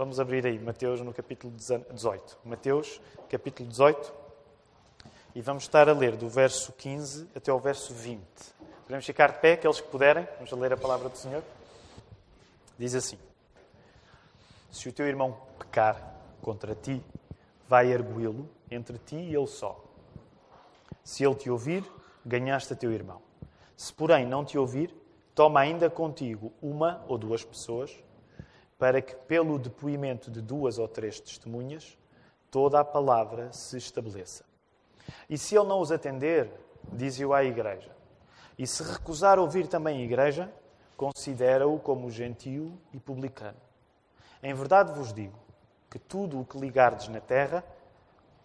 Vamos 0.00 0.18
abrir 0.18 0.46
aí 0.46 0.58
Mateus 0.58 1.02
no 1.02 1.12
capítulo 1.12 1.52
18. 1.52 2.38
Mateus, 2.42 3.02
capítulo 3.28 3.68
18. 3.68 4.10
E 5.34 5.42
vamos 5.42 5.64
estar 5.64 5.90
a 5.90 5.92
ler 5.92 6.16
do 6.16 6.26
verso 6.26 6.72
15 6.72 7.28
até 7.36 7.50
ao 7.50 7.60
verso 7.60 7.92
20. 7.92 8.22
Podemos 8.84 9.04
ficar 9.04 9.32
de 9.32 9.40
pé, 9.40 9.52
aqueles 9.52 9.78
que 9.78 9.88
puderem. 9.88 10.26
Vamos 10.36 10.50
ler 10.52 10.72
a 10.72 10.76
palavra 10.78 11.10
do 11.10 11.18
Senhor. 11.18 11.44
Diz 12.78 12.94
assim: 12.94 13.18
Se 14.72 14.88
o 14.88 14.92
teu 14.94 15.06
irmão 15.06 15.36
pecar 15.58 16.14
contra 16.40 16.74
ti, 16.74 17.04
vai 17.68 17.92
arguí-lo 17.92 18.48
entre 18.70 18.96
ti 18.96 19.16
e 19.16 19.36
ele 19.36 19.46
só. 19.46 19.84
Se 21.04 21.26
ele 21.26 21.34
te 21.34 21.50
ouvir, 21.50 21.84
ganhaste 22.24 22.72
a 22.72 22.76
teu 22.76 22.90
irmão. 22.90 23.20
Se, 23.76 23.92
porém, 23.92 24.26
não 24.26 24.46
te 24.46 24.56
ouvir, 24.56 24.94
toma 25.34 25.60
ainda 25.60 25.90
contigo 25.90 26.54
uma 26.62 27.04
ou 27.06 27.18
duas 27.18 27.44
pessoas, 27.44 27.94
para 28.80 29.02
que, 29.02 29.14
pelo 29.14 29.58
depoimento 29.58 30.30
de 30.30 30.40
duas 30.40 30.78
ou 30.78 30.88
três 30.88 31.20
testemunhas, 31.20 31.98
toda 32.50 32.80
a 32.80 32.84
palavra 32.84 33.52
se 33.52 33.76
estabeleça. 33.76 34.42
E 35.28 35.36
se 35.36 35.54
ele 35.54 35.68
não 35.68 35.80
os 35.80 35.92
atender, 35.92 36.50
dize-o 36.90 37.34
à 37.34 37.44
igreja. 37.44 37.94
E 38.58 38.66
se 38.66 38.82
recusar 38.82 39.38
ouvir 39.38 39.66
também 39.66 39.98
a 39.98 40.02
igreja, 40.02 40.50
considera-o 40.96 41.78
como 41.78 42.10
gentio 42.10 42.72
e 42.90 42.98
publicano. 42.98 43.58
Em 44.42 44.54
verdade 44.54 44.92
vos 44.92 45.12
digo 45.12 45.38
que 45.90 45.98
tudo 45.98 46.40
o 46.40 46.44
que 46.46 46.58
ligardes 46.58 47.08
na 47.08 47.20
terra 47.20 47.62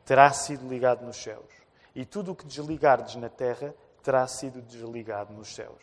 terá 0.04 0.30
sido 0.34 0.68
ligado 0.68 1.06
nos 1.06 1.16
céus, 1.16 1.54
e 1.96 2.04
tudo 2.04 2.34
o 2.34 2.36
que 2.36 2.46
desligardes 2.46 3.16
na 3.16 3.30
terra 3.30 3.74
terá 4.04 4.28
sido 4.28 4.62
desligado 4.62 5.34
nos 5.34 5.56
céus. 5.56 5.82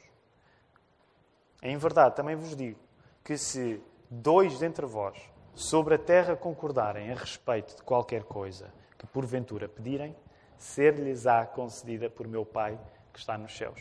Em 1.63 1.77
verdade 1.79 2.17
também 2.17 2.37
vos 2.37 2.55
digo 2.55 2.79
que 3.25 3.39
se 3.39 3.83
dois 4.13 4.59
dentre 4.59 4.85
vós 4.85 5.19
sobre 5.55 5.95
a 5.95 5.99
terra 5.99 6.37
concordarem 6.37 7.11
a 7.11 7.15
respeito 7.15 7.77
de 7.77 7.83
qualquer 7.83 8.25
coisa 8.25 8.71
que 8.99 9.07
porventura 9.07 9.69
pedirem, 9.69 10.15
ser-lhes-á 10.59 11.47
concedida 11.47 12.11
por 12.11 12.29
meu 12.29 12.45
Pai 12.45 12.79
que 13.11 13.19
está 13.19 13.39
nos 13.39 13.57
céus. 13.57 13.81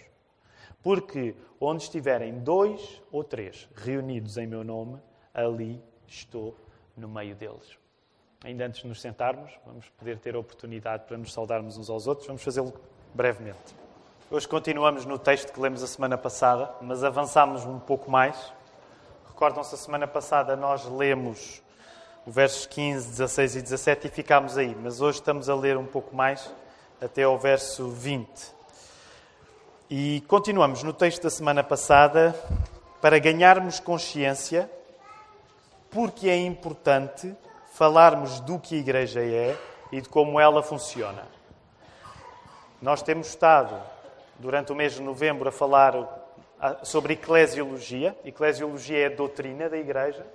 Porque 0.81 1.35
onde 1.59 1.83
estiverem 1.83 2.39
dois 2.39 3.01
ou 3.11 3.25
três 3.25 3.69
reunidos 3.75 4.37
em 4.37 4.47
meu 4.47 4.63
nome, 4.63 4.99
ali 5.33 5.83
estou 6.07 6.57
no 6.95 7.09
meio 7.09 7.35
deles. 7.35 7.77
Ainda 8.43 8.65
antes 8.65 8.81
de 8.81 8.87
nos 8.87 9.01
sentarmos, 9.01 9.51
vamos 9.65 9.89
poder 9.89 10.17
ter 10.17 10.35
a 10.35 10.39
oportunidade 10.39 11.03
para 11.03 11.17
nos 11.17 11.33
saudarmos 11.33 11.77
uns 11.77 11.89
aos 11.89 12.07
outros. 12.07 12.25
Vamos 12.25 12.41
fazê-lo 12.41 12.73
brevemente. 13.13 13.75
Hoje 14.31 14.47
continuamos 14.47 15.05
no 15.05 15.19
texto 15.19 15.51
que 15.51 15.59
lemos 15.59 15.83
a 15.83 15.87
semana 15.87 16.17
passada, 16.17 16.73
mas 16.81 17.03
avançamos 17.03 17.65
um 17.65 17.79
pouco 17.79 18.09
mais. 18.09 18.53
Recordam-se, 19.41 19.73
a 19.73 19.77
semana 19.79 20.05
passada 20.05 20.55
nós 20.55 20.85
lemos 20.85 21.63
os 22.27 22.35
versos 22.35 22.67
15, 22.67 23.09
16 23.09 23.55
e 23.55 23.61
17 23.63 24.05
e 24.05 24.11
ficámos 24.11 24.55
aí, 24.55 24.77
mas 24.79 25.01
hoje 25.01 25.17
estamos 25.17 25.49
a 25.49 25.55
ler 25.55 25.77
um 25.77 25.85
pouco 25.87 26.15
mais 26.15 26.53
até 27.01 27.23
ao 27.23 27.39
verso 27.39 27.89
20. 27.89 28.29
E 29.89 30.21
continuamos 30.27 30.83
no 30.83 30.93
texto 30.93 31.23
da 31.23 31.31
semana 31.31 31.63
passada 31.63 32.35
para 33.01 33.17
ganharmos 33.17 33.79
consciência, 33.79 34.69
porque 35.89 36.29
é 36.29 36.37
importante 36.37 37.35
falarmos 37.73 38.41
do 38.41 38.59
que 38.59 38.75
a 38.75 38.77
Igreja 38.77 39.25
é 39.25 39.57
e 39.91 40.01
de 40.01 40.07
como 40.07 40.39
ela 40.39 40.61
funciona. 40.61 41.23
Nós 42.79 43.01
temos 43.01 43.29
estado, 43.29 43.75
durante 44.37 44.71
o 44.71 44.75
mês 44.75 44.93
de 44.93 45.01
novembro, 45.01 45.49
a 45.49 45.51
falar 45.51 46.20
sobre 46.83 47.13
eclesiologia. 47.13 48.15
Eclesiologia 48.23 48.99
é 48.99 49.05
a 49.07 49.15
doutrina 49.15 49.69
da 49.69 49.77
Igreja. 49.77 50.25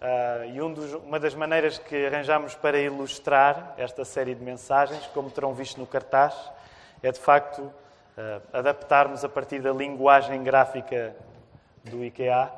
Uh, 0.00 0.54
e 0.54 0.62
um 0.62 0.72
dos, 0.72 0.94
uma 0.94 1.18
das 1.18 1.34
maneiras 1.34 1.76
que 1.76 2.06
arranjamos 2.06 2.54
para 2.54 2.78
ilustrar 2.78 3.74
esta 3.76 4.04
série 4.04 4.32
de 4.32 4.44
mensagens, 4.44 5.04
como 5.08 5.28
terão 5.28 5.52
visto 5.52 5.78
no 5.78 5.86
cartaz, 5.86 6.34
é 7.02 7.10
de 7.10 7.18
facto 7.18 7.62
uh, 7.62 7.72
adaptarmos 8.52 9.24
a 9.24 9.28
partir 9.28 9.60
da 9.60 9.72
linguagem 9.72 10.40
gráfica 10.44 11.16
do 11.82 12.04
IKEA, 12.04 12.48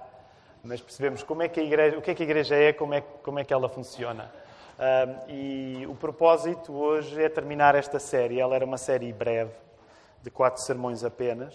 mas 0.62 0.82
percebemos 0.82 1.22
como 1.22 1.42
é 1.42 1.48
que 1.48 1.60
a 1.60 1.62
igreja, 1.62 1.96
o 1.96 2.02
que 2.02 2.10
é 2.10 2.14
que 2.14 2.22
a 2.22 2.26
igreja 2.26 2.54
é, 2.56 2.74
como 2.74 2.92
é, 2.92 3.00
como 3.00 3.38
é 3.38 3.44
que 3.44 3.54
ela 3.54 3.70
funciona. 3.70 4.30
Uh, 4.78 5.30
e 5.30 5.86
o 5.86 5.94
propósito 5.94 6.74
hoje 6.74 7.22
é 7.22 7.28
terminar 7.30 7.74
esta 7.74 7.98
série. 7.98 8.38
Ela 8.38 8.54
era 8.54 8.66
uma 8.66 8.78
série 8.78 9.10
breve, 9.14 9.52
de 10.22 10.30
quatro 10.30 10.62
sermões 10.62 11.04
apenas. 11.04 11.54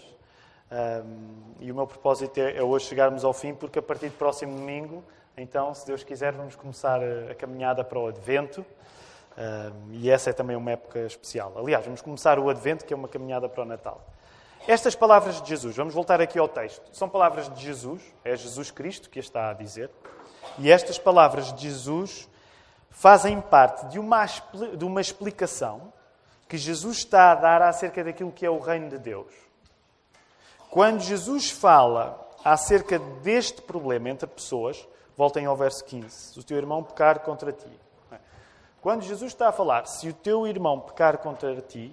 E 1.60 1.70
o 1.70 1.74
meu 1.74 1.86
propósito 1.86 2.38
é, 2.38 2.56
é 2.56 2.62
hoje 2.62 2.86
chegarmos 2.86 3.24
ao 3.24 3.32
fim, 3.32 3.54
porque 3.54 3.78
a 3.78 3.82
partir 3.82 4.08
do 4.08 4.16
próximo 4.16 4.56
domingo 4.56 5.04
então, 5.38 5.74
se 5.74 5.86
Deus 5.86 6.02
quiser, 6.02 6.32
vamos 6.32 6.56
começar 6.56 6.98
a 7.30 7.34
caminhada 7.34 7.84
para 7.84 7.98
o 7.98 8.06
Advento. 8.06 8.64
e 9.90 10.10
essa 10.10 10.30
é 10.30 10.32
também 10.32 10.56
uma 10.56 10.70
época 10.70 11.00
especial. 11.00 11.52
Aliás, 11.56 11.84
vamos 11.84 12.00
começar 12.00 12.38
o 12.38 12.48
Advento, 12.48 12.86
que 12.86 12.94
é 12.94 12.96
uma 12.96 13.06
caminhada 13.06 13.46
para 13.46 13.62
o 13.62 13.66
Natal. 13.66 14.02
Estas 14.66 14.94
palavras 14.94 15.42
de 15.42 15.48
Jesus, 15.48 15.76
vamos 15.76 15.92
voltar 15.92 16.22
aqui 16.22 16.38
ao 16.38 16.48
texto, 16.48 16.82
são 16.92 17.06
palavras 17.06 17.52
de 17.52 17.62
Jesus, 17.62 18.02
é 18.24 18.34
Jesus 18.34 18.70
Cristo 18.70 19.10
que 19.10 19.18
está 19.18 19.50
a 19.50 19.52
dizer. 19.52 19.90
E 20.58 20.70
estas 20.70 20.98
palavras 20.98 21.52
de 21.52 21.68
Jesus 21.68 22.28
fazem 22.88 23.38
parte 23.42 23.86
de 23.88 23.98
uma, 23.98 24.24
de 24.24 24.84
uma 24.86 25.02
explicação 25.02 25.92
que 26.48 26.56
Jesus 26.56 26.98
está 26.98 27.32
a 27.32 27.34
dar 27.34 27.60
acerca 27.60 28.02
daquilo 28.02 28.32
que 28.32 28.46
é 28.46 28.50
o 28.50 28.58
reino 28.58 28.88
de 28.88 28.98
Deus. 28.98 29.45
Quando 30.76 31.00
Jesus 31.00 31.48
fala 31.50 32.28
acerca 32.44 32.98
deste 32.98 33.62
problema 33.62 34.10
entre 34.10 34.26
pessoas, 34.26 34.86
Voltem 35.16 35.46
ao 35.46 35.56
verso 35.56 35.82
15. 35.84 36.10
Se 36.10 36.38
o 36.38 36.44
teu 36.44 36.58
irmão 36.58 36.82
pecar 36.82 37.20
contra 37.20 37.50
ti. 37.50 37.70
Quando 38.82 39.02
Jesus 39.02 39.32
está 39.32 39.48
a 39.48 39.52
falar, 39.52 39.86
se 39.86 40.08
o 40.08 40.12
teu 40.12 40.46
irmão 40.46 40.78
pecar 40.78 41.18
contra 41.18 41.60
ti, 41.62 41.92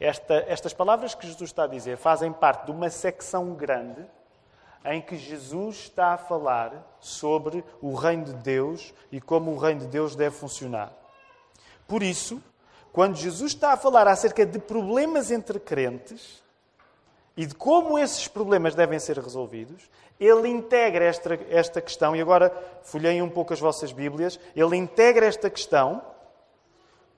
esta, 0.00 0.34
estas 0.48 0.74
palavras 0.74 1.14
que 1.14 1.26
Jesus 1.26 1.50
está 1.50 1.64
a 1.64 1.68
dizer 1.68 1.96
fazem 1.96 2.32
parte 2.32 2.66
de 2.66 2.72
uma 2.72 2.90
secção 2.90 3.54
grande 3.54 4.04
em 4.84 5.00
que 5.00 5.16
Jesus 5.16 5.76
está 5.76 6.14
a 6.14 6.18
falar 6.18 6.96
sobre 6.98 7.64
o 7.80 7.94
reino 7.94 8.24
de 8.24 8.34
Deus 8.34 8.92
e 9.10 9.20
como 9.20 9.52
o 9.52 9.56
reino 9.56 9.82
de 9.82 9.86
Deus 9.86 10.16
deve 10.16 10.36
funcionar. 10.36 10.92
Por 11.86 12.02
isso, 12.02 12.42
quando 12.92 13.16
Jesus 13.16 13.52
está 13.52 13.72
a 13.72 13.76
falar 13.76 14.08
acerca 14.08 14.44
de 14.44 14.58
problemas 14.58 15.30
entre 15.30 15.58
crentes 15.60 16.43
e 17.36 17.46
de 17.46 17.54
como 17.54 17.98
esses 17.98 18.28
problemas 18.28 18.74
devem 18.74 18.98
ser 18.98 19.18
resolvidos, 19.18 19.90
ele 20.18 20.48
integra 20.48 21.04
esta, 21.04 21.38
esta 21.50 21.80
questão, 21.80 22.14
e 22.14 22.20
agora 22.20 22.52
folheiem 22.82 23.22
um 23.22 23.28
pouco 23.28 23.52
as 23.52 23.60
vossas 23.60 23.92
Bíblias, 23.92 24.38
ele 24.54 24.76
integra 24.76 25.26
esta 25.26 25.50
questão, 25.50 26.00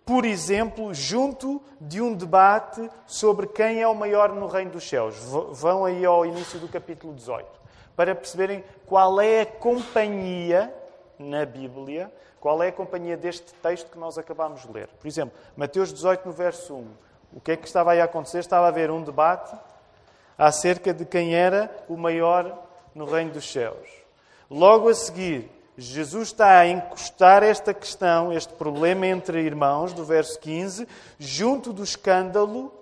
por 0.05 0.25
exemplo, 0.25 0.95
junto 0.95 1.61
de 1.81 2.01
um 2.01 2.15
debate 2.15 2.89
sobre 3.07 3.47
quem 3.49 3.83
é 3.83 3.89
o 3.89 3.95
maior 3.95 4.33
no 4.33 4.47
reino 4.47 4.71
dos 4.71 4.89
céus. 4.89 5.17
Vão 5.51 5.85
aí 5.85 6.05
ao 6.05 6.25
início 6.25 6.59
do 6.59 6.69
capítulo 6.69 7.13
18, 7.13 7.47
para 7.95 8.15
perceberem 8.15 8.65
qual 8.87 9.21
é 9.21 9.43
a 9.43 9.47
companhia 9.47 10.73
na 11.19 11.45
Bíblia, 11.45 12.11
qual 12.41 12.63
é 12.63 12.69
a 12.69 12.73
companhia 12.73 13.17
deste 13.17 13.53
texto 13.55 13.91
que 13.91 13.99
nós 13.99 14.17
acabamos 14.17 14.63
de 14.63 14.73
ler. 14.73 14.89
Por 15.01 15.09
exemplo, 15.09 15.37
Mateus 15.57 15.93
18, 15.93 16.27
no 16.27 16.33
verso 16.33 16.75
1. 16.75 16.87
O 17.33 17.41
que 17.41 17.53
é 17.53 17.57
que 17.57 17.67
estava 17.67 17.93
aí 17.93 18.01
a 18.01 18.05
acontecer? 18.05 18.39
Estava 18.39 18.67
a 18.67 18.69
haver 18.69 18.91
um 18.91 19.03
debate 19.03 19.55
acerca 20.37 20.93
de 20.93 21.05
quem 21.05 21.35
era 21.35 21.71
o 21.89 21.97
maior 21.97 22.67
no 22.95 23.05
reino 23.05 23.33
dos 23.33 23.51
céus. 23.51 23.89
Logo 24.51 24.89
a 24.89 24.95
seguir, 24.95 25.51
Jesus 25.77 26.29
está 26.29 26.61
a 26.61 26.69
encostar 26.69 27.43
esta 27.43 27.75
questão, 27.75 28.33
este 28.33 28.53
problema 28.55 29.07
entre 29.07 29.43
irmãos, 29.43 29.93
do 29.93 30.05
verso 30.05 30.39
15, 30.41 30.87
junto 31.19 31.73
do 31.73 31.83
escândalo 31.83 32.73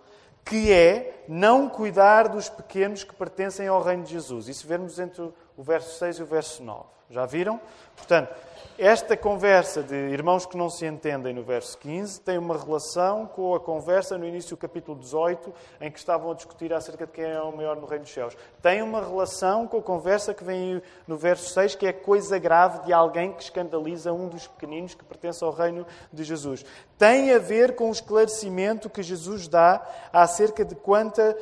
que 0.45 0.71
é 0.71 1.25
não 1.27 1.69
cuidar 1.69 2.29
dos 2.29 2.49
pequenos 2.49 3.03
que 3.03 3.15
pertencem 3.15 3.67
ao 3.67 3.83
reino 3.83 4.05
de 4.05 4.13
Jesus. 4.13 4.47
Isso 4.47 4.67
vemos 4.67 4.99
entre 4.99 5.23
o 5.23 5.63
verso 5.63 5.99
6 5.99 6.19
e 6.19 6.23
o 6.23 6.27
verso 6.27 6.63
9. 6.63 6.85
Já 7.15 7.25
viram? 7.27 7.61
Portanto, 7.97 8.35
esta 8.77 9.17
conversa 9.17 9.85
de 9.85 9.95
irmãos 9.95 10.47
que 10.47 10.57
não 10.57 10.69
se 10.69 10.85
entendem 10.85 11.33
no 11.33 11.45
verso 11.45 11.79
15 11.79 12.21
tem 12.23 12.37
uma 12.37 12.59
relação 12.59 13.25
com 13.25 13.55
a 13.55 13.61
conversa 13.61 14.19
no 14.19 14.27
início 14.27 14.57
do 14.57 14.57
capítulo 14.57 14.99
18, 14.99 15.55
em 15.81 15.93
que 15.93 15.99
estavam 16.01 16.33
a 16.33 16.35
discutir 16.35 16.75
acerca 16.75 17.07
de 17.07 17.13
quem 17.13 17.25
é 17.25 17.41
o 17.41 17.57
maior 17.57 17.77
no 17.77 17.87
reino 17.87 18.03
dos 18.03 18.13
céus. 18.13 18.37
Tem 18.61 18.83
uma 18.83 19.01
relação 19.01 19.69
com 19.69 19.79
a 19.79 19.83
conversa 19.83 20.35
que 20.35 20.43
vem 20.43 20.83
no 21.07 21.17
verso 21.17 21.55
6, 21.55 21.77
que 21.77 21.87
é 21.87 21.93
coisa 21.93 22.37
grave 22.37 22.85
de 22.85 22.93
alguém 22.93 23.33
que 23.33 23.45
escandaliza 23.45 24.13
um 24.13 24.29
dos 24.29 24.49
pequeninos 24.49 24.93
que 24.93 25.05
pertence 25.05 25.45
ao 25.45 25.53
reino 25.53 25.87
de 26.13 26.25
Jesus. 26.25 26.67
Tem 26.99 27.33
a 27.33 27.39
ver 27.39 27.77
com 27.77 27.91
o 27.91 27.93
esclarecimento 27.93 28.91
que 28.91 29.05
Jesus 29.05 29.47
dá 29.47 29.87
acerca 30.13 30.65
de 30.65 30.75
quanta. 30.75 31.37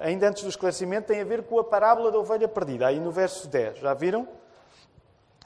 Ainda 0.00 0.30
antes 0.30 0.42
do 0.42 0.48
esclarecimento, 0.48 1.08
tem 1.08 1.20
a 1.20 1.24
ver 1.26 1.42
com 1.42 1.58
a 1.58 1.64
parábola 1.64 2.10
da 2.10 2.18
ovelha 2.18 2.48
perdida, 2.48 2.86
aí 2.86 2.98
no 2.98 3.10
verso 3.10 3.46
10. 3.48 3.80
Já 3.80 3.92
viram? 3.92 4.26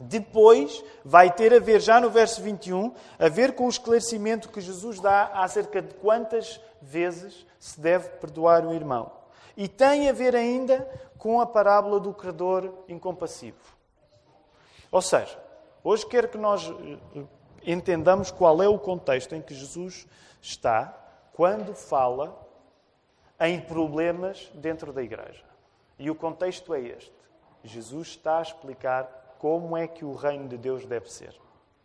Depois 0.00 0.84
vai 1.04 1.30
ter 1.32 1.52
a 1.52 1.58
ver, 1.58 1.80
já 1.80 2.00
no 2.00 2.10
verso 2.10 2.40
21, 2.42 2.94
a 3.18 3.28
ver 3.28 3.54
com 3.54 3.66
o 3.66 3.70
esclarecimento 3.70 4.48
que 4.48 4.60
Jesus 4.60 5.00
dá 5.00 5.26
acerca 5.34 5.82
de 5.82 5.94
quantas 5.94 6.60
vezes 6.80 7.46
se 7.58 7.80
deve 7.80 8.08
perdoar 8.10 8.64
o 8.64 8.72
irmão. 8.72 9.10
E 9.56 9.66
tem 9.66 10.08
a 10.08 10.12
ver 10.12 10.36
ainda 10.36 10.88
com 11.18 11.40
a 11.40 11.46
parábola 11.46 11.98
do 11.98 12.14
credor 12.14 12.72
incompassivo. 12.88 13.58
Ou 14.90 15.02
seja, 15.02 15.36
Hoje 15.82 16.04
quero 16.04 16.28
que 16.28 16.36
nós 16.36 16.68
eh, 16.68 17.24
entendamos 17.64 18.30
qual 18.30 18.62
é 18.62 18.68
o 18.68 18.78
contexto 18.78 19.34
em 19.34 19.40
que 19.40 19.54
Jesus 19.54 20.06
está 20.42 20.94
quando 21.32 21.74
fala 21.74 22.46
em 23.40 23.60
problemas 23.60 24.50
dentro 24.54 24.92
da 24.92 25.02
igreja. 25.02 25.44
E 25.98 26.10
o 26.10 26.14
contexto 26.14 26.74
é 26.74 26.80
este. 26.80 27.14
Jesus 27.62 28.08
está 28.08 28.38
a 28.38 28.42
explicar 28.42 29.17
como 29.38 29.76
é 29.76 29.86
que 29.86 30.04
o 30.04 30.14
reino 30.14 30.48
de 30.48 30.56
Deus 30.56 30.84
deve 30.84 31.10
ser. 31.10 31.34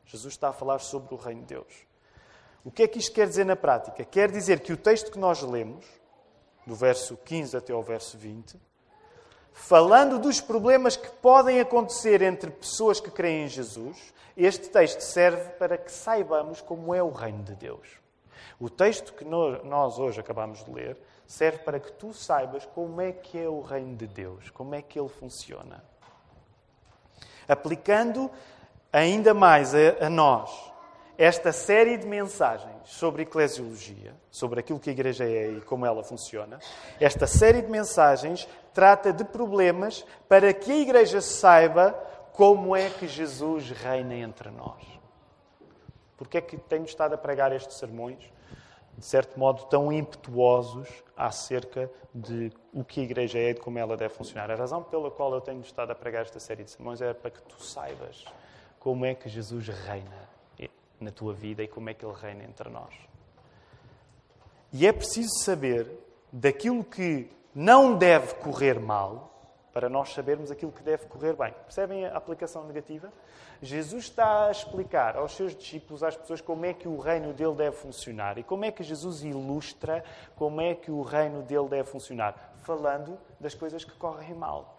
Jesus 0.06 0.34
está 0.34 0.50
a 0.50 0.54
falar 0.54 0.80
sobre 0.80 1.14
o 1.14 1.18
reino 1.18 1.42
de 1.42 1.48
Deus. 1.48 1.86
O 2.64 2.72
que 2.72 2.84
é 2.84 2.88
que 2.88 3.00
isto 3.00 3.14
quer 3.14 3.28
dizer 3.28 3.46
na 3.46 3.56
prática? 3.56 4.04
Quer 4.06 4.32
dizer 4.32 4.62
que 4.62 4.74
o 4.74 4.78
texto 4.78 5.12
que 5.12 5.20
nós 5.20 5.42
lemos, 5.42 5.86
do 6.66 6.76
verso 6.76 7.18
15 7.18 7.58
até 7.58 7.74
ao 7.74 7.84
verso 7.84 8.18
20, 8.18 8.58
falando 9.52 10.18
dos 10.18 10.40
problemas 10.40 10.96
que 10.96 11.10
podem 11.10 11.60
acontecer 11.60 12.22
entre 12.22 12.50
pessoas 12.50 13.00
que 13.00 13.12
creem 13.12 13.46
em 13.46 13.50
Jesus, 13.50 14.14
este 14.36 14.70
texto 14.70 15.02
serve 15.02 15.52
para 15.52 15.78
que 15.78 15.92
saibamos 15.92 16.62
como 16.62 16.94
é 16.94 17.04
o 17.04 17.12
reino 17.12 17.44
de 17.44 17.56
Deus. 17.56 17.88
O 18.60 18.70
texto 18.70 19.14
que 19.14 19.26
nós 19.26 20.00
hoje 20.00 20.20
acabamos 20.20 20.64
de 20.64 20.72
ler 20.72 20.98
serve 21.28 21.60
para 21.60 21.80
que 21.80 21.92
tu 21.92 22.14
saibas 22.14 22.66
como 22.66 23.02
é 23.02 23.12
que 23.12 23.38
é 23.38 23.48
o 23.48 23.62
reino 23.62 23.96
de 23.96 24.08
Deus, 24.08 24.50
como 24.50 24.74
é 24.74 24.82
que 24.82 25.00
ele 25.00 25.10
funciona. 25.10 25.84
Aplicando 27.54 28.30
ainda 28.92 29.34
mais 29.34 29.74
a, 29.74 30.06
a 30.06 30.10
nós 30.10 30.74
esta 31.18 31.52
série 31.52 31.96
de 31.98 32.08
mensagens 32.08 32.76
sobre 32.86 33.24
eclesiologia, 33.24 34.16
sobre 34.32 34.60
aquilo 34.60 34.80
que 34.80 34.90
a 34.90 34.94
igreja 34.94 35.24
é 35.24 35.52
e 35.52 35.62
como 35.62 35.86
ela 35.86 36.04
funciona, 36.04 36.60
esta 37.00 37.28
série 37.28 37.62
de 37.62 37.70
mensagens 37.70 38.48
trata 38.74 39.14
de 39.14 39.24
problemas 39.24 40.06
para 40.28 40.52
que 40.54 40.72
a 40.72 40.78
igreja 40.78 41.22
saiba 41.22 41.92
como 42.34 42.76
é 42.76 42.90
que 42.90 43.08
Jesus 43.08 43.70
reina 43.70 44.16
entre 44.16 44.50
nós. 44.50 44.82
Porque 46.18 46.38
é 46.38 46.42
que 46.42 46.58
tenho 46.58 46.86
estado 46.86 47.14
a 47.14 47.18
pregar 47.18 47.52
estes 47.52 47.78
sermões, 47.78 48.18
de 48.98 49.06
certo 49.06 49.40
modo, 49.40 49.66
tão 49.66 49.92
impetuosos 49.92 50.88
acerca 51.18 51.90
de 52.14 52.52
o 52.72 52.84
que 52.84 53.02
a 53.02 53.04
igreja 53.04 53.40
é 53.40 53.50
e 53.50 53.54
de 53.54 53.60
como 53.60 53.80
ela 53.80 53.98
deve 53.98 54.14
funcionar? 54.14 54.50
A 54.52 54.56
razão 54.56 54.84
pela 54.84 55.10
qual 55.10 55.34
eu 55.34 55.42
tenho 55.42 55.62
estado 55.62 55.92
a 55.92 55.96
pregar 55.96 56.24
esta 56.24 56.40
série 56.40 56.64
de 56.64 56.72
sermões 56.72 57.02
é 57.02 57.14
para 57.14 57.32
que 57.32 57.42
tu 57.44 57.62
saibas 57.64 58.26
como 58.80 59.06
é 59.06 59.16
que 59.16 59.30
Jesus 59.30 59.68
reina 59.68 60.30
na 61.00 61.12
tua 61.12 61.34
vida 61.34 61.62
e 61.64 61.68
como 61.68 61.90
é 61.90 61.94
que 61.94 62.06
Ele 62.06 62.14
reina 62.14 62.44
entre 62.44 62.70
nós. 62.70 62.94
E 64.72 64.88
é 64.88 64.92
preciso 64.92 65.30
saber 65.44 65.88
daquilo 66.32 66.84
que 66.84 67.30
não 67.54 67.96
deve 67.96 68.34
correr 68.36 68.80
mal 68.80 69.33
para 69.74 69.90
nós 69.90 70.14
sabermos 70.14 70.52
aquilo 70.52 70.72
que 70.72 70.84
deve 70.84 71.08
correr 71.08 71.34
bem. 71.34 71.52
Percebem 71.66 72.06
a 72.06 72.16
aplicação 72.16 72.64
negativa? 72.66 73.12
Jesus 73.62 74.06
está 74.06 74.48
a 74.48 74.52
explicar 74.52 75.18
aos 75.18 75.36
seus 75.36 75.56
discípulos, 75.56 76.04
às 76.04 76.16
pessoas, 76.16 76.42
como 76.42 76.66
é 76.66 76.74
que 76.74 76.88
o 76.88 77.00
reino 77.00 77.34
dele 77.34 77.56
deve 77.56 77.76
funcionar 77.76 78.38
e 78.38 78.44
como 78.44 78.66
é 78.66 78.72
que 78.72 78.84
Jesus 78.84 79.24
ilustra 79.24 80.04
como 80.36 80.62
é 80.62 80.76
que 80.76 80.92
o 80.92 81.02
reino 81.02 81.42
dele 81.42 81.68
deve 81.68 81.90
funcionar, 81.90 82.54
falando 82.58 83.18
das 83.40 83.56
coisas 83.56 83.84
que 83.84 83.94
correm 83.94 84.34
mal. 84.34 84.78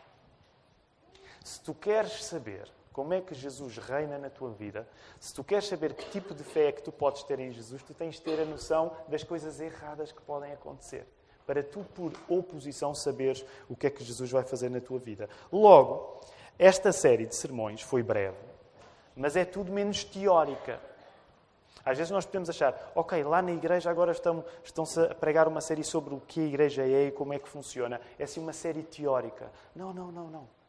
Se 1.42 1.60
tu 1.60 1.74
queres 1.74 2.24
saber 2.24 2.70
como 2.92 3.12
é 3.12 3.20
que 3.20 3.34
Jesus 3.34 3.76
reina 3.78 4.16
na 4.18 4.30
tua 4.30 4.50
vida, 4.50 4.86
se 5.18 5.34
tu 5.34 5.42
queres 5.42 5.66
saber 5.66 5.94
que 5.94 6.08
tipo 6.10 6.32
de 6.32 6.44
fé 6.44 6.68
é 6.68 6.72
que 6.72 6.82
tu 6.82 6.92
podes 6.92 7.24
ter 7.24 7.40
em 7.40 7.50
Jesus, 7.50 7.82
tu 7.82 7.92
tens 7.92 8.14
de 8.14 8.22
ter 8.22 8.40
a 8.40 8.44
noção 8.44 8.96
das 9.08 9.24
coisas 9.24 9.60
erradas 9.60 10.12
que 10.12 10.22
podem 10.22 10.52
acontecer. 10.52 11.04
Para 11.46 11.62
tu, 11.62 11.84
por 11.94 12.12
oposição, 12.28 12.94
saberes 12.94 13.44
o 13.68 13.76
que 13.76 13.86
é 13.86 13.90
que 13.90 14.02
Jesus 14.02 14.30
vai 14.30 14.42
fazer 14.42 14.70
na 14.70 14.80
tua 14.80 14.98
vida. 14.98 15.28
Logo, 15.52 16.20
esta 16.58 16.92
série 16.92 17.26
de 17.26 17.36
sermões 17.36 17.82
foi 17.82 18.02
breve, 18.02 18.36
mas 19.16 19.36
é 19.36 19.44
tudo 19.44 19.72
menos 19.72 20.04
teórica. 20.04 20.80
Às 21.84 21.98
vezes 21.98 22.10
nós 22.10 22.24
podemos 22.24 22.48
achar, 22.48 22.92
ok, 22.94 23.22
lá 23.22 23.42
na 23.42 23.52
igreja 23.52 23.90
agora 23.90 24.12
estão, 24.12 24.42
estão-se 24.62 24.98
a 24.98 25.14
pregar 25.14 25.46
uma 25.46 25.60
série 25.60 25.84
sobre 25.84 26.14
o 26.14 26.20
que 26.20 26.40
a 26.40 26.44
igreja 26.44 26.82
é 26.82 27.08
e 27.08 27.12
como 27.12 27.34
é 27.34 27.38
que 27.38 27.48
funciona. 27.48 28.00
É 28.18 28.24
assim 28.24 28.40
uma 28.40 28.54
série 28.54 28.82
teórica. 28.82 29.52
Não, 29.76 29.92
não, 29.92 30.10
não, 30.10 30.28
não. 30.28 30.63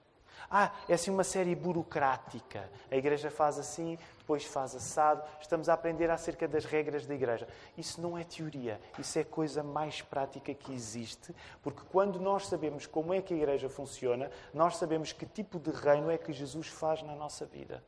Ah, 0.49 0.71
é 0.87 0.93
assim 0.93 1.11
uma 1.11 1.23
série 1.23 1.55
burocrática. 1.55 2.69
A 2.91 2.95
igreja 2.95 3.31
faz 3.31 3.57
assim, 3.57 3.97
depois 4.17 4.43
faz 4.45 4.75
assado. 4.75 5.23
Estamos 5.39 5.69
a 5.69 5.73
aprender 5.73 6.09
acerca 6.09 6.47
das 6.47 6.65
regras 6.65 7.05
da 7.05 7.13
igreja. 7.13 7.47
Isso 7.77 8.01
não 8.01 8.17
é 8.17 8.23
teoria, 8.23 8.79
isso 8.97 9.17
é 9.19 9.23
coisa 9.23 9.63
mais 9.63 10.01
prática 10.01 10.53
que 10.53 10.73
existe, 10.73 11.33
porque 11.61 11.81
quando 11.91 12.19
nós 12.19 12.47
sabemos 12.47 12.85
como 12.85 13.13
é 13.13 13.21
que 13.21 13.33
a 13.33 13.37
igreja 13.37 13.69
funciona, 13.69 14.31
nós 14.53 14.77
sabemos 14.77 15.11
que 15.11 15.25
tipo 15.25 15.59
de 15.59 15.71
reino 15.71 16.09
é 16.09 16.17
que 16.17 16.33
Jesus 16.33 16.67
faz 16.67 17.01
na 17.01 17.15
nossa 17.15 17.45
vida. 17.45 17.83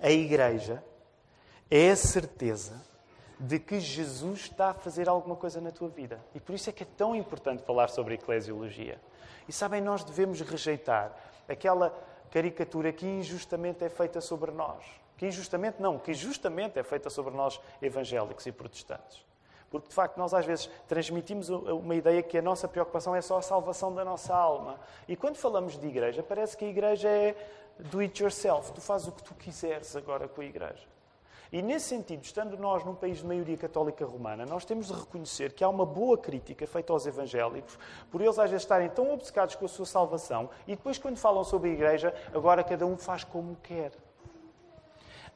A 0.00 0.10
igreja 0.10 0.84
é 1.70 1.90
a 1.90 1.96
certeza 1.96 2.93
de 3.44 3.58
que 3.58 3.78
Jesus 3.78 4.40
está 4.40 4.70
a 4.70 4.74
fazer 4.74 5.06
alguma 5.06 5.36
coisa 5.36 5.60
na 5.60 5.70
tua 5.70 5.88
vida. 5.88 6.18
E 6.34 6.40
por 6.40 6.54
isso 6.54 6.70
é 6.70 6.72
que 6.72 6.82
é 6.82 6.86
tão 6.96 7.14
importante 7.14 7.62
falar 7.62 7.88
sobre 7.90 8.14
eclesiologia. 8.14 8.98
E 9.46 9.52
sabem, 9.52 9.82
nós 9.82 10.02
devemos 10.02 10.40
rejeitar 10.40 11.14
aquela 11.46 11.94
caricatura 12.30 12.90
que 12.90 13.06
injustamente 13.06 13.84
é 13.84 13.90
feita 13.90 14.20
sobre 14.22 14.50
nós. 14.50 14.82
Que 15.18 15.26
injustamente 15.26 15.80
não, 15.80 15.98
que 15.98 16.14
justamente 16.14 16.78
é 16.78 16.82
feita 16.82 17.10
sobre 17.10 17.34
nós 17.34 17.60
evangélicos 17.82 18.46
e 18.46 18.52
protestantes. 18.52 19.22
Porque, 19.70 19.88
de 19.88 19.94
facto, 19.94 20.16
nós 20.16 20.32
às 20.32 20.46
vezes 20.46 20.70
transmitimos 20.88 21.50
uma 21.50 21.94
ideia 21.94 22.22
que 22.22 22.38
a 22.38 22.42
nossa 22.42 22.66
preocupação 22.66 23.14
é 23.14 23.20
só 23.20 23.36
a 23.36 23.42
salvação 23.42 23.94
da 23.94 24.04
nossa 24.04 24.34
alma. 24.34 24.80
E 25.06 25.16
quando 25.16 25.36
falamos 25.36 25.78
de 25.78 25.86
igreja, 25.86 26.22
parece 26.22 26.56
que 26.56 26.64
a 26.64 26.68
igreja 26.68 27.08
é 27.10 27.36
do 27.78 28.00
it 28.00 28.22
yourself. 28.22 28.72
Tu 28.72 28.80
fazes 28.80 29.06
o 29.06 29.12
que 29.12 29.22
tu 29.22 29.34
quiseres 29.34 29.94
agora 29.94 30.26
com 30.28 30.40
a 30.40 30.44
igreja. 30.44 30.93
E 31.54 31.62
nesse 31.62 31.86
sentido, 31.86 32.24
estando 32.24 32.58
nós 32.58 32.84
num 32.84 32.96
país 32.96 33.18
de 33.18 33.24
maioria 33.24 33.56
católica 33.56 34.04
romana, 34.04 34.44
nós 34.44 34.64
temos 34.64 34.88
de 34.88 34.92
reconhecer 34.92 35.52
que 35.52 35.62
há 35.62 35.68
uma 35.68 35.86
boa 35.86 36.18
crítica 36.18 36.66
feita 36.66 36.92
aos 36.92 37.06
evangélicos, 37.06 37.78
por 38.10 38.20
eles 38.20 38.36
às 38.40 38.50
vezes 38.50 38.64
estarem 38.64 38.88
tão 38.88 39.14
obcecados 39.14 39.54
com 39.54 39.64
a 39.64 39.68
sua 39.68 39.86
salvação, 39.86 40.50
e 40.66 40.74
depois, 40.74 40.98
quando 40.98 41.16
falam 41.16 41.44
sobre 41.44 41.70
a 41.70 41.72
igreja, 41.72 42.12
agora 42.34 42.64
cada 42.64 42.84
um 42.84 42.98
faz 42.98 43.22
como 43.22 43.54
quer. 43.62 43.92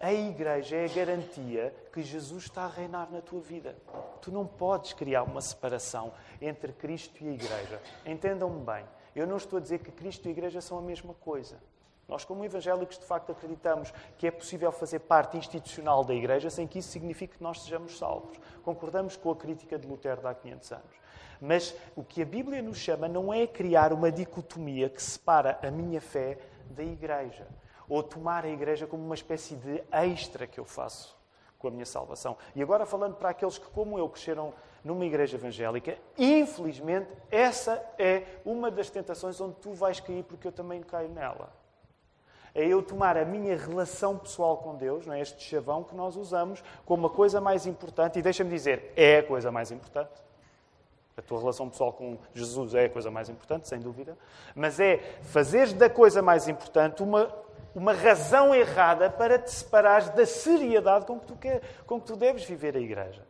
A 0.00 0.12
igreja 0.12 0.74
é 0.78 0.86
a 0.86 0.92
garantia 0.92 1.72
que 1.92 2.02
Jesus 2.02 2.46
está 2.46 2.64
a 2.64 2.68
reinar 2.68 3.08
na 3.12 3.20
tua 3.20 3.40
vida. 3.40 3.76
Tu 4.20 4.32
não 4.32 4.44
podes 4.44 4.94
criar 4.94 5.22
uma 5.22 5.40
separação 5.40 6.12
entre 6.42 6.72
Cristo 6.72 7.22
e 7.22 7.28
a 7.28 7.32
igreja. 7.32 7.80
Entendam-me 8.04 8.60
bem. 8.64 8.84
Eu 9.14 9.24
não 9.24 9.36
estou 9.36 9.56
a 9.56 9.62
dizer 9.62 9.78
que 9.78 9.92
Cristo 9.92 10.26
e 10.26 10.30
a 10.30 10.32
igreja 10.32 10.60
são 10.60 10.78
a 10.78 10.82
mesma 10.82 11.14
coisa. 11.14 11.60
Nós, 12.08 12.24
como 12.24 12.42
evangélicos, 12.42 12.98
de 12.98 13.04
facto 13.04 13.32
acreditamos 13.32 13.92
que 14.16 14.26
é 14.26 14.30
possível 14.30 14.72
fazer 14.72 15.00
parte 15.00 15.36
institucional 15.36 16.02
da 16.02 16.14
Igreja 16.14 16.48
sem 16.48 16.66
que 16.66 16.78
isso 16.78 16.88
signifique 16.88 17.36
que 17.36 17.42
nós 17.42 17.60
sejamos 17.60 17.98
salvos. 17.98 18.40
Concordamos 18.62 19.14
com 19.14 19.30
a 19.30 19.36
crítica 19.36 19.78
de 19.78 19.86
Lutero 19.86 20.22
de 20.22 20.26
há 20.26 20.32
500 20.32 20.72
anos. 20.72 20.96
Mas 21.38 21.76
o 21.94 22.02
que 22.02 22.22
a 22.22 22.24
Bíblia 22.24 22.62
nos 22.62 22.78
chama 22.78 23.08
não 23.08 23.32
é 23.32 23.46
criar 23.46 23.92
uma 23.92 24.10
dicotomia 24.10 24.88
que 24.88 25.02
separa 25.02 25.58
a 25.62 25.70
minha 25.70 26.00
fé 26.00 26.38
da 26.70 26.82
Igreja. 26.82 27.46
Ou 27.86 28.02
tomar 28.02 28.42
a 28.42 28.48
Igreja 28.48 28.86
como 28.86 29.04
uma 29.04 29.14
espécie 29.14 29.54
de 29.56 29.84
extra 29.92 30.46
que 30.46 30.58
eu 30.58 30.64
faço 30.64 31.14
com 31.58 31.68
a 31.68 31.70
minha 31.70 31.84
salvação. 31.84 32.38
E 32.56 32.62
agora, 32.62 32.86
falando 32.86 33.16
para 33.16 33.30
aqueles 33.30 33.58
que, 33.58 33.66
como 33.66 33.98
eu, 33.98 34.08
cresceram 34.08 34.54
numa 34.82 35.04
igreja 35.04 35.36
evangélica, 35.36 35.98
infelizmente, 36.16 37.10
essa 37.30 37.84
é 37.98 38.24
uma 38.44 38.70
das 38.70 38.88
tentações 38.88 39.38
onde 39.40 39.56
tu 39.56 39.74
vais 39.74 40.00
cair, 40.00 40.22
porque 40.22 40.46
eu 40.46 40.52
também 40.52 40.80
caio 40.82 41.08
nela 41.10 41.57
é 42.58 42.66
eu 42.66 42.82
tomar 42.82 43.16
a 43.16 43.24
minha 43.24 43.56
relação 43.56 44.18
pessoal 44.18 44.56
com 44.56 44.74
Deus, 44.74 45.06
não 45.06 45.14
é 45.14 45.20
este 45.20 45.40
chavão 45.44 45.84
que 45.84 45.94
nós 45.94 46.16
usamos, 46.16 46.60
como 46.84 47.06
a 47.06 47.10
coisa 47.10 47.40
mais 47.40 47.66
importante, 47.66 48.18
e 48.18 48.22
deixa-me 48.22 48.50
dizer, 48.50 48.92
é 48.96 49.18
a 49.18 49.22
coisa 49.22 49.52
mais 49.52 49.70
importante. 49.70 50.10
A 51.16 51.22
tua 51.22 51.38
relação 51.38 51.68
pessoal 51.68 51.92
com 51.92 52.18
Jesus 52.34 52.74
é 52.74 52.86
a 52.86 52.90
coisa 52.90 53.12
mais 53.12 53.28
importante, 53.28 53.68
sem 53.68 53.78
dúvida. 53.78 54.18
Mas 54.56 54.80
é 54.80 54.98
fazeres 55.22 55.72
da 55.72 55.88
coisa 55.88 56.20
mais 56.20 56.48
importante 56.48 57.00
uma, 57.00 57.32
uma 57.76 57.92
razão 57.92 58.52
errada 58.52 59.08
para 59.08 59.38
te 59.38 59.52
separares 59.52 60.08
da 60.10 60.26
seriedade 60.26 61.06
com 61.06 61.20
que, 61.20 61.26
tu 61.26 61.36
quer, 61.36 61.62
com 61.86 62.00
que 62.00 62.06
tu 62.06 62.16
deves 62.16 62.42
viver 62.42 62.76
a 62.76 62.80
igreja. 62.80 63.24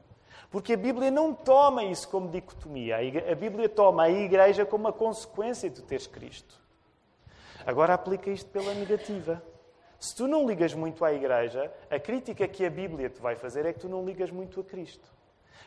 Porque 0.50 0.72
a 0.72 0.76
Bíblia 0.76 1.10
não 1.10 1.34
toma 1.34 1.84
isso 1.84 2.08
como 2.08 2.30
dicotomia. 2.30 2.96
A 3.30 3.34
Bíblia 3.34 3.68
toma 3.68 4.04
a 4.04 4.10
igreja 4.10 4.64
como 4.64 4.84
uma 4.84 4.92
consequência 4.92 5.68
de 5.68 5.82
teres 5.82 6.06
Cristo. 6.06 6.58
Agora 7.66 7.94
aplica 7.94 8.30
isto 8.30 8.50
pela 8.50 8.74
negativa. 8.74 9.42
Se 9.98 10.14
tu 10.14 10.28
não 10.28 10.46
ligas 10.46 10.74
muito 10.74 11.04
à 11.04 11.12
igreja, 11.12 11.72
a 11.90 11.98
crítica 11.98 12.46
que 12.46 12.64
a 12.64 12.70
Bíblia 12.70 13.10
te 13.10 13.20
vai 13.20 13.34
fazer 13.34 13.66
é 13.66 13.72
que 13.72 13.80
tu 13.80 13.88
não 13.88 14.04
ligas 14.04 14.30
muito 14.30 14.60
a 14.60 14.64
Cristo. 14.64 15.08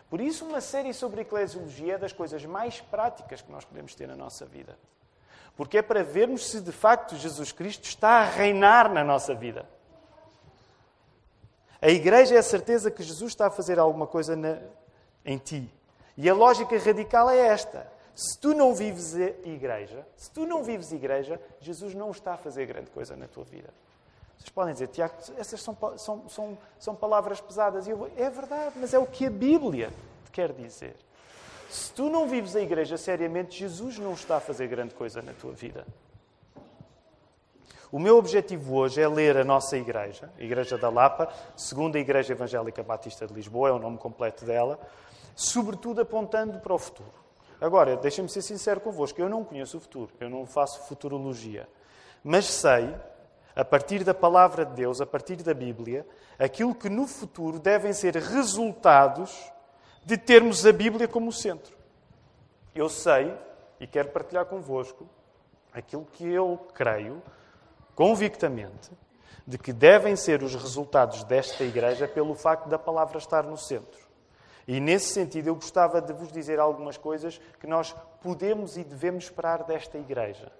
Por 0.09 0.19
isso, 0.19 0.45
uma 0.45 0.61
série 0.61 0.93
sobre 0.93 1.21
eclesiologia 1.21 1.95
é 1.95 1.97
das 1.97 2.13
coisas 2.13 2.45
mais 2.45 2.81
práticas 2.81 3.41
que 3.41 3.51
nós 3.51 3.63
podemos 3.65 3.95
ter 3.95 4.07
na 4.07 4.15
nossa 4.15 4.45
vida. 4.45 4.77
Porque 5.55 5.77
é 5.77 5.81
para 5.81 6.03
vermos 6.03 6.49
se 6.49 6.61
de 6.61 6.71
facto 6.71 7.15
Jesus 7.15 7.51
Cristo 7.51 7.85
está 7.85 8.21
a 8.21 8.25
reinar 8.25 8.91
na 8.91 9.03
nossa 9.03 9.33
vida. 9.33 9.65
A 11.81 11.89
igreja 11.89 12.35
é 12.35 12.37
a 12.37 12.43
certeza 12.43 12.91
que 12.91 13.03
Jesus 13.03 13.31
está 13.31 13.47
a 13.47 13.51
fazer 13.51 13.79
alguma 13.79 14.05
coisa 14.05 14.35
na, 14.35 14.59
em 15.25 15.37
ti. 15.37 15.69
E 16.15 16.29
a 16.29 16.33
lógica 16.33 16.77
radical 16.77 17.29
é 17.29 17.39
esta: 17.39 17.91
Se 18.15 18.37
tu 18.37 18.53
não 18.53 18.75
vives 18.75 19.13
igreja, 19.15 20.05
se 20.15 20.29
tu 20.31 20.45
não 20.45 20.63
vives 20.63 20.91
igreja, 20.91 21.39
Jesus 21.59 21.93
não 21.93 22.11
está 22.11 22.33
a 22.33 22.37
fazer 22.37 22.65
grande 22.65 22.89
coisa 22.91 23.15
na 23.15 23.27
tua 23.27 23.43
vida. 23.43 23.69
Vocês 24.37 24.49
podem 24.49 24.73
dizer, 24.73 24.87
Tiago, 24.87 25.13
essas 25.37 25.61
são, 25.61 25.77
são, 25.97 26.29
são, 26.29 26.57
são 26.79 26.95
palavras 26.95 27.39
pesadas. 27.39 27.87
E 27.87 27.91
eu, 27.91 28.09
é 28.17 28.29
verdade, 28.29 28.75
mas 28.75 28.93
é 28.93 28.99
o 28.99 29.05
que 29.05 29.27
a 29.27 29.29
Bíblia 29.29 29.89
te 30.25 30.31
quer 30.31 30.51
dizer. 30.51 30.95
Se 31.69 31.93
tu 31.93 32.09
não 32.09 32.27
vives 32.27 32.55
a 32.55 32.61
igreja 32.61 32.97
seriamente, 32.97 33.59
Jesus 33.59 33.97
não 33.97 34.13
está 34.13 34.37
a 34.37 34.39
fazer 34.41 34.67
grande 34.67 34.93
coisa 34.93 35.21
na 35.21 35.31
tua 35.33 35.53
vida. 35.53 35.85
O 37.91 37.99
meu 37.99 38.17
objetivo 38.17 38.75
hoje 38.75 39.01
é 39.01 39.07
ler 39.07 39.37
a 39.37 39.43
nossa 39.43 39.77
igreja, 39.77 40.31
a 40.39 40.43
Igreja 40.43 40.77
da 40.77 40.89
Lapa, 40.89 41.31
segunda 41.57 41.99
Igreja 41.99 42.31
Evangélica 42.31 42.81
Batista 42.81 43.27
de 43.27 43.33
Lisboa, 43.33 43.69
é 43.69 43.71
o 43.73 43.79
nome 43.79 43.97
completo 43.97 44.45
dela, 44.45 44.79
sobretudo 45.35 46.01
apontando 46.01 46.59
para 46.59 46.73
o 46.73 46.79
futuro. 46.79 47.20
Agora, 47.61 47.95
deixem-me 47.95 48.27
ser 48.27 48.41
sincero 48.41 48.81
convosco, 48.81 49.21
eu 49.21 49.29
não 49.29 49.43
conheço 49.43 49.77
o 49.77 49.79
futuro, 49.79 50.11
eu 50.19 50.27
não 50.27 50.47
faço 50.47 50.87
futurologia, 50.87 51.69
mas 52.23 52.45
sei, 52.45 52.91
a 53.55 53.63
partir 53.63 54.03
da 54.03 54.15
palavra 54.15 54.65
de 54.65 54.73
Deus, 54.73 54.99
a 54.99 55.05
partir 55.05 55.35
da 55.37 55.53
Bíblia, 55.53 56.03
aquilo 56.39 56.73
que 56.73 56.89
no 56.89 57.05
futuro 57.05 57.59
devem 57.59 57.93
ser 57.93 58.15
resultados 58.15 59.51
de 60.03 60.17
termos 60.17 60.65
a 60.65 60.73
Bíblia 60.73 61.07
como 61.07 61.31
centro. 61.31 61.77
Eu 62.73 62.89
sei, 62.89 63.31
e 63.79 63.85
quero 63.85 64.09
partilhar 64.09 64.45
convosco, 64.45 65.07
aquilo 65.71 66.07
que 66.13 66.27
eu 66.27 66.59
creio 66.73 67.21
convictamente 67.93 68.89
de 69.45 69.59
que 69.59 69.71
devem 69.71 70.15
ser 70.15 70.41
os 70.41 70.55
resultados 70.55 71.23
desta 71.25 71.63
igreja 71.63 72.07
pelo 72.07 72.33
facto 72.33 72.67
da 72.67 72.79
palavra 72.79 73.19
estar 73.19 73.43
no 73.43 73.57
centro. 73.57 74.10
E 74.67 74.79
nesse 74.79 75.13
sentido, 75.13 75.47
eu 75.47 75.55
gostava 75.55 76.01
de 76.01 76.13
vos 76.13 76.31
dizer 76.31 76.59
algumas 76.59 76.97
coisas 76.97 77.39
que 77.59 77.67
nós 77.67 77.95
podemos 78.21 78.77
e 78.77 78.83
devemos 78.83 79.25
esperar 79.25 79.63
desta 79.63 79.97
igreja. 79.97 80.51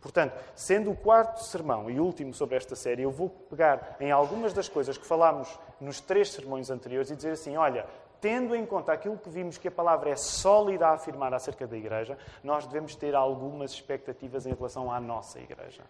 Portanto, 0.00 0.38
sendo 0.54 0.90
o 0.90 0.96
quarto 0.96 1.42
sermão 1.42 1.90
e 1.90 1.98
último 1.98 2.34
sobre 2.34 2.56
esta 2.56 2.76
série, 2.76 3.02
eu 3.02 3.10
vou 3.10 3.30
pegar 3.30 3.96
em 3.98 4.10
algumas 4.10 4.52
das 4.52 4.68
coisas 4.68 4.98
que 4.98 5.06
falámos 5.06 5.58
nos 5.80 5.98
três 5.98 6.30
sermões 6.30 6.68
anteriores 6.70 7.10
e 7.10 7.16
dizer 7.16 7.32
assim: 7.32 7.56
olha, 7.56 7.86
tendo 8.20 8.54
em 8.54 8.66
conta 8.66 8.92
aquilo 8.92 9.16
que 9.16 9.30
vimos 9.30 9.56
que 9.56 9.68
a 9.68 9.70
palavra 9.70 10.10
é 10.10 10.16
sólida 10.16 10.88
a 10.88 10.92
afirmar 10.92 11.32
acerca 11.32 11.66
da 11.66 11.76
igreja, 11.76 12.18
nós 12.42 12.66
devemos 12.66 12.94
ter 12.94 13.14
algumas 13.14 13.70
expectativas 13.70 14.44
em 14.44 14.52
relação 14.52 14.92
à 14.92 15.00
nossa 15.00 15.38
igreja. 15.38 15.82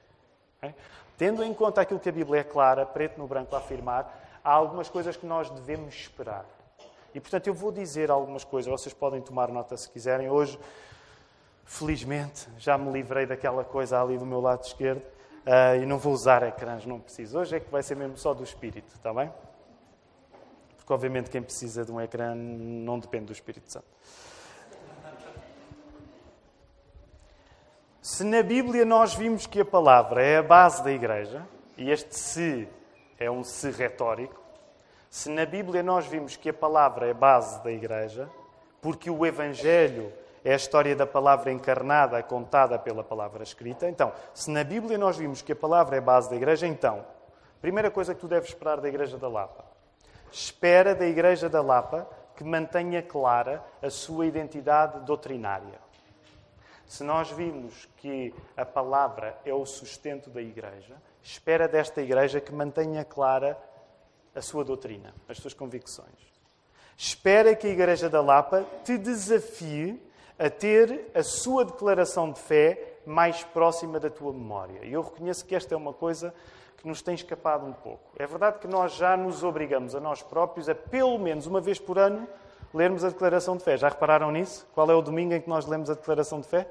Tendo 1.18 1.42
em 1.42 1.52
conta 1.52 1.80
aquilo 1.80 2.00
que 2.00 2.08
a 2.08 2.12
Bíblia 2.12 2.40
é 2.40 2.44
clara, 2.44 2.86
preto 2.86 3.18
no 3.18 3.26
branco 3.26 3.54
a 3.54 3.58
afirmar, 3.58 4.40
há 4.42 4.52
algumas 4.52 4.88
coisas 4.88 5.16
que 5.16 5.26
nós 5.26 5.50
devemos 5.50 5.94
esperar. 5.94 6.44
E, 7.14 7.20
portanto, 7.20 7.46
eu 7.46 7.54
vou 7.54 7.70
dizer 7.70 8.10
algumas 8.10 8.42
coisas, 8.42 8.70
vocês 8.70 8.92
podem 8.92 9.20
tomar 9.20 9.48
nota 9.48 9.76
se 9.76 9.88
quiserem. 9.88 10.28
Hoje, 10.28 10.58
felizmente, 11.64 12.48
já 12.58 12.76
me 12.76 12.90
livrei 12.90 13.24
daquela 13.24 13.62
coisa 13.64 14.02
ali 14.02 14.18
do 14.18 14.26
meu 14.26 14.40
lado 14.40 14.64
esquerdo 14.64 15.02
uh, 15.46 15.80
e 15.80 15.86
não 15.86 15.96
vou 15.96 16.12
usar 16.12 16.42
ecrãs, 16.42 16.84
não 16.84 16.98
preciso. 16.98 17.38
Hoje 17.38 17.56
é 17.56 17.60
que 17.60 17.70
vai 17.70 17.82
ser 17.82 17.96
mesmo 17.96 18.18
só 18.18 18.34
do 18.34 18.42
espírito, 18.42 18.92
está 18.94 19.14
bem? 19.14 19.32
Porque, 20.76 20.92
obviamente, 20.92 21.30
quem 21.30 21.40
precisa 21.40 21.84
de 21.84 21.90
um 21.90 22.00
ecrã 22.00 22.34
não 22.34 22.98
depende 22.98 23.26
do 23.26 23.32
Espírito 23.32 23.72
Santo. 23.72 23.86
Se 28.02 28.22
na 28.22 28.42
Bíblia 28.42 28.84
nós 28.84 29.14
vimos 29.14 29.46
que 29.46 29.60
a 29.60 29.64
palavra 29.64 30.22
é 30.22 30.36
a 30.36 30.42
base 30.42 30.84
da 30.84 30.92
igreja, 30.92 31.46
e 31.78 31.90
este 31.90 32.18
se 32.18 32.68
é 33.18 33.30
um 33.30 33.42
se 33.42 33.70
retórico, 33.70 34.43
se 35.14 35.30
na 35.30 35.46
Bíblia 35.46 35.80
nós 35.80 36.08
vimos 36.08 36.34
que 36.34 36.48
a 36.48 36.52
palavra 36.52 37.06
é 37.06 37.14
base 37.14 37.62
da 37.62 37.70
igreja, 37.70 38.28
porque 38.82 39.08
o 39.08 39.24
Evangelho 39.24 40.12
é 40.44 40.52
a 40.52 40.56
história 40.56 40.96
da 40.96 41.06
palavra 41.06 41.52
encarnada, 41.52 42.20
contada 42.20 42.80
pela 42.80 43.04
palavra 43.04 43.44
escrita, 43.44 43.88
então, 43.88 44.12
se 44.34 44.50
na 44.50 44.64
Bíblia 44.64 44.98
nós 44.98 45.16
vimos 45.16 45.40
que 45.40 45.52
a 45.52 45.56
palavra 45.56 45.96
é 45.96 46.00
base 46.00 46.28
da 46.28 46.34
igreja, 46.34 46.66
então, 46.66 47.06
primeira 47.60 47.92
coisa 47.92 48.12
que 48.12 48.20
tu 48.20 48.26
deves 48.26 48.48
esperar 48.48 48.80
da 48.80 48.88
Igreja 48.88 49.16
da 49.16 49.28
Lapa, 49.28 49.64
espera 50.32 50.96
da 50.96 51.06
Igreja 51.06 51.48
da 51.48 51.62
Lapa 51.62 52.08
que 52.34 52.42
mantenha 52.42 53.00
clara 53.00 53.64
a 53.80 53.90
sua 53.90 54.26
identidade 54.26 54.98
doutrinária. 55.06 55.78
Se 56.88 57.04
nós 57.04 57.30
vimos 57.30 57.88
que 57.98 58.34
a 58.56 58.66
palavra 58.66 59.38
é 59.44 59.54
o 59.54 59.64
sustento 59.64 60.28
da 60.28 60.42
igreja, 60.42 60.96
espera 61.22 61.68
desta 61.68 62.02
igreja 62.02 62.40
que 62.40 62.52
mantenha 62.52 63.04
clara 63.04 63.56
a 64.34 64.42
sua 64.42 64.64
doutrina, 64.64 65.14
as 65.28 65.38
suas 65.38 65.54
convicções. 65.54 66.34
Espera 66.96 67.54
que 67.54 67.66
a 67.66 67.70
Igreja 67.70 68.08
da 68.08 68.20
Lapa 68.20 68.64
te 68.84 68.96
desafie 68.96 70.00
a 70.38 70.50
ter 70.50 71.10
a 71.14 71.22
sua 71.22 71.64
declaração 71.64 72.30
de 72.30 72.40
fé 72.40 72.98
mais 73.06 73.42
próxima 73.44 74.00
da 74.00 74.10
tua 74.10 74.32
memória. 74.32 74.84
E 74.84 74.92
eu 74.92 75.02
reconheço 75.02 75.44
que 75.44 75.54
esta 75.54 75.74
é 75.74 75.76
uma 75.76 75.92
coisa 75.92 76.34
que 76.76 76.88
nos 76.88 77.02
tem 77.02 77.14
escapado 77.14 77.66
um 77.66 77.72
pouco. 77.72 78.10
É 78.16 78.26
verdade 78.26 78.58
que 78.58 78.66
nós 78.66 78.94
já 78.94 79.16
nos 79.16 79.42
obrigamos 79.42 79.94
a 79.94 80.00
nós 80.00 80.22
próprios 80.22 80.68
a, 80.68 80.74
pelo 80.74 81.18
menos 81.18 81.46
uma 81.46 81.60
vez 81.60 81.78
por 81.78 81.98
ano, 81.98 82.28
lermos 82.72 83.04
a 83.04 83.08
declaração 83.08 83.56
de 83.56 83.64
fé. 83.64 83.76
Já 83.76 83.88
repararam 83.88 84.30
nisso? 84.30 84.66
Qual 84.74 84.90
é 84.90 84.94
o 84.94 85.02
domingo 85.02 85.34
em 85.34 85.40
que 85.40 85.48
nós 85.48 85.66
lemos 85.66 85.88
a 85.90 85.94
declaração 85.94 86.40
de 86.40 86.48
fé? 86.48 86.68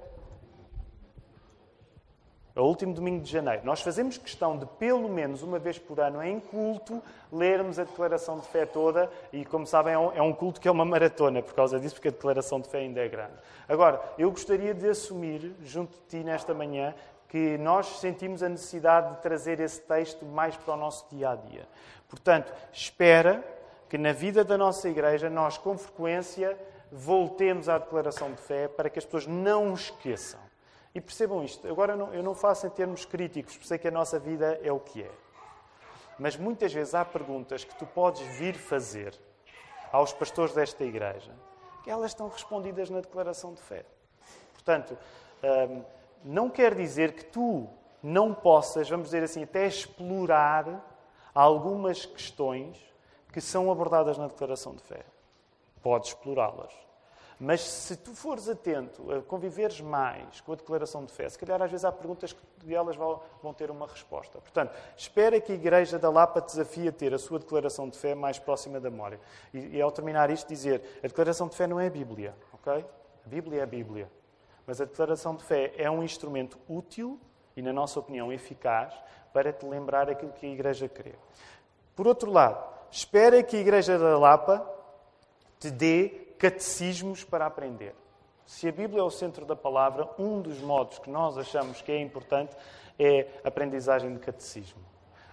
É 2.55 2.61
o 2.61 2.65
último 2.65 2.93
domingo 2.93 3.23
de 3.23 3.31
janeiro. 3.31 3.61
Nós 3.65 3.81
fazemos 3.81 4.15
questão 4.17 4.57
de, 4.57 4.65
pelo 4.65 5.09
menos 5.09 5.41
uma 5.41 5.57
vez 5.57 5.79
por 5.79 5.99
ano, 5.99 6.21
em 6.21 6.39
culto, 6.39 7.01
lermos 7.31 7.79
a 7.79 7.83
declaração 7.83 8.37
de 8.37 8.45
fé 8.47 8.63
toda. 8.63 9.09
E, 9.31 9.43
como 9.43 9.65
sabem, 9.65 9.93
é 9.93 9.97
um 9.97 10.29
é 10.29 10.33
culto 10.33 10.61
que 10.61 10.67
é 10.67 10.71
uma 10.71 10.85
maratona 10.85 11.41
por 11.41 11.55
causa 11.55 11.79
disso, 11.79 11.95
porque 11.95 12.09
a 12.09 12.11
declaração 12.11 12.59
de 12.59 12.69
fé 12.69 12.79
ainda 12.79 13.01
é 13.01 13.07
grande. 13.07 13.33
Agora, 13.67 13.99
eu 14.19 14.29
gostaria 14.29 14.71
de 14.71 14.87
assumir, 14.87 15.55
junto 15.63 15.93
de 15.93 16.05
ti 16.07 16.17
nesta 16.17 16.53
manhã, 16.53 16.93
que 17.27 17.57
nós 17.57 17.99
sentimos 17.99 18.43
a 18.43 18.49
necessidade 18.49 19.15
de 19.15 19.21
trazer 19.23 19.59
esse 19.59 19.81
texto 19.81 20.23
mais 20.23 20.55
para 20.55 20.75
o 20.75 20.77
nosso 20.77 21.07
dia 21.09 21.31
a 21.31 21.35
dia. 21.35 21.67
Portanto, 22.07 22.53
espera 22.71 23.43
que 23.89 23.97
na 23.97 24.11
vida 24.11 24.43
da 24.43 24.55
nossa 24.59 24.87
igreja 24.87 25.27
nós, 25.27 25.57
com 25.57 25.75
frequência, 25.75 26.55
voltemos 26.91 27.67
à 27.67 27.79
declaração 27.79 28.31
de 28.31 28.41
fé 28.41 28.67
para 28.67 28.91
que 28.91 28.99
as 28.99 29.05
pessoas 29.05 29.25
não 29.25 29.73
esqueçam. 29.73 30.39
E 30.93 31.01
percebam 31.01 31.43
isto. 31.43 31.67
Agora, 31.67 31.93
eu 32.13 32.21
não 32.21 32.35
faço 32.35 32.67
em 32.67 32.69
termos 32.69 33.05
críticos, 33.05 33.53
porque 33.53 33.67
sei 33.67 33.77
que 33.77 33.87
a 33.87 33.91
nossa 33.91 34.19
vida 34.19 34.59
é 34.63 34.71
o 34.71 34.79
que 34.79 35.03
é. 35.03 35.11
Mas 36.19 36.37
muitas 36.37 36.71
vezes 36.71 36.93
há 36.93 37.03
perguntas 37.03 37.63
que 37.63 37.75
tu 37.75 37.85
podes 37.85 38.21
vir 38.37 38.53
fazer 38.55 39.13
aos 39.91 40.13
pastores 40.13 40.53
desta 40.53 40.83
igreja 40.83 41.33
que 41.83 41.89
elas 41.89 42.11
estão 42.11 42.29
respondidas 42.29 42.89
na 42.89 43.01
declaração 43.01 43.53
de 43.53 43.61
fé. 43.61 43.85
Portanto, 44.53 44.97
hum, 45.43 45.83
não 46.23 46.49
quer 46.49 46.73
dizer 46.73 47.13
que 47.13 47.25
tu 47.25 47.67
não 48.01 48.33
possas, 48.33 48.89
vamos 48.89 49.07
dizer 49.07 49.21
assim, 49.21 49.43
até 49.43 49.67
explorar 49.67 50.81
algumas 51.35 52.05
questões 52.05 52.77
que 53.31 53.41
são 53.41 53.69
abordadas 53.69 54.17
na 54.17 54.27
declaração 54.27 54.73
de 54.73 54.81
fé. 54.83 55.03
Podes 55.81 56.09
explorá-las. 56.09 56.73
Mas 57.43 57.59
se 57.59 57.97
tu 57.97 58.15
fores 58.15 58.47
atento 58.47 59.11
a 59.11 59.21
conviveres 59.21 59.81
mais 59.81 60.39
com 60.39 60.53
a 60.53 60.55
declaração 60.55 61.03
de 61.03 61.11
fé, 61.11 61.27
se 61.27 61.37
calhar 61.37 61.61
às 61.61 61.69
vezes 61.69 61.83
há 61.83 61.91
perguntas 61.91 62.31
que 62.31 62.73
elas 62.73 62.95
vão 62.95 63.53
ter 63.53 63.69
uma 63.69 63.85
resposta. 63.85 64.39
Portanto, 64.39 64.73
espera 64.95 65.41
que 65.41 65.51
a 65.51 65.55
Igreja 65.55 65.99
da 65.99 66.09
Lapa 66.09 66.39
desafie 66.39 66.87
a 66.87 66.91
ter 66.93 67.13
a 67.13 67.19
sua 67.19 67.39
declaração 67.39 67.89
de 67.89 67.97
fé 67.97 68.15
mais 68.15 68.39
próxima 68.39 68.79
da 68.79 68.89
memória. 68.89 69.19
E, 69.53 69.75
e 69.75 69.81
ao 69.81 69.91
terminar 69.91 70.29
isto, 70.29 70.47
dizer: 70.47 70.99
a 71.03 71.07
declaração 71.07 71.49
de 71.49 71.57
fé 71.57 71.67
não 71.67 71.81
é 71.81 71.87
a 71.87 71.89
Bíblia, 71.89 72.33
ok? 72.53 72.85
A 73.25 73.29
Bíblia 73.29 73.59
é 73.59 73.63
a 73.63 73.67
Bíblia. 73.67 74.09
Mas 74.65 74.79
a 74.79 74.85
declaração 74.85 75.35
de 75.35 75.43
fé 75.43 75.73
é 75.77 75.91
um 75.91 76.01
instrumento 76.01 76.57
útil 76.69 77.19
e, 77.57 77.61
na 77.61 77.73
nossa 77.73 77.99
opinião, 77.99 78.31
eficaz 78.31 78.93
para 79.33 79.51
te 79.51 79.65
lembrar 79.65 80.09
aquilo 80.09 80.31
que 80.31 80.45
a 80.45 80.49
Igreja 80.49 80.87
crê. 80.87 81.15
Por 81.93 82.07
outro 82.07 82.31
lado, 82.31 82.63
espera 82.89 83.43
que 83.43 83.57
a 83.57 83.59
Igreja 83.59 83.99
da 83.99 84.17
Lapa 84.17 84.65
te 85.59 85.69
dê 85.69 86.22
catecismos 86.43 87.23
para 87.23 87.45
aprender. 87.45 87.95
Se 88.45 88.67
a 88.67 88.71
Bíblia 88.73 88.99
é 88.99 89.03
o 89.03 89.09
centro 89.09 89.45
da 89.45 89.55
palavra, 89.55 90.09
um 90.19 90.41
dos 90.41 90.59
modos 90.59 90.99
que 90.99 91.09
nós 91.09 91.37
achamos 91.37 91.81
que 91.81 91.89
é 91.89 92.01
importante 92.01 92.53
é 92.99 93.27
a 93.45 93.47
aprendizagem 93.47 94.11
de 94.11 94.19
catecismo. 94.19 94.81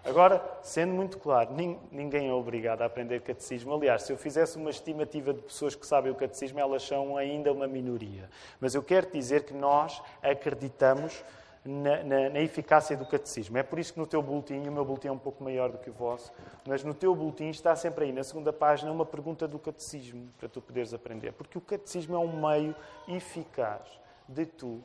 Agora, 0.05 0.40
sendo 0.62 0.95
muito 0.95 1.19
claro, 1.19 1.50
ninguém 1.90 2.29
é 2.29 2.33
obrigado 2.33 2.83
a 2.83 2.85
aprender 2.85 3.23
catecismo. 3.23 3.75
Aliás, 3.75 4.05
se 4.05 4.12
eu 4.12 4.17
fizesse 4.17 4.57
uma 4.57 4.71
estimativa 4.71 5.35
de 5.35 5.43
pessoas 5.43 5.75
que 5.75 5.85
sabem 5.85 6.12
o 6.12 6.14
catecismo, 6.14 6.61
elas 6.61 6.85
são 6.85 7.17
ainda 7.17 7.52
uma 7.52 7.67
minoria. 7.67 8.31
Mas 8.61 8.76
eu 8.76 8.83
quero 8.83 9.11
dizer 9.11 9.43
que 9.43 9.52
nós 9.52 10.00
acreditamos 10.23 11.25
na, 11.64 12.02
na, 12.02 12.31
na, 12.31 12.40
eficácia 12.40 12.97
do 12.97 13.05
catecismo. 13.05 13.59
É 13.59 13.62
por 13.62 13.79
isso 13.79 13.93
que 13.93 13.99
no 13.99 14.07
teu 14.07 14.23
boletim, 14.23 14.67
o 14.67 14.73
meu 14.73 14.85
boletim 14.85 15.09
é 15.09 15.12
um 15.12 15.19
pouco 15.19 15.43
maior 15.45 15.71
do 15.71 15.79
que 15.79 15.90
o 15.90 15.93
vosso, 15.93 16.33
mas 16.67 16.83
no 16.83 16.95
teu 16.95 17.14
boletim 17.14 17.49
está 17.49 17.76
sempre 17.76 18.07
aí, 18.07 18.12
na 18.12 18.25
segunda 18.25 18.52
página, 18.52 18.90
uma 18.90 19.05
pergunta 19.05 19.47
do 19.47 19.59
catecismo, 19.59 20.29
para 20.38 20.49
tu 20.49 20.61
poderes 20.61 20.95
aprender. 20.95 21.33
Porque 21.33 21.59
o 21.59 21.61
catecismo 21.61 22.17
é 22.17 22.19
um 22.19 22.40
meio 22.40 22.75
eficaz 23.09 23.83
de 24.29 24.47
tu 24.47 24.83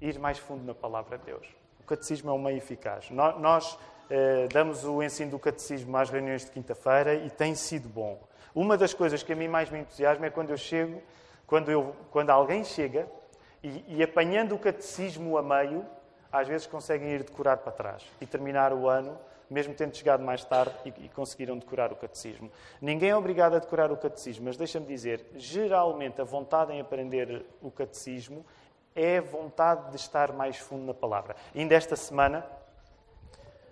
ir 0.00 0.18
mais 0.18 0.38
fundo 0.38 0.64
na 0.64 0.74
palavra 0.74 1.18
de 1.18 1.24
Deus. 1.26 1.46
O 1.80 1.84
catecismo 1.84 2.30
é 2.30 2.32
um 2.32 2.38
meio 2.38 2.58
eficaz. 2.58 3.10
Nós, 3.10 3.78
eh, 4.10 4.48
damos 4.52 4.84
o 4.84 5.02
ensino 5.02 5.32
do 5.32 5.38
catecismo 5.38 5.96
às 5.96 6.10
reuniões 6.10 6.44
de 6.44 6.50
quinta-feira 6.50 7.14
e 7.14 7.30
tem 7.30 7.54
sido 7.54 7.88
bom. 7.88 8.18
Uma 8.54 8.76
das 8.76 8.92
coisas 8.92 9.22
que 9.22 9.32
a 9.32 9.36
mim 9.36 9.48
mais 9.48 9.70
me 9.70 9.80
entusiasma 9.80 10.26
é 10.26 10.30
quando 10.30 10.50
eu 10.50 10.56
chego 10.56 11.00
quando, 11.46 11.70
eu, 11.70 11.94
quando 12.10 12.30
alguém 12.30 12.64
chega 12.64 13.06
e, 13.62 13.96
e 13.96 14.02
apanhando 14.02 14.54
o 14.54 14.58
catecismo 14.58 15.36
a 15.36 15.42
meio, 15.42 15.84
às 16.30 16.48
vezes 16.48 16.66
conseguem 16.66 17.10
ir 17.10 17.22
decorar 17.22 17.58
para 17.58 17.72
trás 17.72 18.02
e 18.20 18.26
terminar 18.26 18.72
o 18.72 18.88
ano, 18.88 19.18
mesmo 19.48 19.74
tendo 19.74 19.96
chegado 19.96 20.22
mais 20.22 20.44
tarde 20.44 20.74
e, 20.84 21.06
e 21.06 21.08
conseguiram 21.08 21.56
decorar 21.56 21.92
o 21.92 21.96
catecismo. 21.96 22.50
Ninguém 22.80 23.10
é 23.10 23.16
obrigado 23.16 23.54
a 23.54 23.58
decorar 23.58 23.90
o 23.92 23.96
catecismo, 23.96 24.44
mas 24.46 24.56
deixa-me 24.56 24.86
dizer, 24.86 25.24
geralmente 25.36 26.20
a 26.20 26.24
vontade 26.24 26.72
em 26.72 26.80
aprender 26.80 27.44
o 27.62 27.70
catecismo 27.70 28.44
é 28.94 29.18
a 29.18 29.22
vontade 29.22 29.90
de 29.90 29.96
estar 29.96 30.32
mais 30.32 30.56
fundo 30.56 30.84
na 30.86 30.94
palavra. 30.94 31.36
Ainda 31.54 31.74
esta 31.74 31.96
semana, 31.96 32.44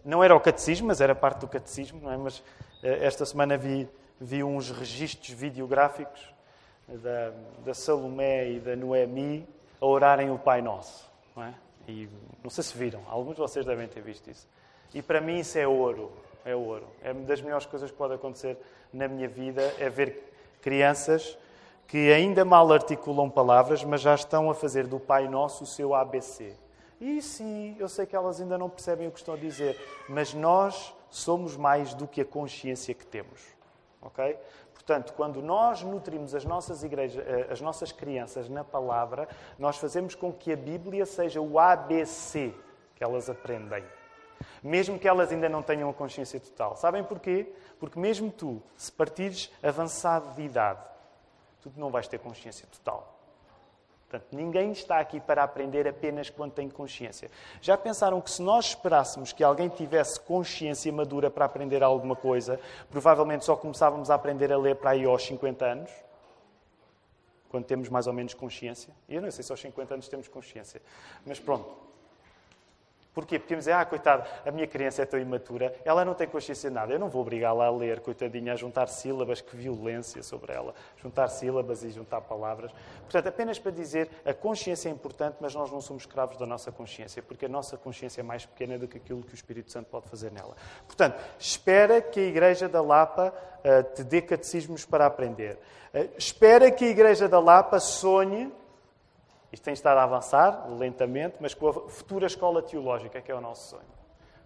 não 0.04 0.22
era 0.22 0.36
o 0.36 0.40
catecismo, 0.40 0.88
mas 0.88 1.00
era 1.00 1.14
parte 1.14 1.40
do 1.40 1.48
catecismo, 1.48 2.00
não 2.02 2.12
é? 2.12 2.16
Mas 2.16 2.42
eh, 2.82 3.06
esta 3.06 3.24
semana 3.24 3.56
vi, 3.56 3.88
vi 4.20 4.44
uns 4.44 4.70
registros 4.70 5.30
videográficos 5.30 6.34
da, 6.86 7.32
da 7.64 7.74
Salomé 7.74 8.50
e 8.50 8.60
da 8.60 8.76
Noemi 8.76 9.48
a 9.84 9.86
orarem 9.86 10.30
o 10.30 10.38
Pai 10.38 10.62
Nosso. 10.62 11.10
Não 11.36 11.42
é? 11.42 11.54
E 11.86 12.08
não 12.42 12.48
sei 12.48 12.64
se 12.64 12.76
viram, 12.76 13.02
alguns 13.06 13.34
de 13.34 13.40
vocês 13.40 13.66
devem 13.66 13.86
ter 13.86 14.00
visto 14.00 14.30
isso. 14.30 14.48
E 14.94 15.02
para 15.02 15.20
mim 15.20 15.40
isso 15.40 15.58
é 15.58 15.68
ouro. 15.68 16.10
É 16.44 16.54
ouro. 16.54 16.86
É 17.02 17.12
uma 17.12 17.24
das 17.24 17.40
melhores 17.42 17.66
coisas 17.66 17.90
que 17.90 17.96
pode 17.96 18.14
acontecer 18.14 18.56
na 18.92 19.06
minha 19.08 19.28
vida 19.28 19.62
é 19.78 19.88
ver 19.90 20.32
crianças 20.62 21.36
que 21.86 22.10
ainda 22.10 22.44
mal 22.44 22.72
articulam 22.72 23.28
palavras, 23.28 23.84
mas 23.84 24.00
já 24.00 24.14
estão 24.14 24.50
a 24.50 24.54
fazer 24.54 24.86
do 24.86 24.98
Pai 24.98 25.28
Nosso 25.28 25.64
o 25.64 25.66
seu 25.66 25.94
ABC. 25.94 26.54
E 26.98 27.20
sim, 27.20 27.76
eu 27.78 27.88
sei 27.88 28.06
que 28.06 28.16
elas 28.16 28.40
ainda 28.40 28.56
não 28.56 28.70
percebem 28.70 29.06
o 29.06 29.10
que 29.10 29.18
estão 29.18 29.34
a 29.34 29.36
dizer, 29.36 29.78
mas 30.08 30.32
nós 30.32 30.94
somos 31.10 31.56
mais 31.56 31.92
do 31.92 32.08
que 32.08 32.22
a 32.22 32.24
consciência 32.24 32.94
que 32.94 33.04
temos. 33.04 33.40
Ok? 34.00 34.36
Portanto, 34.86 35.14
quando 35.14 35.40
nós 35.40 35.82
nutrimos 35.82 36.34
as 36.34 36.44
nossas 36.44 36.84
igrejas, 36.84 37.26
eh, 37.26 37.48
as 37.50 37.58
nossas 37.58 37.90
crianças 37.90 38.50
na 38.50 38.62
palavra, 38.62 39.26
nós 39.58 39.78
fazemos 39.78 40.14
com 40.14 40.30
que 40.30 40.52
a 40.52 40.56
Bíblia 40.56 41.06
seja 41.06 41.40
o 41.40 41.58
ABC 41.58 42.52
que 42.94 43.02
elas 43.02 43.30
aprendem. 43.30 43.82
Mesmo 44.62 44.98
que 44.98 45.08
elas 45.08 45.32
ainda 45.32 45.48
não 45.48 45.62
tenham 45.62 45.88
a 45.88 45.94
consciência 45.94 46.38
total. 46.38 46.76
Sabem 46.76 47.02
porquê? 47.02 47.50
Porque 47.80 47.98
mesmo 47.98 48.30
tu, 48.30 48.62
se 48.76 48.92
partires 48.92 49.50
avançado 49.62 50.34
de 50.34 50.42
idade, 50.42 50.80
tu 51.62 51.72
não 51.76 51.90
vais 51.90 52.06
ter 52.06 52.18
consciência 52.18 52.68
total. 52.70 53.13
Portanto, 54.14 54.36
ninguém 54.36 54.70
está 54.70 55.00
aqui 55.00 55.18
para 55.18 55.42
aprender 55.42 55.88
apenas 55.88 56.30
quando 56.30 56.52
tem 56.52 56.68
consciência. 56.68 57.28
Já 57.60 57.76
pensaram 57.76 58.20
que 58.20 58.30
se 58.30 58.40
nós 58.40 58.66
esperássemos 58.66 59.32
que 59.32 59.42
alguém 59.42 59.68
tivesse 59.68 60.20
consciência 60.20 60.92
madura 60.92 61.28
para 61.30 61.44
aprender 61.44 61.82
alguma 61.82 62.14
coisa, 62.14 62.60
provavelmente 62.90 63.44
só 63.44 63.56
começávamos 63.56 64.10
a 64.10 64.14
aprender 64.14 64.52
a 64.52 64.56
ler 64.56 64.76
para 64.76 64.90
aí 64.90 65.04
aos 65.04 65.24
50 65.26 65.64
anos? 65.64 65.90
Quando 67.48 67.64
temos 67.64 67.88
mais 67.88 68.06
ou 68.06 68.12
menos 68.12 68.34
consciência? 68.34 68.94
Eu 69.08 69.20
não 69.20 69.30
sei 69.32 69.42
se 69.42 69.50
aos 69.50 69.60
50 69.60 69.94
anos 69.94 70.08
temos 70.08 70.28
consciência. 70.28 70.80
Mas 71.26 71.40
pronto, 71.40 71.68
Porquê? 73.14 73.38
Porque 73.38 73.54
dizer, 73.54 73.72
ah, 73.72 73.84
coitada, 73.84 74.26
a 74.44 74.50
minha 74.50 74.66
criança 74.66 75.02
é 75.02 75.06
tão 75.06 75.20
imatura, 75.20 75.72
ela 75.84 76.04
não 76.04 76.14
tem 76.14 76.26
consciência 76.26 76.68
de 76.68 76.74
nada, 76.74 76.92
eu 76.92 76.98
não 76.98 77.08
vou 77.08 77.22
obrigá-la 77.22 77.66
a 77.66 77.70
ler, 77.70 78.00
coitadinha, 78.00 78.52
a 78.52 78.56
juntar 78.56 78.88
sílabas, 78.88 79.40
que 79.40 79.56
violência 79.56 80.20
sobre 80.22 80.52
ela, 80.52 80.74
juntar 81.00 81.28
sílabas 81.28 81.84
e 81.84 81.90
juntar 81.90 82.20
palavras. 82.22 82.72
Portanto, 83.02 83.28
apenas 83.28 83.56
para 83.56 83.70
dizer, 83.70 84.10
a 84.24 84.34
consciência 84.34 84.88
é 84.88 84.92
importante, 84.92 85.36
mas 85.40 85.54
nós 85.54 85.70
não 85.70 85.80
somos 85.80 86.02
escravos 86.02 86.36
da 86.36 86.44
nossa 86.44 86.72
consciência, 86.72 87.22
porque 87.22 87.46
a 87.46 87.48
nossa 87.48 87.76
consciência 87.76 88.20
é 88.20 88.24
mais 88.24 88.44
pequena 88.44 88.76
do 88.76 88.88
que 88.88 88.96
aquilo 88.96 89.22
que 89.22 89.32
o 89.32 89.36
Espírito 89.36 89.70
Santo 89.70 89.86
pode 89.86 90.08
fazer 90.08 90.32
nela. 90.32 90.56
Portanto, 90.84 91.16
espera 91.38 92.02
que 92.02 92.18
a 92.18 92.24
Igreja 92.24 92.68
da 92.68 92.82
Lapa 92.82 93.32
uh, 93.60 93.94
te 93.94 94.02
dê 94.02 94.20
catecismos 94.22 94.84
para 94.84 95.06
aprender. 95.06 95.56
Uh, 95.94 96.10
espera 96.18 96.68
que 96.68 96.84
a 96.84 96.88
Igreja 96.88 97.28
da 97.28 97.38
Lapa 97.38 97.78
sonhe 97.78 98.52
isto 99.54 99.62
tem 99.62 99.72
estado 99.72 99.98
a 99.98 100.02
avançar 100.02 100.68
lentamente, 100.68 101.36
mas 101.38 101.54
com 101.54 101.68
a 101.68 101.72
futura 101.88 102.26
escola 102.26 102.60
teológica, 102.60 103.20
que 103.20 103.30
é 103.30 103.34
o 103.34 103.40
nosso 103.40 103.70
sonho. 103.70 103.94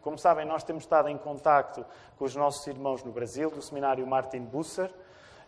Como 0.02 0.18
sabem, 0.18 0.44
nós 0.44 0.62
temos 0.62 0.82
estado 0.82 1.08
em 1.08 1.16
contacto 1.16 1.84
com 2.18 2.26
os 2.26 2.36
nossos 2.36 2.66
irmãos 2.66 3.02
no 3.02 3.10
Brasil, 3.10 3.50
do 3.50 3.62
seminário 3.62 4.06
Martin 4.06 4.40
Busser, 4.40 4.90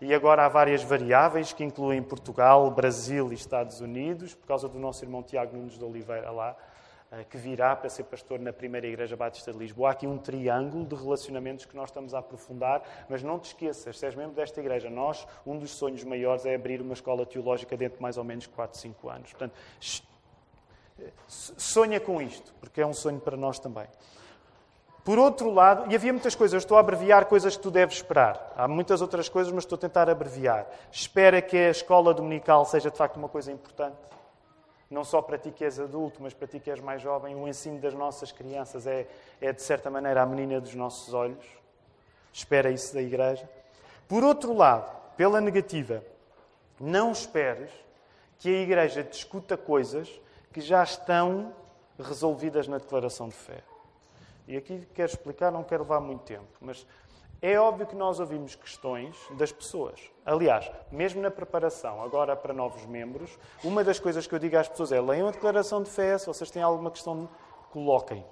e 0.00 0.14
agora 0.14 0.46
há 0.46 0.48
várias 0.48 0.82
variáveis 0.82 1.52
que 1.52 1.62
incluem 1.62 2.02
Portugal, 2.02 2.70
Brasil 2.70 3.30
e 3.30 3.34
Estados 3.34 3.82
Unidos, 3.82 4.34
por 4.34 4.46
causa 4.46 4.66
do 4.66 4.78
nosso 4.78 5.04
irmão 5.04 5.22
Tiago 5.22 5.54
Nunes 5.54 5.76
de 5.76 5.84
Oliveira 5.84 6.30
lá. 6.30 6.56
Eh, 7.12 7.24
que 7.24 7.36
virá 7.36 7.74
para 7.74 7.90
ser 7.90 8.04
pastor 8.04 8.38
na 8.38 8.52
primeira 8.52 8.86
Igreja 8.86 9.16
Batista 9.16 9.52
de 9.52 9.58
Lisboa. 9.58 9.88
Há 9.88 9.92
aqui 9.92 10.06
um 10.06 10.16
triângulo 10.16 10.84
de 10.84 10.94
relacionamentos 10.94 11.64
que 11.64 11.74
nós 11.74 11.88
estamos 11.88 12.14
a 12.14 12.20
aprofundar, 12.20 12.82
mas 13.08 13.20
não 13.20 13.36
te 13.36 13.46
esqueças, 13.46 13.98
se 13.98 14.06
és 14.06 14.14
membro 14.14 14.36
desta 14.36 14.60
Igreja, 14.60 14.88
nós, 14.88 15.26
um 15.44 15.58
dos 15.58 15.72
sonhos 15.72 16.04
maiores 16.04 16.46
é 16.46 16.54
abrir 16.54 16.80
uma 16.80 16.94
escola 16.94 17.26
teológica 17.26 17.76
dentro 17.76 17.96
de 17.96 18.02
mais 18.02 18.16
ou 18.16 18.22
menos 18.22 18.46
4, 18.46 18.78
5 18.78 19.08
anos. 19.08 19.30
Portanto, 19.32 19.54
sonha 21.26 21.98
com 21.98 22.22
isto, 22.22 22.54
porque 22.60 22.80
é 22.80 22.86
um 22.86 22.94
sonho 22.94 23.18
para 23.18 23.36
nós 23.36 23.58
também. 23.58 23.88
Por 25.02 25.18
outro 25.18 25.50
lado, 25.50 25.90
e 25.90 25.96
havia 25.96 26.12
muitas 26.12 26.36
coisas, 26.36 26.52
eu 26.52 26.58
estou 26.58 26.76
a 26.76 26.80
abreviar 26.80 27.24
coisas 27.24 27.56
que 27.56 27.62
tu 27.62 27.72
deves 27.72 27.96
esperar. 27.96 28.52
Há 28.54 28.68
muitas 28.68 29.02
outras 29.02 29.28
coisas, 29.28 29.52
mas 29.52 29.64
estou 29.64 29.74
a 29.74 29.80
tentar 29.80 30.08
abreviar. 30.08 30.68
Espera 30.92 31.42
que 31.42 31.56
a 31.56 31.70
escola 31.70 32.14
dominical 32.14 32.64
seja 32.66 32.88
de 32.88 32.96
facto 32.96 33.16
uma 33.16 33.28
coisa 33.28 33.50
importante 33.50 33.96
não 34.90 35.04
só 35.04 35.22
para 35.22 35.38
ti 35.38 35.52
que 35.52 35.64
és 35.64 35.78
adulto, 35.78 36.20
mas 36.20 36.34
para 36.34 36.48
ti 36.48 36.58
que 36.58 36.70
és 36.70 36.80
mais 36.80 37.00
jovem, 37.00 37.36
o 37.36 37.46
ensino 37.46 37.78
das 37.78 37.94
nossas 37.94 38.32
crianças 38.32 38.86
é, 38.86 39.06
é 39.40 39.52
de 39.52 39.62
certa 39.62 39.88
maneira, 39.88 40.22
a 40.22 40.26
menina 40.26 40.60
dos 40.60 40.74
nossos 40.74 41.14
olhos. 41.14 41.44
Espera 42.32 42.70
isso 42.70 42.92
da 42.92 43.00
igreja. 43.00 43.48
Por 44.08 44.24
outro 44.24 44.52
lado, 44.52 44.90
pela 45.16 45.40
negativa, 45.40 46.02
não 46.80 47.12
esperes 47.12 47.70
que 48.38 48.48
a 48.48 48.62
igreja 48.62 49.04
discuta 49.04 49.56
coisas 49.56 50.10
que 50.52 50.60
já 50.60 50.82
estão 50.82 51.54
resolvidas 51.98 52.66
na 52.66 52.78
declaração 52.78 53.28
de 53.28 53.34
fé. 53.34 53.62
E 54.48 54.56
aqui 54.56 54.88
quero 54.94 55.10
explicar, 55.10 55.52
não 55.52 55.62
quero 55.62 55.84
levar 55.84 56.00
muito 56.00 56.24
tempo, 56.24 56.48
mas 56.60 56.84
é 57.42 57.58
óbvio 57.58 57.86
que 57.86 57.96
nós 57.96 58.20
ouvimos 58.20 58.54
questões 58.54 59.16
das 59.32 59.50
pessoas. 59.50 59.98
Aliás, 60.26 60.70
mesmo 60.92 61.22
na 61.22 61.30
preparação, 61.30 62.02
agora 62.02 62.36
para 62.36 62.52
novos 62.52 62.84
membros, 62.84 63.38
uma 63.64 63.82
das 63.82 63.98
coisas 63.98 64.26
que 64.26 64.34
eu 64.34 64.38
digo 64.38 64.56
às 64.58 64.68
pessoas 64.68 64.92
é: 64.92 65.00
leiam 65.00 65.28
a 65.28 65.30
declaração 65.30 65.82
de 65.82 65.88
fé, 65.88 66.18
se 66.18 66.26
vocês 66.26 66.50
têm 66.50 66.62
alguma 66.62 66.90
questão, 66.90 67.28
coloquem. 67.70 68.24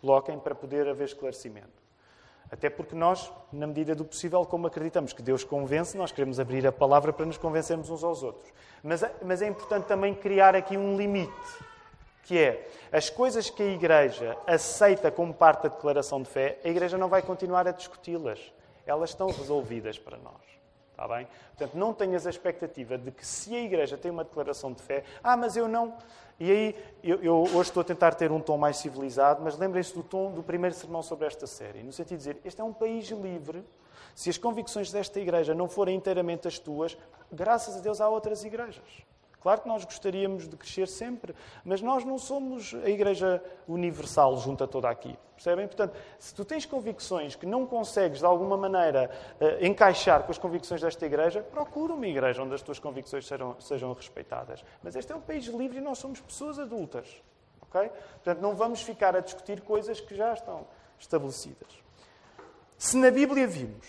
Coloquem 0.00 0.38
para 0.38 0.54
poder 0.54 0.88
haver 0.88 1.04
esclarecimento. 1.04 1.80
Até 2.50 2.68
porque 2.68 2.96
nós, 2.96 3.32
na 3.52 3.66
medida 3.66 3.94
do 3.94 4.04
possível, 4.04 4.44
como 4.44 4.66
acreditamos 4.66 5.12
que 5.12 5.22
Deus 5.22 5.44
convence, 5.44 5.96
nós 5.96 6.10
queremos 6.10 6.40
abrir 6.40 6.66
a 6.66 6.72
palavra 6.72 7.12
para 7.12 7.24
nos 7.24 7.38
convencermos 7.38 7.90
uns 7.90 8.02
aos 8.02 8.24
outros. 8.24 8.52
Mas, 8.82 9.04
mas 9.22 9.40
é 9.40 9.46
importante 9.46 9.84
também 9.84 10.14
criar 10.14 10.56
aqui 10.56 10.76
um 10.76 10.96
limite 10.96 11.30
que 12.22 12.38
é 12.38 12.68
as 12.92 13.10
coisas 13.10 13.50
que 13.50 13.62
a 13.62 13.66
Igreja 13.66 14.36
aceita 14.46 15.10
como 15.10 15.32
parte 15.32 15.64
da 15.64 15.68
declaração 15.68 16.22
de 16.22 16.28
fé, 16.28 16.58
a 16.64 16.68
Igreja 16.68 16.98
não 16.98 17.08
vai 17.08 17.22
continuar 17.22 17.66
a 17.66 17.72
discuti-las. 17.72 18.52
Elas 18.86 19.10
estão 19.10 19.28
resolvidas 19.28 19.98
para 19.98 20.16
nós. 20.18 20.40
Está 20.90 21.08
bem? 21.08 21.26
Portanto, 21.56 21.78
não 21.78 21.94
tenhas 21.94 22.26
a 22.26 22.30
expectativa 22.30 22.98
de 22.98 23.10
que 23.10 23.26
se 23.26 23.54
a 23.56 23.60
Igreja 23.60 23.96
tem 23.96 24.10
uma 24.10 24.22
declaração 24.22 24.70
de 24.72 24.82
fé, 24.82 25.02
ah, 25.22 25.34
mas 25.34 25.56
eu 25.56 25.66
não. 25.66 25.96
E 26.38 26.50
aí, 26.50 26.76
eu, 27.02 27.22
eu 27.22 27.36
hoje 27.42 27.70
estou 27.70 27.80
a 27.80 27.84
tentar 27.84 28.14
ter 28.14 28.30
um 28.30 28.40
tom 28.40 28.58
mais 28.58 28.76
civilizado, 28.76 29.42
mas 29.42 29.56
lembrem-se 29.56 29.94
do 29.94 30.02
tom 30.02 30.32
do 30.32 30.42
primeiro 30.42 30.74
sermão 30.74 31.02
sobre 31.02 31.26
esta 31.26 31.46
série, 31.46 31.82
no 31.82 31.92
sentido 31.92 32.18
de 32.18 32.24
dizer, 32.24 32.40
este 32.44 32.60
é 32.60 32.64
um 32.64 32.72
país 32.72 33.08
livre. 33.08 33.64
Se 34.14 34.28
as 34.28 34.36
convicções 34.36 34.92
desta 34.92 35.18
Igreja 35.18 35.54
não 35.54 35.68
forem 35.68 35.96
inteiramente 35.96 36.46
as 36.46 36.58
tuas, 36.58 36.98
graças 37.32 37.76
a 37.76 37.80
Deus 37.80 38.00
há 38.00 38.08
outras 38.08 38.44
igrejas. 38.44 38.84
Claro 39.40 39.62
que 39.62 39.68
nós 39.68 39.84
gostaríamos 39.84 40.46
de 40.46 40.56
crescer 40.56 40.86
sempre, 40.86 41.34
mas 41.64 41.80
nós 41.80 42.04
não 42.04 42.18
somos 42.18 42.74
a 42.84 42.90
Igreja 42.90 43.42
Universal 43.66 44.36
junto 44.36 44.64
a 44.64 44.66
toda 44.66 44.88
aqui. 44.88 45.16
Percebem? 45.34 45.66
Portanto, 45.66 45.96
se 46.18 46.34
tu 46.34 46.44
tens 46.44 46.66
convicções 46.66 47.34
que 47.34 47.46
não 47.46 47.66
consegues, 47.66 48.18
de 48.18 48.26
alguma 48.26 48.58
maneira, 48.58 49.10
eh, 49.40 49.66
encaixar 49.66 50.24
com 50.24 50.30
as 50.30 50.36
convicções 50.36 50.82
desta 50.82 51.06
Igreja, 51.06 51.40
procura 51.40 51.94
uma 51.94 52.06
Igreja 52.06 52.42
onde 52.42 52.54
as 52.54 52.60
tuas 52.60 52.78
convicções 52.78 53.26
sejam, 53.26 53.56
sejam 53.58 53.92
respeitadas. 53.94 54.62
Mas 54.82 54.94
este 54.94 55.10
é 55.12 55.16
um 55.16 55.20
país 55.20 55.46
livre 55.46 55.78
e 55.78 55.80
nós 55.80 55.96
somos 55.96 56.20
pessoas 56.20 56.58
adultas. 56.58 57.22
ok? 57.62 57.88
Portanto, 57.88 58.40
não 58.40 58.54
vamos 58.54 58.82
ficar 58.82 59.16
a 59.16 59.20
discutir 59.20 59.62
coisas 59.62 59.98
que 59.98 60.14
já 60.14 60.34
estão 60.34 60.66
estabelecidas. 60.98 61.82
Se 62.76 62.98
na 62.98 63.10
Bíblia 63.10 63.46
vimos 63.46 63.86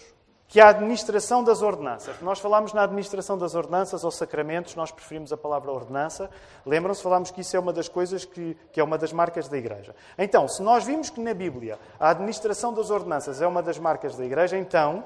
que 0.51 0.59
a 0.59 0.67
administração 0.67 1.41
das 1.41 1.61
ordenanças. 1.61 2.19
Nós 2.19 2.37
falámos 2.37 2.73
na 2.73 2.83
administração 2.83 3.37
das 3.37 3.55
ordenanças 3.55 4.03
ou 4.03 4.11
sacramentos, 4.11 4.75
nós 4.75 4.91
preferimos 4.91 5.31
a 5.31 5.37
palavra 5.37 5.71
ordenança. 5.71 6.29
Lembram-se, 6.65 7.01
falámos 7.01 7.31
que 7.31 7.39
isso 7.39 7.55
é 7.55 7.59
uma 7.59 7.71
das 7.71 7.87
coisas 7.87 8.25
que, 8.25 8.57
que 8.69 8.77
é 8.77 8.83
uma 8.83 8.97
das 8.97 9.13
marcas 9.13 9.47
da 9.47 9.57
Igreja. 9.57 9.95
Então, 10.17 10.49
se 10.49 10.61
nós 10.61 10.83
vimos 10.83 11.09
que 11.09 11.21
na 11.21 11.33
Bíblia 11.33 11.79
a 11.97 12.09
administração 12.09 12.73
das 12.73 12.89
ordenanças 12.89 13.41
é 13.41 13.47
uma 13.47 13.63
das 13.63 13.79
marcas 13.79 14.17
da 14.17 14.25
Igreja, 14.25 14.57
então 14.57 15.05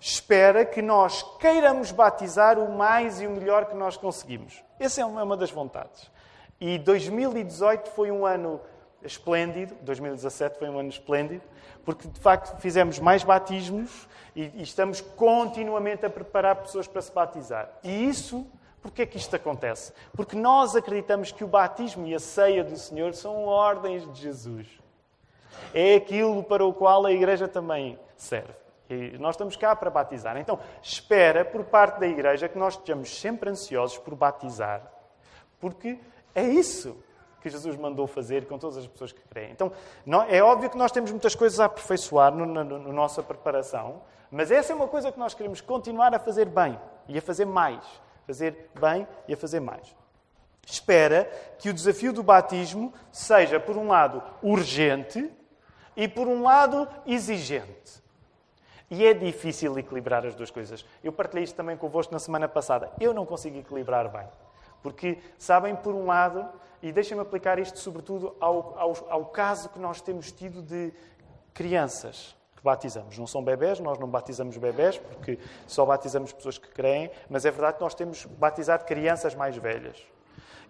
espera 0.00 0.64
que 0.64 0.82
nós 0.82 1.22
queiramos 1.38 1.92
batizar 1.92 2.58
o 2.58 2.76
mais 2.76 3.20
e 3.20 3.26
o 3.28 3.30
melhor 3.30 3.66
que 3.66 3.76
nós 3.76 3.96
conseguimos. 3.96 4.64
Essa 4.80 5.02
é 5.02 5.04
uma 5.04 5.36
das 5.36 5.52
vontades. 5.52 6.10
E 6.60 6.76
2018 6.78 7.88
foi 7.90 8.10
um 8.10 8.26
ano 8.26 8.60
esplêndido, 9.04 9.74
2017 9.82 10.58
foi 10.58 10.68
um 10.68 10.78
ano 10.78 10.88
esplêndido, 10.88 11.42
porque 11.84 12.08
de 12.08 12.20
facto 12.20 12.60
fizemos 12.60 12.98
mais 12.98 13.24
batismos 13.24 14.08
e, 14.34 14.50
e 14.54 14.62
estamos 14.62 15.00
continuamente 15.00 16.06
a 16.06 16.10
preparar 16.10 16.56
pessoas 16.56 16.86
para 16.86 17.02
se 17.02 17.12
batizar. 17.12 17.68
E 17.82 18.08
isso 18.08 18.46
Porquê 18.82 19.02
é 19.02 19.06
que 19.06 19.16
isto 19.16 19.36
acontece? 19.36 19.92
Porque 20.12 20.34
nós 20.34 20.74
acreditamos 20.74 21.30
que 21.30 21.44
o 21.44 21.46
batismo 21.46 22.04
e 22.04 22.14
a 22.16 22.18
ceia 22.18 22.64
do 22.64 22.76
Senhor 22.76 23.14
são 23.14 23.44
ordens 23.44 24.12
de 24.12 24.20
Jesus. 24.20 24.66
É 25.72 25.94
aquilo 25.94 26.42
para 26.42 26.64
o 26.64 26.74
qual 26.74 27.06
a 27.06 27.12
Igreja 27.12 27.46
também 27.46 27.96
serve. 28.16 28.52
E 28.90 29.16
nós 29.18 29.34
estamos 29.36 29.56
cá 29.56 29.76
para 29.76 29.88
batizar. 29.88 30.36
Então, 30.36 30.58
espera 30.82 31.44
por 31.44 31.64
parte 31.64 32.00
da 32.00 32.08
Igreja 32.08 32.48
que 32.48 32.58
nós 32.58 32.74
estejamos 32.74 33.20
sempre 33.20 33.48
ansiosos 33.48 33.98
por 33.98 34.16
batizar, 34.16 34.82
porque 35.60 35.98
é 36.34 36.42
isso 36.42 36.96
que 37.42 37.50
Jesus 37.50 37.76
mandou 37.76 38.06
fazer 38.06 38.46
com 38.46 38.56
todas 38.56 38.76
as 38.76 38.86
pessoas 38.86 39.12
que 39.12 39.20
creem. 39.28 39.50
Então, 39.50 39.72
é 40.28 40.42
óbvio 40.42 40.70
que 40.70 40.78
nós 40.78 40.92
temos 40.92 41.10
muitas 41.10 41.34
coisas 41.34 41.58
a 41.58 41.64
aperfeiçoar 41.64 42.34
na 42.34 42.46
no, 42.46 42.64
no, 42.64 42.92
nossa 42.92 43.22
preparação, 43.22 44.02
mas 44.30 44.50
essa 44.50 44.72
é 44.72 44.76
uma 44.76 44.88
coisa 44.88 45.10
que 45.10 45.18
nós 45.18 45.34
queremos 45.34 45.60
continuar 45.60 46.14
a 46.14 46.18
fazer 46.18 46.46
bem 46.46 46.78
e 47.08 47.18
a 47.18 47.22
fazer 47.22 47.44
mais. 47.44 47.84
Fazer 48.26 48.70
bem 48.80 49.06
e 49.26 49.34
a 49.34 49.36
fazer 49.36 49.60
mais. 49.60 49.94
Espera 50.64 51.24
que 51.58 51.68
o 51.68 51.74
desafio 51.74 52.12
do 52.12 52.22
batismo 52.22 52.94
seja, 53.10 53.58
por 53.58 53.76
um 53.76 53.88
lado, 53.88 54.22
urgente 54.40 55.28
e, 55.96 56.06
por 56.06 56.28
um 56.28 56.42
lado, 56.42 56.88
exigente. 57.04 58.00
E 58.88 59.04
é 59.04 59.12
difícil 59.12 59.76
equilibrar 59.78 60.24
as 60.24 60.34
duas 60.34 60.50
coisas. 60.50 60.84
Eu 61.02 61.12
partilhei 61.12 61.44
isto 61.44 61.56
também 61.56 61.76
convosco 61.76 62.12
na 62.12 62.18
semana 62.18 62.46
passada. 62.46 62.92
Eu 63.00 63.12
não 63.12 63.26
consigo 63.26 63.58
equilibrar 63.58 64.08
bem. 64.08 64.28
Porque, 64.82 65.18
sabem, 65.38 65.76
por 65.76 65.94
um 65.94 66.06
lado, 66.06 66.48
e 66.82 66.90
deixem-me 66.92 67.22
aplicar 67.22 67.58
isto 67.58 67.78
sobretudo 67.78 68.34
ao, 68.40 68.78
ao, 68.78 69.06
ao, 69.08 69.24
caso 69.26 69.68
que 69.68 69.78
nós 69.78 70.00
temos 70.00 70.32
tido 70.32 70.60
de 70.62 70.92
crianças 71.54 72.36
que 72.56 72.62
batizamos. 72.62 73.16
Não 73.18 73.26
são 73.26 73.42
bebés, 73.42 73.78
nós 73.78 73.98
não 73.98 74.08
batizamos 74.08 74.56
bebés, 74.56 74.98
porque 74.98 75.38
só 75.66 75.86
batizamos 75.86 76.32
pessoas 76.32 76.58
que 76.58 76.68
creem, 76.68 77.10
mas 77.30 77.44
é 77.44 77.50
verdade 77.50 77.76
que 77.76 77.82
nós 77.82 77.94
temos 77.94 78.24
batizado 78.24 78.84
crianças 78.84 79.34
mais 79.34 79.56
velhas. 79.56 79.96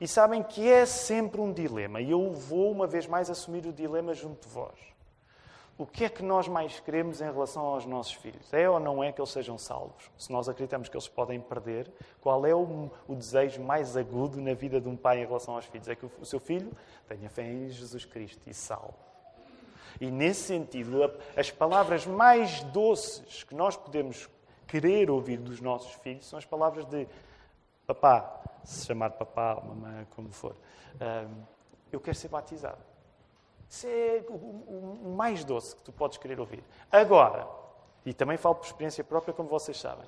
E 0.00 0.06
sabem 0.06 0.42
que 0.42 0.68
é 0.68 0.84
sempre 0.84 1.40
um 1.40 1.52
dilema, 1.52 2.00
e 2.00 2.10
eu 2.10 2.32
vou 2.32 2.70
uma 2.70 2.86
vez 2.86 3.06
mais 3.06 3.30
assumir 3.30 3.64
o 3.66 3.72
dilema 3.72 4.12
junto 4.12 4.46
de 4.46 4.52
vós 4.52 4.91
o 5.82 5.86
que 5.86 6.04
é 6.04 6.08
que 6.08 6.22
nós 6.22 6.46
mais 6.46 6.78
queremos 6.78 7.20
em 7.20 7.24
relação 7.24 7.64
aos 7.64 7.84
nossos 7.84 8.12
filhos? 8.12 8.52
É 8.52 8.70
ou 8.70 8.78
não 8.78 9.02
é 9.02 9.10
que 9.10 9.20
eles 9.20 9.30
sejam 9.30 9.58
salvos? 9.58 10.08
Se 10.16 10.30
nós 10.30 10.48
acreditamos 10.48 10.88
que 10.88 10.96
eles 10.96 11.08
podem 11.08 11.40
perder, 11.40 11.90
qual 12.20 12.46
é 12.46 12.54
o, 12.54 12.88
o, 13.08 13.16
desejo 13.16 13.60
mais 13.60 13.96
agudo 13.96 14.40
na 14.40 14.54
vida 14.54 14.80
de 14.80 14.88
um 14.88 14.96
pai 14.96 15.22
em 15.22 15.26
relação 15.26 15.56
aos 15.56 15.64
filhos? 15.64 15.88
É 15.88 15.96
que 15.96 16.06
o, 16.06 16.10
o 16.20 16.24
seu 16.24 16.38
filho 16.38 16.70
tenha 17.08 17.28
fé 17.28 17.42
em 17.50 17.68
Jesus 17.68 18.04
Cristo 18.04 18.48
e 18.48 18.54
salve. 18.54 18.94
E 20.00 20.08
nesse 20.08 20.42
sentido, 20.42 21.12
as 21.36 21.50
palavras 21.50 22.06
mais 22.06 22.62
doces 22.64 23.42
que 23.42 23.54
nós 23.54 23.76
podemos 23.76 24.28
querer 24.68 25.10
ouvir 25.10 25.38
dos 25.38 25.60
nossos 25.60 25.94
filhos 25.94 26.26
são 26.26 26.38
as 26.38 26.46
palavras 26.46 26.84
de 26.84 27.08
papá, 27.88 28.40
se 28.64 28.86
chamar 28.86 29.10
papá, 29.10 29.60
mamãe, 29.60 30.06
como 30.14 30.30
for. 30.30 30.54
eu 31.90 31.98
quero 31.98 32.16
ser 32.16 32.28
batizado. 32.28 32.91
Isso 33.72 33.86
é 33.86 34.22
o, 34.28 35.14
mais 35.16 35.44
doce 35.44 35.74
que 35.74 35.80
tu 35.80 35.90
podes 35.90 36.18
querer 36.18 36.38
ouvir. 36.38 36.62
Agora, 36.90 37.48
e 38.04 38.12
também 38.12 38.36
falo 38.36 38.56
por 38.56 38.66
experiência 38.66 39.02
própria, 39.02 39.32
como 39.32 39.48
vocês 39.48 39.80
sabem, 39.80 40.04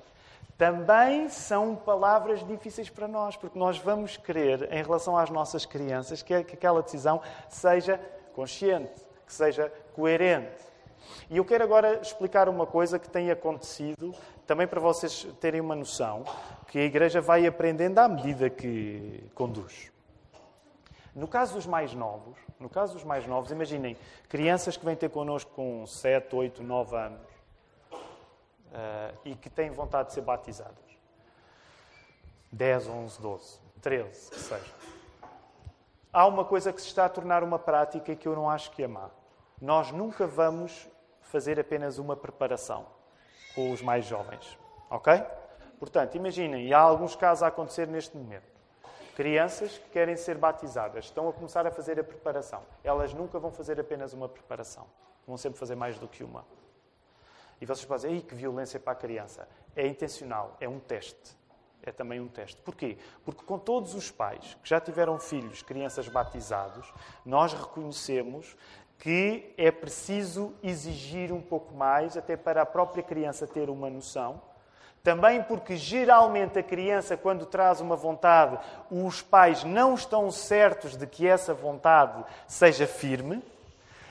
também 0.55 1.29
são 1.29 1.75
palavras 1.75 2.45
difíceis 2.45 2.91
para 2.91 3.07
nós, 3.07 3.35
porque 3.35 3.57
nós 3.57 3.79
vamos 3.79 4.17
querer, 4.17 4.71
em 4.71 4.83
relação 4.83 5.17
às 5.17 5.31
nossas 5.31 5.65
crianças, 5.65 6.21
que 6.21 6.31
aquela 6.35 6.83
decisão 6.83 7.19
seja 7.49 7.99
consciente, 8.35 9.03
que 9.25 9.33
seja 9.33 9.73
coerente. 9.95 10.63
E 11.27 11.37
eu 11.37 11.43
quero 11.43 11.63
agora 11.63 11.99
explicar 11.99 12.47
uma 12.47 12.67
coisa 12.67 12.99
que 12.99 13.09
tem 13.09 13.31
acontecido, 13.31 14.13
também 14.45 14.67
para 14.67 14.79
vocês 14.79 15.27
terem 15.41 15.59
uma 15.59 15.75
noção, 15.75 16.23
que 16.67 16.77
a 16.77 16.83
Igreja 16.83 17.19
vai 17.19 17.47
aprendendo 17.47 17.97
à 17.97 18.07
medida 18.07 18.47
que 18.47 19.27
conduz. 19.33 19.94
No 21.15 21.29
caso 21.29 21.53
dos 21.53 21.65
mais 21.65 21.93
novos, 21.93 22.37
no 22.59 22.69
caso 22.69 22.93
dos 22.93 23.05
mais 23.05 23.25
novos, 23.25 23.49
imaginem 23.49 23.97
crianças 24.27 24.75
que 24.75 24.83
vêm 24.83 24.97
ter 24.97 25.09
connosco 25.09 25.49
com 25.51 25.87
7, 25.87 26.35
8, 26.35 26.61
9 26.61 26.95
anos 26.97 27.29
uh, 27.91 29.17
e 29.23 29.33
que 29.33 29.49
têm 29.49 29.71
vontade 29.71 30.09
de 30.09 30.13
ser 30.15 30.21
batizadas. 30.21 30.75
10, 32.51 32.87
11, 32.89 33.21
12, 33.21 33.59
13, 33.81 34.29
que 34.29 34.39
seja. 34.39 34.73
Há 36.11 36.27
uma 36.27 36.43
coisa 36.43 36.73
que 36.73 36.81
se 36.81 36.87
está 36.87 37.05
a 37.05 37.09
tornar 37.09 37.43
uma 37.43 37.59
prática 37.59 38.11
e 38.11 38.15
que 38.15 38.27
eu 38.27 38.35
não 38.35 38.49
acho 38.49 38.71
que 38.71 38.83
é 38.83 38.87
má. 38.87 39.09
Nós 39.61 39.91
nunca 39.91 40.27
vamos 40.27 40.87
fazer 41.21 41.57
apenas 41.59 41.97
uma 41.97 42.15
preparação 42.15 42.87
com 43.53 43.71
os 43.71 43.81
mais 43.81 44.05
jovens. 44.05 44.57
Ok? 44.89 45.13
Portanto, 45.79 46.15
imaginem, 46.15 46.67
e 46.67 46.73
há 46.73 46.79
alguns 46.79 47.15
casos 47.15 47.43
a 47.43 47.47
acontecer 47.47 47.87
neste 47.87 48.15
momento. 48.17 48.54
Crianças 49.15 49.77
que 49.77 49.89
querem 49.91 50.17
ser 50.17 50.37
batizadas 50.37 51.05
estão 51.05 51.29
a 51.29 51.33
começar 51.33 51.65
a 51.65 51.71
fazer 51.71 51.97
a 51.97 52.03
preparação. 52.03 52.61
Elas 52.83 53.13
nunca 53.13 53.39
vão 53.39 53.49
fazer 53.49 53.79
apenas 53.79 54.11
uma 54.11 54.27
preparação. 54.27 54.85
Vão 55.25 55.37
sempre 55.37 55.57
fazer 55.57 55.73
mais 55.73 55.97
do 55.97 56.05
que 56.05 56.21
uma. 56.21 56.45
E 57.61 57.65
vocês 57.65 57.85
podem 57.85 58.11
dizer, 58.11 58.27
que 58.27 58.35
violência 58.35 58.77
para 58.77 58.91
a 58.91 58.95
criança. 58.95 59.47
É 59.73 59.87
intencional, 59.87 60.57
é 60.59 60.67
um 60.67 60.81
teste. 60.81 61.37
É 61.81 61.93
também 61.93 62.19
um 62.19 62.27
teste. 62.27 62.61
Porquê? 62.61 62.97
Porque 63.23 63.45
com 63.45 63.57
todos 63.57 63.95
os 63.95 64.11
pais 64.11 64.57
que 64.61 64.67
já 64.67 64.81
tiveram 64.81 65.17
filhos, 65.17 65.61
crianças 65.61 66.09
batizados, 66.09 66.93
nós 67.25 67.53
reconhecemos 67.53 68.57
que 68.99 69.53
é 69.57 69.71
preciso 69.71 70.53
exigir 70.61 71.31
um 71.31 71.41
pouco 71.41 71.73
mais, 71.73 72.17
até 72.17 72.35
para 72.35 72.63
a 72.63 72.65
própria 72.65 73.01
criança 73.01 73.47
ter 73.47 73.69
uma 73.69 73.89
noção 73.89 74.41
também 75.05 75.43
porque 75.43 75.77
geralmente 75.77 76.57
a 76.57 76.63
criança, 76.63 77.15
quando 77.15 77.45
traz 77.45 77.79
uma 77.79 77.95
vontade, 77.95 78.57
os 78.89 79.21
pais 79.21 79.63
não 79.63 79.93
estão 79.93 80.31
certos 80.31 80.97
de 80.97 81.05
que 81.05 81.27
essa 81.27 81.53
vontade 81.53 82.25
seja 82.47 82.87
firme. 82.87 83.39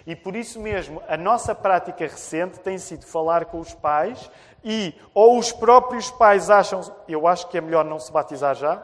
E 0.06 0.14
por 0.14 0.36
isso 0.36 0.60
mesmo, 0.60 1.02
a 1.08 1.16
nossa 1.16 1.52
prática 1.52 2.04
recente 2.04 2.60
tem 2.60 2.78
sido 2.78 3.04
falar 3.04 3.46
com 3.46 3.58
os 3.58 3.74
pais 3.74 4.30
e 4.62 4.94
ou 5.12 5.36
os 5.36 5.50
próprios 5.50 6.12
pais 6.12 6.48
acham, 6.48 6.80
eu 7.08 7.26
acho 7.26 7.48
que 7.48 7.58
é 7.58 7.60
melhor 7.60 7.84
não 7.84 7.98
se 7.98 8.12
batizar 8.12 8.54
já, 8.54 8.80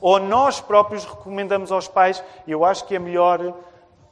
ou 0.00 0.18
nós 0.18 0.62
próprios 0.62 1.04
recomendamos 1.04 1.70
aos 1.70 1.86
pais, 1.86 2.24
eu 2.48 2.64
acho 2.64 2.86
que 2.86 2.96
é 2.96 2.98
melhor 2.98 3.54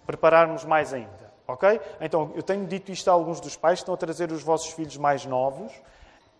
prepararmos 0.05 0.67
mais 0.67 0.93
ainda. 0.93 1.33
Ok? 1.49 1.81
Então, 2.01 2.33
eu 2.35 2.43
tenho 2.43 2.67
dito 2.67 2.93
isto 2.93 3.09
a 3.09 3.13
alguns 3.15 3.41
dos 3.41 3.57
pais 3.57 3.79
que 3.79 3.83
estão 3.85 3.95
a 3.95 3.99
trazer 3.99 4.31
os 4.31 4.43
vossos 4.43 4.71
filhos 4.73 4.99
mais 4.99 5.25
novos 5.25 5.73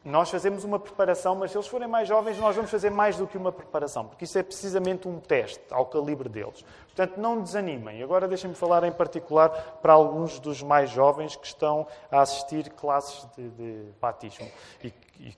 nós 0.05 0.31
fazemos 0.31 0.65
uma 0.65 0.79
preparação, 0.79 1.35
mas 1.35 1.51
se 1.51 1.57
eles 1.57 1.67
forem 1.67 1.89
mais 1.89 2.07
jovens, 2.07 2.39
nós 2.39 2.55
vamos 2.55 2.71
fazer 2.71 2.91
mais 2.91 3.17
do 3.17 3.27
que 3.27 3.39
uma 3.39 3.51
preparação, 3.51 4.07
porque 4.07 4.25
isso 4.25 4.39
é 4.39 4.43
precisamente 4.43 5.09
um 5.09 5.19
teste 5.19 5.65
ao 5.71 5.87
calibre 5.87 6.29
deles. 6.29 6.63
Portanto, 6.85 7.19
não 7.19 7.41
desanimem. 7.41 8.03
Agora 8.03 8.29
deixem-me 8.29 8.55
falar 8.55 8.85
em 8.85 8.93
particular 8.93 9.51
para 9.81 9.95
alguns 9.95 10.39
dos 10.39 10.63
mais 10.63 10.91
jovens 10.91 11.37
que 11.37 11.47
estão 11.47 11.87
a 12.11 12.21
assistir 12.21 12.69
classes 12.71 13.27
de, 13.35 13.49
de 13.49 13.93
batismo. 13.99 14.47
E, 14.83 14.93
e 15.19 15.35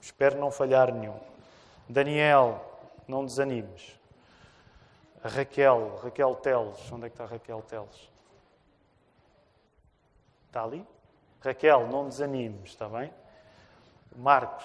espero 0.00 0.40
não 0.40 0.50
falhar 0.50 0.92
nenhum. 0.92 1.16
Daniel, 1.88 2.60
não 3.06 3.24
desanimes. 3.24 3.96
Raquel, 5.22 6.00
Raquel 6.02 6.34
Teles. 6.34 6.92
Onde 6.92 7.06
é 7.06 7.08
que 7.08 7.14
está 7.14 7.26
Raquel 7.26 7.62
Teles? 7.62 8.10
Está 10.48 10.64
ali? 10.64 10.84
Raquel, 11.40 11.86
não 11.86 12.08
desanimes, 12.08 12.70
está 12.70 12.88
bem? 12.88 13.12
Marcos, 14.14 14.64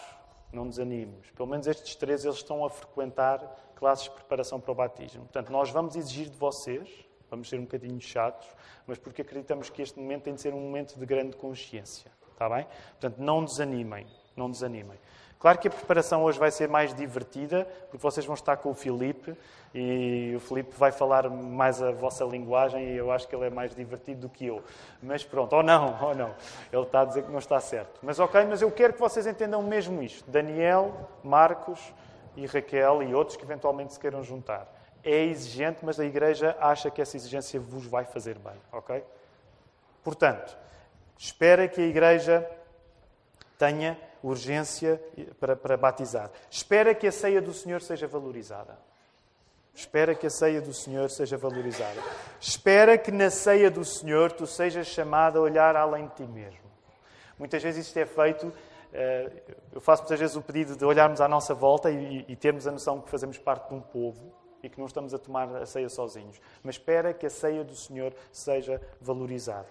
não 0.52 0.68
desanimes. 0.68 1.30
Pelo 1.32 1.48
menos 1.48 1.68
estes 1.68 1.96
três 1.96 2.26
eles 2.26 2.38
estão 2.38 2.66
a 2.66 2.70
frequentar 2.70 3.40
classes 3.76 4.06
de 4.06 4.12
preparação 4.12 4.60
para 4.60 4.72
o 4.72 4.76
batismo. 4.76 5.24
Portanto, 5.24 5.52
nós 5.52 5.70
vamos 5.70 5.96
exigir 5.96 6.30
de 6.30 6.38
vocês, 6.38 6.90
vamos 7.30 7.48
ser 7.48 7.58
um 7.60 7.64
bocadinho 7.64 8.00
chatos, 8.02 8.48
mas 8.86 8.98
porque 8.98 9.22
acreditamos 9.22 9.70
que 9.70 9.82
este 9.82 10.00
momento 10.00 10.24
tem 10.24 10.34
de 10.34 10.42
ser 10.42 10.54
um 10.54 10.60
momento 10.60 10.98
de 10.98 11.06
grande 11.06 11.36
consciência. 11.38 12.12
Está 12.34 12.50
bem? 12.50 12.66
Portanto, 12.92 13.18
não 13.18 13.44
desanimem, 13.44 14.08
não 14.36 14.50
desanimem. 14.50 14.98
Claro 15.39 15.58
que 15.58 15.69
a 15.69 15.71
preparação 15.71 16.21
hoje 16.25 16.38
vai 16.38 16.52
ser 16.52 16.67
mais 16.67 16.93
divertida, 16.93 17.65
porque 17.89 17.97
vocês 17.97 18.25
vão 18.25 18.34
estar 18.34 18.58
com 18.58 18.71
o 18.71 18.73
Filipe 18.73 19.34
e 19.73 20.34
o 20.36 20.39
Filipe 20.41 20.75
vai 20.78 20.91
falar 20.91 21.30
mais 21.30 21.82
a 21.82 21.91
vossa 21.91 22.25
linguagem 22.25 22.89
e 22.89 22.97
eu 22.97 23.10
acho 23.10 23.25
que 23.25 23.34
ele 23.34 23.45
é 23.45 23.49
mais 23.49 23.73
divertido 23.73 24.28
do 24.28 24.30
que 24.30 24.47
eu. 24.47 24.62
Mas 25.02 25.23
pronto, 25.23 25.56
ou 25.56 25.63
não, 25.63 25.97
ou 26.04 26.13
não. 26.13 26.36
Ele 26.73 26.82
está 26.82 27.02
a 27.02 27.06
dizer 27.06 27.23
que 27.23 27.32
não 27.32 27.39
está 27.39 27.58
certo. 27.62 28.02
Mas 28.04 28.19
ok, 28.19 28.43
mas 28.49 28.62
eu 28.62 28.69
quero 28.69 28.91
que 28.91 28.99
vocês 28.99 29.25
entendam 29.25 29.63
mesmo 29.63 30.04
isto. 30.04 30.30
Daniel, 30.30 30.93
Marcos 31.23 31.93
e 32.36 32.45
Raquel 32.45 33.02
e 33.04 33.15
outros 33.15 33.38
que 33.38 33.45
eventualmente 33.45 33.93
se 33.93 33.99
queiram 33.99 34.21
juntar. 34.21 34.67
É 35.02 35.23
exigente, 35.23 35.80
mas 35.84 36.02
a 36.02 36.06
Igreja 36.06 36.58
acha 36.60 36.91
que 36.91 37.02
essa 37.02 37.15
exigência 37.15 37.62
vos 37.62 37.86
vai 37.86 38.04
fazer 38.04 38.38
bem, 38.38 38.60
ok? 38.73 39.02
Portanto, 40.04 40.58
espera 41.17 41.65
que 41.69 41.80
a 41.80 41.86
Igreja 41.86 42.45
tenha 43.58 43.97
urgência 44.24 45.02
para, 45.40 45.56
para 45.56 45.78
batizar. 45.78 46.32
Espera 46.50 46.94
que 46.94 47.08
a 47.08 47.12
ceia 47.12 47.42
do 47.42 47.54
Senhor 47.54 47.82
seja 47.82 48.08
valorizada. 48.08 48.78
Espera 49.74 50.14
que 50.14 50.28
a 50.28 50.30
ceia 50.30 50.62
do 50.62 50.74
Senhor 50.74 51.10
seja 51.10 51.38
valorizada. 51.38 52.02
Espera 52.40 52.98
que 52.98 53.12
na 53.12 53.30
ceia 53.30 53.72
do 53.72 53.86
Senhor 53.86 54.32
tu 54.32 54.46
sejas 54.46 54.88
chamado 54.88 55.40
a 55.40 55.42
olhar 55.42 55.76
além 55.76 56.08
de 56.08 56.16
ti 56.16 56.24
mesmo. 56.24 56.70
Muitas 57.38 57.64
vezes 57.64 57.88
isto 57.88 57.98
é 57.98 58.06
feito 58.06 58.52
eh, 58.92 59.32
eu 59.72 59.80
faço 59.80 60.02
muitas 60.02 60.20
vezes 60.20 60.36
o 60.36 60.42
pedido 60.42 60.76
de 60.76 60.84
olharmos 60.84 61.22
à 61.22 61.28
nossa 61.28 61.54
volta 61.54 61.92
e, 61.92 62.26
e 62.28 62.36
termos 62.36 62.66
a 62.66 62.72
noção 62.72 63.00
que 63.02 63.10
fazemos 63.10 63.38
parte 63.38 63.70
de 63.70 63.76
um 63.76 63.82
povo 63.82 64.34
e 64.64 64.70
que 64.70 64.80
não 64.80 64.88
estamos 64.88 65.14
a 65.14 65.20
tomar 65.20 65.56
a 65.56 65.66
ceia 65.66 65.90
sozinhos. 65.90 66.40
Mas 66.64 66.76
espera 66.76 67.14
que 67.14 67.26
a 67.26 67.30
ceia 67.30 67.64
do 67.64 67.76
Senhor 67.76 68.14
seja 68.32 68.82
valorizada. 69.00 69.68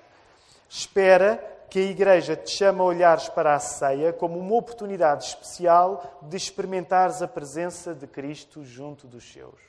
Espera 0.69 1.43
que 1.71 1.79
a 1.79 1.83
Igreja 1.83 2.35
te 2.35 2.51
chame 2.51 2.81
a 2.81 2.85
olhares 2.85 3.29
para 3.29 3.55
a 3.55 3.59
ceia 3.59 4.13
como 4.13 4.39
uma 4.39 4.57
oportunidade 4.57 5.25
especial 5.25 6.19
de 6.23 6.37
experimentares 6.37 7.21
a 7.21 7.29
presença 7.29 7.95
de 7.95 8.07
Cristo 8.07 8.65
junto 8.65 9.07
dos 9.07 9.31
seus. 9.31 9.61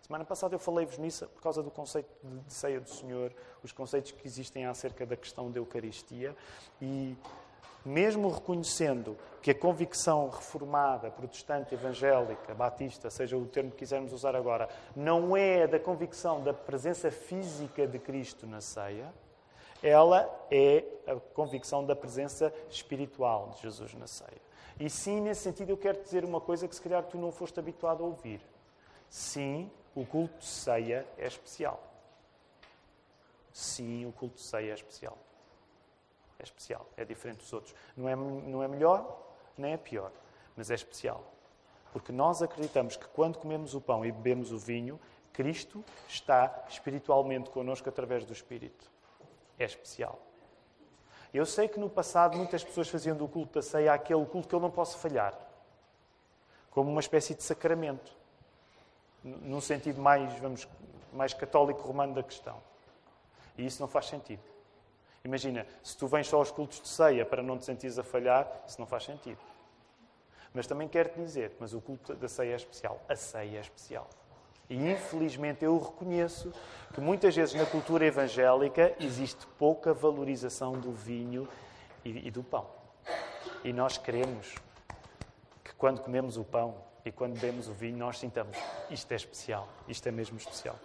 Semana 0.00 0.24
passada 0.24 0.54
eu 0.54 0.58
falei-vos 0.58 0.98
nisso 0.98 1.26
por 1.28 1.42
causa 1.42 1.62
do 1.62 1.70
conceito 1.70 2.08
de 2.22 2.52
ceia 2.52 2.80
do 2.80 2.88
Senhor, 2.88 3.32
os 3.62 3.70
conceitos 3.70 4.12
que 4.12 4.26
existem 4.26 4.66
acerca 4.66 5.04
da 5.04 5.14
questão 5.14 5.50
da 5.50 5.58
Eucaristia 5.58 6.34
e 6.80 7.16
mesmo 7.84 8.28
reconhecendo 8.28 9.16
que 9.42 9.50
a 9.50 9.54
convicção 9.54 10.28
reformada, 10.28 11.10
protestante, 11.10 11.74
evangélica, 11.74 12.54
batista, 12.54 13.08
seja 13.10 13.36
o 13.36 13.46
termo 13.46 13.70
que 13.70 13.78
quisermos 13.78 14.12
usar 14.12 14.34
agora, 14.34 14.68
não 14.96 15.36
é 15.36 15.66
da 15.66 15.78
convicção 15.78 16.42
da 16.42 16.52
presença 16.52 17.10
física 17.10 17.86
de 17.86 17.98
Cristo 17.98 18.46
na 18.46 18.60
ceia, 18.60 19.12
ela 19.82 20.28
é 20.50 20.84
a 21.06 21.16
convicção 21.34 21.84
da 21.84 21.96
presença 21.96 22.52
espiritual 22.68 23.50
de 23.50 23.62
Jesus 23.62 23.94
na 23.94 24.06
ceia. 24.06 24.40
E 24.78 24.88
sim, 24.88 25.20
nesse 25.20 25.42
sentido, 25.42 25.70
eu 25.70 25.76
quero 25.76 26.02
dizer 26.02 26.24
uma 26.24 26.40
coisa 26.40 26.66
que 26.66 26.74
se 26.74 26.80
calhar 26.80 27.02
tu 27.04 27.18
não 27.18 27.30
foste 27.30 27.58
habituado 27.58 28.02
a 28.02 28.06
ouvir. 28.06 28.40
Sim, 29.08 29.70
o 29.94 30.06
culto 30.06 30.38
de 30.38 30.46
ceia 30.46 31.06
é 31.18 31.26
especial. 31.26 31.82
Sim, 33.52 34.06
o 34.06 34.12
culto 34.12 34.36
de 34.36 34.42
ceia 34.42 34.70
é 34.70 34.74
especial. 34.74 35.18
É 36.38 36.42
especial, 36.42 36.86
é 36.96 37.04
diferente 37.04 37.38
dos 37.38 37.52
outros. 37.52 37.74
Não 37.96 38.08
é, 38.08 38.16
não 38.16 38.62
é 38.62 38.68
melhor, 38.68 39.20
nem 39.58 39.74
é 39.74 39.76
pior, 39.76 40.10
mas 40.56 40.70
é 40.70 40.74
especial. 40.74 41.22
Porque 41.92 42.12
nós 42.12 42.40
acreditamos 42.40 42.96
que 42.96 43.06
quando 43.08 43.38
comemos 43.38 43.74
o 43.74 43.80
pão 43.80 44.04
e 44.04 44.12
bebemos 44.12 44.52
o 44.52 44.58
vinho, 44.58 44.98
Cristo 45.32 45.84
está 46.08 46.64
espiritualmente 46.68 47.50
connosco 47.50 47.88
através 47.88 48.24
do 48.24 48.32
Espírito. 48.32 48.90
É 49.60 49.64
especial. 49.64 50.18
Eu 51.32 51.44
sei 51.44 51.68
que 51.68 51.78
no 51.78 51.88
passado 51.88 52.36
muitas 52.36 52.64
pessoas 52.64 52.88
faziam 52.88 53.16
do 53.16 53.28
culto 53.28 53.54
da 53.54 53.62
ceia 53.62 53.92
aquele 53.92 54.24
culto 54.24 54.48
que 54.48 54.54
eu 54.54 54.58
não 54.58 54.70
posso 54.70 54.98
falhar, 54.98 55.38
como 56.70 56.90
uma 56.90 57.00
espécie 57.00 57.34
de 57.34 57.42
sacramento, 57.42 58.10
num 59.22 59.60
sentido 59.60 60.00
mais, 60.00 60.32
vamos, 60.40 60.66
mais 61.12 61.34
católico 61.34 61.82
romano 61.82 62.14
da 62.14 62.22
questão. 62.22 62.60
E 63.56 63.66
isso 63.66 63.82
não 63.82 63.86
faz 63.86 64.06
sentido. 64.06 64.42
Imagina, 65.22 65.66
se 65.82 65.96
tu 65.96 66.06
vens 66.06 66.26
só 66.26 66.38
aos 66.38 66.50
cultos 66.50 66.80
de 66.80 66.88
ceia 66.88 67.26
para 67.26 67.42
não 67.42 67.58
te 67.58 67.66
sentires 67.66 67.98
a 67.98 68.02
falhar, 68.02 68.50
isso 68.66 68.80
não 68.80 68.86
faz 68.86 69.04
sentido. 69.04 69.38
Mas 70.54 70.66
também 70.66 70.88
quero 70.88 71.10
te 71.10 71.20
dizer, 71.20 71.54
mas 71.60 71.74
o 71.74 71.80
culto 71.80 72.14
da 72.14 72.28
ceia 72.28 72.54
é 72.54 72.56
especial. 72.56 73.00
A 73.08 73.14
ceia 73.14 73.58
é 73.58 73.60
especial. 73.60 74.08
E 74.70 74.90
infelizmente 74.90 75.64
eu 75.64 75.76
reconheço 75.78 76.52
que 76.94 77.00
muitas 77.00 77.34
vezes 77.34 77.54
na 77.54 77.66
cultura 77.66 78.06
evangélica 78.06 78.94
existe 79.00 79.46
pouca 79.58 79.92
valorização 79.92 80.72
do 80.72 80.92
vinho 80.92 81.48
e, 82.04 82.28
e 82.28 82.30
do 82.30 82.44
pão. 82.44 82.66
E 83.64 83.72
nós 83.72 83.98
queremos 83.98 84.54
que 85.64 85.74
quando 85.74 86.00
comemos 86.00 86.36
o 86.36 86.44
pão 86.44 86.76
e 87.04 87.10
quando 87.10 87.34
bebemos 87.34 87.68
o 87.68 87.72
vinho, 87.72 87.98
nós 87.98 88.18
sintamos 88.18 88.56
isto 88.88 89.10
é 89.10 89.16
especial, 89.16 89.68
isto 89.88 90.08
é 90.08 90.12
mesmo 90.12 90.38
especial. 90.38 90.76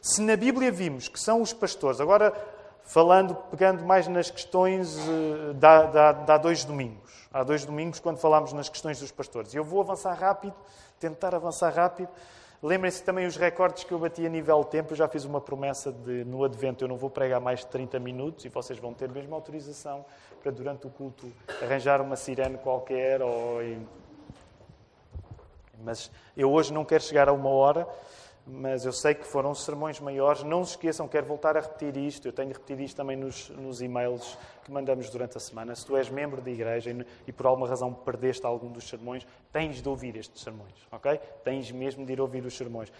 Se 0.00 0.22
na 0.22 0.36
Bíblia 0.36 0.70
vimos 0.70 1.08
que 1.08 1.18
são 1.18 1.42
os 1.42 1.52
pastores, 1.52 2.00
agora 2.00 2.32
falando, 2.84 3.34
pegando 3.34 3.84
mais 3.84 4.08
nas 4.08 4.30
questões 4.30 4.96
eh, 4.96 5.52
de 5.54 6.32
há 6.32 6.38
dois 6.38 6.64
domingos. 6.64 7.28
Há 7.32 7.42
dois 7.42 7.64
domingos, 7.64 8.00
quando 8.00 8.18
falámos 8.18 8.52
nas 8.52 8.68
questões 8.68 8.98
dos 9.00 9.10
pastores. 9.12 9.52
E 9.52 9.56
eu 9.56 9.64
vou 9.64 9.80
avançar 9.80 10.14
rápido, 10.14 10.54
tentar 10.98 11.34
avançar 11.34 11.70
rápido. 11.70 12.08
Lembrem-se 12.60 13.04
também 13.04 13.24
os 13.24 13.36
recordes 13.36 13.84
que 13.84 13.92
eu 13.92 14.00
bati 14.00 14.26
a 14.26 14.28
nível 14.28 14.64
tempo. 14.64 14.92
Eu 14.92 14.96
já 14.96 15.06
fiz 15.06 15.24
uma 15.24 15.40
promessa 15.40 15.92
de, 15.92 16.24
no 16.24 16.42
Advento, 16.42 16.82
eu 16.82 16.88
não 16.88 16.96
vou 16.96 17.08
pregar 17.08 17.40
mais 17.40 17.60
de 17.60 17.66
30 17.66 18.00
minutos 18.00 18.44
e 18.44 18.48
vocês 18.48 18.76
vão 18.80 18.92
ter 18.92 19.08
mesmo 19.08 19.32
autorização 19.32 20.04
para, 20.42 20.50
durante 20.50 20.84
o 20.84 20.90
culto, 20.90 21.30
arranjar 21.62 22.00
uma 22.00 22.16
sirene 22.16 22.58
qualquer. 22.58 23.22
Ou... 23.22 23.60
Mas 25.84 26.10
eu 26.36 26.50
hoje 26.50 26.72
não 26.72 26.84
quero 26.84 27.04
chegar 27.04 27.28
a 27.28 27.32
uma 27.32 27.48
hora 27.48 27.86
mas 28.50 28.86
eu 28.86 28.92
sei 28.92 29.14
que 29.14 29.26
foram 29.26 29.54
sermões 29.54 30.00
maiores. 30.00 30.42
Não 30.42 30.64
se 30.64 30.70
esqueçam, 30.70 31.06
quero 31.06 31.26
voltar 31.26 31.56
a 31.56 31.60
repetir 31.60 31.96
isto. 31.96 32.26
Eu 32.26 32.32
tenho 32.32 32.48
repetido 32.48 32.80
isto 32.80 32.96
também 32.96 33.16
nos, 33.16 33.50
nos 33.50 33.82
e-mails 33.82 34.38
que 34.64 34.72
mandamos 34.72 35.10
durante 35.10 35.36
a 35.36 35.40
semana. 35.40 35.74
Se 35.74 35.84
tu 35.84 35.96
és 35.96 36.08
membro 36.08 36.40
de 36.40 36.50
igreja 36.50 36.90
e, 36.90 37.06
e, 37.26 37.32
por 37.32 37.46
alguma 37.46 37.68
razão 37.68 37.92
perdeste 37.92 38.46
algum 38.46 38.72
dos 38.72 38.88
sermões, 38.88 39.26
tens 39.52 39.82
de 39.82 39.88
ouvir 39.88 40.16
estes 40.16 40.42
sermões, 40.42 40.74
ok? 40.90 41.20
Tens 41.44 41.70
mesmo 41.70 42.06
de 42.06 42.12
ir 42.12 42.20
ouvir 42.20 42.44
os 42.44 42.56
sermões. 42.56 42.90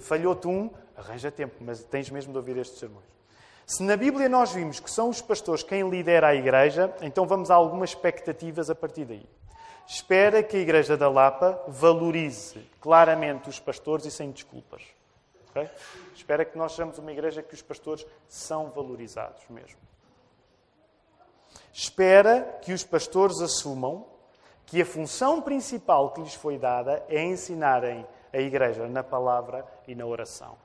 Falhou-te 0.00 0.46
um, 0.46 0.70
arranja 0.96 1.30
tempo, 1.30 1.56
mas 1.60 1.82
tens 1.84 2.10
mesmo 2.10 2.32
de 2.32 2.38
ouvir 2.38 2.58
estes 2.58 2.78
sermões. 2.78 3.06
Se 3.66 3.82
na 3.82 3.96
Bíblia 3.96 4.28
nós 4.28 4.52
vimos 4.52 4.80
que 4.80 4.90
são 4.90 5.08
os 5.08 5.20
pastores 5.22 5.62
quem 5.62 5.88
lidera 5.88 6.28
a 6.28 6.34
igreja, 6.34 6.94
então 7.02 7.26
vamos 7.26 7.50
a 7.50 7.54
algumas 7.54 7.90
expectativas 7.90 8.68
a 8.70 8.74
partir 8.74 9.04
daí. 9.04 9.26
Espera 9.86 10.42
que 10.42 10.54
a 10.54 10.60
Igreja 10.60 10.98
da 10.98 11.08
Lapa 11.08 11.64
valorize 11.66 12.60
claramente 12.78 13.48
os 13.48 13.58
pastores 13.58 14.04
e 14.04 14.10
sem 14.10 14.30
desculpas. 14.30 14.97
Okay? 15.50 15.68
Espera 16.14 16.44
que 16.44 16.56
nós 16.56 16.72
sejamos 16.72 16.98
uma 16.98 17.12
igreja 17.12 17.42
que 17.42 17.54
os 17.54 17.62
pastores 17.62 18.06
são 18.28 18.70
valorizados 18.70 19.42
mesmo. 19.48 19.78
Espera 21.72 22.58
que 22.62 22.72
os 22.72 22.84
pastores 22.84 23.40
assumam 23.40 24.06
que 24.66 24.82
a 24.82 24.86
função 24.86 25.40
principal 25.40 26.10
que 26.12 26.20
lhes 26.20 26.34
foi 26.34 26.58
dada 26.58 27.04
é 27.08 27.24
ensinarem 27.24 28.06
a 28.32 28.38
igreja 28.38 28.86
na 28.86 29.02
palavra 29.02 29.64
e 29.86 29.94
na 29.94 30.04
oração. 30.04 30.56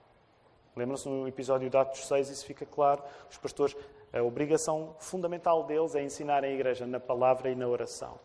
Lembram-se 0.75 1.07
no 1.07 1.27
episódio 1.27 1.69
de 1.69 1.77
Atos 1.77 2.07
6, 2.07 2.29
isso 2.29 2.45
fica 2.45 2.65
claro. 2.65 3.01
Os 3.29 3.37
pastores, 3.37 3.77
a 4.11 4.21
obrigação 4.23 4.95
fundamental 4.99 5.63
deles 5.63 5.95
é 5.95 6.03
ensinarem 6.03 6.51
a 6.51 6.53
igreja 6.53 6.85
na 6.85 6.99
palavra 6.99 7.49
e 7.49 7.55
na 7.55 7.67
oração. 7.67 8.19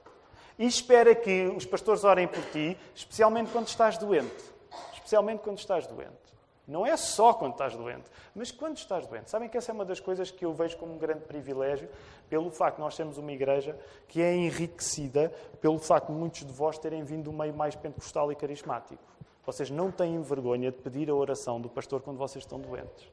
E 0.58 0.66
espera 0.66 1.14
que 1.14 1.46
os 1.46 1.64
pastores 1.64 2.02
orem 2.02 2.26
por 2.26 2.42
ti, 2.46 2.76
especialmente 2.94 3.52
quando 3.52 3.68
estás 3.68 3.98
doente. 3.98 4.42
Especialmente 4.94 5.40
quando 5.40 5.58
estás 5.58 5.86
doente. 5.86 6.27
Não 6.68 6.84
é 6.84 6.98
só 6.98 7.32
quando 7.32 7.52
estás 7.52 7.74
doente, 7.74 8.10
mas 8.34 8.52
quando 8.52 8.76
estás 8.76 9.06
doente. 9.06 9.30
Sabem 9.30 9.48
que 9.48 9.56
essa 9.56 9.72
é 9.72 9.74
uma 9.74 9.86
das 9.86 10.00
coisas 10.00 10.30
que 10.30 10.44
eu 10.44 10.52
vejo 10.52 10.76
como 10.76 10.92
um 10.92 10.98
grande 10.98 11.24
privilégio, 11.24 11.88
pelo 12.28 12.50
facto 12.50 12.76
de 12.76 12.82
nós 12.82 12.94
termos 12.94 13.16
uma 13.16 13.32
igreja 13.32 13.74
que 14.06 14.20
é 14.20 14.36
enriquecida 14.36 15.32
pelo 15.62 15.78
facto 15.78 16.08
de 16.08 16.12
muitos 16.12 16.44
de 16.44 16.52
vós 16.52 16.78
terem 16.78 17.02
vindo 17.02 17.24
do 17.24 17.32
meio 17.32 17.54
mais 17.54 17.74
pentecostal 17.74 18.30
e 18.30 18.36
carismático. 18.36 19.02
Vocês 19.46 19.70
não 19.70 19.90
têm 19.90 20.20
vergonha 20.20 20.70
de 20.70 20.76
pedir 20.76 21.08
a 21.08 21.14
oração 21.14 21.58
do 21.58 21.70
pastor 21.70 22.02
quando 22.02 22.18
vocês 22.18 22.44
estão 22.44 22.60
doentes. 22.60 23.10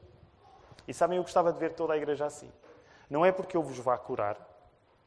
E 0.86 0.92
sabem, 0.92 1.16
eu 1.16 1.22
gostava 1.22 1.50
de 1.50 1.58
ver 1.58 1.72
toda 1.72 1.94
a 1.94 1.96
igreja 1.96 2.26
assim. 2.26 2.52
Não 3.08 3.24
é 3.24 3.32
porque 3.32 3.56
eu 3.56 3.62
vos 3.62 3.78
vá 3.78 3.96
curar, 3.96 4.36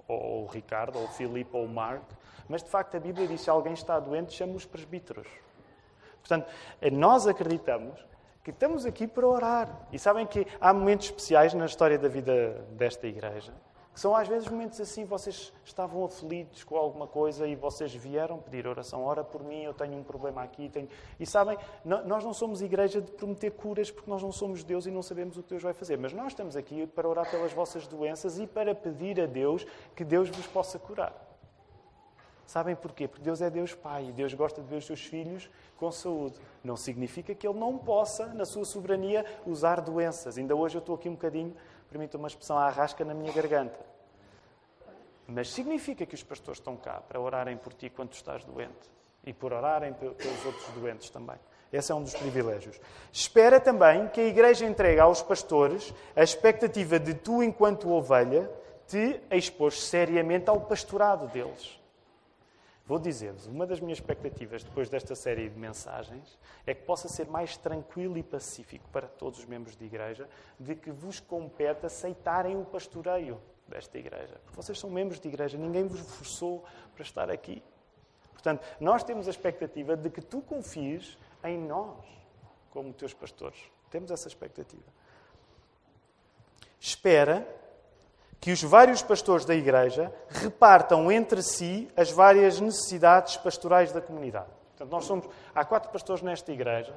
ou 0.08 0.46
o 0.46 0.48
Ricardo, 0.48 0.98
ou 0.98 1.06
o 1.06 1.10
Filipe, 1.10 1.56
ou 1.56 1.66
o 1.66 1.70
Mark, 1.70 2.02
mas 2.48 2.64
de 2.64 2.70
facto 2.70 2.98
a 2.98 3.00
Bíblia 3.00 3.28
diz 3.28 3.42
que 3.42 3.44
se 3.44 3.50
alguém 3.52 3.74
está 3.74 4.00
doente, 4.00 4.34
chama 4.34 4.56
os 4.56 4.66
presbíteros. 4.66 5.28
Portanto, 6.20 6.52
nós 6.92 7.28
acreditamos 7.28 8.09
que 8.44 8.52
estamos 8.52 8.86
aqui 8.86 9.08
para 9.08 9.28
orar. 9.28 9.88
E 9.92 10.00
sabem 10.00 10.26
que 10.26 10.46
há 10.60 10.74
momentos 10.74 11.08
especiais 11.08 11.54
na 11.54 11.66
história 11.66 11.98
da 11.98 12.08
vida 12.08 12.66
desta 12.72 13.08
igreja, 13.08 13.54
que 13.94 14.00
são 14.00 14.16
às 14.16 14.28
vezes 14.28 14.48
momentos 14.48 14.80
assim, 14.80 15.04
vocês 15.04 15.52
estavam 15.66 16.06
aflitos 16.06 16.64
com 16.64 16.78
alguma 16.78 17.06
coisa 17.06 17.46
e 17.48 17.56
vocês 17.56 17.94
vieram 17.94 18.38
pedir 18.38 18.66
oração, 18.66 19.04
ora 19.04 19.24
por 19.24 19.44
mim, 19.44 19.64
eu 19.64 19.74
tenho 19.74 19.98
um 19.98 20.04
problema 20.04 20.42
aqui. 20.42 20.70
Tenho... 20.70 20.88
E 21.20 21.26
sabem, 21.26 21.58
nós 21.84 22.24
não 22.24 22.34
somos 22.34 22.62
igreja 22.62 23.02
de 23.02 23.12
prometer 23.12 23.52
curas 23.52 23.92
porque 23.92 24.10
nós 24.10 24.24
não 24.24 24.32
somos 24.32 24.64
Deus 24.64 24.86
e 24.86 24.92
não 24.92 25.02
sabemos 25.02 25.38
o 25.38 25.44
que 25.44 25.50
Deus 25.50 25.64
vai 25.64 25.74
fazer, 25.74 25.98
mas 25.98 26.14
nós 26.14 26.28
estamos 26.28 26.56
aqui 26.56 26.88
para 26.88 27.08
orar 27.10 27.30
pelas 27.30 27.52
vossas 27.52 27.88
doenças 27.88 28.40
e 28.40 28.48
para 28.48 28.74
pedir 28.74 29.20
a 29.20 29.26
Deus 29.26 29.66
que 29.96 30.06
Deus 30.06 30.30
vos 30.30 30.48
possa 30.48 30.80
curar. 30.80 31.29
Sabem 32.50 32.76
porquê? 32.76 33.08
Porque 33.08 33.24
Deus 33.24 33.44
é 33.44 33.50
Deus 33.52 33.76
Pai 33.76 34.06
e 34.06 34.12
Deus 34.12 34.34
gosta 34.34 34.60
de 34.60 34.68
ver 34.68 34.78
os 34.78 34.86
seus 34.88 35.02
filhos 35.02 35.48
com 35.78 35.92
saúde. 35.92 36.40
Não 36.64 36.76
significa 36.76 37.36
que 37.36 37.48
Ele 37.48 37.60
não 37.60 37.78
possa, 37.78 38.26
na 38.34 38.44
sua 38.44 38.66
soberania, 38.66 39.24
usar 39.46 39.80
doenças. 39.82 40.36
Ainda 40.36 40.56
hoje 40.56 40.76
eu 40.76 40.80
estou 40.80 40.96
aqui 40.96 41.08
um 41.08 41.12
bocadinho, 41.12 41.56
permito 41.92 42.18
uma 42.18 42.28
expressão, 42.28 42.58
à 42.58 42.68
rasca 42.72 43.06
na 43.06 43.14
minha 43.14 43.32
garganta. 43.32 43.80
Mas 45.28 45.52
significa 45.52 46.08
que 46.08 46.16
os 46.16 46.24
pastores 46.24 46.58
estão 46.60 46.76
cá 46.76 47.04
para 47.08 47.22
orarem 47.22 47.56
por 47.56 47.72
ti 47.72 47.88
quando 47.88 48.14
estás 48.14 48.44
doente 48.44 48.90
e 49.24 49.32
por 49.32 49.54
orarem 49.54 49.94
pelos 49.94 50.44
outros 50.44 50.68
doentes 50.70 51.12
também. 51.12 51.38
Esse 51.72 51.92
é 51.92 51.96
um 51.96 52.02
dos 52.02 52.16
privilégios. 52.16 52.82
Espera 53.14 53.60
também 53.60 54.08
que 54.08 54.22
a 54.22 54.26
Igreja 54.26 54.66
entregue 54.66 55.00
aos 55.00 55.22
pastores 55.22 55.94
a 56.16 56.24
expectativa 56.24 57.00
de 57.00 57.14
tu, 57.14 57.44
enquanto 57.44 57.92
ovelha, 57.92 58.50
te 58.88 59.22
expores 59.30 59.84
seriamente 59.84 60.50
ao 60.50 60.60
pastorado 60.62 61.28
deles. 61.28 61.79
Vou 62.90 62.98
dizer-vos, 62.98 63.46
uma 63.46 63.68
das 63.68 63.80
minhas 63.80 64.00
expectativas 64.00 64.64
depois 64.64 64.90
desta 64.90 65.14
série 65.14 65.48
de 65.48 65.56
mensagens 65.56 66.40
é 66.66 66.74
que 66.74 66.82
possa 66.82 67.08
ser 67.08 67.28
mais 67.28 67.56
tranquilo 67.56 68.18
e 68.18 68.24
pacífico 68.24 68.90
para 68.92 69.08
todos 69.08 69.38
os 69.38 69.46
membros 69.46 69.76
de 69.76 69.86
igreja 69.86 70.28
de 70.60 70.74
que 70.74 70.90
vos 70.90 71.20
compete 71.20 71.86
aceitarem 71.86 72.60
o 72.60 72.66
pastoreio. 72.66 73.40
desta 73.68 74.00
igreja. 74.00 74.42
Vocês 74.54 74.80
são 74.80 74.90
membros 74.90 75.20
de 75.20 75.28
igreja, 75.28 75.56
ninguém 75.56 75.86
vos 75.86 76.00
forçou 76.00 76.66
para 76.96 77.04
estar 77.04 77.30
aqui. 77.30 77.62
Portanto, 78.34 78.66
nós 78.80 79.04
temos 79.04 79.28
a 79.28 79.30
expectativa 79.30 79.96
de 79.96 80.10
que 80.10 80.22
tu 80.22 80.42
confies 80.42 81.16
em 81.44 81.60
nós, 81.60 82.04
como 82.72 82.92
teus 82.92 83.14
pastores. 83.14 83.60
Temos 83.92 84.10
essa 84.10 84.28
expectativa. 84.28 84.92
Espera 86.80 87.48
que 88.40 88.52
os 88.52 88.64
vários 88.64 89.02
pastores 89.02 89.46
da 89.46 89.54
igreja 89.54 90.14
repartam 90.30 91.12
entre 91.12 91.42
si 91.42 91.90
as 91.96 92.12
várias 92.12 92.60
necessidades 92.60 93.36
pastorais 93.38 93.92
da 93.92 94.02
comunidade. 94.02 94.48
Portanto, 94.70 94.92
nós 94.92 95.06
somos, 95.06 95.26
há 95.54 95.66
quatro 95.66 95.92
pastores 95.92 96.24
nesta 96.24 96.52
igreja. 96.52 96.94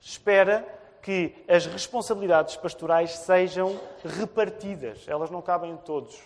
Espera 0.00 0.66
que 1.00 1.34
as 1.48 1.66
responsabilidades 1.66 2.56
pastorais 2.56 3.12
sejam 3.18 3.78
repartidas. 4.04 5.04
Elas 5.06 5.30
não 5.30 5.40
cabem 5.40 5.76
todos. 5.84 6.18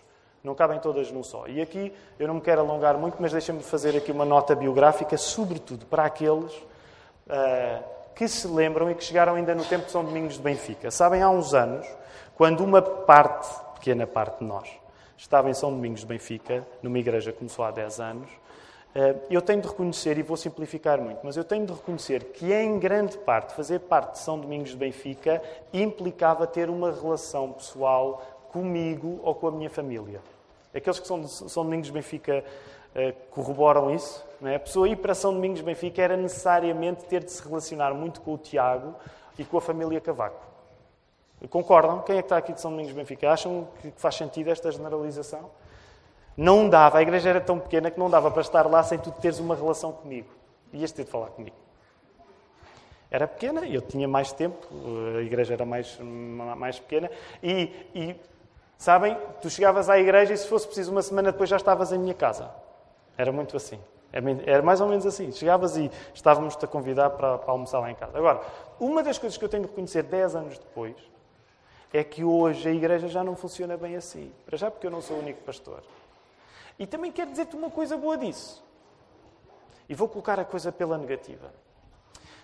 Não 0.42 0.54
cabem 0.54 0.78
todas 0.78 1.10
num 1.10 1.22
só. 1.22 1.46
E 1.46 1.60
aqui 1.60 1.92
eu 2.18 2.26
não 2.26 2.34
me 2.34 2.40
quero 2.40 2.60
alongar 2.60 2.96
muito, 2.96 3.16
mas 3.20 3.32
deixa-me 3.32 3.62
fazer 3.62 3.96
aqui 3.96 4.10
uma 4.12 4.24
nota 4.24 4.54
biográfica, 4.54 5.16
sobretudo 5.16 5.84
para 5.86 6.04
aqueles 6.04 6.52
uh, 6.54 7.82
que 8.14 8.26
se 8.26 8.46
lembram 8.48 8.90
e 8.90 8.94
que 8.94 9.02
chegaram 9.04 9.34
ainda 9.34 9.54
no 9.54 9.64
tempo 9.64 9.86
de 9.86 9.92
São 9.92 10.04
Domingos 10.04 10.34
de 10.34 10.42
Benfica. 10.42 10.90
Sabem, 10.90 11.22
há 11.22 11.30
uns 11.30 11.54
anos, 11.54 11.86
quando 12.36 12.64
uma 12.64 12.80
parte, 12.80 13.48
pequena 13.78 14.06
parte 14.06 14.40
de 14.40 14.44
nós, 14.44 14.68
estava 15.16 15.48
em 15.48 15.54
São 15.54 15.70
Domingos 15.70 16.00
de 16.00 16.06
Benfica, 16.06 16.66
numa 16.82 16.98
igreja 16.98 17.32
que 17.32 17.38
começou 17.38 17.64
há 17.64 17.70
10 17.70 18.00
anos, 18.00 18.30
uh, 18.30 19.20
eu 19.30 19.40
tenho 19.40 19.60
de 19.62 19.68
reconhecer, 19.68 20.18
e 20.18 20.22
vou 20.22 20.36
simplificar 20.36 21.00
muito, 21.00 21.20
mas 21.22 21.36
eu 21.36 21.44
tenho 21.44 21.64
de 21.64 21.72
reconhecer 21.72 22.24
que, 22.32 22.52
em 22.52 22.78
grande 22.78 23.16
parte, 23.18 23.54
fazer 23.54 23.80
parte 23.80 24.12
de 24.12 24.18
São 24.18 24.38
Domingos 24.38 24.70
de 24.70 24.76
Benfica 24.76 25.42
implicava 25.72 26.46
ter 26.46 26.68
uma 26.68 26.90
relação 26.90 27.52
pessoal 27.52 28.48
comigo 28.52 29.20
ou 29.22 29.34
com 29.34 29.48
a 29.48 29.50
minha 29.50 29.70
família. 29.70 30.20
Aqueles 30.74 30.98
que 30.98 31.06
são 31.06 31.20
de 31.20 31.28
São 31.28 31.64
Domingos 31.64 31.86
de 31.86 31.92
Benfica 31.92 32.44
uh, 32.94 33.12
corroboram 33.30 33.94
isso. 33.94 34.24
É? 34.42 34.56
A 34.56 34.60
pessoa 34.60 34.88
ir 34.88 34.96
para 34.96 35.14
São 35.14 35.32
Domingos 35.32 35.58
de 35.58 35.64
Benfica 35.64 36.02
era 36.02 36.16
necessariamente 36.16 37.04
ter 37.04 37.24
de 37.24 37.30
se 37.30 37.42
relacionar 37.42 37.94
muito 37.94 38.20
com 38.20 38.34
o 38.34 38.38
Tiago 38.38 38.94
e 39.38 39.44
com 39.44 39.58
a 39.58 39.60
família 39.60 40.00
Cavaco. 40.00 40.47
Concordam? 41.50 42.00
Quem 42.02 42.16
é 42.16 42.22
que 42.22 42.26
está 42.26 42.36
aqui 42.36 42.52
de 42.52 42.60
São 42.60 42.70
Domingos 42.70 42.92
Benfica? 42.92 43.30
Acham 43.30 43.68
que 43.80 43.92
faz 43.96 44.16
sentido 44.16 44.50
esta 44.50 44.70
generalização? 44.72 45.50
Não 46.36 46.68
dava, 46.68 46.98
a 46.98 47.02
igreja 47.02 47.30
era 47.30 47.40
tão 47.40 47.58
pequena 47.58 47.90
que 47.90 47.98
não 47.98 48.08
dava 48.08 48.30
para 48.30 48.42
estar 48.42 48.66
lá 48.66 48.82
sem 48.82 48.98
tu 48.98 49.10
teres 49.10 49.38
uma 49.38 49.54
relação 49.54 49.92
comigo. 49.92 50.28
Ias 50.72 50.92
ter 50.92 51.04
de 51.04 51.10
falar 51.10 51.28
comigo. 51.28 51.56
Era 53.10 53.26
pequena, 53.26 53.66
eu 53.66 53.80
tinha 53.80 54.06
mais 54.06 54.32
tempo, 54.32 54.56
a 55.16 55.22
igreja 55.22 55.54
era 55.54 55.64
mais, 55.64 55.98
mais 56.00 56.78
pequena, 56.78 57.10
e, 57.42 57.72
e 57.94 58.16
Sabem, 58.78 59.18
tu 59.42 59.50
chegavas 59.50 59.90
à 59.90 59.98
igreja 59.98 60.32
e 60.32 60.36
se 60.36 60.46
fosse 60.46 60.64
preciso 60.64 60.92
uma 60.92 61.02
semana 61.02 61.32
depois 61.32 61.50
já 61.50 61.56
estavas 61.56 61.90
em 61.90 61.98
minha 61.98 62.14
casa. 62.14 62.48
Era 63.16 63.32
muito 63.32 63.56
assim. 63.56 63.80
Era 64.46 64.62
mais 64.62 64.80
ou 64.80 64.86
menos 64.86 65.04
assim. 65.04 65.32
Chegavas 65.32 65.76
e 65.76 65.90
estávamos-te 66.14 66.64
a 66.64 66.68
convidar 66.68 67.10
para, 67.10 67.38
para, 67.38 67.50
almoçar 67.50 67.80
lá 67.80 67.90
em 67.90 67.96
casa. 67.96 68.16
Agora, 68.16 68.40
uma 68.78 69.02
das 69.02 69.18
coisas 69.18 69.36
que 69.36 69.44
eu 69.44 69.48
tenho 69.48 69.64
de 69.64 69.68
reconhecer 69.68 70.04
10 70.04 70.36
anos 70.36 70.58
depois 70.58 70.94
é 71.92 72.04
que 72.04 72.22
hoje 72.22 72.68
a 72.68 72.72
igreja 72.72 73.08
já 73.08 73.24
não 73.24 73.34
funciona 73.34 73.76
bem 73.76 73.96
assim. 73.96 74.32
Para 74.44 74.56
já 74.56 74.70
porque 74.70 74.86
eu 74.86 74.90
não 74.90 75.00
sou 75.00 75.16
o 75.16 75.20
único 75.20 75.42
pastor. 75.42 75.82
E 76.78 76.86
também 76.86 77.10
quero 77.10 77.30
dizer-te 77.30 77.56
uma 77.56 77.70
coisa 77.70 77.96
boa 77.96 78.16
disso. 78.16 78.62
E 79.88 79.94
vou 79.94 80.08
colocar 80.08 80.38
a 80.38 80.44
coisa 80.44 80.70
pela 80.70 80.98
negativa. 80.98 81.52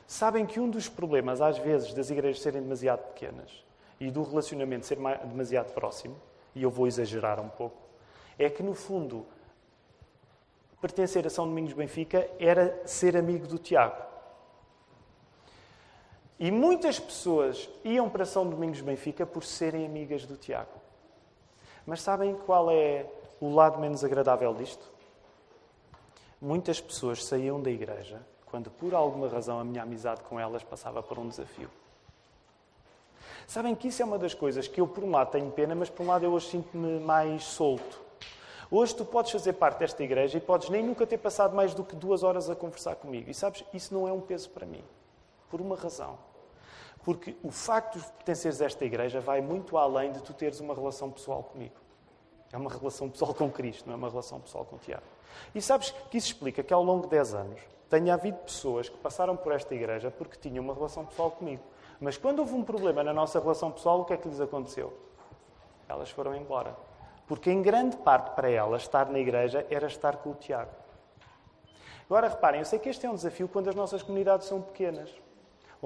Sabem 0.06 0.44
que 0.44 0.60
um 0.60 0.68
dos 0.68 0.88
problemas, 0.88 1.40
às 1.40 1.58
vezes, 1.58 1.94
das 1.94 2.10
igrejas 2.10 2.42
serem 2.42 2.62
demasiado 2.62 3.00
pequenas 3.08 3.64
e 4.00 4.10
do 4.10 4.22
relacionamento 4.22 4.86
ser 4.86 4.98
demasiado 5.24 5.72
próximo, 5.72 6.16
e 6.54 6.62
eu 6.62 6.70
vou 6.70 6.86
exagerar 6.86 7.40
um 7.40 7.48
pouco, 7.48 7.76
é 8.38 8.50
que, 8.50 8.62
no 8.62 8.74
fundo, 8.74 9.26
pertencer 10.80 11.26
a 11.26 11.30
São 11.30 11.46
Domingos 11.46 11.72
Benfica 11.72 12.28
era 12.38 12.82
ser 12.86 13.16
amigo 13.16 13.46
do 13.46 13.58
Tiago. 13.58 14.13
E 16.38 16.50
muitas 16.50 16.98
pessoas 16.98 17.68
iam 17.84 18.08
para 18.08 18.24
São 18.24 18.48
Domingos 18.48 18.80
Benfica 18.80 19.24
por 19.24 19.44
serem 19.44 19.86
amigas 19.86 20.26
do 20.26 20.36
Tiago. 20.36 20.80
Mas 21.86 22.02
sabem 22.02 22.34
qual 22.34 22.70
é 22.70 23.06
o 23.40 23.54
lado 23.54 23.78
menos 23.78 24.04
agradável 24.04 24.52
disto? 24.54 24.90
Muitas 26.40 26.80
pessoas 26.80 27.24
saíam 27.24 27.60
da 27.60 27.70
igreja 27.70 28.20
quando, 28.46 28.70
por 28.70 28.94
alguma 28.94 29.28
razão, 29.28 29.58
a 29.58 29.64
minha 29.64 29.82
amizade 29.82 30.22
com 30.22 30.38
elas 30.38 30.62
passava 30.62 31.02
por 31.02 31.18
um 31.18 31.28
desafio. 31.28 31.70
Sabem 33.46 33.74
que 33.74 33.88
isso 33.88 34.02
é 34.02 34.04
uma 34.04 34.18
das 34.18 34.32
coisas 34.32 34.66
que 34.66 34.80
eu, 34.80 34.86
por 34.86 35.04
um 35.04 35.10
lado, 35.10 35.32
tenho 35.32 35.50
pena, 35.50 35.74
mas 35.74 35.90
por 35.90 36.04
um 36.04 36.06
lado 36.06 36.24
eu 36.24 36.32
hoje 36.32 36.48
sinto-me 36.48 37.00
mais 37.00 37.44
solto. 37.44 38.00
Hoje 38.70 38.94
tu 38.94 39.04
podes 39.04 39.32
fazer 39.32 39.52
parte 39.54 39.78
desta 39.78 40.02
igreja 40.02 40.38
e 40.38 40.40
podes 40.40 40.68
nem 40.68 40.82
nunca 40.82 41.06
ter 41.06 41.18
passado 41.18 41.54
mais 41.54 41.74
do 41.74 41.84
que 41.84 41.94
duas 41.94 42.22
horas 42.22 42.48
a 42.48 42.56
conversar 42.56 42.96
comigo. 42.96 43.30
E 43.30 43.34
sabes, 43.34 43.64
isso 43.72 43.92
não 43.92 44.08
é 44.08 44.12
um 44.12 44.20
peso 44.20 44.48
para 44.50 44.66
mim. 44.66 44.82
Por 45.54 45.60
uma 45.60 45.76
razão. 45.76 46.18
Porque 47.04 47.36
o 47.40 47.48
facto 47.48 47.96
de 47.96 48.04
pertenceres 48.04 48.60
a 48.60 48.64
esta 48.64 48.84
igreja 48.84 49.20
vai 49.20 49.40
muito 49.40 49.78
além 49.78 50.10
de 50.10 50.20
tu 50.20 50.34
teres 50.34 50.58
uma 50.58 50.74
relação 50.74 51.12
pessoal 51.12 51.44
comigo. 51.44 51.76
É 52.52 52.56
uma 52.56 52.68
relação 52.68 53.08
pessoal 53.08 53.32
com 53.32 53.48
Cristo, 53.48 53.86
não 53.86 53.92
é 53.92 53.96
uma 53.96 54.10
relação 54.10 54.40
pessoal 54.40 54.64
com 54.64 54.74
o 54.74 54.78
Tiago. 54.80 55.04
E 55.54 55.62
sabes 55.62 55.92
que 56.10 56.18
isso 56.18 56.26
explica 56.26 56.60
que 56.60 56.74
ao 56.74 56.82
longo 56.82 57.04
de 57.04 57.10
10 57.10 57.34
anos 57.34 57.60
tenha 57.88 58.14
havido 58.14 58.36
pessoas 58.38 58.88
que 58.88 58.96
passaram 58.96 59.36
por 59.36 59.52
esta 59.52 59.72
igreja 59.72 60.10
porque 60.10 60.36
tinham 60.36 60.64
uma 60.64 60.74
relação 60.74 61.06
pessoal 61.06 61.30
comigo. 61.30 61.62
Mas 62.00 62.16
quando 62.16 62.40
houve 62.40 62.54
um 62.54 62.64
problema 62.64 63.04
na 63.04 63.12
nossa 63.12 63.38
relação 63.38 63.70
pessoal, 63.70 64.00
o 64.00 64.04
que 64.04 64.14
é 64.14 64.16
que 64.16 64.26
lhes 64.26 64.40
aconteceu? 64.40 64.92
Elas 65.88 66.10
foram 66.10 66.34
embora. 66.34 66.76
Porque 67.28 67.48
em 67.48 67.62
grande 67.62 67.96
parte 67.98 68.34
para 68.34 68.50
elas 68.50 68.82
estar 68.82 69.08
na 69.08 69.20
igreja 69.20 69.64
era 69.70 69.86
estar 69.86 70.16
com 70.16 70.30
o 70.30 70.34
Tiago. 70.34 70.82
Agora 72.06 72.28
reparem, 72.28 72.60
eu 72.60 72.66
sei 72.66 72.78
que 72.78 72.88
este 72.88 73.06
é 73.06 73.10
um 73.10 73.14
desafio 73.14 73.48
quando 73.48 73.68
as 73.68 73.74
nossas 73.74 74.02
comunidades 74.02 74.46
são 74.46 74.60
pequenas, 74.60 75.10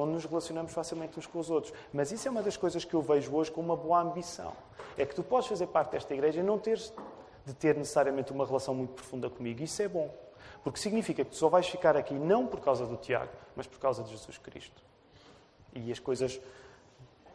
onde 0.00 0.12
nos 0.12 0.24
relacionamos 0.24 0.72
facilmente 0.72 1.18
uns 1.18 1.26
com 1.26 1.38
os 1.38 1.50
outros. 1.50 1.72
Mas 1.92 2.12
isso 2.12 2.26
é 2.28 2.30
uma 2.30 2.42
das 2.42 2.56
coisas 2.56 2.84
que 2.84 2.94
eu 2.94 3.02
vejo 3.02 3.34
hoje 3.34 3.50
com 3.50 3.60
uma 3.60 3.76
boa 3.76 4.00
ambição. 4.00 4.52
É 4.96 5.04
que 5.04 5.14
tu 5.14 5.22
podes 5.22 5.48
fazer 5.48 5.66
parte 5.68 5.92
desta 5.92 6.12
igreja 6.14 6.40
e 6.40 6.42
não 6.42 6.58
teres 6.58 6.92
de 7.44 7.54
ter 7.54 7.74
necessariamente 7.76 8.32
uma 8.32 8.46
relação 8.46 8.74
muito 8.74 8.92
profunda 8.92 9.30
comigo. 9.30 9.62
Isso 9.62 9.80
é 9.82 9.88
bom. 9.88 10.14
Porque 10.62 10.78
significa 10.78 11.24
que 11.24 11.30
tu 11.30 11.36
só 11.36 11.48
vais 11.48 11.66
ficar 11.68 11.96
aqui 11.96 12.14
não 12.14 12.46
por 12.46 12.60
causa 12.60 12.84
do 12.86 12.96
Tiago, 12.96 13.32
mas 13.56 13.66
por 13.66 13.78
causa 13.78 14.02
de 14.02 14.10
Jesus 14.10 14.38
Cristo. 14.38 14.82
E 15.74 15.90
as 15.90 15.98
coisas 15.98 16.40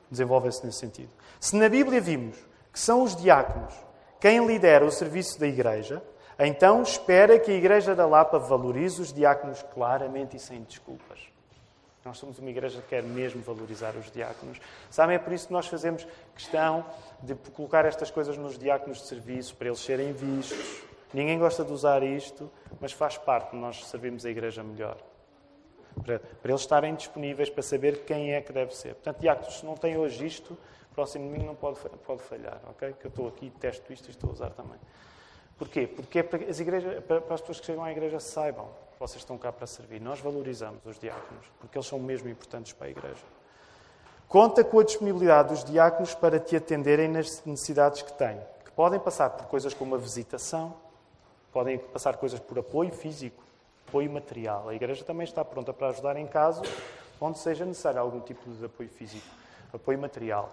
desenvolvem-se 0.09 0.65
nesse 0.65 0.79
sentido. 0.79 1.09
Se 1.39 1.55
na 1.55 1.67
Bíblia 1.67 1.99
vimos 1.99 2.37
que 2.71 2.79
são 2.79 3.03
os 3.03 3.15
diáconos 3.15 3.73
quem 4.19 4.45
lidera 4.45 4.85
o 4.85 4.91
serviço 4.91 5.39
da 5.39 5.47
Igreja, 5.47 6.01
então 6.39 6.81
espera 6.81 7.37
que 7.37 7.51
a 7.51 7.55
Igreja 7.55 7.95
da 7.95 8.05
Lapa 8.05 8.39
valorize 8.39 9.01
os 9.01 9.11
diáconos 9.11 9.61
claramente 9.73 10.37
e 10.37 10.39
sem 10.39 10.61
desculpas. 10.63 11.32
Nós 12.05 12.17
somos 12.17 12.37
uma 12.39 12.49
igreja 12.49 12.81
que 12.81 12.87
quer 12.89 13.03
mesmo 13.03 13.41
valorizar 13.41 13.95
os 13.95 14.11
diáconos. 14.11 14.59
Sabem, 14.89 15.15
é 15.15 15.19
por 15.19 15.31
isso 15.31 15.47
que 15.47 15.53
nós 15.53 15.67
fazemos 15.67 16.05
questão 16.35 16.85
de 17.21 17.33
colocar 17.51 17.85
estas 17.85 18.11
coisas 18.11 18.37
nos 18.37 18.57
diáconos 18.57 18.99
de 18.99 19.07
serviço, 19.07 19.55
para 19.55 19.67
eles 19.67 19.79
serem 19.79 20.11
vistos. 20.11 20.83
Ninguém 21.13 21.39
gosta 21.39 21.63
de 21.63 21.71
usar 21.71 22.03
isto, 22.03 22.51
mas 22.81 22.91
faz 22.91 23.17
parte, 23.17 23.55
nós 23.55 23.85
servimos 23.85 24.25
a 24.25 24.29
igreja 24.29 24.63
melhor 24.63 24.97
para, 26.01 26.19
para 26.19 26.51
eles 26.51 26.61
estarem 26.61 26.95
disponíveis 26.95 27.49
para 27.49 27.61
saber 27.61 28.03
quem 28.05 28.33
é 28.33 28.41
que 28.41 28.51
deve 28.51 28.75
ser. 28.75 28.95
Portanto, 28.95 29.19
diáconos, 29.19 29.59
se 29.59 29.65
não 29.65 29.75
têm 29.75 29.97
hoje 29.97 30.25
isto, 30.25 30.57
próximo 30.93 31.25
domingo 31.25 31.45
não 31.45 31.55
pode, 31.55 31.79
pode 32.05 32.21
falhar, 32.23 32.59
ok? 32.69 32.93
Que 32.99 33.05
eu 33.05 33.09
estou 33.09 33.27
aqui, 33.27 33.51
testo 33.59 33.91
isto 33.91 34.07
e 34.07 34.11
estou 34.11 34.29
a 34.29 34.33
usar 34.33 34.49
também. 34.51 34.79
Porquê? 35.57 35.87
Porque 35.87 36.19
é 36.19 36.23
para 36.23 36.43
as, 36.45 36.59
igrejas, 36.59 37.03
para, 37.03 37.21
para 37.21 37.35
as 37.35 37.41
pessoas 37.41 37.59
que 37.59 37.65
chegam 37.65 37.83
à 37.83 37.91
igreja 37.91 38.19
saibam 38.19 38.69
vocês 39.03 39.21
estão 39.21 39.37
cá 39.37 39.51
para 39.51 39.67
servir. 39.67 39.99
Nós 39.99 40.21
valorizamos 40.21 40.79
os 40.85 40.97
diáconos, 40.97 41.45
porque 41.59 41.77
eles 41.77 41.85
são 41.85 41.99
mesmo 41.99 42.29
importantes 42.29 42.71
para 42.71 42.87
a 42.87 42.89
igreja. 42.89 43.23
Conta 44.29 44.63
com 44.63 44.79
a 44.79 44.83
disponibilidade 44.83 45.49
dos 45.49 45.63
diáconos 45.65 46.15
para 46.15 46.39
te 46.39 46.55
atenderem 46.55 47.09
nas 47.09 47.43
necessidades 47.43 48.01
que 48.01 48.13
têm, 48.13 48.39
que 48.63 48.71
podem 48.71 48.97
passar 49.01 49.29
por 49.31 49.47
coisas 49.47 49.73
como 49.73 49.93
a 49.95 49.97
visitação, 49.97 50.73
podem 51.51 51.77
passar 51.77 52.15
coisas 52.15 52.39
por 52.39 52.57
apoio 52.57 52.91
físico, 52.93 53.43
apoio 53.89 54.09
material. 54.09 54.69
A 54.69 54.73
Igreja 54.73 55.03
também 55.03 55.25
está 55.25 55.43
pronta 55.43 55.73
para 55.73 55.89
ajudar 55.89 56.15
em 56.15 56.25
casos 56.25 56.65
onde 57.19 57.39
seja 57.39 57.65
necessário 57.65 57.99
algum 57.99 58.21
tipo 58.21 58.49
de 58.49 58.65
apoio 58.65 58.89
físico, 58.89 59.27
apoio 59.73 59.99
material. 59.99 60.49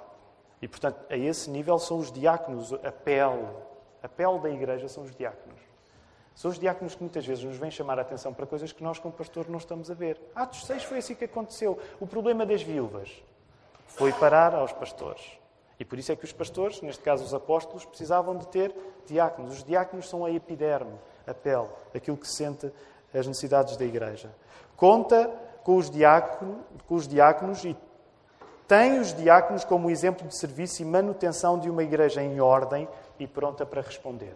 E, 0.61 0.67
portanto, 0.67 1.01
a 1.09 1.17
esse 1.17 1.49
nível 1.49 1.79
são 1.79 1.99
os 1.99 2.11
diáconos, 2.11 2.73
a 2.73 2.91
pele. 2.91 3.47
A 4.03 4.09
pele 4.09 4.39
da 4.41 4.51
Igreja 4.51 4.89
são 4.89 5.05
os 5.05 5.15
diáconos. 5.15 5.70
São 6.41 6.51
os 6.51 6.59
diáconos 6.59 6.95
que 6.95 7.03
muitas 7.03 7.27
vezes 7.27 7.45
nos 7.45 7.59
vêm 7.59 7.71
chamar 7.71 7.99
a 7.99 8.01
atenção 8.01 8.33
para 8.33 8.47
coisas 8.47 8.73
que 8.73 8.83
nós, 8.83 8.99
como 8.99 9.13
pastor, 9.13 9.47
não 9.47 9.59
estamos 9.59 9.91
a 9.91 9.95
ver. 9.95 10.19
Atos 10.35 10.65
6 10.65 10.85
foi 10.85 10.97
assim 10.97 11.15
que 11.15 11.27
aconteceu. 11.27 11.79
O 12.01 12.07
problema 12.07 12.47
das 12.47 12.63
viúvas 12.63 13.23
foi 13.85 14.11
parar 14.11 14.55
aos 14.55 14.73
pastores. 14.73 15.21
E 15.79 15.85
por 15.85 15.99
isso 15.99 16.11
é 16.11 16.17
que 16.17 16.25
os 16.25 16.33
pastores, 16.33 16.81
neste 16.81 17.03
caso 17.03 17.23
os 17.23 17.35
apóstolos, 17.35 17.85
precisavam 17.85 18.39
de 18.39 18.49
ter 18.49 18.75
diáconos. 19.05 19.59
Os 19.59 19.65
diáconos 19.65 20.09
são 20.09 20.25
a 20.25 20.31
epiderme, 20.31 20.95
a 21.27 21.35
pele, 21.35 21.69
aquilo 21.95 22.17
que 22.17 22.27
se 22.27 22.37
sente 22.37 22.73
as 23.13 23.27
necessidades 23.27 23.77
da 23.77 23.85
igreja. 23.85 24.31
Conta 24.79 25.31
com 25.63 25.77
os, 25.77 25.91
diáconos, 25.91 26.57
com 26.89 26.95
os 26.95 27.07
diáconos 27.07 27.63
e 27.67 27.77
tem 28.67 28.99
os 28.99 29.13
diáconos 29.13 29.63
como 29.63 29.91
exemplo 29.91 30.27
de 30.27 30.39
serviço 30.39 30.81
e 30.81 30.87
manutenção 30.87 31.59
de 31.59 31.69
uma 31.69 31.83
igreja 31.83 32.23
em 32.23 32.41
ordem 32.41 32.89
e 33.19 33.27
pronta 33.27 33.67
para 33.67 33.83
responder. 33.83 34.35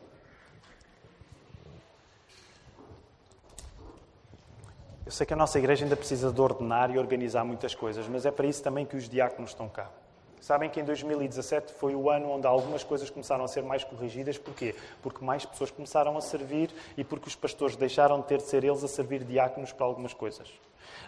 Eu 5.06 5.12
sei 5.12 5.26
que 5.26 5.34
a 5.34 5.36
nossa 5.36 5.58
igreja 5.58 5.84
ainda 5.84 5.96
precisa 5.96 6.32
de 6.32 6.40
ordenar 6.40 6.90
e 6.90 6.98
organizar 6.98 7.44
muitas 7.44 7.74
coisas, 7.74 8.08
mas 8.08 8.24
é 8.24 8.30
para 8.30 8.46
isso 8.46 8.62
também 8.62 8.86
que 8.86 8.96
os 8.96 9.06
diáconos 9.06 9.50
estão 9.50 9.68
cá. 9.68 9.90
Sabem 10.40 10.70
que 10.70 10.80
em 10.80 10.84
2017 10.84 11.74
foi 11.74 11.94
o 11.94 12.08
ano 12.08 12.30
onde 12.30 12.46
algumas 12.46 12.82
coisas 12.82 13.10
começaram 13.10 13.44
a 13.44 13.48
ser 13.48 13.62
mais 13.62 13.84
corrigidas. 13.84 14.38
Porquê? 14.38 14.74
Porque 15.02 15.22
mais 15.22 15.44
pessoas 15.44 15.70
começaram 15.70 16.16
a 16.16 16.22
servir 16.22 16.70
e 16.96 17.04
porque 17.04 17.28
os 17.28 17.36
pastores 17.36 17.76
deixaram 17.76 18.20
de 18.20 18.26
ter 18.26 18.38
de 18.38 18.44
ser 18.44 18.64
eles 18.64 18.82
a 18.82 18.88
servir 18.88 19.24
diáconos 19.24 19.72
para 19.72 19.84
algumas 19.84 20.14
coisas. 20.14 20.50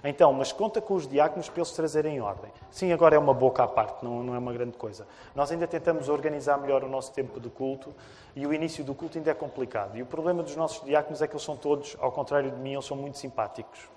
Então, 0.05 0.33
mas 0.33 0.53
conta 0.53 0.81
com 0.81 0.95
os 0.95 1.07
diáconos 1.07 1.49
para 1.49 1.61
eles 1.61 1.73
trazerem 1.73 2.17
em 2.17 2.21
ordem. 2.21 2.51
Sim, 2.71 2.93
agora 2.93 3.17
é 3.17 3.19
uma 3.19 3.35
boca 3.35 3.63
à 3.63 3.69
parte, 3.69 4.05
não, 4.05 4.23
não 4.23 4.35
é 4.35 4.39
uma 4.39 4.53
grande 4.53 4.77
coisa. 4.77 5.07
Nós 5.35 5.51
ainda 5.51 5.67
tentamos 5.67 6.09
organizar 6.09 6.59
melhor 6.59 6.85
o 6.85 6.89
nosso 6.89 7.13
tempo 7.13 7.41
de 7.41 7.49
culto 7.49 7.95
e 8.35 8.47
o 8.47 8.53
início 8.53 8.85
do 8.85 8.95
culto 8.95 9.19
ainda 9.19 9.31
é 9.31 9.35
complicado. 9.35 9.97
E 9.97 10.03
o 10.03 10.07
problema 10.07 10.43
dos 10.43 10.57
nossos 10.57 10.85
diáconos 10.85 11.23
é 11.23 11.27
que 11.27 11.35
eles 11.35 11.43
são 11.43 11.57
todos, 11.57 11.97
ao 12.01 12.13
contrário 12.13 12.51
de 12.51 12.59
mim, 12.59 12.73
eles 12.73 12.85
são 12.85 12.97
muito 12.97 13.19
simpáticos. 13.19 13.89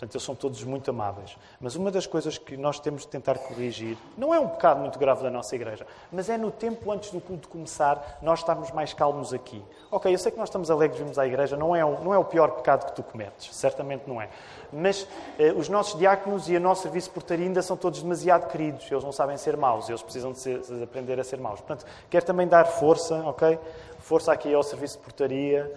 Portanto, 0.00 0.14
eles 0.14 0.24
são 0.24 0.34
todos 0.34 0.64
muito 0.64 0.88
amáveis. 0.88 1.36
Mas 1.60 1.76
uma 1.76 1.90
das 1.90 2.06
coisas 2.06 2.38
que 2.38 2.56
nós 2.56 2.80
temos 2.80 3.02
de 3.02 3.08
tentar 3.08 3.36
corrigir, 3.36 3.98
não 4.16 4.32
é 4.32 4.40
um 4.40 4.48
pecado 4.48 4.80
muito 4.80 4.98
grave 4.98 5.22
da 5.22 5.28
nossa 5.28 5.54
igreja, 5.54 5.86
mas 6.10 6.30
é 6.30 6.38
no 6.38 6.50
tempo 6.50 6.90
antes 6.90 7.10
do 7.10 7.20
culto 7.20 7.50
começar, 7.50 8.18
nós 8.22 8.38
estarmos 8.38 8.70
mais 8.70 8.94
calmos 8.94 9.34
aqui. 9.34 9.62
Ok, 9.90 10.10
eu 10.10 10.16
sei 10.16 10.32
que 10.32 10.38
nós 10.38 10.48
estamos 10.48 10.70
alegres, 10.70 10.98
vimos 10.98 11.18
à 11.18 11.26
igreja, 11.26 11.54
não 11.54 11.76
é, 11.76 11.84
um, 11.84 12.02
não 12.02 12.14
é 12.14 12.18
o 12.18 12.24
pior 12.24 12.50
pecado 12.52 12.86
que 12.86 12.92
tu 12.92 13.02
cometes, 13.02 13.54
certamente 13.54 14.04
não 14.08 14.22
é. 14.22 14.30
Mas 14.72 15.06
eh, 15.38 15.52
os 15.52 15.68
nossos 15.68 15.98
diáconos 15.98 16.48
e 16.48 16.56
o 16.56 16.60
nosso 16.60 16.80
serviço 16.80 17.10
portaria 17.10 17.44
ainda 17.44 17.60
são 17.60 17.76
todos 17.76 18.02
demasiado 18.02 18.50
queridos, 18.50 18.90
eles 18.90 19.04
não 19.04 19.12
sabem 19.12 19.36
ser 19.36 19.54
maus, 19.54 19.86
eles 19.90 20.00
precisam 20.00 20.32
de, 20.32 20.38
ser, 20.38 20.60
de 20.60 20.82
aprender 20.82 21.20
a 21.20 21.24
ser 21.24 21.38
maus. 21.38 21.60
Portanto, 21.60 21.84
quero 22.08 22.24
também 22.24 22.48
dar 22.48 22.64
força, 22.64 23.16
ok? 23.26 23.58
Força 23.98 24.32
aqui 24.32 24.54
ao 24.54 24.62
serviço 24.62 24.96
de 24.96 25.04
portaria 25.04 25.70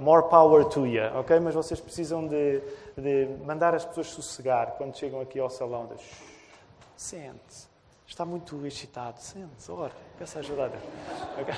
more 0.00 0.28
power 0.28 0.64
to 0.64 0.86
you, 0.86 1.04
ok? 1.14 1.38
Mas 1.38 1.54
vocês 1.54 1.78
precisam 1.78 2.26
de, 2.26 2.60
de 2.96 3.26
mandar 3.44 3.74
as 3.74 3.84
pessoas 3.84 4.08
sossegar 4.08 4.72
quando 4.76 4.96
chegam 4.96 5.20
aqui 5.20 5.38
ao 5.38 5.50
salão. 5.50 5.86
De, 5.86 5.94
sente-se. 6.96 7.68
Está 8.06 8.24
muito 8.24 8.66
excitado. 8.66 9.20
Sente-se. 9.20 9.70
Ora, 9.70 9.92
peça 10.18 10.40
ajuda 10.40 10.64
a 10.64 10.68
Deus. 10.68 10.82
Okay? 11.40 11.54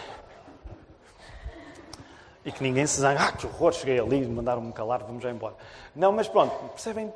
E 2.45 2.53
que 2.53 2.63
ninguém 2.63 2.87
se 2.87 3.01
zangue. 3.01 3.23
Ah, 3.23 3.33
que 3.33 3.47
horror, 3.47 3.73
cheguei 3.73 3.99
ali, 3.99 4.27
mandaram-me 4.27 4.73
calar, 4.73 5.03
vamos 5.05 5.23
já 5.23 5.31
embora. 5.31 5.55
Não, 5.95 6.13
mas 6.13 6.29
pronto, 6.29 6.55
percebem? 6.71 7.13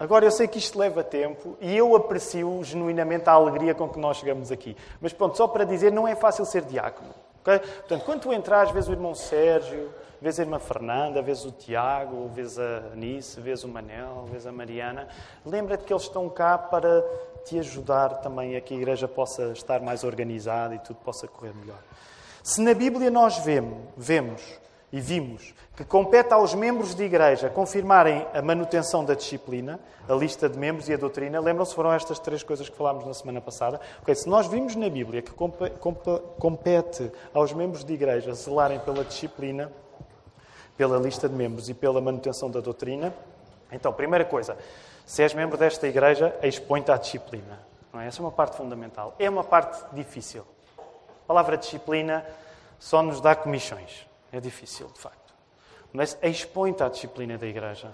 Agora 0.00 0.24
eu 0.24 0.30
sei 0.30 0.46
que 0.46 0.58
isto 0.58 0.78
leva 0.78 1.02
tempo 1.02 1.56
e 1.60 1.76
eu 1.76 1.94
aprecio 1.96 2.62
genuinamente 2.62 3.28
a 3.28 3.32
alegria 3.32 3.74
com 3.74 3.88
que 3.88 3.98
nós 3.98 4.18
chegamos 4.18 4.52
aqui. 4.52 4.76
Mas 5.00 5.12
pronto, 5.12 5.36
só 5.36 5.48
para 5.48 5.64
dizer, 5.64 5.92
não 5.92 6.06
é 6.06 6.14
fácil 6.14 6.44
ser 6.44 6.62
diácono. 6.62 7.12
Okay? 7.40 7.58
Portanto, 7.58 8.04
quando 8.04 8.20
tu 8.20 8.32
entras, 8.32 8.70
vês 8.70 8.88
o 8.88 8.92
irmão 8.92 9.14
Sérgio, 9.14 9.90
vês 10.20 10.38
a 10.38 10.42
irmã 10.42 10.58
Fernanda, 10.58 11.22
vês 11.22 11.44
o 11.44 11.52
Tiago, 11.52 12.28
vês 12.28 12.58
a 12.58 12.78
Anice, 12.92 13.40
vês 13.40 13.64
o 13.64 13.68
Manel, 13.68 14.26
vês 14.30 14.46
a 14.46 14.52
Mariana, 14.52 15.08
lembra-te 15.44 15.84
que 15.84 15.92
eles 15.92 16.04
estão 16.04 16.28
cá 16.28 16.58
para 16.58 17.04
te 17.44 17.58
ajudar 17.58 18.20
também 18.20 18.56
a 18.56 18.60
que 18.60 18.74
a 18.74 18.76
igreja 18.76 19.08
possa 19.08 19.52
estar 19.52 19.80
mais 19.80 20.04
organizada 20.04 20.74
e 20.74 20.78
tudo 20.78 20.96
possa 20.96 21.26
correr 21.26 21.54
melhor. 21.54 21.78
Se 22.42 22.60
na 22.60 22.74
Bíblia 22.74 23.10
nós 23.10 23.38
vemos, 23.38 23.78
vemos 23.96 24.42
e 24.92 25.00
vimos 25.00 25.54
que 25.76 25.84
compete 25.84 26.32
aos 26.32 26.54
membros 26.54 26.94
de 26.94 27.04
igreja 27.04 27.48
confirmarem 27.48 28.26
a 28.34 28.42
manutenção 28.42 29.04
da 29.04 29.14
disciplina, 29.14 29.78
a 30.08 30.14
lista 30.14 30.48
de 30.48 30.58
membros 30.58 30.88
e 30.88 30.94
a 30.94 30.96
doutrina, 30.96 31.40
lembram-se, 31.40 31.74
foram 31.74 31.92
estas 31.92 32.18
três 32.18 32.42
coisas 32.42 32.68
que 32.68 32.76
falámos 32.76 33.04
na 33.04 33.14
semana 33.14 33.40
passada. 33.40 33.80
Okay, 34.02 34.14
se 34.14 34.28
nós 34.28 34.46
vimos 34.46 34.74
na 34.74 34.88
Bíblia 34.88 35.22
que 35.22 35.30
compete 35.30 37.12
aos 37.32 37.52
membros 37.52 37.84
de 37.84 37.92
igreja 37.92 38.32
zelarem 38.34 38.80
pela 38.80 39.04
disciplina, 39.04 39.70
pela 40.76 40.98
lista 40.98 41.28
de 41.28 41.34
membros 41.34 41.68
e 41.68 41.74
pela 41.74 42.00
manutenção 42.00 42.50
da 42.50 42.60
doutrina. 42.60 43.12
Então, 43.70 43.92
primeira 43.92 44.24
coisa, 44.24 44.56
se 45.04 45.22
és 45.22 45.34
membro 45.34 45.58
desta 45.58 45.86
igreja, 45.86 46.34
expõe-te 46.42 46.90
à 46.90 46.96
disciplina. 46.96 47.60
Não 47.92 48.00
é? 48.00 48.06
Essa 48.06 48.20
é 48.20 48.22
uma 48.24 48.32
parte 48.32 48.56
fundamental. 48.56 49.14
É 49.18 49.28
uma 49.28 49.44
parte 49.44 49.84
difícil. 49.92 50.44
A 50.78 51.26
palavra 51.26 51.56
disciplina 51.56 52.24
só 52.78 53.02
nos 53.02 53.20
dá 53.20 53.34
comissões. 53.34 54.07
É 54.32 54.40
difícil, 54.40 54.88
de 54.88 54.98
facto. 54.98 55.34
Mas 55.92 56.18
expõe-te 56.22 56.82
à 56.82 56.88
disciplina 56.88 57.38
da 57.38 57.46
igreja. 57.46 57.92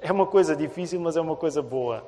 É 0.00 0.10
uma 0.10 0.26
coisa 0.26 0.56
difícil, 0.56 1.00
mas 1.00 1.16
é 1.16 1.20
uma 1.20 1.36
coisa 1.36 1.62
boa. 1.62 2.04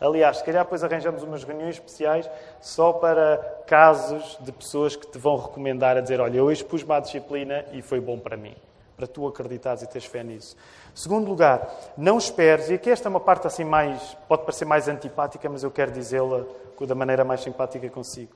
Aliás, 0.00 0.38
se 0.38 0.44
calhar 0.44 0.64
depois 0.64 0.84
arranjamos 0.84 1.22
umas 1.22 1.42
reuniões 1.42 1.74
especiais 1.74 2.30
só 2.60 2.92
para 2.92 3.36
casos 3.66 4.38
de 4.40 4.52
pessoas 4.52 4.94
que 4.94 5.06
te 5.06 5.18
vão 5.18 5.36
recomendar 5.36 5.96
a 5.96 6.00
dizer: 6.00 6.20
Olha, 6.20 6.38
eu 6.38 6.52
expus-me 6.52 6.92
à 6.92 7.00
disciplina 7.00 7.64
e 7.72 7.82
foi 7.82 8.00
bom 8.00 8.18
para 8.18 8.36
mim 8.36 8.54
para 8.98 9.06
tu 9.06 9.28
acreditares 9.28 9.80
e 9.82 9.86
teres 9.86 10.06
fé 10.06 10.24
nisso. 10.24 10.56
Segundo 10.92 11.28
lugar, 11.28 11.72
não 11.96 12.18
esperes, 12.18 12.68
e 12.68 12.74
aqui 12.74 12.90
esta 12.90 13.06
é 13.06 13.10
uma 13.10 13.20
parte 13.20 13.46
assim 13.46 13.62
mais, 13.62 14.16
pode 14.26 14.42
parecer 14.42 14.64
mais 14.64 14.88
antipática, 14.88 15.48
mas 15.48 15.62
eu 15.62 15.70
quero 15.70 15.92
dizê-la 15.92 16.44
da 16.80 16.94
maneira 16.96 17.24
mais 17.24 17.40
simpática 17.40 17.88
consigo. 17.88 18.32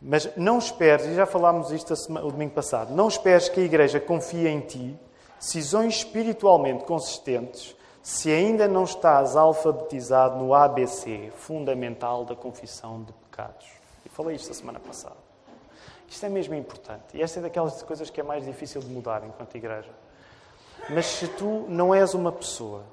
Mas 0.00 0.28
não 0.36 0.58
esperes, 0.58 1.06
e 1.06 1.14
já 1.14 1.26
falámos 1.26 1.70
isto 1.70 1.92
o 1.92 2.30
domingo 2.30 2.52
passado, 2.52 2.94
não 2.94 3.08
esperes 3.08 3.48
que 3.48 3.60
a 3.60 3.64
Igreja 3.64 3.98
confie 3.98 4.46
em 4.46 4.60
ti 4.60 4.98
decisões 5.38 5.96
espiritualmente 5.96 6.84
consistentes 6.84 7.74
se 8.02 8.30
ainda 8.30 8.68
não 8.68 8.84
estás 8.84 9.34
alfabetizado 9.34 10.36
no 10.36 10.54
ABC 10.54 11.32
fundamental 11.36 12.24
da 12.24 12.36
confissão 12.36 13.02
de 13.02 13.12
pecados. 13.12 13.66
E 14.04 14.08
falei 14.08 14.36
isto 14.36 14.52
a 14.52 14.54
semana 14.54 14.78
passada. 14.78 15.16
Isto 16.08 16.24
é 16.24 16.28
mesmo 16.28 16.54
importante. 16.54 17.16
E 17.16 17.22
esta 17.22 17.40
é 17.40 17.42
daquelas 17.42 17.82
coisas 17.82 18.08
que 18.08 18.20
é 18.20 18.22
mais 18.22 18.44
difícil 18.44 18.80
de 18.80 18.88
mudar 18.88 19.24
enquanto 19.24 19.56
igreja. 19.56 19.90
Mas 20.88 21.06
se 21.06 21.26
tu 21.26 21.66
não 21.68 21.92
és 21.92 22.14
uma 22.14 22.30
pessoa 22.30 22.84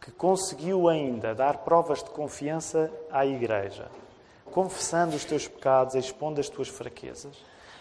que 0.00 0.10
conseguiu 0.10 0.88
ainda 0.88 1.36
dar 1.36 1.58
provas 1.58 2.02
de 2.02 2.10
confiança 2.10 2.90
à 3.10 3.24
igreja, 3.24 3.88
confessando 4.52 5.16
os 5.16 5.24
teus 5.24 5.48
pecados, 5.48 5.94
expondo 5.94 6.40
as 6.40 6.48
tuas 6.48 6.68
fraquezas, 6.68 7.36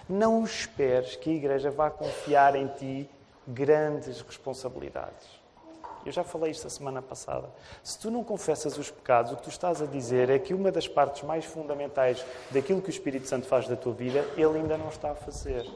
não 0.10 0.44
esperes 0.44 1.16
que 1.16 1.30
a 1.30 1.34
igreja 1.34 1.70
vá 1.70 1.92
confiar 1.92 2.56
em 2.56 2.68
ti 2.68 3.10
grandes 3.48 4.22
responsabilidades. 4.22 5.42
Eu 6.06 6.12
já 6.12 6.24
falei 6.24 6.52
isto 6.52 6.66
a 6.66 6.70
semana 6.70 7.02
passada. 7.02 7.48
Se 7.84 8.00
tu 8.00 8.10
não 8.10 8.24
confessas 8.24 8.78
os 8.78 8.90
pecados, 8.90 9.32
o 9.32 9.36
que 9.36 9.44
tu 9.44 9.50
estás 9.50 9.82
a 9.82 9.86
dizer 9.86 10.30
é 10.30 10.40
que 10.40 10.54
uma 10.54 10.72
das 10.72 10.88
partes 10.88 11.22
mais 11.22 11.46
fundamentais 11.46 12.26
daquilo 12.50 12.82
que 12.82 12.90
o 12.90 12.92
Espírito 12.92 13.28
Santo 13.28 13.46
faz 13.46 13.68
da 13.68 13.76
tua 13.76 13.94
vida, 13.94 14.26
ele 14.36 14.58
ainda 14.58 14.78
não 14.78 14.88
está 14.88 15.12
a 15.12 15.16
fazer. 15.16 15.70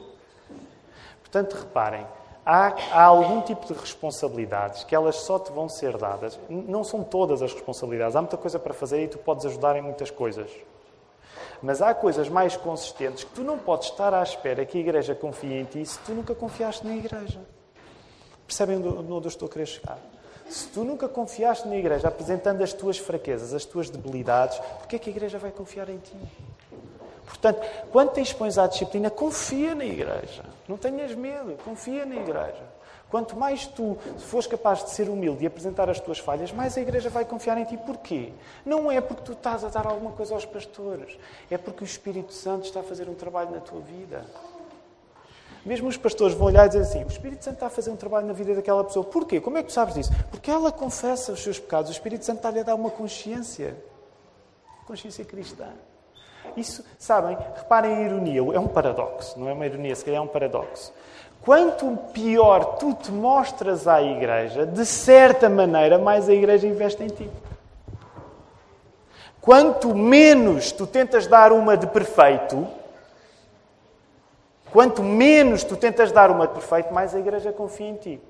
Portanto, 1.20 1.54
reparem, 1.54 2.04
há, 2.44 2.74
há 2.90 3.04
algum 3.04 3.40
tipo 3.42 3.66
de 3.66 3.78
responsabilidades 3.78 4.82
que 4.82 4.94
elas 4.96 5.16
só 5.16 5.38
te 5.38 5.52
vão 5.52 5.68
ser 5.68 5.96
dadas. 5.96 6.38
Não 6.48 6.82
são 6.82 7.04
todas 7.04 7.40
as 7.40 7.52
responsabilidades. 7.52 8.16
Há 8.16 8.20
muita 8.20 8.36
coisa 8.36 8.58
para 8.58 8.74
fazer 8.74 9.04
e 9.04 9.08
tu 9.08 9.18
podes 9.18 9.46
ajudar 9.46 9.76
em 9.76 9.82
muitas 9.82 10.10
coisas. 10.10 10.50
Mas 11.62 11.80
há 11.80 11.94
coisas 11.94 12.28
mais 12.28 12.56
consistentes 12.56 13.24
que 13.24 13.30
tu 13.30 13.42
não 13.42 13.58
podes 13.58 13.88
estar 13.88 14.12
à 14.12 14.22
espera 14.22 14.64
que 14.64 14.78
a 14.78 14.80
igreja 14.80 15.14
confie 15.14 15.54
em 15.54 15.64
ti 15.64 15.84
se 15.84 15.98
tu 16.00 16.12
nunca 16.12 16.34
confiaste 16.34 16.86
na 16.86 16.96
igreja. 16.96 17.40
Percebem 18.46 18.76
onde 18.76 19.10
eu 19.10 19.28
estou 19.28 19.46
a 19.46 19.50
querer 19.50 19.66
chegar? 19.66 19.98
Se 20.48 20.68
tu 20.68 20.84
nunca 20.84 21.08
confiaste 21.08 21.66
na 21.66 21.76
igreja 21.76 22.06
apresentando 22.06 22.62
as 22.62 22.72
tuas 22.72 22.98
fraquezas, 22.98 23.52
as 23.52 23.64
tuas 23.64 23.90
debilidades, 23.90 24.58
porquê 24.78 24.96
é 24.96 24.98
que 24.98 25.10
a 25.10 25.12
igreja 25.12 25.38
vai 25.38 25.50
confiar 25.50 25.88
em 25.88 25.98
ti? 25.98 26.16
Portanto, 27.24 27.60
quando 27.90 28.12
te 28.12 28.20
expões 28.20 28.56
à 28.56 28.68
disciplina, 28.68 29.10
confia 29.10 29.74
na 29.74 29.84
igreja. 29.84 30.44
Não 30.68 30.76
tenhas 30.76 31.12
medo, 31.14 31.56
confia 31.64 32.06
na 32.06 32.14
igreja. 32.14 32.62
Quanto 33.10 33.36
mais 33.36 33.66
tu 33.66 33.96
fores 34.18 34.46
capaz 34.46 34.82
de 34.82 34.90
ser 34.90 35.08
humilde 35.08 35.44
e 35.44 35.46
apresentar 35.46 35.88
as 35.88 36.00
tuas 36.00 36.18
falhas, 36.18 36.50
mais 36.50 36.76
a 36.76 36.80
igreja 36.80 37.08
vai 37.08 37.24
confiar 37.24 37.56
em 37.56 37.64
ti. 37.64 37.76
Porquê? 37.76 38.32
Não 38.64 38.90
é 38.90 39.00
porque 39.00 39.22
tu 39.22 39.32
estás 39.32 39.64
a 39.64 39.68
dar 39.68 39.86
alguma 39.86 40.10
coisa 40.10 40.34
aos 40.34 40.44
pastores. 40.44 41.16
É 41.48 41.56
porque 41.56 41.84
o 41.84 41.86
Espírito 41.86 42.32
Santo 42.32 42.64
está 42.64 42.80
a 42.80 42.82
fazer 42.82 43.08
um 43.08 43.14
trabalho 43.14 43.52
na 43.52 43.60
tua 43.60 43.80
vida. 43.80 44.24
Mesmo 45.64 45.88
os 45.88 45.96
pastores 45.96 46.34
vão 46.34 46.46
olhar 46.46 46.66
e 46.66 46.68
dizer 46.68 46.82
assim: 46.82 47.04
o 47.04 47.08
Espírito 47.08 47.44
Santo 47.44 47.54
está 47.54 47.66
a 47.66 47.70
fazer 47.70 47.90
um 47.90 47.96
trabalho 47.96 48.26
na 48.26 48.32
vida 48.32 48.54
daquela 48.54 48.82
pessoa. 48.82 49.04
Porquê? 49.04 49.40
Como 49.40 49.56
é 49.56 49.62
que 49.62 49.68
tu 49.68 49.72
sabes 49.72 49.94
disso? 49.94 50.12
Porque 50.30 50.50
ela 50.50 50.72
confessa 50.72 51.32
os 51.32 51.42
seus 51.42 51.58
pecados. 51.58 51.90
O 51.90 51.92
Espírito 51.92 52.24
Santo 52.24 52.38
está-lhe 52.38 52.60
a 52.60 52.62
dar 52.64 52.74
uma 52.74 52.90
consciência. 52.90 53.76
Consciência 54.84 55.24
cristã. 55.24 55.68
Isso, 56.56 56.84
sabem, 56.98 57.36
reparem 57.56 57.96
a 57.96 58.02
ironia. 58.02 58.40
É 58.54 58.60
um 58.60 58.68
paradoxo. 58.68 59.38
Não 59.38 59.48
é 59.48 59.52
uma 59.52 59.66
ironia, 59.66 59.94
se 59.94 60.04
calhar 60.04 60.20
é 60.20 60.24
um 60.24 60.28
paradoxo. 60.28 60.92
Quanto 61.46 61.96
pior 62.12 62.76
tu 62.76 62.92
te 62.92 63.10
mostras 63.10 63.88
à 63.88 64.02
igreja, 64.02 64.66
de 64.66 64.84
certa 64.84 65.48
maneira, 65.48 65.96
mais 65.96 66.28
a 66.28 66.34
igreja 66.34 66.66
investe 66.66 67.02
em 67.02 67.06
ti. 67.06 67.30
Quanto 69.40 69.94
menos 69.94 70.72
tu 70.72 70.86
tentas 70.86 71.26
dar 71.26 71.52
uma 71.52 71.74
de 71.74 71.86
perfeito, 71.86 72.66
Quanto 74.76 75.02
menos 75.02 75.64
tu 75.64 75.74
tentas 75.74 76.12
dar 76.12 76.30
uma 76.30 76.46
de 76.46 76.52
perfeito, 76.52 76.92
mais 76.92 77.14
a 77.14 77.18
igreja 77.18 77.50
confia 77.50 77.88
em 77.88 77.94
ti. 77.94 78.20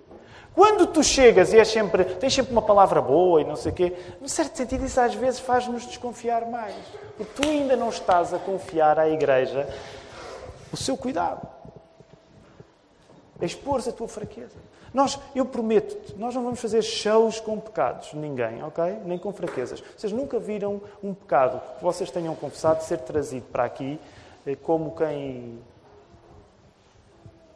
Quando 0.55 0.87
tu 0.87 1.03
chegas 1.03 1.53
e 1.53 1.59
és 1.59 1.67
sempre, 1.67 2.05
tens 2.05 2.35
sempre 2.35 2.53
uma 2.53 2.62
palavra 2.62 3.03
boa 3.03 3.41
e 3.41 3.45
não 3.45 3.57
sei 3.57 3.73
o 3.73 3.75
quê, 3.75 3.97
num 4.21 4.29
certo 4.29 4.57
sentido 4.57 4.87
isso 4.87 5.01
às 5.01 5.12
vezes 5.12 5.41
faz-nos 5.41 5.85
desconfiar 5.85 6.47
mais. 6.47 6.75
Porque 7.17 7.33
tu 7.35 7.49
ainda 7.49 7.75
não 7.75 7.89
estás 7.89 8.33
a 8.33 8.39
confiar 8.39 8.97
à 8.97 9.09
igreja 9.09 9.69
o 10.73 10.77
seu 10.77 10.97
cuidado. 10.97 11.45
Expor 13.41 13.82
a 13.87 13.93
tua 13.93 14.09
fraqueza. 14.09 14.57
Nós, 14.95 15.18
eu 15.34 15.45
prometo-te, 15.45 16.14
nós 16.16 16.34
não 16.34 16.43
vamos 16.43 16.61
fazer 16.61 16.80
shows 16.82 17.39
com 17.39 17.61
pecados, 17.61 18.14
ninguém, 18.14 18.62
ok? 18.62 19.01
Nem 19.05 19.18
com 19.18 19.32
fraquezas. 19.32 19.82
Vocês 19.97 20.12
nunca 20.12 20.39
viram 20.39 20.80
um 21.03 21.12
pecado 21.12 21.61
que 21.76 21.84
vocês 21.84 22.11
tenham 22.11 22.34
confessado 22.34 22.82
ser 22.82 22.99
trazido 22.99 23.47
para 23.53 23.64
aqui 23.64 24.01
eh, 24.47 24.57
como 24.57 24.97
quem 24.97 25.59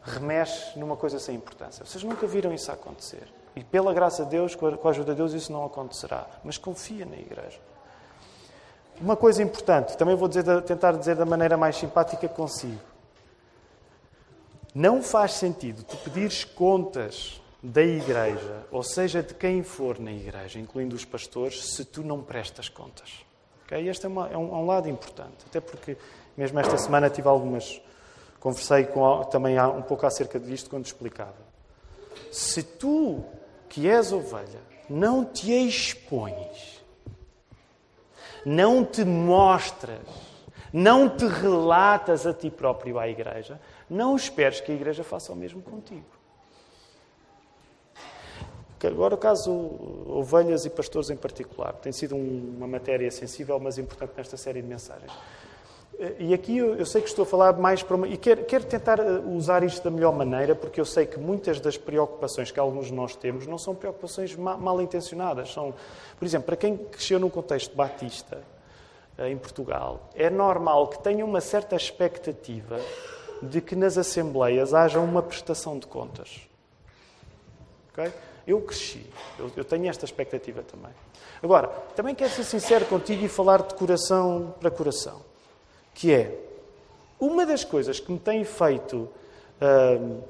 remexe 0.03 0.79
numa 0.79 0.97
coisa 0.97 1.19
sem 1.19 1.37
importância. 1.37 1.85
Vocês 1.85 2.05
nunca 2.05 2.27
viram 2.27 2.53
isso 2.53 2.71
acontecer. 2.71 3.33
E 3.57 3.65
pela 3.65 3.93
graça 3.93 4.25
de 4.25 4.31
Deus, 4.31 4.55
com 4.55 4.67
a 4.67 4.91
ajuda 4.91 5.13
de 5.13 5.17
Deus, 5.17 5.33
isso 5.33 5.53
não 5.53 5.65
acontecerá. 5.65 6.27
Mas 6.45 6.59
confia 6.59 7.05
na 7.05 7.17
igreja. 7.17 7.59
Uma 9.01 9.17
coisa 9.17 9.43
importante, 9.43 9.97
também 9.97 10.15
vou 10.15 10.29
dizer, 10.29 10.45
tentar 10.63 10.93
dizer 10.93 11.17
da 11.17 11.25
maneira 11.25 11.57
mais 11.57 11.77
simpática 11.77 12.29
que 12.29 12.35
consigo. 12.35 12.90
Não 14.75 15.03
faz 15.03 15.33
sentido 15.33 15.83
tu 15.83 15.97
pedires 15.97 16.45
contas 16.45 17.41
da 17.63 17.83
igreja, 17.83 18.67
ou 18.71 18.83
seja, 18.83 19.23
de 19.23 19.35
quem 19.35 19.63
for 19.63 19.99
na 19.99 20.13
igreja, 20.13 20.59
incluindo 20.59 20.95
os 20.97 21.05
pastores, 21.05 21.75
se 21.75 21.85
tu 21.85 22.03
não 22.03 22.23
prestas 22.23 22.69
contas. 22.69 23.25
Okay? 23.67 23.89
Este 23.89 24.07
é, 24.07 24.09
uma, 24.09 24.29
é, 24.29 24.37
um, 24.37 24.49
é 24.49 24.59
um 24.59 24.67
lado 24.67 24.89
importante, 24.89 25.45
até 25.47 25.61
porque 25.61 25.97
mesmo 26.37 26.59
esta 26.59 26.79
semana 26.79 27.11
tive 27.11 27.29
algumas 27.29 27.81
Conversei 28.41 28.85
com, 28.87 29.23
também 29.25 29.61
um 29.61 29.83
pouco 29.83 30.07
acerca 30.07 30.41
disto 30.41 30.71
quando 30.71 30.87
explicava. 30.87 31.37
Se 32.33 32.63
tu, 32.63 33.23
que 33.69 33.87
és 33.87 34.13
ovelha, 34.13 34.63
não 34.89 35.27
te 35.27 35.53
expões, 35.53 36.83
não 38.45 38.83
te 38.83 39.05
mostras, 39.05 40.01
não 40.73 41.07
te 41.07 41.27
relatas 41.27 42.27
a 42.27 42.33
ti 42.33 42.51
próprio 42.51 42.99
à 42.99 43.09
igreja, 43.09 43.61
não 43.91 44.15
esperes 44.15 44.61
que 44.61 44.71
a 44.71 44.75
igreja 44.75 45.03
faça 45.03 45.33
o 45.33 45.37
mesmo 45.37 45.61
contigo. 45.61 46.07
Agora, 48.83 49.15
o 49.15 49.19
caso 49.19 49.53
ovelhas 50.07 50.65
e 50.65 50.71
pastores 50.71 51.11
em 51.11 51.17
particular, 51.17 51.75
tem 51.75 51.93
sido 51.93 52.17
uma 52.17 52.67
matéria 52.67 53.11
sensível, 53.11 53.59
mas 53.61 53.77
importante 53.77 54.13
nesta 54.17 54.39
série 54.39 54.63
de 54.63 54.69
mensagens. 54.69 55.13
E 56.19 56.33
aqui 56.33 56.57
eu, 56.57 56.77
eu, 56.77 56.87
sei 56.87 57.03
que 57.03 57.09
estou 57.09 57.25
a 57.25 57.27
falar 57.27 57.59
mais 57.59 57.83
para 57.83 57.95
uma. 57.95 58.09
E 58.09 58.17
quero, 58.17 58.43
quero, 58.47 58.65
tentar 58.65 58.99
eh, 58.99 59.19
usar 59.27 59.63
isto 59.63 59.85
da 59.85 59.91
melhor 59.91 60.15
maneira, 60.15 60.55
porque 60.55 60.81
eu 60.81 60.85
sei 60.87 61.05
que 61.05 61.19
muitas 61.19 61.61
das 61.61 61.77
preocupações 61.77 62.51
que 62.51 62.59
alguns 62.59 62.87
de 62.87 62.95
nós 62.95 63.15
temos 63.15 63.47
não 63.47 63.59
são 63.59 63.75
preocupações 63.75 64.35
mal, 64.35 64.57
mal 64.57 64.81
intencionadas. 64.81 65.53
São, 65.53 65.75
por 66.19 66.25
exemplo, 66.25 66.47
para 66.47 66.57
quem 66.57 66.75
cresceu 66.75 67.21
num 67.21 67.29
contexto 67.29 67.77
batista, 67.77 68.39
eh, 69.19 69.29
em 69.29 69.37
Portugal, 69.37 70.09
é 70.15 70.31
normal 70.31 70.89
que 70.89 71.03
tenha 71.03 71.23
uma 71.23 71.43
certa 71.43 71.77
expectativa 71.77 72.81
de 73.43 73.61
que 73.61 73.75
nas 73.75 73.97
assembleias 73.99 74.75
haja 74.75 75.01
uma 75.01 75.23
prestação 75.23 75.79
de 75.79 75.87
contas. 75.87 76.41
Okay? 77.93 78.13
Eu 78.47 78.61
cresci, 78.63 79.07
eu, 79.39 79.51
eu 79.57 79.65
tenho 79.65 79.89
esta 79.89 80.05
expectativa 80.05 80.63
também. 80.63 80.93
Agora, 81.43 81.69
também 81.95 82.15
quero 82.15 82.31
ser 82.31 82.45
sincero 82.45 82.85
contigo 82.87 83.25
e 83.25 83.29
falar 83.29 83.63
de 83.63 83.75
coração 83.75 84.55
para 84.61 84.71
coração 84.71 85.31
que 86.01 86.13
é 86.13 86.35
uma 87.19 87.45
das 87.45 87.65
coisas 87.65 88.01
que 88.01 88.11
me 88.11 88.19
tem 88.19 88.43
feito 88.45 89.07
uh, 89.61 90.23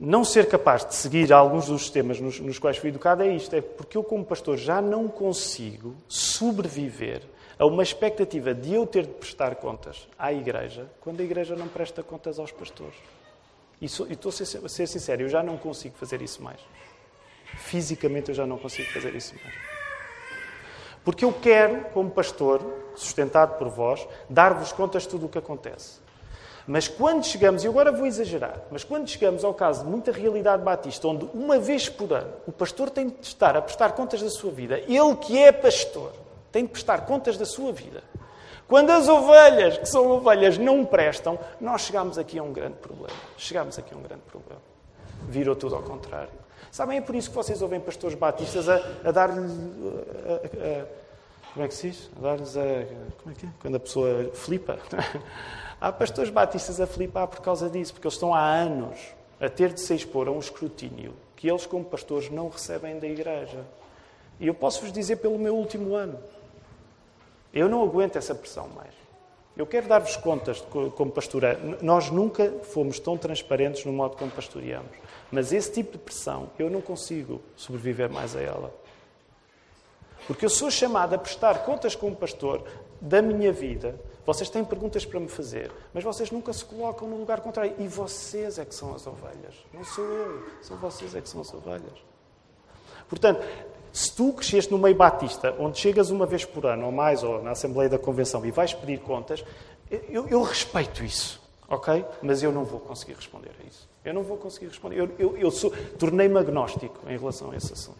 não 0.00 0.24
ser 0.24 0.48
capaz 0.48 0.84
de 0.84 0.94
seguir 0.96 1.32
alguns 1.32 1.66
dos 1.66 1.82
sistemas 1.82 2.18
nos, 2.18 2.40
nos, 2.40 2.58
quais 2.58 2.76
fui 2.76 2.88
educado 2.88 3.22
é 3.22 3.28
isto, 3.28 3.54
é 3.54 3.60
porque 3.60 3.96
eu 3.96 4.02
como 4.02 4.24
pastor 4.24 4.56
já 4.56 4.82
não 4.82 5.06
consigo 5.06 5.94
sobreviver 6.08 7.22
a 7.62 7.64
uma 7.64 7.84
expectativa 7.84 8.52
de 8.52 8.74
eu 8.74 8.84
ter 8.84 9.06
de 9.06 9.12
prestar 9.12 9.54
contas 9.54 10.08
à 10.18 10.32
igreja 10.32 10.90
quando 11.00 11.20
a 11.20 11.22
igreja 11.22 11.54
não 11.54 11.68
presta 11.68 12.02
contas 12.02 12.40
aos 12.40 12.50
pastores. 12.50 12.96
E, 13.80 13.84
e 13.84 13.86
estou 13.86 14.30
a 14.30 14.68
ser 14.68 14.86
sincero, 14.88 15.22
eu 15.22 15.28
já 15.28 15.44
não 15.44 15.56
consigo 15.56 15.96
fazer 15.96 16.20
isso 16.22 16.42
mais. 16.42 16.58
Fisicamente 17.58 18.30
eu 18.30 18.34
já 18.34 18.44
não 18.44 18.58
consigo 18.58 18.90
fazer 18.90 19.14
isso 19.14 19.36
mais. 19.44 19.54
Porque 21.04 21.24
eu 21.24 21.32
quero, 21.32 21.84
como 21.90 22.10
pastor, 22.10 22.60
sustentado 22.96 23.56
por 23.56 23.68
vós, 23.68 24.08
dar-vos 24.28 24.72
contas 24.72 25.04
de 25.04 25.10
tudo 25.10 25.26
o 25.26 25.28
que 25.28 25.38
acontece. 25.38 26.00
Mas 26.66 26.88
quando 26.88 27.24
chegamos, 27.24 27.62
e 27.62 27.68
agora 27.68 27.92
vou 27.92 28.06
exagerar, 28.06 28.60
mas 28.72 28.82
quando 28.82 29.08
chegamos 29.08 29.44
ao 29.44 29.54
caso 29.54 29.84
de 29.84 29.88
muita 29.88 30.10
realidade 30.10 30.64
batista, 30.64 31.06
onde 31.06 31.30
uma 31.32 31.60
vez 31.60 31.88
por 31.88 32.12
ano 32.12 32.32
o 32.44 32.50
pastor 32.50 32.90
tem 32.90 33.08
de 33.08 33.24
estar 33.24 33.56
a 33.56 33.62
prestar 33.62 33.92
contas 33.92 34.20
da 34.20 34.30
sua 34.30 34.50
vida, 34.50 34.80
ele 34.80 35.14
que 35.20 35.38
é 35.38 35.52
pastor, 35.52 36.21
tem 36.52 36.64
de 36.64 36.70
prestar 36.70 37.06
contas 37.06 37.36
da 37.36 37.46
sua 37.46 37.72
vida. 37.72 38.04
Quando 38.68 38.90
as 38.90 39.08
ovelhas, 39.08 39.78
que 39.78 39.86
são 39.86 40.08
ovelhas, 40.08 40.56
não 40.56 40.84
prestam, 40.84 41.38
nós 41.60 41.82
chegamos 41.82 42.18
aqui 42.18 42.38
a 42.38 42.42
um 42.42 42.52
grande 42.52 42.76
problema. 42.76 43.18
Chegamos 43.36 43.78
aqui 43.78 43.92
a 43.94 43.96
um 43.96 44.02
grande 44.02 44.22
problema. 44.22 44.60
Virou 45.28 45.56
tudo 45.56 45.74
ao 45.74 45.82
contrário. 45.82 46.30
Sabem, 46.70 46.98
é 46.98 47.00
por 47.00 47.14
isso 47.14 47.28
que 47.30 47.36
vocês 47.36 47.60
ouvem 47.60 47.80
pastores 47.80 48.16
batistas 48.16 48.68
a, 48.68 48.76
a 49.04 49.10
dar-lhe. 49.10 49.42
Como 51.52 51.64
é 51.64 51.68
que 51.68 51.74
se 51.74 51.90
diz? 51.90 52.10
A 52.16 52.20
dar-lhes 52.20 52.56
a. 52.56 52.62
Como 53.22 53.34
é 53.34 53.38
que 53.38 53.46
é? 53.46 53.48
Quando 53.60 53.74
a 53.74 53.80
pessoa 53.80 54.30
flipa. 54.32 54.78
Há 55.80 55.90
pastores 55.90 56.30
batistas 56.30 56.80
a 56.80 56.86
flipar 56.86 57.26
por 57.26 57.40
causa 57.40 57.68
disso, 57.68 57.92
porque 57.92 58.06
eles 58.06 58.14
estão 58.14 58.32
há 58.32 58.46
anos 58.46 58.98
a 59.40 59.48
ter 59.48 59.72
de 59.72 59.80
se 59.80 59.92
expor 59.92 60.28
a 60.28 60.30
um 60.30 60.38
escrutínio 60.38 61.12
que 61.42 61.50
eles, 61.50 61.66
como 61.66 61.84
pastores, 61.84 62.30
não 62.30 62.48
recebem 62.48 63.00
da 63.00 63.06
igreja. 63.08 63.66
E 64.38 64.46
eu 64.46 64.54
posso 64.54 64.80
vos 64.80 64.92
dizer 64.92 65.16
pelo 65.16 65.36
meu 65.36 65.56
último 65.56 65.96
ano. 65.96 66.20
Eu 67.52 67.68
não 67.68 67.82
aguento 67.82 68.16
essa 68.16 68.34
pressão 68.34 68.68
mais. 68.68 68.94
Eu 69.54 69.66
quero 69.66 69.86
dar-vos 69.86 70.16
contas 70.16 70.60
como 70.96 71.10
pastora. 71.10 71.58
Nós 71.82 72.10
nunca 72.10 72.50
fomos 72.62 72.98
tão 72.98 73.18
transparentes 73.18 73.84
no 73.84 73.92
modo 73.92 74.16
como 74.16 74.30
pastoreamos. 74.30 74.90
Mas 75.30 75.52
esse 75.52 75.70
tipo 75.70 75.92
de 75.92 75.98
pressão, 75.98 76.50
eu 76.58 76.70
não 76.70 76.80
consigo 76.80 77.40
sobreviver 77.54 78.10
mais 78.10 78.34
a 78.34 78.40
ela. 78.40 78.74
Porque 80.26 80.44
eu 80.44 80.50
sou 80.50 80.70
chamado 80.70 81.14
a 81.14 81.18
prestar 81.18 81.64
contas 81.64 81.94
como 81.94 82.16
pastor 82.16 82.64
da 83.00 83.20
minha 83.20 83.52
vida. 83.52 84.00
Vocês 84.24 84.48
têm 84.48 84.64
perguntas 84.64 85.04
para 85.04 85.18
me 85.18 85.28
fazer, 85.28 85.70
mas 85.92 86.04
vocês 86.04 86.30
nunca 86.30 86.52
se 86.52 86.64
colocam 86.64 87.08
no 87.08 87.16
lugar 87.16 87.40
contrário. 87.40 87.74
E 87.78 87.88
vocês 87.88 88.58
é 88.58 88.64
que 88.64 88.74
são 88.74 88.94
as 88.94 89.06
ovelhas. 89.06 89.54
Não 89.74 89.84
sou 89.84 90.04
eu. 90.04 90.46
São 90.62 90.76
vocês 90.76 91.14
é 91.14 91.20
que 91.20 91.28
são 91.28 91.40
as 91.40 91.52
ovelhas. 91.52 91.98
Portanto, 93.08 93.44
se 93.92 94.10
tu 94.12 94.32
cresceste 94.32 94.72
no 94.72 94.78
meio 94.78 94.94
batista, 94.94 95.54
onde 95.58 95.78
chegas 95.78 96.10
uma 96.10 96.24
vez 96.24 96.44
por 96.44 96.64
ano 96.64 96.86
ou 96.86 96.92
mais, 96.92 97.22
ou 97.22 97.42
na 97.42 97.50
Assembleia 97.50 97.90
da 97.90 97.98
Convenção, 97.98 98.44
e 98.44 98.50
vais 98.50 98.72
pedir 98.72 99.00
contas, 99.00 99.44
eu, 100.08 100.26
eu 100.28 100.42
respeito 100.42 101.04
isso, 101.04 101.40
ok? 101.68 102.04
Mas 102.22 102.42
eu 102.42 102.50
não 102.50 102.64
vou 102.64 102.80
conseguir 102.80 103.14
responder 103.14 103.50
a 103.62 103.68
isso. 103.68 103.86
Eu 104.04 104.14
não 104.14 104.22
vou 104.22 104.38
conseguir 104.38 104.66
responder. 104.68 104.98
Eu, 104.98 105.10
eu, 105.18 105.36
eu 105.36 105.50
sou, 105.50 105.70
tornei-me 105.98 106.38
agnóstico 106.38 106.98
em 107.06 107.16
relação 107.16 107.50
a 107.50 107.56
esse 107.56 107.72
assunto. 107.72 107.98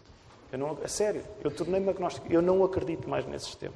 Eu 0.50 0.58
não, 0.58 0.78
a 0.82 0.88
sério, 0.88 1.22
eu 1.44 1.50
tornei-me 1.50 1.88
agnóstico. 1.90 2.26
Eu 2.32 2.42
não 2.42 2.64
acredito 2.64 3.08
mais 3.08 3.26
nesse 3.26 3.46
sistema. 3.46 3.74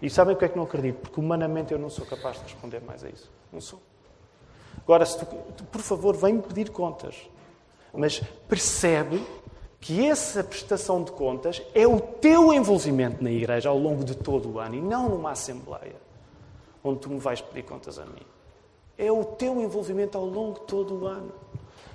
E 0.00 0.10
sabem 0.10 0.36
que 0.36 0.44
é 0.44 0.48
que 0.48 0.56
não 0.56 0.64
acredito? 0.64 0.96
Porque 1.00 1.18
humanamente 1.18 1.72
eu 1.72 1.78
não 1.78 1.88
sou 1.88 2.04
capaz 2.04 2.36
de 2.36 2.44
responder 2.44 2.80
mais 2.80 3.04
a 3.04 3.08
isso. 3.08 3.30
Não 3.52 3.60
sou. 3.60 3.80
Agora, 4.78 5.06
se 5.06 5.18
tu, 5.18 5.64
por 5.64 5.80
favor, 5.80 6.16
vem-me 6.16 6.42
pedir 6.42 6.70
contas. 6.70 7.16
Mas 7.94 8.20
percebe 8.48 9.22
que 9.82 10.06
essa 10.06 10.44
prestação 10.44 11.02
de 11.02 11.10
contas 11.10 11.60
é 11.74 11.84
o 11.88 11.98
teu 11.98 12.54
envolvimento 12.54 13.22
na 13.22 13.32
igreja 13.32 13.68
ao 13.68 13.76
longo 13.76 14.04
de 14.04 14.14
todo 14.14 14.48
o 14.48 14.58
ano 14.60 14.76
e 14.76 14.80
não 14.80 15.08
numa 15.08 15.32
assembleia 15.32 15.96
onde 16.84 17.00
tu 17.00 17.10
me 17.10 17.18
vais 17.18 17.40
pedir 17.40 17.64
contas 17.64 17.98
a 17.98 18.06
mim. 18.06 18.22
É 18.96 19.10
o 19.10 19.24
teu 19.24 19.60
envolvimento 19.60 20.16
ao 20.16 20.24
longo 20.24 20.60
de 20.60 20.66
todo 20.66 21.02
o 21.02 21.06
ano. 21.06 21.32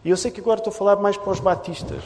E 0.04 0.10
eu 0.10 0.18
sei 0.18 0.30
que 0.30 0.42
agora 0.42 0.60
estou 0.60 0.72
a 0.72 0.76
falar 0.76 0.98
mais 0.98 1.16
para 1.16 1.32
os 1.32 1.40
batistas 1.40 2.04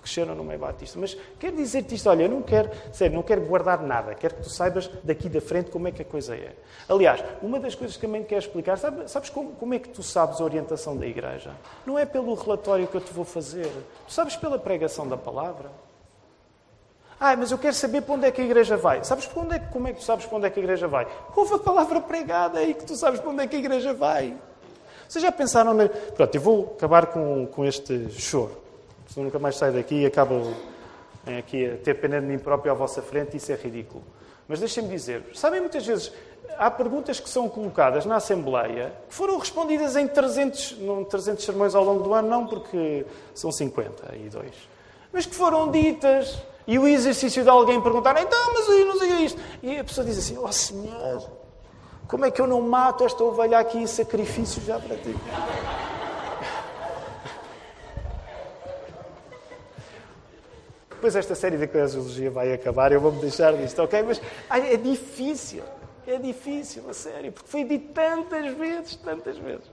cresceram 0.00 0.34
no 0.34 0.44
meio 0.44 0.58
batista. 0.58 0.98
Mas 0.98 1.16
quero 1.38 1.56
dizer-te 1.56 1.94
isto, 1.94 2.08
olha, 2.08 2.24
eu 2.24 2.28
não 2.28 2.42
quero, 2.42 2.70
sério, 2.92 3.14
não 3.14 3.22
quero 3.22 3.42
guardar 3.42 3.82
nada, 3.82 4.14
quero 4.14 4.34
que 4.36 4.42
tu 4.42 4.50
saibas 4.50 4.88
daqui 5.04 5.28
da 5.28 5.40
frente 5.40 5.70
como 5.70 5.88
é 5.88 5.92
que 5.92 6.02
a 6.02 6.04
coisa 6.04 6.34
é. 6.34 6.54
Aliás, 6.88 7.22
uma 7.42 7.58
das 7.58 7.74
coisas 7.74 7.96
que 7.96 8.06
também 8.06 8.24
quero 8.24 8.40
explicar, 8.40 8.78
sabes, 8.78 9.10
sabes 9.10 9.30
como, 9.30 9.52
como, 9.52 9.74
é 9.74 9.78
que 9.78 9.88
tu 9.88 10.02
sabes 10.02 10.40
a 10.40 10.44
orientação 10.44 10.96
da 10.96 11.06
igreja? 11.06 11.52
Não 11.86 11.98
é 11.98 12.04
pelo 12.04 12.34
relatório 12.34 12.86
que 12.86 12.96
eu 12.96 13.00
te 13.00 13.12
vou 13.12 13.24
fazer, 13.24 13.70
tu 14.06 14.12
sabes 14.12 14.36
pela 14.36 14.58
pregação 14.58 15.06
da 15.06 15.16
palavra. 15.16 15.70
Ah, 17.24 17.36
mas 17.36 17.52
eu 17.52 17.58
quero 17.58 17.74
saber 17.74 18.02
para 18.02 18.14
onde 18.14 18.26
é 18.26 18.32
que 18.32 18.40
a 18.40 18.44
igreja 18.44 18.76
vai. 18.76 19.04
Sabes 19.04 19.26
para 19.26 19.42
onde 19.42 19.54
é, 19.54 19.58
como 19.60 19.86
é 19.86 19.92
que 19.92 20.00
tu 20.00 20.04
sabes 20.04 20.26
para 20.26 20.38
onde 20.38 20.46
é 20.48 20.50
que 20.50 20.58
a 20.58 20.62
igreja 20.62 20.88
vai? 20.88 21.06
Houve 21.36 21.54
a 21.54 21.58
palavra 21.58 22.00
pregada 22.00 22.58
aí 22.58 22.74
que 22.74 22.84
tu 22.84 22.96
sabes 22.96 23.20
para 23.20 23.30
onde 23.30 23.44
é 23.44 23.46
que 23.46 23.54
a 23.54 23.58
igreja 23.60 23.94
vai. 23.94 24.36
Vocês 25.08 25.22
já 25.22 25.30
pensaram 25.30 25.72
na... 25.72 25.88
Pronto, 25.88 26.34
eu 26.34 26.40
vou 26.40 26.72
acabar 26.76 27.06
com, 27.06 27.46
com 27.46 27.64
este 27.64 28.10
choro. 28.10 28.61
Se 29.12 29.20
nunca 29.20 29.38
mais 29.38 29.56
saio 29.56 29.74
daqui 29.74 29.96
e 29.96 30.06
acabo 30.06 30.54
aqui 31.38 31.66
a 31.66 31.76
ter 31.76 31.92
pena 32.00 32.18
de 32.18 32.26
mim 32.26 32.38
próprio 32.38 32.72
à 32.72 32.74
vossa 32.74 33.02
frente, 33.02 33.36
isso 33.36 33.52
é 33.52 33.56
ridículo. 33.56 34.02
Mas 34.48 34.58
deixem-me 34.58 34.88
dizer, 34.88 35.22
sabem 35.34 35.60
muitas 35.60 35.84
vezes, 35.84 36.10
há 36.56 36.70
perguntas 36.70 37.20
que 37.20 37.28
são 37.28 37.46
colocadas 37.46 38.06
na 38.06 38.16
Assembleia 38.16 38.90
que 39.06 39.14
foram 39.14 39.38
respondidas 39.38 39.96
em 39.96 40.08
300, 40.08 40.78
não 40.78 41.04
300 41.04 41.44
sermões 41.44 41.74
ao 41.74 41.84
longo 41.84 42.02
do 42.02 42.14
ano, 42.14 42.26
não 42.26 42.46
porque 42.46 43.04
são 43.34 43.52
52, 43.52 44.50
mas 45.12 45.26
que 45.26 45.34
foram 45.34 45.70
ditas. 45.70 46.38
E 46.66 46.78
o 46.78 46.88
exercício 46.88 47.42
de 47.42 47.50
alguém 47.50 47.82
perguntar, 47.82 48.16
então, 48.18 48.54
mas 48.54 48.66
eu 48.66 48.86
não 48.86 48.98
sei 48.98 49.10
isto. 49.26 49.40
E 49.62 49.78
a 49.78 49.84
pessoa 49.84 50.06
diz 50.06 50.16
assim, 50.16 50.38
ó 50.38 50.44
oh, 50.44 50.52
Senhor, 50.52 51.30
como 52.08 52.24
é 52.24 52.30
que 52.30 52.40
eu 52.40 52.46
não 52.46 52.62
mato 52.62 53.04
esta 53.04 53.22
ovelha 53.22 53.58
aqui 53.58 53.76
em 53.76 53.86
sacrifício 53.86 54.62
já 54.62 54.78
para 54.78 54.96
ti? 54.96 55.14
Depois 61.02 61.16
esta 61.16 61.34
série 61.34 61.56
de 61.56 61.64
eclesiologia 61.64 62.30
vai 62.30 62.52
acabar, 62.52 62.92
eu 62.92 63.00
vou-me 63.00 63.20
deixar 63.20 63.56
disto, 63.56 63.82
ok? 63.82 64.04
Mas 64.04 64.22
ai, 64.48 64.74
é 64.74 64.76
difícil, 64.76 65.64
é 66.06 66.16
difícil, 66.16 66.84
a 66.88 66.94
sério, 66.94 67.32
porque 67.32 67.50
foi 67.50 67.64
dito 67.64 67.92
tantas 67.92 68.54
vezes, 68.54 68.94
tantas 68.94 69.36
vezes. 69.36 69.64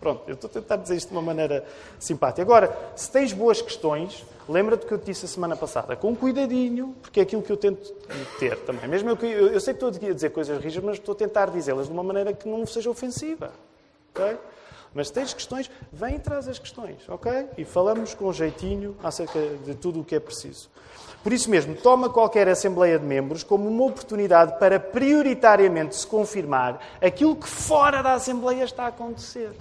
Pronto, 0.00 0.22
eu 0.26 0.32
estou 0.32 0.48
a 0.48 0.52
tentar 0.54 0.76
dizer 0.76 0.96
isto 0.96 1.08
de 1.08 1.14
uma 1.14 1.20
maneira 1.20 1.62
simpática. 1.98 2.40
Agora, 2.40 2.74
se 2.96 3.12
tens 3.12 3.34
boas 3.34 3.60
questões, 3.60 4.24
lembra-te 4.48 4.86
que 4.86 4.92
eu 4.94 4.98
te 4.98 5.04
disse 5.04 5.26
a 5.26 5.28
semana 5.28 5.54
passada, 5.58 5.94
com 5.94 6.16
cuidadinho, 6.16 6.96
porque 7.02 7.20
é 7.20 7.22
aquilo 7.22 7.42
que 7.42 7.52
eu 7.52 7.58
tento 7.58 7.92
ter 8.38 8.56
também. 8.60 8.88
Mesmo 8.88 9.10
eu, 9.10 9.16
eu, 9.26 9.60
sei 9.60 9.74
que 9.74 9.84
estou 9.84 9.90
a 9.90 10.14
dizer 10.14 10.30
coisas 10.30 10.58
rijas, 10.58 10.82
mas 10.82 10.96
estou 10.96 11.12
a 11.12 11.16
tentar 11.16 11.50
dizê-las 11.50 11.86
de 11.86 11.92
uma 11.92 12.02
maneira 12.02 12.32
que 12.32 12.48
não 12.48 12.64
seja 12.64 12.88
ofensiva. 12.88 13.52
ok? 14.14 14.38
Mas 14.94 15.08
se 15.08 15.12
tens 15.12 15.34
questões, 15.34 15.70
vem 15.92 16.18
traz 16.18 16.48
as 16.48 16.58
questões, 16.58 17.08
ok? 17.08 17.48
E 17.56 17.64
falamos 17.64 18.14
com 18.14 18.32
jeitinho 18.32 18.96
acerca 19.02 19.38
de 19.64 19.74
tudo 19.74 20.00
o 20.00 20.04
que 20.04 20.14
é 20.14 20.20
preciso. 20.20 20.70
Por 21.22 21.32
isso 21.32 21.50
mesmo, 21.50 21.74
toma 21.74 22.08
qualquer 22.08 22.48
Assembleia 22.48 22.98
de 22.98 23.04
Membros 23.04 23.42
como 23.42 23.68
uma 23.68 23.84
oportunidade 23.84 24.58
para 24.58 24.78
prioritariamente 24.78 25.96
se 25.96 26.06
confirmar 26.06 26.80
aquilo 27.02 27.36
que 27.36 27.48
fora 27.48 28.02
da 28.02 28.14
Assembleia 28.14 28.64
está 28.64 28.84
a 28.84 28.88
acontecer. 28.88 29.52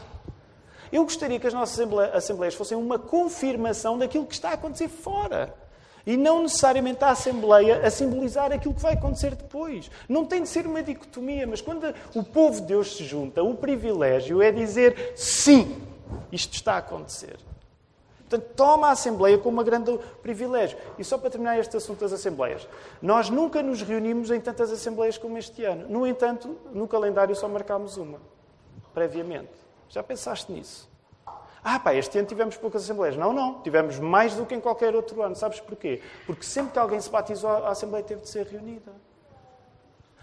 Eu 0.92 1.04
gostaria 1.04 1.40
que 1.40 1.48
as 1.48 1.54
nossas 1.54 1.86
Assembleias 2.14 2.56
fossem 2.56 2.78
uma 2.78 2.98
confirmação 2.98 3.98
daquilo 3.98 4.26
que 4.26 4.34
está 4.34 4.52
a 4.52 4.54
acontecer 4.54 4.88
fora. 4.88 5.54
E 6.08 6.16
não 6.16 6.42
necessariamente 6.42 7.04
a 7.04 7.10
Assembleia 7.10 7.86
a 7.86 7.92
simbolizar 7.92 8.54
aquilo 8.54 8.74
que 8.74 8.82
vai 8.82 8.94
acontecer 8.94 9.36
depois. 9.36 9.92
Não 10.08 10.26
tem 10.26 10.42
de 10.42 10.48
ser 10.48 10.66
uma 10.66 10.82
dicotomia, 10.82 11.46
mas 11.46 11.60
quando 11.60 11.94
o 12.16 12.24
povo 12.24 12.62
de 12.62 12.68
Deus 12.68 12.96
se 12.96 13.04
junta, 13.04 13.44
o 13.44 13.54
privilégio 13.56 14.42
é 14.42 14.50
dizer 14.50 15.12
sim, 15.18 15.82
isto 16.32 16.54
está 16.54 16.76
a 16.76 16.78
acontecer. 16.78 17.38
Portanto, 18.30 18.54
toma 18.56 18.88
a 18.88 18.92
Assembleia 18.92 19.38
como 19.38 19.60
um 19.62 19.64
grande 19.64 19.98
privilégio. 20.22 20.78
E 20.98 21.04
só 21.04 21.18
para 21.18 21.30
terminar 21.30 21.60
este 21.60 21.76
assunto 21.76 22.00
das 22.00 22.14
Assembleias. 22.14 22.68
Nós 23.02 23.30
nunca 23.30 23.62
nos 23.62 23.82
reunimos 23.82 24.32
em 24.32 24.40
tantas 24.40 24.72
Assembleias 24.72 25.18
como 25.18 25.38
este 25.38 25.66
ano. 25.66 25.88
No 25.90 26.08
entanto, 26.08 26.58
no 26.74 26.88
calendário 26.88 27.36
só 27.36 27.50
marcámos 27.50 27.98
uma, 27.98 28.20
previamente. 28.94 29.52
Já 29.90 30.04
pensaste 30.04 30.52
nisso? 30.52 30.90
Ah, 31.70 31.80
pá, 31.80 31.94
este 31.94 32.18
ano 32.18 32.26
tivemos 32.26 32.56
poucas 32.56 32.84
assembleias. 32.84 33.18
Não, 33.18 33.34
não. 33.34 33.62
Tivemos 33.62 34.00
mais 34.00 34.34
do 34.34 34.46
que 34.46 34.56
em 34.56 34.60
qualquer 34.62 34.96
outro 34.96 35.22
ano. 35.22 35.36
Sabes 35.36 35.60
porquê? 35.60 36.02
Porque 36.26 36.46
sempre 36.46 36.72
que 36.72 36.80
alguém 36.80 37.02
se 37.02 37.10
batizou, 37.10 37.50
a 37.50 37.72
assembleia 37.72 38.06
teve 38.06 38.22
de 38.22 38.30
ser 38.30 38.48
reunida. 38.48 38.94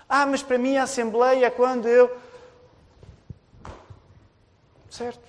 Ah, 0.09 0.25
mas 0.25 0.43
para 0.43 0.57
mim 0.57 0.79
a 0.79 0.85
assembleia 0.85 1.45
é 1.45 1.51
quando 1.51 1.87
eu. 1.87 2.11
Certo. 4.89 5.21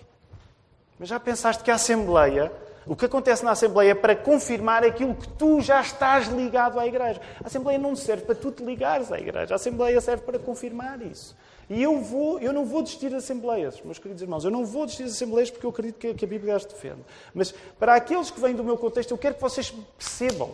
Mas 0.98 1.10
já 1.10 1.20
pensaste 1.20 1.62
que 1.62 1.70
a 1.70 1.76
assembleia, 1.76 2.50
o 2.88 2.96
que 2.96 3.04
acontece 3.04 3.44
na 3.44 3.52
assembleia 3.52 3.92
é 3.92 3.96
para 3.96 4.16
confirmar 4.16 4.86
aquilo 4.86 5.16
que 5.16 5.28
tu 5.28 5.60
já 5.60 5.82
estás 5.82 6.28
ligado 6.28 6.80
à 6.80 6.88
igreja. 6.88 7.20
A 7.44 7.48
assembleia 7.48 7.78
não 7.78 7.94
serve 7.94 8.24
para 8.24 8.36
tu 8.36 8.54
te 8.54 8.64
ligares 8.64 9.12
à 9.12 9.20
igreja. 9.20 9.54
A 9.54 9.58
assembleia 9.58 10.00
serve 10.00 10.24
para 10.24 10.40
confirmar 10.40 11.02
isso. 11.02 11.36
E 11.70 11.82
eu, 11.82 12.00
vou, 12.00 12.40
eu 12.40 12.54
não 12.54 12.66
vou 12.66 12.84
desistir 12.84 13.10
das 13.10 13.24
Assembleias, 13.24 13.82
meus 13.82 13.98
queridos 13.98 14.22
irmãos. 14.22 14.46
Eu 14.46 14.52
não 14.52 14.66
vou 14.66 14.86
desistir 14.86 15.04
das 15.04 15.14
Assembleias 15.14 15.50
porque 15.50 15.66
eu 15.66 15.70
acredito 15.72 16.16
que, 16.16 16.26
a 16.26 16.28
Bíblia 16.28 16.56
as 16.56 16.66
defende. 16.66 17.02
Mas 17.34 17.52
para 17.80 17.96
aqueles 17.96 18.30
que 18.30 18.40
vêm 18.40 18.56
do 18.56 18.64
meu 18.64 18.78
contexto, 18.78 19.12
eu 19.12 19.18
quero 19.18 19.36
que 19.36 19.42
vocês 19.42 19.74
percebam. 19.98 20.52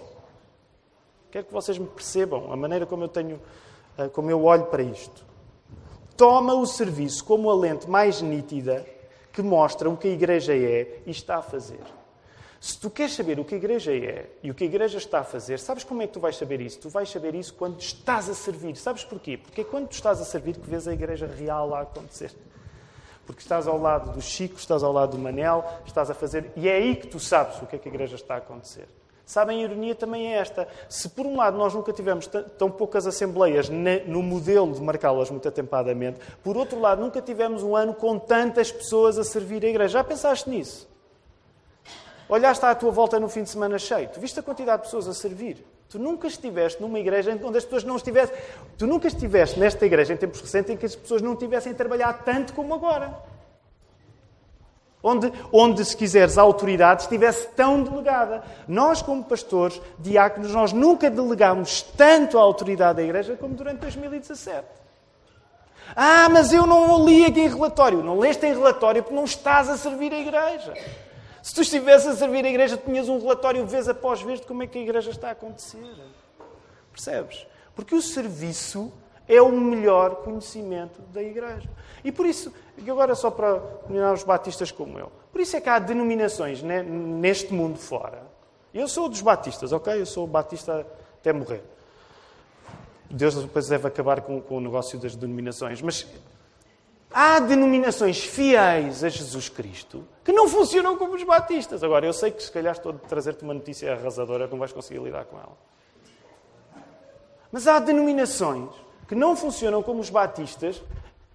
Quero 1.29 1.45
que 1.45 1.53
vocês 1.53 1.77
me 1.77 1.87
percebam 1.87 2.51
a 2.51 2.55
maneira 2.55 2.85
como 2.85 3.03
eu 3.03 3.07
tenho, 3.07 3.41
eh, 3.97 4.07
como 4.09 4.29
eu 4.29 4.43
olho 4.43 4.65
para 4.65 4.83
isto. 4.83 5.25
Toma 6.15 6.53
o 6.53 6.65
serviço 6.65 7.23
como 7.23 7.49
a 7.49 7.55
lente 7.55 7.89
mais 7.89 8.21
nítida 8.21 8.85
que 9.33 9.41
mostra 9.41 9.89
o 9.89 9.97
que 9.97 10.07
a 10.07 10.11
igreja 10.11 10.53
é 10.53 11.01
e 11.05 11.11
está 11.11 11.37
a 11.37 11.41
fazer. 11.41 11.79
Se 12.61 12.77
tu 12.77 12.91
queres 12.91 13.15
saber 13.15 13.39
o 13.39 13.43
que 13.43 13.55
a 13.55 13.57
igreja 13.57 13.91
é 13.91 14.29
e 14.43 14.51
o 14.51 14.53
que 14.53 14.63
a 14.63 14.67
igreja 14.67 14.99
está 14.99 15.21
a 15.21 15.23
fazer, 15.23 15.57
sabes 15.57 15.83
como 15.83 16.03
é 16.03 16.05
que 16.05 16.13
tu 16.13 16.19
vais 16.19 16.37
saber 16.37 16.61
isso? 16.61 16.77
Tu 16.77 16.89
vais 16.89 17.09
saber 17.09 17.33
isso 17.33 17.55
quando 17.55 17.79
estás 17.79 18.29
a 18.29 18.35
servir. 18.35 18.75
Sabes 18.75 19.03
porquê? 19.03 19.35
Porque 19.35 19.61
é 19.61 19.63
quando 19.63 19.87
tu 19.87 19.93
estás 19.93 20.21
a 20.21 20.23
servir 20.23 20.55
que 20.55 20.69
vês 20.69 20.87
a 20.87 20.93
igreja 20.93 21.25
real 21.25 21.67
lá 21.67 21.81
acontecer. 21.81 22.31
Porque 23.25 23.41
estás 23.41 23.65
ao 23.65 23.79
lado 23.79 24.11
do 24.11 24.21
Chico, 24.21 24.57
estás 24.57 24.83
ao 24.83 24.93
lado 24.93 25.13
do 25.13 25.17
Manel, 25.17 25.65
estás 25.87 26.11
a 26.11 26.13
fazer. 26.13 26.51
E 26.55 26.69
é 26.69 26.73
aí 26.73 26.95
que 26.95 27.07
tu 27.07 27.19
sabes 27.19 27.59
o 27.63 27.65
que 27.65 27.77
é 27.77 27.79
que 27.79 27.89
a 27.89 27.91
igreja 27.91 28.13
está 28.15 28.35
a 28.35 28.37
acontecer. 28.37 28.87
Sabem, 29.25 29.61
a 29.61 29.63
ironia 29.63 29.95
também 29.95 30.31
é 30.31 30.37
esta. 30.37 30.67
Se 30.87 31.09
por 31.09 31.25
um 31.25 31.37
lado 31.37 31.57
nós 31.57 31.73
nunca 31.73 31.91
tivemos 31.91 32.27
tão 32.59 32.69
poucas 32.69 33.07
assembleias 33.07 33.69
no 33.69 34.21
modelo 34.21 34.71
de 34.71 34.81
marcá-las 34.81 35.31
muito 35.31 35.47
atempadamente, 35.47 36.19
por 36.43 36.55
outro 36.55 36.79
lado 36.79 37.01
nunca 37.01 37.23
tivemos 37.23 37.63
um 37.63 37.75
ano 37.75 37.95
com 37.95 38.19
tantas 38.19 38.71
pessoas 38.71 39.17
a 39.17 39.23
servir 39.23 39.65
a 39.65 39.69
igreja. 39.69 39.93
Já 39.93 40.03
pensaste 40.03 40.47
nisso? 40.47 40.90
Olhaste 42.31 42.65
à 42.65 42.73
tua 42.73 42.91
volta 42.91 43.19
no 43.19 43.27
fim 43.27 43.43
de 43.43 43.49
semana 43.49 43.77
cheio, 43.77 44.07
tu 44.07 44.17
viste 44.17 44.39
a 44.39 44.41
quantidade 44.41 44.83
de 44.83 44.87
pessoas 44.87 45.05
a 45.05 45.13
servir. 45.13 45.65
Tu 45.89 45.99
nunca 45.99 46.27
estiveste 46.27 46.81
numa 46.81 46.97
igreja 46.97 47.37
onde 47.43 47.57
as 47.57 47.65
pessoas 47.65 47.83
não 47.83 47.97
estivessem. 47.97 48.33
Tu 48.77 48.87
nunca 48.87 49.09
estiveste 49.09 49.59
nesta 49.59 49.85
igreja 49.85 50.13
em 50.13 50.15
tempos 50.15 50.39
recentes 50.39 50.71
em 50.71 50.77
que 50.77 50.85
as 50.85 50.95
pessoas 50.95 51.21
não 51.21 51.35
tivessem 51.35 51.73
trabalhado 51.73 52.19
tanto 52.23 52.53
como 52.53 52.73
agora. 52.73 53.13
Onde, 55.03 55.29
onde, 55.51 55.83
se 55.83 55.97
quiseres, 55.97 56.37
a 56.37 56.41
autoridade 56.41 57.01
estivesse 57.01 57.49
tão 57.49 57.83
delegada. 57.83 58.41
Nós, 58.65 59.01
como 59.01 59.25
pastores, 59.25 59.81
diáconos, 59.99 60.53
nós 60.53 60.71
nunca 60.71 61.09
delegámos 61.09 61.81
tanto 61.81 62.37
a 62.37 62.41
autoridade 62.41 62.95
da 62.95 63.03
igreja 63.03 63.35
como 63.35 63.55
durante 63.55 63.79
2017. 63.79 64.65
Ah, 65.93 66.29
mas 66.29 66.53
eu 66.53 66.65
não 66.65 67.05
li 67.05 67.25
aqui 67.25 67.41
em 67.41 67.49
relatório. 67.49 68.01
Não 68.01 68.17
leste 68.17 68.45
em 68.45 68.53
relatório 68.53 69.03
porque 69.03 69.15
não 69.15 69.25
estás 69.25 69.67
a 69.67 69.75
servir 69.75 70.13
a 70.13 70.19
igreja. 70.19 70.73
Se 71.41 71.55
tu 71.55 71.61
estivesse 71.61 72.07
a 72.07 72.15
servir 72.15 72.45
a 72.45 72.49
igreja, 72.49 72.77
tinhas 72.77 73.09
um 73.09 73.19
relatório 73.19 73.65
vez 73.65 73.89
após 73.89 74.21
vez 74.21 74.39
de 74.39 74.45
como 74.45 74.63
é 74.63 74.67
que 74.67 74.77
a 74.77 74.81
igreja 74.81 75.09
está 75.09 75.29
a 75.29 75.31
acontecer. 75.31 75.83
Percebes? 76.91 77.47
Porque 77.75 77.95
o 77.95 78.01
serviço 78.01 78.91
é 79.27 79.41
o 79.41 79.51
melhor 79.51 80.17
conhecimento 80.17 81.01
da 81.13 81.21
igreja. 81.21 81.69
E 82.03 82.11
por 82.11 82.25
isso, 82.25 82.53
agora 82.87 83.15
só 83.15 83.31
para 83.31 83.59
terminar 83.59 84.13
os 84.13 84.23
batistas 84.23 84.71
como 84.71 84.99
eu, 84.99 85.11
por 85.31 85.41
isso 85.41 85.55
é 85.55 85.61
que 85.61 85.69
há 85.69 85.79
denominações 85.79 86.61
neste 86.61 87.53
mundo 87.53 87.77
fora. 87.77 88.23
Eu 88.73 88.87
sou 88.87 89.09
dos 89.09 89.21
batistas, 89.21 89.71
ok? 89.71 89.99
Eu 89.99 90.05
sou 90.05 90.27
batista 90.27 90.85
até 91.19 91.33
morrer. 91.33 91.63
Deus 93.09 93.35
depois 93.35 93.67
deve 93.67 93.87
acabar 93.87 94.21
com, 94.21 94.41
com 94.41 94.57
o 94.57 94.61
negócio 94.61 94.97
das 94.97 95.15
denominações. 95.15 95.81
Mas 95.81 96.07
Há 97.13 97.39
denominações 97.39 98.23
fiéis 98.23 99.03
a 99.03 99.09
Jesus 99.09 99.49
Cristo 99.49 100.07
que 100.23 100.31
não 100.31 100.47
funcionam 100.47 100.97
como 100.97 101.15
os 101.15 101.23
batistas. 101.23 101.83
Agora, 101.83 102.05
eu 102.05 102.13
sei 102.13 102.31
que 102.31 102.41
se 102.41 102.51
calhar 102.51 102.73
estou 102.73 102.93
a 102.93 103.07
trazer-te 103.07 103.43
uma 103.43 103.53
notícia 103.53 103.93
arrasadora 103.93 104.47
não 104.47 104.57
vais 104.57 104.71
conseguir 104.71 105.01
lidar 105.01 105.25
com 105.25 105.37
ela. 105.37 105.57
Mas 107.51 107.67
há 107.67 107.79
denominações 107.79 108.69
que 109.07 109.15
não 109.15 109.35
funcionam 109.35 109.83
como 109.83 109.99
os 109.99 110.09
batistas 110.09 110.81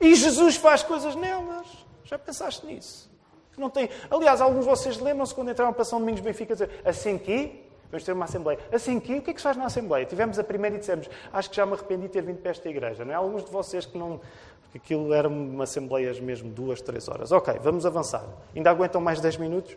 e 0.00 0.14
Jesus 0.14 0.56
faz 0.56 0.82
coisas 0.82 1.14
nelas. 1.14 1.66
Já 2.04 2.18
pensaste 2.18 2.64
nisso? 2.64 3.10
Não 3.58 3.68
tem... 3.68 3.90
Aliás, 4.10 4.40
alguns 4.40 4.64
de 4.64 4.70
vocês 4.70 4.98
lembram-se 4.98 5.34
quando 5.34 5.50
entraram 5.50 5.72
para 5.72 5.84
São 5.84 5.98
Domingos 5.98 6.20
Benfica 6.20 6.54
dizer 6.54 6.70
assim 6.84 7.18
que 7.18 7.64
vamos 7.90 8.04
ter 8.04 8.12
uma 8.12 8.24
Assembleia. 8.24 8.58
Assim 8.72 9.00
que 9.00 9.14
o 9.14 9.22
que 9.22 9.30
é 9.30 9.34
que 9.34 9.40
se 9.40 9.44
faz 9.44 9.56
na 9.56 9.66
Assembleia? 9.66 10.04
Tivemos 10.04 10.38
a 10.38 10.44
primeira 10.44 10.76
e 10.76 10.78
dissemos 10.78 11.08
acho 11.32 11.50
que 11.50 11.56
já 11.56 11.66
me 11.66 11.72
arrependi 11.72 12.02
de 12.02 12.08
ter 12.08 12.22
vindo 12.22 12.38
para 12.38 12.50
esta 12.50 12.68
igreja. 12.68 13.04
Não 13.04 13.12
é? 13.12 13.14
Alguns 13.14 13.44
de 13.44 13.50
vocês 13.50 13.84
que 13.86 13.96
não 13.96 14.20
porque 14.66 14.78
aquilo 14.78 15.12
eram 15.12 15.30
uma 15.30 15.64
assembleias 15.64 16.20
mesmo 16.20 16.50
duas, 16.50 16.80
três 16.80 17.08
horas. 17.08 17.32
Ok, 17.32 17.54
vamos 17.62 17.86
avançar. 17.86 18.24
Ainda 18.54 18.70
aguentam 18.70 19.00
mais 19.00 19.20
dez 19.20 19.36
minutos? 19.36 19.76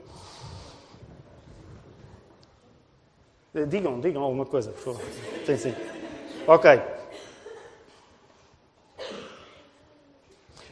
Eh, 3.53 3.65
digam, 3.65 3.99
digam 3.99 4.23
alguma 4.23 4.45
coisa, 4.45 4.71
por 4.71 4.93
favor. 4.93 5.01
Sim, 5.45 5.57
sim. 5.57 5.75
Ok. 6.47 6.81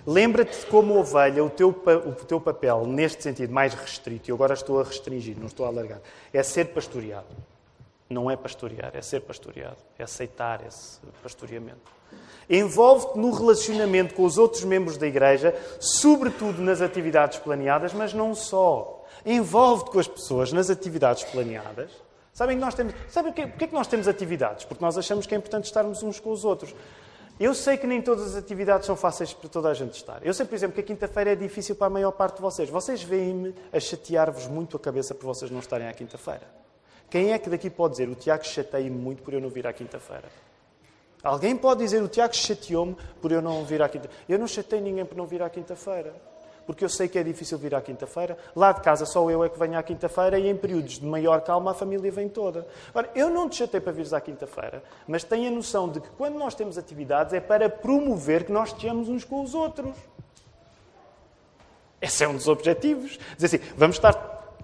Lembra-te 0.06 0.66
como 0.68 0.98
ovelha, 0.98 1.44
o 1.44 1.50
teu, 1.50 1.70
o 1.70 2.26
teu 2.26 2.40
papel, 2.40 2.86
neste 2.86 3.22
sentido 3.22 3.52
mais 3.52 3.74
restrito, 3.74 4.30
e 4.30 4.34
agora 4.34 4.54
estou 4.54 4.80
a 4.80 4.84
restringir, 4.84 5.38
não 5.38 5.48
estou 5.48 5.66
a 5.66 5.70
alargar, 5.70 6.00
é 6.32 6.42
ser 6.42 6.68
pastoreado. 6.68 7.28
Não 8.10 8.32
é 8.32 8.38
pastorear, 8.38 8.92
é 8.94 9.02
ser 9.02 9.22
pastoreado. 9.22 9.78
É 9.98 10.04
aceitar 10.04 10.66
esse 10.66 11.00
pastoreamento. 11.22 11.98
Envolve-te 12.50 13.18
no 13.18 13.32
relacionamento 13.32 14.16
com 14.16 14.24
os 14.24 14.38
outros 14.38 14.64
membros 14.64 14.98
da 14.98 15.06
igreja, 15.06 15.54
sobretudo 15.80 16.62
nas 16.62 16.82
atividades 16.82 17.38
planeadas, 17.40 17.94
mas 17.94 18.14
não 18.14 18.34
só. 18.34 19.06
Envolve-te 19.26 19.92
com 19.92 20.00
as 20.00 20.08
pessoas 20.08 20.54
nas 20.54 20.70
atividades 20.70 21.26
planeadas. 21.26 21.92
Sabem 22.32 22.56
que 22.56 22.62
nós 22.62 22.76
temos. 22.76 22.94
Sabem 23.10 23.34
porquê, 23.34 23.48
porquê 23.48 23.68
que 23.68 23.74
nós 23.74 23.88
temos 23.88 24.08
atividades? 24.08 24.64
Porque 24.64 24.84
nós 24.84 24.98
achamos 24.98 25.26
que 25.26 25.36
é 25.36 25.38
importante 25.38 25.66
estarmos 25.66 26.04
uns 26.04 26.20
com 26.20 26.32
os 26.32 26.46
outros. 26.46 26.74
Eu 27.40 27.54
sei 27.54 27.78
que 27.78 27.86
nem 27.86 28.02
todas 28.02 28.28
as 28.28 28.36
atividades 28.36 28.86
são 28.86 28.96
fáceis 28.96 29.34
para 29.34 29.50
toda 29.50 29.70
a 29.70 29.74
gente 29.74 29.96
estar. 29.96 30.26
Eu 30.26 30.34
sei, 30.34 30.46
por 30.46 30.56
exemplo, 30.56 30.76
que 30.76 30.82
a 30.82 30.84
quinta-feira 30.84 31.34
é 31.34 31.36
difícil 31.36 31.76
para 31.76 31.88
a 31.88 31.90
maior 31.90 32.12
parte 32.12 32.38
de 32.38 32.42
vocês. 32.42 32.70
Vocês 32.70 33.04
veem-me 33.04 33.54
a 33.72 33.80
chatear-vos 33.80 34.48
muito 34.48 34.78
a 34.78 34.80
cabeça 34.80 35.14
por 35.14 35.26
vocês 35.26 35.52
não 35.52 35.60
estarem 35.60 35.88
à 35.88 35.94
quinta-feira. 35.94 36.67
Quem 37.10 37.34
é 37.34 37.40
que 37.40 37.50
daqui 37.50 37.70
pode 37.70 37.94
dizer 37.94 38.10
o 38.10 38.16
Tiago 38.16 38.46
chateia-me 38.46 38.98
muito 38.98 39.24
por 39.24 39.34
eu 39.34 39.42
não 39.42 39.50
vir 39.50 39.66
à 39.66 39.74
quinta-feira? 39.74 40.30
Alguém 41.24 41.56
pode 41.56 41.84
dizer 41.84 42.02
o 42.02 42.08
Tiago 42.08 42.36
chateou-me 42.36 42.96
por 43.22 43.32
eu 43.32 43.42
não 43.42 43.64
vir 43.66 43.82
à 43.82 43.90
quinta-feira? 43.90 44.24
Eu 44.28 44.38
não 44.38 44.48
chatei 44.48 44.82
ninguém 44.82 45.06
por 45.06 45.18
não 45.18 45.26
vir 45.26 45.42
à 45.42 45.50
quinta-feira 45.50 46.14
porque 46.68 46.84
eu 46.84 46.90
sei 46.90 47.08
que 47.08 47.18
é 47.18 47.24
difícil 47.24 47.58
vir 47.58 47.74
à 47.74 47.82
quinta-feira. 47.82 48.38
Lá 48.54 48.74
de 48.74 48.82
casa 48.82 49.06
só 49.06 49.32
eu 49.32 49.42
é 49.42 49.48
que 49.48 49.58
venho 49.58 49.80
à 49.80 49.82
quinta-feira 49.82 50.38
e 50.38 50.50
em 50.50 50.56
períodos 50.56 51.00
de 51.00 51.06
maior 51.06 51.40
calma 51.40 51.72
a 51.72 51.74
família 51.74 52.12
vem 52.12 52.28
toda. 52.28 52.68
Eu 53.16 53.30
não 53.30 53.48
te 53.48 53.56
chatei 53.56 53.80
para 53.80 53.94
vires 53.94 54.12
à 54.12 54.20
quinta-feira, 54.20 54.84
mas 55.08 55.24
tenho 55.24 55.48
a 55.48 55.52
noção 55.52 55.88
de 55.88 56.02
que 56.02 56.10
quando 56.10 56.38
nós 56.38 56.54
temos 56.54 56.78
atividades 56.78 57.34
é 57.34 57.40
para 57.40 57.70
promover 57.70 58.44
que 58.44 58.52
nós 58.52 58.68
estejamos 58.68 59.08
uns 59.08 59.24
com 59.24 59.42
os 59.42 59.56
outros. 59.56 59.96
Esse 62.02 62.26
é 62.26 62.28
um 62.28 62.36
dos 62.36 62.50
objetivos. 62.50 63.18
Dizer 63.38 63.58
assim, 63.58 63.74
vamos 63.78 63.96
estar 63.96 64.14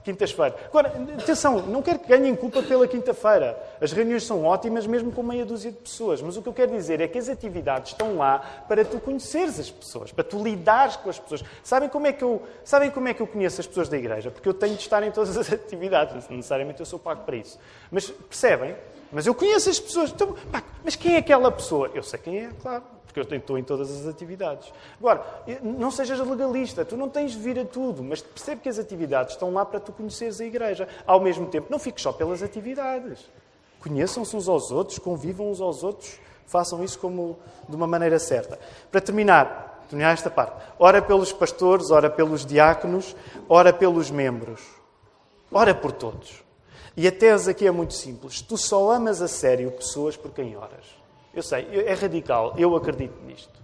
quintas-feiras. 0.04 0.60
Agora, 0.68 0.94
atenção, 1.20 1.62
não 1.62 1.82
quero 1.82 2.00
que 2.00 2.08
ganhem 2.08 2.36
culpa 2.36 2.62
pela 2.62 2.88
quinta-feira. 2.88 3.58
As 3.82 3.92
reuniões 3.92 4.26
são 4.26 4.44
ótimas, 4.44 4.86
mesmo 4.86 5.12
com 5.12 5.24
meia 5.24 5.46
dúzia 5.46 5.72
de 5.72 5.78
pessoas. 5.78 6.22
Mas 6.22 6.38
o 6.38 6.42
que 6.42 6.50
eu 6.50 6.54
quero 6.54 6.72
dizer 6.72 7.02
é 7.02 7.08
que 7.08 7.18
as 7.18 7.30
atividades 7.30 7.92
estão 7.92 8.18
lá 8.18 8.40
para 8.68 8.84
tu 8.84 9.00
conheceres 9.00 9.60
as 9.60 9.72
pessoas, 9.72 10.12
para 10.12 10.24
tu 10.24 10.44
lidares 10.44 10.96
com 10.96 11.10
as 11.10 11.20
pessoas. 11.20 11.44
Sabem 11.64 11.90
como 11.90 12.08
é 12.08 12.14
que 12.14 12.24
eu, 12.24 12.42
sabem 12.64 12.92
como 12.92 13.08
é 13.08 13.14
que 13.14 13.22
eu 13.22 13.28
conheço 13.28 13.62
as 13.62 13.68
pessoas 13.68 13.90
da 13.90 13.98
igreja? 13.98 14.30
Porque 14.30 14.48
eu 14.48 14.54
tenho 14.54 14.76
de 14.76 14.82
estar 14.82 15.02
em 15.04 15.12
todas 15.12 15.38
as 15.38 15.52
atividades. 15.54 16.28
Necessariamente 16.30 16.80
eu 16.80 16.86
sou 16.86 17.00
pago 17.00 17.24
para 17.24 17.36
isso. 17.36 17.60
Mas 17.92 18.10
percebem? 18.10 18.76
Mas 19.14 19.26
eu 19.28 19.36
conheço 19.36 19.70
as 19.70 19.80
pessoas. 19.80 20.12
Então, 20.12 20.36
pá, 20.52 20.64
mas 20.84 20.96
quem 20.96 21.16
é 21.16 21.18
aquela 21.20 21.52
pessoa? 21.52 21.90
Eu 21.94 22.04
sei 22.04 22.20
quem 22.20 22.46
é, 22.46 22.50
claro 22.62 22.84
porque 23.14 23.36
eu 23.36 23.40
estou 23.40 23.58
em 23.60 23.64
todas 23.64 23.92
as 23.92 24.08
atividades. 24.08 24.74
Agora, 25.00 25.24
não 25.62 25.92
sejas 25.92 26.20
legalista, 26.20 26.84
tu 26.84 26.98
não 26.98 27.08
tens 27.08 27.34
de 27.34 27.38
vir 27.38 27.60
a 27.60 27.66
tudo, 27.66 28.04
mas 28.04 28.22
percebe 28.22 28.62
que 28.62 28.70
as 28.70 28.80
atividades 28.80 29.34
estão 29.34 29.54
lá 29.54 29.64
para 29.64 29.80
tu 29.80 29.92
conheceres 29.92 30.42
a 30.42 30.46
igreja. 30.46 30.88
Ao 31.06 31.20
mesmo 31.20 31.46
tempo, 31.46 31.68
não 31.70 31.78
fiques 31.78 32.02
só 32.02 32.12
pelas 32.12 32.42
atividades. 32.42 33.30
Conheçam-se 33.80 34.36
uns 34.36 34.48
aos 34.50 34.72
outros, 34.72 34.98
convivam 34.98 35.52
uns 35.52 35.62
aos 35.62 35.84
outros, 35.84 36.20
façam 36.48 36.84
isso 36.84 36.98
como 36.98 37.38
de 37.70 37.76
uma 37.76 37.86
maneira 37.86 38.18
certa. 38.18 38.58
Para 38.92 39.00
terminar, 39.00 39.86
terminar 39.88 40.14
esta 40.14 40.32
parte, 40.32 40.66
ora 40.80 41.00
pelos 41.00 41.32
pastores, 41.32 41.92
ora 41.92 42.10
pelos 42.10 42.44
diáconos, 42.44 43.16
ora 43.48 43.72
pelos 43.72 44.10
membros. 44.10 44.62
Ora 45.52 45.76
por 45.76 45.92
todos. 45.92 46.44
E 46.96 47.08
a 47.08 47.12
tese 47.12 47.50
aqui 47.50 47.66
é 47.66 47.72
muito 47.72 47.94
simples. 47.94 48.42
Tu 48.42 48.58
só 48.58 48.92
amas 48.92 49.22
a 49.22 49.28
sério 49.28 49.72
pessoas 49.72 50.16
por 50.16 50.32
quem 50.32 50.56
oras. 50.56 50.86
Eu 51.34 51.42
sei, 51.42 51.68
é 51.86 51.94
radical, 51.94 52.54
eu 52.58 52.76
acredito 52.76 53.20
nisto. 53.24 53.64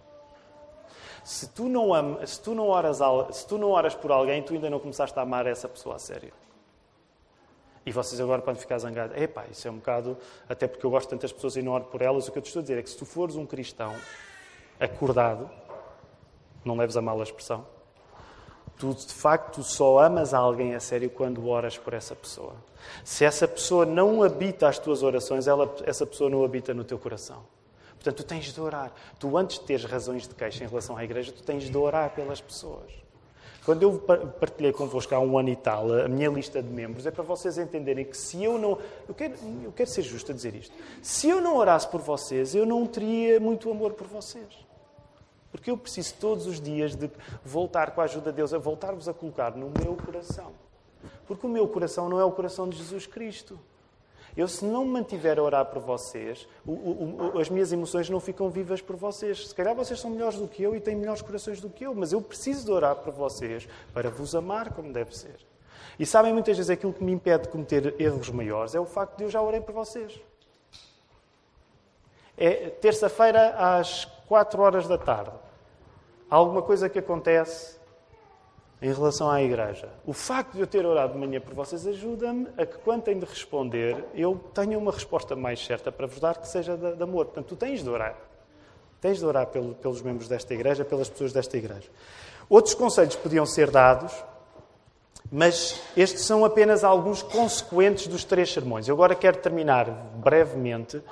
Se 1.23 1.47
tu 1.49 1.69
não, 1.69 1.93
ama, 1.93 2.25
se 2.25 2.41
tu 2.41 2.55
não, 2.55 2.69
oras, 2.69 2.97
se 3.31 3.45
tu 3.45 3.57
não 3.57 3.69
oras 3.69 3.93
por 3.93 4.11
alguém, 4.11 4.41
tu 4.41 4.53
ainda 4.53 4.69
não 4.69 4.79
começaste 4.79 5.17
a 5.19 5.21
amar 5.21 5.45
essa 5.45 5.69
pessoa 5.69 5.95
a 5.95 5.99
sério. 5.99 6.33
E 7.85 7.91
vocês 7.91 8.19
agora 8.19 8.41
podem 8.41 8.59
ficar 8.59 8.79
zangados. 8.79 9.15
Epá, 9.15 9.45
isso 9.51 9.67
é 9.67 9.71
um 9.71 9.75
bocado... 9.75 10.17
Até 10.47 10.67
porque 10.67 10.83
eu 10.85 10.89
gosto 10.89 11.05
de 11.05 11.11
tantas 11.11 11.31
pessoas 11.31 11.55
e 11.55 11.61
não 11.61 11.71
oro 11.71 11.85
por 11.85 12.01
elas. 12.01 12.27
O 12.27 12.31
que 12.31 12.39
eu 12.39 12.41
te 12.41 12.47
estou 12.47 12.61
a 12.61 12.63
dizer 12.63 12.79
é 12.79 12.81
que 12.81 12.89
se 12.89 12.97
tu 12.97 13.05
fores 13.05 13.35
um 13.35 13.45
cristão 13.45 13.95
acordado, 14.79 15.49
não 16.65 16.75
leves 16.75 16.97
a 16.97 17.01
mal 17.01 17.19
a 17.19 17.23
expressão, 17.23 17.65
tu 18.79 18.93
de 18.93 19.13
facto 19.13 19.61
só 19.61 19.99
amas 19.99 20.33
alguém 20.33 20.73
a 20.73 20.79
sério 20.79 21.09
quando 21.09 21.45
oras 21.47 21.77
por 21.77 21.93
essa 21.93 22.15
pessoa. 22.15 22.55
Se 23.03 23.25
essa 23.25 23.45
pessoa 23.45 23.85
não 23.85 24.23
habita 24.23 24.69
as 24.69 24.79
tuas 24.79 25.03
orações, 25.03 25.47
ela, 25.47 25.75
essa 25.83 26.05
pessoa 26.05 26.29
não 26.29 26.45
habita 26.45 26.73
no 26.73 26.85
teu 26.85 26.97
coração. 26.97 27.43
Portanto, 27.95 28.15
tu 28.15 28.23
tens 28.23 28.45
de 28.53 28.61
orar. 28.61 28.93
Tu, 29.19 29.37
antes 29.37 29.59
de 29.59 29.65
teres 29.65 29.83
razões 29.83 30.25
de 30.25 30.33
queixa 30.33 30.63
em 30.63 30.67
relação 30.67 30.95
à 30.95 31.03
igreja, 31.03 31.33
tu 31.33 31.43
tens 31.43 31.69
de 31.69 31.77
orar 31.77 32.11
pelas 32.11 32.39
pessoas. 32.39 32.89
Quando 33.65 33.83
eu 33.83 33.99
partilhei 34.39 34.71
convosco 34.71 35.13
há 35.13 35.19
um 35.19 35.37
ano 35.37 35.49
e 35.49 35.55
tal 35.57 35.93
a 35.93 36.07
minha 36.07 36.29
lista 36.29 36.63
de 36.63 36.69
membros, 36.69 37.05
é 37.05 37.11
para 37.11 37.23
vocês 37.23 37.57
entenderem 37.57 38.05
que 38.05 38.15
se 38.15 38.41
eu 38.41 38.57
não. 38.57 38.77
Eu 39.07 39.13
quero, 39.13 39.33
eu 39.61 39.73
quero 39.73 39.89
ser 39.89 40.03
justo 40.03 40.31
a 40.31 40.35
dizer 40.35 40.55
isto. 40.55 40.73
Se 41.01 41.29
eu 41.29 41.41
não 41.41 41.57
orasse 41.57 41.87
por 41.89 41.99
vocês, 41.99 42.55
eu 42.55 42.65
não 42.65 42.87
teria 42.87 43.41
muito 43.41 43.69
amor 43.69 43.91
por 43.91 44.07
vocês. 44.07 44.68
Porque 45.51 45.71
eu 45.71 45.77
preciso 45.77 46.15
todos 46.19 46.45
os 46.45 46.59
dias 46.59 46.95
de 46.95 47.09
voltar 47.43 47.91
com 47.91 48.01
a 48.01 48.03
ajuda 48.03 48.31
de 48.31 48.37
Deus, 48.37 48.53
a 48.53 48.57
voltar-vos 48.57 49.07
a 49.07 49.13
colocar 49.13 49.55
no 49.55 49.71
meu 49.83 49.95
coração. 49.95 50.51
Porque 51.27 51.45
o 51.45 51.49
meu 51.49 51.67
coração 51.67 52.09
não 52.09 52.19
é 52.19 52.23
o 52.23 52.31
coração 52.31 52.67
de 52.67 52.77
Jesus 52.77 53.07
Cristo. 53.07 53.59
Eu, 54.37 54.47
se 54.47 54.63
não 54.63 54.85
me 54.85 54.91
mantiver 54.91 55.39
a 55.39 55.43
orar 55.43 55.65
por 55.65 55.81
vocês, 55.81 56.47
o, 56.65 56.71
o, 56.71 57.31
o, 57.35 57.39
as 57.39 57.49
minhas 57.49 57.73
emoções 57.73 58.09
não 58.09 58.19
ficam 58.19 58.49
vivas 58.49 58.81
por 58.81 58.95
vocês. 58.95 59.49
Se 59.49 59.55
calhar 59.55 59.75
vocês 59.75 59.99
são 59.99 60.11
melhores 60.11 60.37
do 60.37 60.47
que 60.47 60.61
eu 60.61 60.75
e 60.75 60.79
têm 60.79 60.95
melhores 60.95 61.21
corações 61.21 61.59
do 61.59 61.69
que 61.69 61.85
eu, 61.85 61.93
mas 61.95 62.13
eu 62.13 62.21
preciso 62.21 62.65
de 62.65 62.71
orar 62.71 62.95
por 62.97 63.11
vocês 63.11 63.67
para 63.93 64.09
vos 64.09 64.35
amar 64.35 64.73
como 64.73 64.93
deve 64.93 65.17
ser. 65.17 65.35
E 65.97 66.05
sabem, 66.05 66.31
muitas 66.31 66.55
vezes 66.55 66.69
aquilo 66.69 66.93
que 66.93 67.03
me 67.03 67.11
impede 67.11 67.43
de 67.43 67.49
cometer 67.49 67.99
erros 67.99 68.29
maiores 68.29 68.75
é 68.75 68.79
o 68.79 68.85
facto 68.85 69.17
de 69.17 69.23
eu 69.23 69.29
já 69.29 69.41
orei 69.41 69.59
por 69.59 69.73
vocês. 69.73 70.21
É 72.41 72.69
terça-feira 72.69 73.49
às 73.57 74.05
4 74.27 74.61
horas 74.61 74.87
da 74.87 74.97
tarde. 74.97 75.31
Há 76.31 76.35
alguma 76.37 76.61
coisa 76.61 76.87
que 76.87 76.97
acontece 76.97 77.77
em 78.81 78.93
relação 78.93 79.29
à 79.29 79.41
igreja. 79.43 79.89
O 80.05 80.13
facto 80.13 80.53
de 80.53 80.61
eu 80.61 80.67
ter 80.67 80.85
orado 80.85 81.11
de 81.11 81.19
manhã 81.19 81.41
por 81.41 81.53
vocês 81.53 81.85
ajuda-me 81.85 82.47
a 82.57 82.65
que, 82.65 82.77
quando 82.77 83.03
tenho 83.03 83.19
de 83.19 83.25
responder, 83.25 84.05
eu 84.15 84.39
tenha 84.53 84.77
uma 84.77 84.91
resposta 84.91 85.35
mais 85.35 85.65
certa 85.65 85.91
para 85.91 86.07
vos 86.07 86.19
dar 86.21 86.37
que 86.37 86.47
seja 86.47 86.77
de, 86.77 86.95
de 86.95 87.03
amor. 87.03 87.25
Portanto, 87.25 87.47
tu 87.47 87.55
tens 87.57 87.83
de 87.83 87.89
orar. 87.89 88.15
Tens 89.01 89.17
de 89.17 89.25
orar 89.25 89.47
pelo, 89.47 89.75
pelos 89.75 90.01
membros 90.01 90.29
desta 90.29 90.53
igreja, 90.53 90.85
pelas 90.85 91.09
pessoas 91.09 91.33
desta 91.33 91.57
igreja. 91.57 91.89
Outros 92.49 92.73
conselhos 92.73 93.17
podiam 93.17 93.45
ser 93.45 93.69
dados, 93.69 94.13
mas 95.31 95.81
estes 95.95 96.23
são 96.23 96.43
apenas 96.45 96.83
alguns 96.83 97.21
consequentes 97.21 98.07
dos 98.07 98.23
três 98.23 98.51
sermões. 98.51 98.87
Eu 98.87 98.95
agora 98.95 99.15
quero 99.15 99.37
terminar 99.37 99.89
brevemente. 100.15 100.97
Uh, 100.97 101.03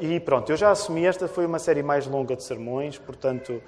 e, 0.00 0.14
e 0.14 0.20
pronto, 0.20 0.50
eu 0.50 0.56
já 0.56 0.70
assumi, 0.70 1.06
esta 1.06 1.26
foi 1.26 1.46
uma 1.46 1.58
série 1.58 1.82
mais 1.82 2.06
longa 2.06 2.36
de 2.36 2.42
sermões, 2.42 2.98
portanto. 2.98 3.62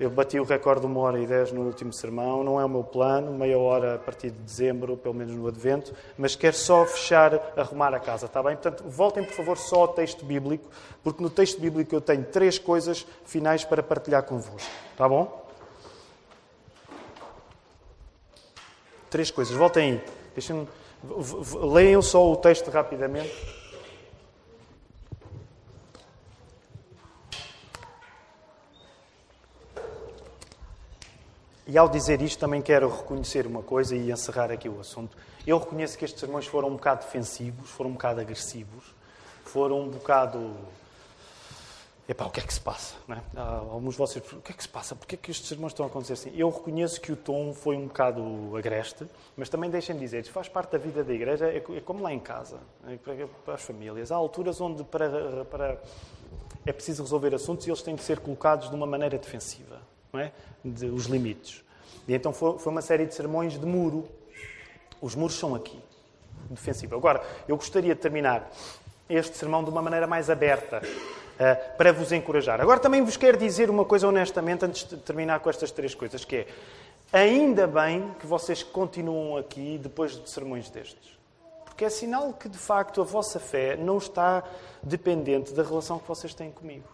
Eu 0.00 0.10
bati 0.10 0.40
o 0.40 0.42
recorde 0.42 0.80
de 0.80 0.86
uma 0.86 0.98
hora 1.00 1.20
e 1.20 1.26
dez 1.26 1.52
no 1.52 1.60
último 1.60 1.92
sermão. 1.92 2.42
Não 2.42 2.60
é 2.60 2.64
o 2.64 2.68
meu 2.68 2.82
plano, 2.82 3.30
meia 3.30 3.56
hora 3.56 3.94
a 3.94 3.98
partir 3.98 4.30
de 4.30 4.38
dezembro, 4.38 4.96
pelo 4.96 5.14
menos 5.14 5.32
no 5.32 5.46
Advento, 5.46 5.94
mas 6.18 6.34
quero 6.34 6.56
só 6.56 6.84
fechar, 6.86 7.52
arrumar 7.56 7.94
a 7.94 8.00
casa, 8.00 8.26
está 8.26 8.42
bem? 8.42 8.56
Portanto, 8.56 8.82
voltem, 8.88 9.22
por 9.22 9.34
favor, 9.34 9.56
só 9.56 9.82
ao 9.82 9.88
texto 9.88 10.24
bíblico, 10.24 10.68
porque 11.04 11.22
no 11.22 11.30
texto 11.30 11.60
bíblico 11.60 11.94
eu 11.94 12.00
tenho 12.00 12.24
três 12.24 12.58
coisas 12.58 13.06
finais 13.24 13.64
para 13.64 13.80
partilhar 13.80 14.24
convosco. 14.24 14.68
Está 14.90 15.08
bom? 15.08 15.41
Três 19.12 19.30
coisas. 19.30 19.54
Voltem 19.54 19.92
aí. 19.92 20.04
Deixem 20.34 20.66
Leiam 21.70 22.00
só 22.00 22.32
o 22.32 22.34
texto 22.34 22.70
rapidamente. 22.70 23.30
E 31.66 31.76
ao 31.76 31.90
dizer 31.90 32.22
isto, 32.22 32.38
também 32.38 32.62
quero 32.62 32.88
reconhecer 32.88 33.46
uma 33.46 33.62
coisa 33.62 33.94
e 33.94 34.10
encerrar 34.10 34.50
aqui 34.50 34.66
o 34.68 34.80
assunto. 34.80 35.14
Eu 35.46 35.58
reconheço 35.58 35.98
que 35.98 36.06
estes 36.06 36.18
sermões 36.18 36.46
foram 36.46 36.68
um 36.68 36.76
bocado 36.76 37.04
defensivos, 37.04 37.68
foram 37.68 37.90
um 37.90 37.92
bocado 37.92 38.20
agressivos, 38.22 38.94
foram 39.44 39.82
um 39.82 39.88
bocado. 39.90 40.56
Epá, 42.08 42.24
o 42.24 42.30
que 42.30 42.40
é 42.40 42.42
que 42.42 42.52
se 42.52 42.60
passa? 42.60 42.96
Não 43.06 43.16
é? 43.16 43.22
Alguns 43.36 43.94
de 43.94 43.98
vocês, 43.98 44.32
o 44.32 44.40
que 44.40 44.52
é 44.52 44.54
que 44.54 44.62
se 44.62 44.68
passa? 44.68 44.96
Porquê 44.96 45.14
é 45.14 45.18
que 45.18 45.30
estes 45.30 45.48
sermões 45.48 45.72
estão 45.72 45.86
a 45.86 45.88
acontecer 45.88 46.14
assim? 46.14 46.32
Eu 46.34 46.50
reconheço 46.50 47.00
que 47.00 47.12
o 47.12 47.16
tom 47.16 47.54
foi 47.54 47.76
um 47.76 47.86
bocado 47.86 48.56
agreste, 48.56 49.06
mas 49.36 49.48
também 49.48 49.70
deixem-me 49.70 50.00
dizer, 50.00 50.20
isto 50.20 50.32
faz 50.32 50.48
parte 50.48 50.72
da 50.72 50.78
vida 50.78 51.04
da 51.04 51.12
igreja, 51.12 51.46
é, 51.46 51.58
é 51.58 51.80
como 51.80 52.02
lá 52.02 52.12
em 52.12 52.18
casa, 52.18 52.58
é 52.86 52.96
para 53.44 53.54
as 53.54 53.62
famílias. 53.62 54.10
Há 54.10 54.16
alturas 54.16 54.60
onde 54.60 54.82
para, 54.82 55.44
para, 55.44 55.80
é 56.66 56.72
preciso 56.72 57.04
resolver 57.04 57.34
assuntos 57.34 57.66
e 57.66 57.70
eles 57.70 57.82
têm 57.82 57.94
que 57.94 58.02
ser 58.02 58.18
colocados 58.18 58.68
de 58.68 58.74
uma 58.74 58.86
maneira 58.86 59.16
defensiva 59.16 59.80
não 60.12 60.20
é? 60.20 60.32
de, 60.64 60.86
os 60.86 61.06
limites. 61.06 61.64
E 62.06 62.14
então 62.14 62.32
foi, 62.32 62.58
foi 62.58 62.72
uma 62.72 62.82
série 62.82 63.06
de 63.06 63.14
sermões 63.14 63.58
de 63.58 63.64
muro. 63.64 64.08
Os 65.00 65.14
muros 65.14 65.36
são 65.36 65.54
aqui, 65.54 65.80
defensivo. 66.50 66.96
Agora, 66.96 67.22
eu 67.48 67.56
gostaria 67.56 67.94
de 67.94 68.00
terminar 68.00 68.50
este 69.08 69.36
sermão 69.36 69.64
de 69.64 69.70
uma 69.70 69.82
maneira 69.82 70.06
mais 70.06 70.30
aberta, 70.30 70.82
uh, 71.42 71.76
para 71.76 71.92
vos 71.92 72.12
encorajar. 72.12 72.60
Agora 72.60 72.78
também 72.78 73.02
vos 73.02 73.16
quero 73.16 73.36
dizer 73.36 73.68
uma 73.68 73.84
coisa 73.84 74.06
honestamente, 74.06 74.64
antes 74.64 74.84
de 74.84 74.96
terminar 74.96 75.40
com 75.40 75.50
estas 75.50 75.70
três 75.70 75.94
coisas, 75.94 76.24
que 76.24 76.36
é, 76.36 76.46
ainda 77.12 77.66
bem 77.66 78.14
que 78.20 78.26
vocês 78.26 78.62
continuam 78.62 79.36
aqui 79.36 79.78
depois 79.82 80.12
de 80.12 80.30
sermões 80.30 80.70
destes. 80.70 81.18
Porque 81.64 81.84
é 81.84 81.90
sinal 81.90 82.32
que, 82.32 82.48
de 82.48 82.58
facto, 82.58 83.00
a 83.00 83.04
vossa 83.04 83.40
fé 83.40 83.76
não 83.76 83.98
está 83.98 84.44
dependente 84.82 85.52
da 85.52 85.62
relação 85.62 85.98
que 85.98 86.06
vocês 86.06 86.34
têm 86.34 86.50
comigo. 86.50 86.88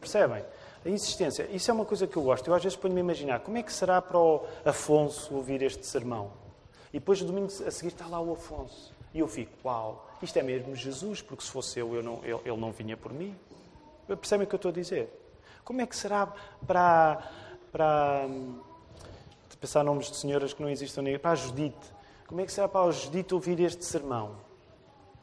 Percebem? 0.00 0.44
A 0.84 0.88
insistência, 0.88 1.48
isso 1.50 1.68
é 1.70 1.74
uma 1.74 1.84
coisa 1.84 2.06
que 2.06 2.16
eu 2.16 2.22
gosto. 2.22 2.46
Eu 2.46 2.54
às 2.54 2.62
vezes 2.62 2.76
ponho-me 2.76 3.00
a 3.00 3.04
imaginar 3.04 3.40
como 3.40 3.58
é 3.58 3.62
que 3.62 3.72
será 3.72 4.00
para 4.00 4.18
o 4.18 4.46
Afonso 4.64 5.34
ouvir 5.34 5.62
este 5.62 5.84
sermão. 5.84 6.30
E 6.92 7.00
depois, 7.00 7.20
domingo 7.22 7.46
a 7.46 7.70
seguir, 7.70 7.88
está 7.88 8.06
lá 8.06 8.20
o 8.20 8.32
Afonso. 8.32 8.95
E 9.16 9.20
eu 9.20 9.26
fico, 9.26 9.50
uau, 9.64 10.06
isto 10.20 10.38
é 10.38 10.42
mesmo 10.42 10.76
Jesus, 10.76 11.22
porque 11.22 11.42
se 11.42 11.50
fosse 11.50 11.78
eu, 11.78 11.94
eu 11.94 12.02
não, 12.02 12.20
ele, 12.22 12.38
ele 12.44 12.56
não 12.58 12.70
vinha 12.70 12.98
por 12.98 13.14
mim. 13.14 13.34
Percebem 14.06 14.44
o 14.44 14.46
que 14.46 14.54
eu 14.54 14.58
estou 14.58 14.68
a 14.68 14.74
dizer? 14.74 15.08
Como 15.64 15.80
é 15.80 15.86
que 15.86 15.96
será 15.96 16.26
para. 16.66 17.26
para 17.72 18.26
de 19.48 19.56
pensar 19.58 19.82
nomes 19.82 20.10
de 20.10 20.18
senhoras 20.18 20.52
que 20.52 20.60
não 20.60 20.68
existem, 20.68 21.18
para 21.18 21.30
a 21.30 21.34
Judite. 21.34 21.94
Como 22.26 22.42
é 22.42 22.44
que 22.44 22.52
será 22.52 22.68
para 22.68 22.86
a 22.86 22.90
Judite 22.90 23.32
ouvir 23.32 23.58
este 23.58 23.86
sermão? 23.86 24.36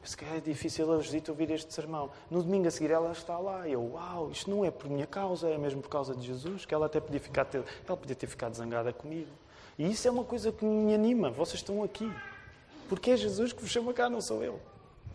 Se 0.02 0.16
calhar 0.16 0.38
é 0.38 0.40
difícil 0.40 0.92
a 0.92 1.00
Judite 1.00 1.30
ouvir 1.30 1.52
este 1.52 1.72
sermão. 1.72 2.10
No 2.28 2.42
domingo 2.42 2.66
a 2.66 2.72
seguir 2.72 2.90
ela 2.90 3.12
está 3.12 3.38
lá. 3.38 3.68
E 3.68 3.74
eu, 3.74 3.92
uau, 3.92 4.28
isto 4.32 4.50
não 4.50 4.64
é 4.64 4.72
por 4.72 4.90
minha 4.90 5.06
causa, 5.06 5.48
é 5.48 5.56
mesmo 5.56 5.80
por 5.80 5.88
causa 5.88 6.16
de 6.16 6.26
Jesus, 6.26 6.66
que 6.66 6.74
ela 6.74 6.86
até 6.86 6.98
podia, 6.98 7.20
ficar, 7.20 7.46
ela 7.54 7.96
podia 7.96 8.16
ter 8.16 8.26
ficado 8.26 8.54
zangada 8.54 8.92
comigo. 8.92 9.30
E 9.78 9.88
isso 9.88 10.08
é 10.08 10.10
uma 10.10 10.24
coisa 10.24 10.50
que 10.50 10.64
me 10.64 10.92
anima. 10.92 11.30
Vocês 11.30 11.60
estão 11.60 11.84
aqui. 11.84 12.10
Porque 12.88 13.12
é 13.12 13.16
Jesus 13.16 13.52
que 13.52 13.60
vos 13.60 13.70
chama 13.70 13.92
cá, 13.92 14.08
não 14.08 14.20
sou 14.20 14.42
eu. 14.42 14.60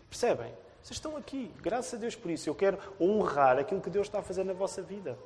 Percebem? 0.08 0.52
Vocês 0.82 0.96
estão 0.96 1.16
aqui. 1.16 1.50
Graças 1.62 1.94
a 1.94 1.96
Deus 1.96 2.14
por 2.14 2.30
isso. 2.30 2.48
Eu 2.48 2.54
quero 2.54 2.78
honrar 3.00 3.58
aquilo 3.58 3.80
que 3.80 3.90
Deus 3.90 4.06
está 4.06 4.20
a 4.20 4.22
fazer 4.22 4.44
na 4.44 4.52
vossa 4.52 4.82
vida. 4.82 5.18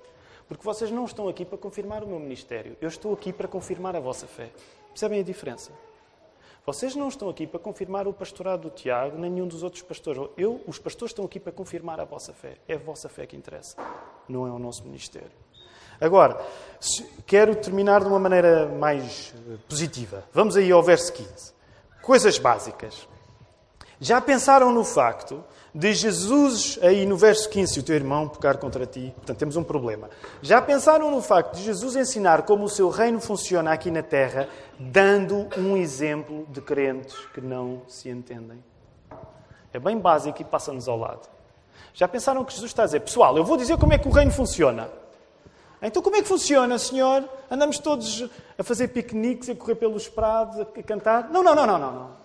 Porque 0.49 0.65
vocês 0.65 0.91
não 0.91 1.05
estão 1.05 1.29
aqui 1.29 1.45
para 1.45 1.57
confirmar 1.57 2.03
o 2.03 2.07
meu 2.07 2.19
ministério. 2.19 2.77
Eu 2.81 2.89
estou 2.89 3.15
aqui 3.15 3.33
para 3.33 3.49
confirmar 3.49 3.97
a 3.97 4.01
vossa 4.01 4.27
fé. 4.27 4.51
Percebem 4.89 5.21
a 5.21 5.23
diferença? 5.23 5.73
Vocês 6.67 6.95
não 6.97 7.09
estão 7.09 7.29
aqui 7.29 7.47
para 7.47 7.61
confirmar 7.61 8.09
o 8.09 8.13
pastorado 8.13 8.63
do 8.63 8.71
Tiago, 8.71 9.19
nem 9.19 9.31
nenhum 9.31 9.47
dos 9.47 9.63
outros 9.63 9.83
pastores. 9.83 10.31
Eu, 10.37 10.63
os 10.67 10.79
pastores 10.79 11.11
estão 11.11 11.25
aqui 11.25 11.39
para 11.39 11.53
confirmar 11.53 12.01
a 12.01 12.05
vossa 12.05 12.33
fé. 12.33 12.57
É 12.67 12.75
a 12.75 12.79
vossa 12.79 13.09
fé 13.09 13.27
que 13.27 13.37
interessa, 13.37 13.77
não 14.27 14.47
é 14.47 14.51
o 14.51 14.59
nosso 14.59 14.83
ministério. 14.83 15.31
Agora, 16.01 16.43
quero 17.27 17.55
terminar 17.55 18.01
de 18.01 18.07
uma 18.07 18.19
maneira 18.19 18.67
mais 18.67 19.35
eh, 19.47 19.57
positiva. 19.69 20.25
Vamos 20.33 20.57
aí 20.57 20.73
ao 20.73 20.83
verso 20.83 21.13
15. 21.13 21.53
Coisas 22.05 22.39
básicas. 22.39 23.09
Já 23.99 24.21
pensaram 24.21 24.71
no 24.71 24.85
facto 24.85 25.43
de 25.75 25.95
Jesus, 25.95 26.79
aí 26.83 27.07
no 27.07 27.17
verso 27.17 27.49
15, 27.49 27.73
se 27.73 27.81
o 27.81 27.83
teu 27.83 27.97
irmão 27.97 28.29
pecar 28.29 28.59
contra 28.59 28.85
ti, 28.85 29.11
portanto 29.17 29.39
temos 29.39 29.57
um 29.57 29.65
problema. 29.65 30.11
Já 30.43 30.61
pensaram 30.61 31.11
no 31.11 31.23
facto 31.23 31.57
de 31.57 31.63
Jesus 31.63 31.97
ensinar 31.97 32.43
como 32.43 32.65
o 32.65 32.69
seu 32.69 32.91
reino 32.91 33.21
funciona 33.23 33.73
aqui 33.73 33.91
na 33.91 34.03
terra, 34.03 34.49
dando 34.79 35.49
um 35.57 35.79
exemplo 35.79 36.47
de 36.51 36.61
crentes 36.61 37.17
que 37.33 37.41
não 37.41 37.81
se 37.89 38.11
entendem? 38.11 38.63
É 39.73 39.79
bem 39.79 39.99
básico 39.99 40.43
e 40.43 40.45
passa-nos 40.45 40.87
ao 40.87 40.99
lado. 40.99 41.27
Já 41.95 42.07
pensaram 42.07 42.45
que 42.45 42.53
Jesus 42.53 42.71
está 42.71 42.83
a 42.83 42.87
dizer, 42.87 43.01
pessoal, 43.01 43.35
eu 43.39 43.45
vou 43.45 43.57
dizer 43.57 43.79
como 43.79 43.95
é 43.95 43.99
que 43.99 44.09
o 44.09 44.13
reino 44.13 44.31
funciona. 44.31 44.91
Então 45.83 46.03
como 46.03 46.17
é 46.17 46.23
que 46.23 46.29
funciona, 46.29 46.79
Senhor? 46.79 47.29
Andamos 47.51 47.79
todos 47.79 48.29
a 48.59 48.63
fazer 48.63 48.89
piqueniques, 48.89 49.49
a 49.51 49.55
correr 49.55 49.75
pelos 49.75 50.09
prados, 50.09 50.61
a 50.61 50.65
cantar? 50.83 51.31
Não, 51.31 51.43
não, 51.43 51.55
não, 51.55 51.67
não, 51.67 51.79
não. 51.79 52.25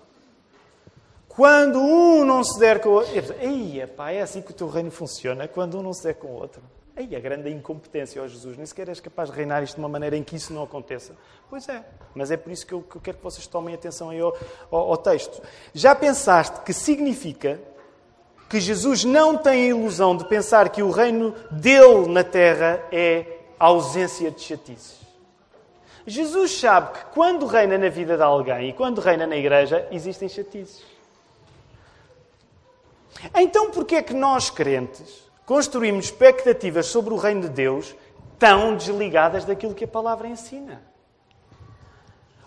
Quando 1.28 1.80
um 1.80 2.26
não 2.26 2.44
se 2.44 2.60
der 2.60 2.82
com 2.82 2.90
o 2.90 2.94
outro. 2.94 3.36
Ei, 3.40 3.86
pá, 3.88 4.12
é 4.12 4.22
assim 4.22 4.42
que 4.42 4.52
o 4.52 4.54
teu 4.54 4.68
reino 4.68 4.92
funciona, 4.92 5.48
quando 5.48 5.80
um 5.80 5.84
não 5.84 5.94
se 5.94 6.04
der 6.04 6.16
com 6.16 6.28
o 6.28 6.34
outro. 6.34 6.62
Ei, 6.98 7.16
a 7.16 7.20
grande 7.22 7.50
incompetência, 7.50 8.22
ó 8.22 8.28
Jesus, 8.28 8.58
nem 8.58 8.66
sequer 8.66 8.90
és 8.90 9.00
capaz 9.00 9.30
de 9.30 9.36
reinar 9.38 9.64
isto 9.64 9.76
de 9.76 9.80
uma 9.80 9.88
maneira 9.88 10.18
em 10.18 10.24
que 10.24 10.36
isso 10.36 10.52
não 10.52 10.64
aconteça. 10.64 11.16
Pois 11.50 11.70
é, 11.70 11.82
mas 12.14 12.30
é 12.30 12.36
por 12.36 12.52
isso 12.52 12.68
que 12.68 12.74
eu, 12.74 12.82
que 12.82 12.98
eu 12.98 13.02
quero 13.02 13.18
que 13.20 13.24
vocês 13.24 13.48
tomem 13.48 13.74
atenção 13.74 14.10
aí 14.10 14.20
ao, 14.20 14.36
ao, 14.70 14.92
ao 14.92 14.98
texto. 14.98 15.42
Já 15.74 15.96
pensaste 15.96 16.60
que 16.60 16.74
significa 16.74 17.58
que 18.50 18.60
Jesus 18.60 19.06
não 19.06 19.38
tem 19.38 19.64
a 19.64 19.68
ilusão 19.68 20.18
de 20.18 20.28
pensar 20.28 20.68
que 20.68 20.84
o 20.84 20.92
reino 20.92 21.34
dele 21.50 22.08
na 22.10 22.24
terra 22.24 22.84
é 22.92 23.39
a 23.60 23.66
ausência 23.66 24.32
de 24.32 24.42
chatices? 24.42 25.00
Jesus 26.08 26.60
sabe 26.60 26.98
que 26.98 27.06
quando 27.14 27.46
reina 27.46 27.78
na 27.78 27.90
vida 27.90 28.16
de 28.16 28.24
alguém 28.24 28.70
e 28.70 28.74
quando 28.74 29.00
reina 29.00 29.28
na 29.28 29.36
igreja, 29.36 29.88
existem 29.92 30.28
chatices. 30.28 30.84
Então, 33.36 33.70
por 33.70 33.86
que 33.86 33.96
é 33.96 34.02
que 34.02 34.14
nós, 34.14 34.50
crentes, 34.50 35.24
construímos 35.46 36.06
expectativas 36.06 36.86
sobre 36.88 37.14
o 37.14 37.18
reino 37.18 37.42
de 37.42 37.50
Deus 37.50 37.96
tão 38.38 38.76
desligadas 38.76 39.46
daquilo 39.46 39.76
que 39.76 39.84
a 39.84 39.88
palavra 39.88 40.28
ensina? 40.28 40.82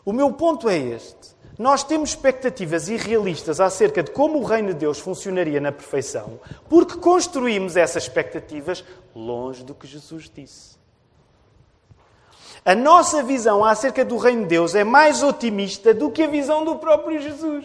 O 0.05 0.13
meu 0.13 0.33
ponto 0.33 0.69
é 0.69 0.77
este. 0.77 1.33
Nós 1.59 1.85
temos 1.85 2.11
expectativas 2.11 2.89
irrealistas 2.89 3.61
acerca 3.61 4.03
de 4.03 4.11
como 4.11 4.39
o 4.39 4.45
reino 4.45 4.69
de 4.69 4.81
Deus 4.81 4.99
funcionaria 4.99 5.61
na 5.61 5.71
perfeição, 5.71 6.41
porque 6.69 6.97
construímos 6.97 7.77
essas 7.77 8.05
expectativas 8.05 8.83
longe 9.15 9.63
do 9.63 9.75
que 9.75 9.87
Jesus 9.87 10.31
disse. 10.35 10.82
A 12.65 12.75
nossa 12.75 13.23
visão 13.23 13.65
acerca 13.65 14.05
do 14.05 14.17
reino 14.17 14.43
de 14.43 14.49
Deus 14.49 14.75
é 14.75 14.85
mais 14.85 15.23
otimista 15.23 15.93
do 15.93 16.11
que 16.11 16.23
a 16.23 16.29
visão 16.29 16.65
do 16.65 16.77
próprio 16.77 17.21
Jesus. 17.21 17.65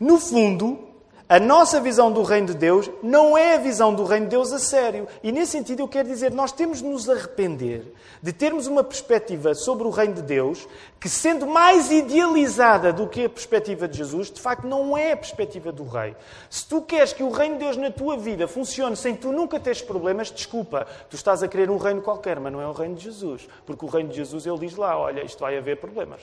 No 0.00 0.18
fundo, 0.18 0.87
a 1.28 1.38
nossa 1.38 1.78
visão 1.78 2.10
do 2.10 2.22
reino 2.22 2.46
de 2.46 2.54
Deus 2.54 2.90
não 3.02 3.36
é 3.36 3.56
a 3.56 3.58
visão 3.58 3.94
do 3.94 4.04
reino 4.04 4.24
de 4.24 4.30
Deus 4.30 4.50
a 4.50 4.58
sério. 4.58 5.06
E 5.22 5.30
nesse 5.30 5.52
sentido 5.52 5.80
eu 5.80 5.88
quero 5.88 6.08
dizer, 6.08 6.32
nós 6.32 6.52
temos 6.52 6.78
de 6.78 6.84
nos 6.84 7.06
arrepender 7.08 7.92
de 8.22 8.32
termos 8.32 8.66
uma 8.66 8.82
perspectiva 8.82 9.54
sobre 9.54 9.86
o 9.86 9.90
reino 9.90 10.14
de 10.14 10.22
Deus 10.22 10.66
que, 10.98 11.08
sendo 11.08 11.46
mais 11.46 11.90
idealizada 11.90 12.94
do 12.94 13.06
que 13.06 13.26
a 13.26 13.28
perspectiva 13.28 13.86
de 13.86 13.98
Jesus, 13.98 14.30
de 14.30 14.40
facto 14.40 14.66
não 14.66 14.96
é 14.96 15.12
a 15.12 15.16
perspectiva 15.16 15.70
do 15.70 15.84
rei. 15.84 16.16
Se 16.48 16.66
tu 16.66 16.80
queres 16.80 17.12
que 17.12 17.22
o 17.22 17.30
reino 17.30 17.58
de 17.58 17.64
Deus 17.64 17.76
na 17.76 17.90
tua 17.90 18.16
vida 18.16 18.48
funcione 18.48 18.96
sem 18.96 19.14
tu 19.14 19.30
nunca 19.30 19.60
teres 19.60 19.82
problemas, 19.82 20.30
desculpa, 20.30 20.86
tu 21.10 21.14
estás 21.14 21.42
a 21.42 21.48
querer 21.48 21.70
um 21.70 21.76
reino 21.76 22.00
qualquer, 22.00 22.40
mas 22.40 22.50
não 22.50 22.62
é 22.62 22.66
o 22.66 22.72
reino 22.72 22.94
de 22.94 23.04
Jesus. 23.04 23.46
Porque 23.66 23.84
o 23.84 23.88
reino 23.88 24.08
de 24.08 24.16
Jesus, 24.16 24.46
ele 24.46 24.58
diz 24.60 24.76
lá, 24.76 24.98
olha, 24.98 25.22
isto 25.22 25.40
vai 25.40 25.58
haver 25.58 25.76
problemas. 25.76 26.22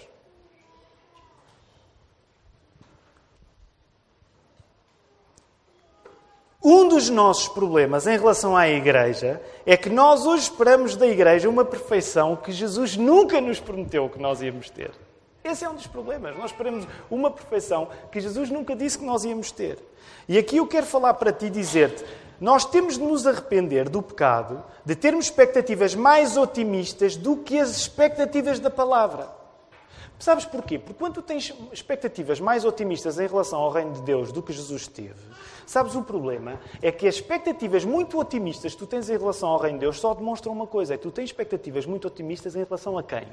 Um 6.68 6.88
dos 6.88 7.12
nossos 7.12 7.48
problemas 7.48 8.08
em 8.08 8.18
relação 8.18 8.58
à 8.58 8.68
Igreja 8.68 9.40
é 9.68 9.78
que 9.78 9.88
nós 9.88 10.26
hoje 10.26 10.46
esperamos 10.46 10.96
da 10.96 11.06
Igreja 11.06 11.48
uma 11.48 11.64
perfeição 11.64 12.36
que 12.36 12.52
Jesus 12.52 12.98
nunca 12.98 13.40
nos 13.40 13.60
prometeu 13.60 14.10
que 14.10 14.20
nós 14.20 14.42
íamos 14.42 14.72
ter. 14.72 14.90
Esse 15.44 15.64
é 15.64 15.70
um 15.70 15.76
dos 15.76 15.86
problemas. 15.86 16.36
Nós 16.36 16.50
esperamos 16.50 16.88
uma 17.08 17.30
perfeição 17.30 17.88
que 18.12 18.20
Jesus 18.20 18.50
nunca 18.50 18.76
disse 18.76 18.98
que 18.98 19.06
nós 19.06 19.24
íamos 19.24 19.52
ter. 19.52 19.78
E 20.28 20.40
aqui 20.40 20.58
eu 20.58 20.66
quero 20.66 20.88
falar 20.88 21.14
para 21.14 21.32
ti 21.32 21.46
e 21.46 21.50
dizer-te: 21.52 22.04
nós 22.42 22.66
temos 22.66 22.98
de 22.98 23.04
nos 23.04 23.28
arrepender 23.28 23.88
do 23.88 24.02
pecado, 24.02 24.64
de 24.84 24.96
termos 24.96 25.26
expectativas 25.26 25.94
mais 25.94 26.36
otimistas 26.36 27.16
do 27.16 27.38
que 27.38 27.60
as 27.60 27.78
expectativas 27.78 28.60
da 28.60 28.72
palavra. 28.72 29.30
Sabes 30.18 30.46
porquê? 30.46 30.80
Porque 30.80 30.98
quando 30.98 31.16
tu 31.16 31.22
tens 31.22 31.54
expectativas 31.72 32.40
mais 32.40 32.64
otimistas 32.64 33.20
em 33.20 33.28
relação 33.28 33.60
ao 33.60 33.70
reino 33.70 33.94
de 33.94 34.02
Deus 34.02 34.32
do 34.32 34.42
que 34.42 34.54
Jesus 34.54 34.88
teve, 34.88 35.14
Sabes 35.66 35.96
o 35.96 36.04
problema? 36.04 36.60
É 36.82 36.92
que 36.92 37.08
as 37.08 37.16
expectativas 37.16 37.84
muito 37.84 38.20
otimistas 38.20 38.74
que 38.74 38.80
tu 38.80 38.86
tens 38.86 39.10
em 39.10 39.18
relação 39.18 39.50
ao 39.50 39.58
Reino 39.58 39.80
de 39.80 39.86
Deus 39.86 40.00
só 40.00 40.14
demonstram 40.14 40.54
uma 40.54 40.68
coisa: 40.68 40.94
é 40.94 40.98
que 40.98 41.04
tu 41.04 41.12
tens 41.12 41.26
expectativas 41.26 41.86
muito 41.86 42.08
otimistas 42.08 42.56
em 42.56 42.64
relação 42.64 42.98
a 42.98 43.04
quem? 43.04 43.28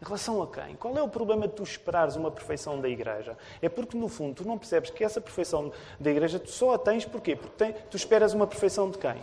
Em 0.00 0.04
relação 0.04 0.42
a 0.42 0.46
quem? 0.46 0.76
Qual 0.76 0.96
é 0.96 1.02
o 1.02 1.08
problema 1.08 1.46
de 1.46 1.54
tu 1.54 1.62
esperares 1.62 2.16
uma 2.16 2.30
perfeição 2.30 2.80
da 2.80 2.88
igreja? 2.88 3.36
É 3.60 3.68
porque, 3.68 3.98
no 3.98 4.08
fundo, 4.08 4.36
tu 4.36 4.48
não 4.48 4.56
percebes 4.56 4.88
que 4.88 5.04
essa 5.04 5.20
perfeição 5.20 5.70
da 5.98 6.10
igreja 6.10 6.38
tu 6.38 6.50
só 6.50 6.72
a 6.72 6.78
tens 6.78 7.04
porquê? 7.04 7.36
Porque 7.36 7.74
tu 7.90 7.98
esperas 7.98 8.32
uma 8.32 8.46
perfeição 8.46 8.90
de 8.90 8.96
quem? 8.96 9.20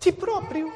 Ti 0.00 0.12
próprio. 0.12 0.72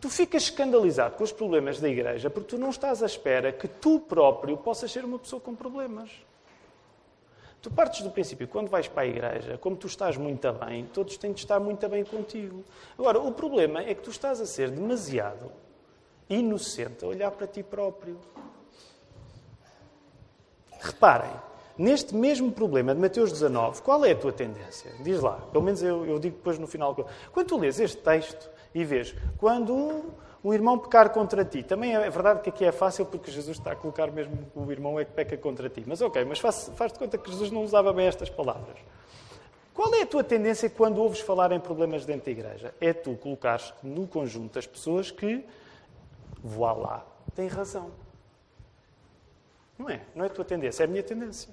Tu 0.00 0.08
ficas 0.08 0.44
escandalizado 0.44 1.16
com 1.16 1.24
os 1.24 1.32
problemas 1.32 1.80
da 1.80 1.88
igreja 1.88 2.30
porque 2.30 2.50
tu 2.50 2.58
não 2.58 2.70
estás 2.70 3.02
à 3.02 3.06
espera 3.06 3.52
que 3.52 3.66
tu 3.66 3.98
próprio 3.98 4.56
possas 4.56 4.90
ser 4.90 5.04
uma 5.04 5.18
pessoa 5.18 5.40
com 5.40 5.54
problemas. 5.54 6.10
Tu 7.60 7.70
partes 7.70 8.02
do 8.02 8.10
princípio, 8.10 8.48
quando 8.48 8.70
vais 8.70 8.88
para 8.88 9.02
a 9.02 9.06
igreja, 9.06 9.58
como 9.58 9.76
tu 9.76 9.86
estás 9.86 10.16
muito 10.16 10.50
bem, 10.52 10.86
todos 10.86 11.18
têm 11.18 11.32
de 11.32 11.40
estar 11.40 11.60
muito 11.60 11.86
bem 11.88 12.04
contigo. 12.04 12.64
Agora, 12.98 13.18
o 13.18 13.32
problema 13.32 13.80
é 13.80 13.92
que 13.92 14.00
tu 14.00 14.10
estás 14.10 14.40
a 14.40 14.46
ser 14.46 14.70
demasiado 14.70 15.52
inocente 16.28 17.04
a 17.04 17.08
olhar 17.08 17.30
para 17.32 17.46
ti 17.46 17.62
próprio. 17.62 18.18
Reparem, 20.80 21.32
neste 21.80 22.14
mesmo 22.14 22.52
problema 22.52 22.94
de 22.94 23.00
Mateus 23.00 23.32
19, 23.32 23.80
qual 23.80 24.04
é 24.04 24.12
a 24.12 24.16
tua 24.16 24.32
tendência? 24.32 24.92
Diz 25.00 25.20
lá, 25.20 25.38
pelo 25.50 25.64
menos 25.64 25.82
eu, 25.82 26.04
eu 26.04 26.18
digo 26.18 26.36
depois 26.36 26.58
no 26.58 26.66
final. 26.66 26.94
Quando 27.32 27.46
tu 27.46 27.58
lês 27.58 27.80
este 27.80 27.96
texto, 27.96 28.50
e 28.74 28.84
vês, 28.84 29.14
quando 29.38 29.74
um, 29.74 30.10
um 30.44 30.54
irmão 30.54 30.78
pecar 30.78 31.10
contra 31.10 31.44
ti, 31.44 31.62
também 31.62 31.94
é 31.94 32.10
verdade 32.10 32.40
que 32.40 32.50
aqui 32.50 32.64
é 32.64 32.72
fácil 32.72 33.04
porque 33.06 33.30
Jesus 33.30 33.58
está 33.58 33.72
a 33.72 33.76
colocar 33.76 34.10
mesmo 34.10 34.38
o 34.54 34.70
irmão 34.70 34.98
é 34.98 35.04
que 35.04 35.12
peca 35.12 35.36
contra 35.36 35.68
ti. 35.68 35.82
Mas 35.86 36.00
ok, 36.00 36.24
mas 36.24 36.38
faz, 36.38 36.70
faz 36.76 36.92
de 36.92 36.98
conta 36.98 37.18
que 37.18 37.30
Jesus 37.30 37.50
não 37.50 37.62
usava 37.62 37.92
bem 37.92 38.06
estas 38.06 38.30
palavras. 38.30 38.78
Qual 39.74 39.92
é 39.94 40.02
a 40.02 40.06
tua 40.06 40.22
tendência 40.22 40.68
quando 40.68 40.98
ouves 40.98 41.20
falar 41.20 41.52
em 41.52 41.60
problemas 41.60 42.04
dentro 42.04 42.26
da 42.26 42.30
igreja? 42.30 42.74
É 42.80 42.92
tu 42.92 43.16
colocares 43.16 43.72
no 43.82 44.06
conjunto 44.06 44.54
das 44.54 44.66
pessoas 44.66 45.10
que, 45.10 45.44
voilá, 46.42 47.06
têm 47.34 47.48
razão. 47.48 47.90
Não 49.78 49.88
é? 49.88 50.02
Não 50.14 50.24
é 50.24 50.26
a 50.26 50.30
tua 50.30 50.44
tendência, 50.44 50.82
é 50.82 50.84
a 50.84 50.88
minha 50.88 51.02
tendência. 51.02 51.48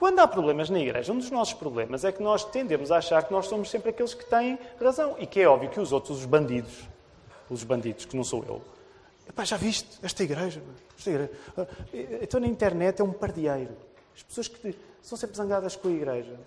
Quando 0.00 0.18
há 0.18 0.26
problemas 0.26 0.70
na 0.70 0.80
igreja, 0.80 1.12
um 1.12 1.18
dos 1.18 1.30
nossos 1.30 1.52
problemas 1.52 2.06
é 2.06 2.10
que 2.10 2.22
nós 2.22 2.42
tendemos 2.42 2.90
a 2.90 2.96
achar 2.96 3.22
que 3.22 3.30
nós 3.30 3.46
somos 3.46 3.68
sempre 3.68 3.90
aqueles 3.90 4.14
que 4.14 4.24
têm 4.24 4.58
razão. 4.80 5.14
E 5.18 5.26
que 5.26 5.38
é 5.38 5.46
óbvio 5.46 5.68
que 5.68 5.78
os 5.78 5.92
outros, 5.92 6.20
os 6.20 6.24
bandidos, 6.24 6.88
os 7.50 7.62
bandidos, 7.64 8.06
que 8.06 8.16
não 8.16 8.24
sou 8.24 8.42
eu, 8.48 8.62
Epá, 9.28 9.44
já 9.44 9.58
viste 9.58 9.98
esta 10.02 10.24
igreja? 10.24 10.62
esta 10.96 11.10
igreja? 11.10 11.30
Ah, 11.54 11.66
então 12.22 12.40
na 12.40 12.46
internet 12.46 13.02
é 13.02 13.04
um 13.04 13.12
pardieiro. 13.12 13.76
As 14.16 14.22
pessoas 14.22 14.48
que 14.48 14.74
são 15.02 15.18
sempre 15.18 15.36
zangadas 15.36 15.76
com 15.76 15.88
a 15.88 15.90
igreja. 15.90 16.40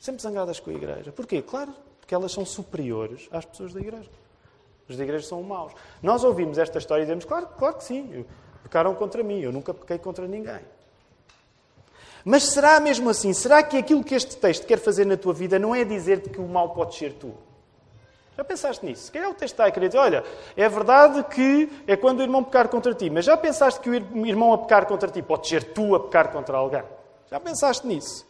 Sempre 0.00 0.20
zangadas 0.20 0.58
com 0.58 0.70
a 0.70 0.74
igreja. 0.74 1.12
Porquê? 1.12 1.42
Claro, 1.42 1.72
porque 2.00 2.16
elas 2.16 2.32
são 2.32 2.44
superiores 2.44 3.28
às 3.30 3.44
pessoas 3.44 3.72
da 3.72 3.80
igreja. 3.80 4.10
Os 4.88 4.96
da 4.96 5.04
igreja 5.04 5.24
são 5.24 5.40
maus. 5.40 5.72
Nós 6.02 6.24
ouvimos 6.24 6.58
esta 6.58 6.78
história 6.78 7.02
e 7.02 7.04
dizemos, 7.04 7.24
claro, 7.24 7.46
claro 7.56 7.76
que 7.76 7.84
sim, 7.84 8.26
pecaram 8.64 8.92
contra 8.96 9.22
mim, 9.22 9.38
eu 9.38 9.52
nunca 9.52 9.72
pequei 9.72 9.98
contra 9.98 10.26
ninguém. 10.26 10.60
Mas 12.28 12.42
será 12.42 12.80
mesmo 12.80 13.08
assim? 13.08 13.32
Será 13.32 13.62
que 13.62 13.78
aquilo 13.78 14.02
que 14.02 14.12
este 14.12 14.36
texto 14.36 14.66
quer 14.66 14.80
fazer 14.80 15.06
na 15.06 15.16
tua 15.16 15.32
vida 15.32 15.60
não 15.60 15.72
é 15.72 15.84
dizer-te 15.84 16.28
que 16.28 16.40
o 16.40 16.48
mal 16.48 16.70
pode 16.70 16.96
ser 16.96 17.12
tu? 17.12 17.32
Já 18.36 18.42
pensaste 18.42 18.84
nisso? 18.84 19.04
Se 19.04 19.12
calhar 19.12 19.30
o 19.30 19.34
texto 19.34 19.54
está 19.54 19.66
a 19.66 19.70
querer 19.70 19.86
dizer, 19.86 19.98
olha, 19.98 20.24
é 20.56 20.68
verdade 20.68 21.22
que 21.32 21.70
é 21.86 21.94
quando 21.94 22.18
o 22.18 22.22
irmão 22.22 22.42
pecar 22.42 22.66
contra 22.66 22.92
ti, 22.92 23.08
mas 23.10 23.24
já 23.24 23.36
pensaste 23.36 23.78
que 23.78 23.88
o 23.88 24.26
irmão 24.26 24.52
a 24.52 24.58
pecar 24.58 24.86
contra 24.86 25.08
ti 25.08 25.22
pode 25.22 25.46
ser 25.46 25.72
tu 25.72 25.94
a 25.94 26.00
pecar 26.00 26.32
contra 26.32 26.56
alguém? 26.56 26.82
Já 27.30 27.38
pensaste 27.38 27.86
nisso? 27.86 28.26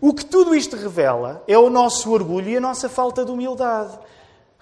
O 0.00 0.14
que 0.14 0.24
tudo 0.24 0.54
isto 0.54 0.74
revela 0.74 1.44
é 1.46 1.58
o 1.58 1.68
nosso 1.68 2.10
orgulho 2.10 2.48
e 2.48 2.56
a 2.56 2.60
nossa 2.60 2.88
falta 2.88 3.26
de 3.26 3.30
humildade. 3.30 3.98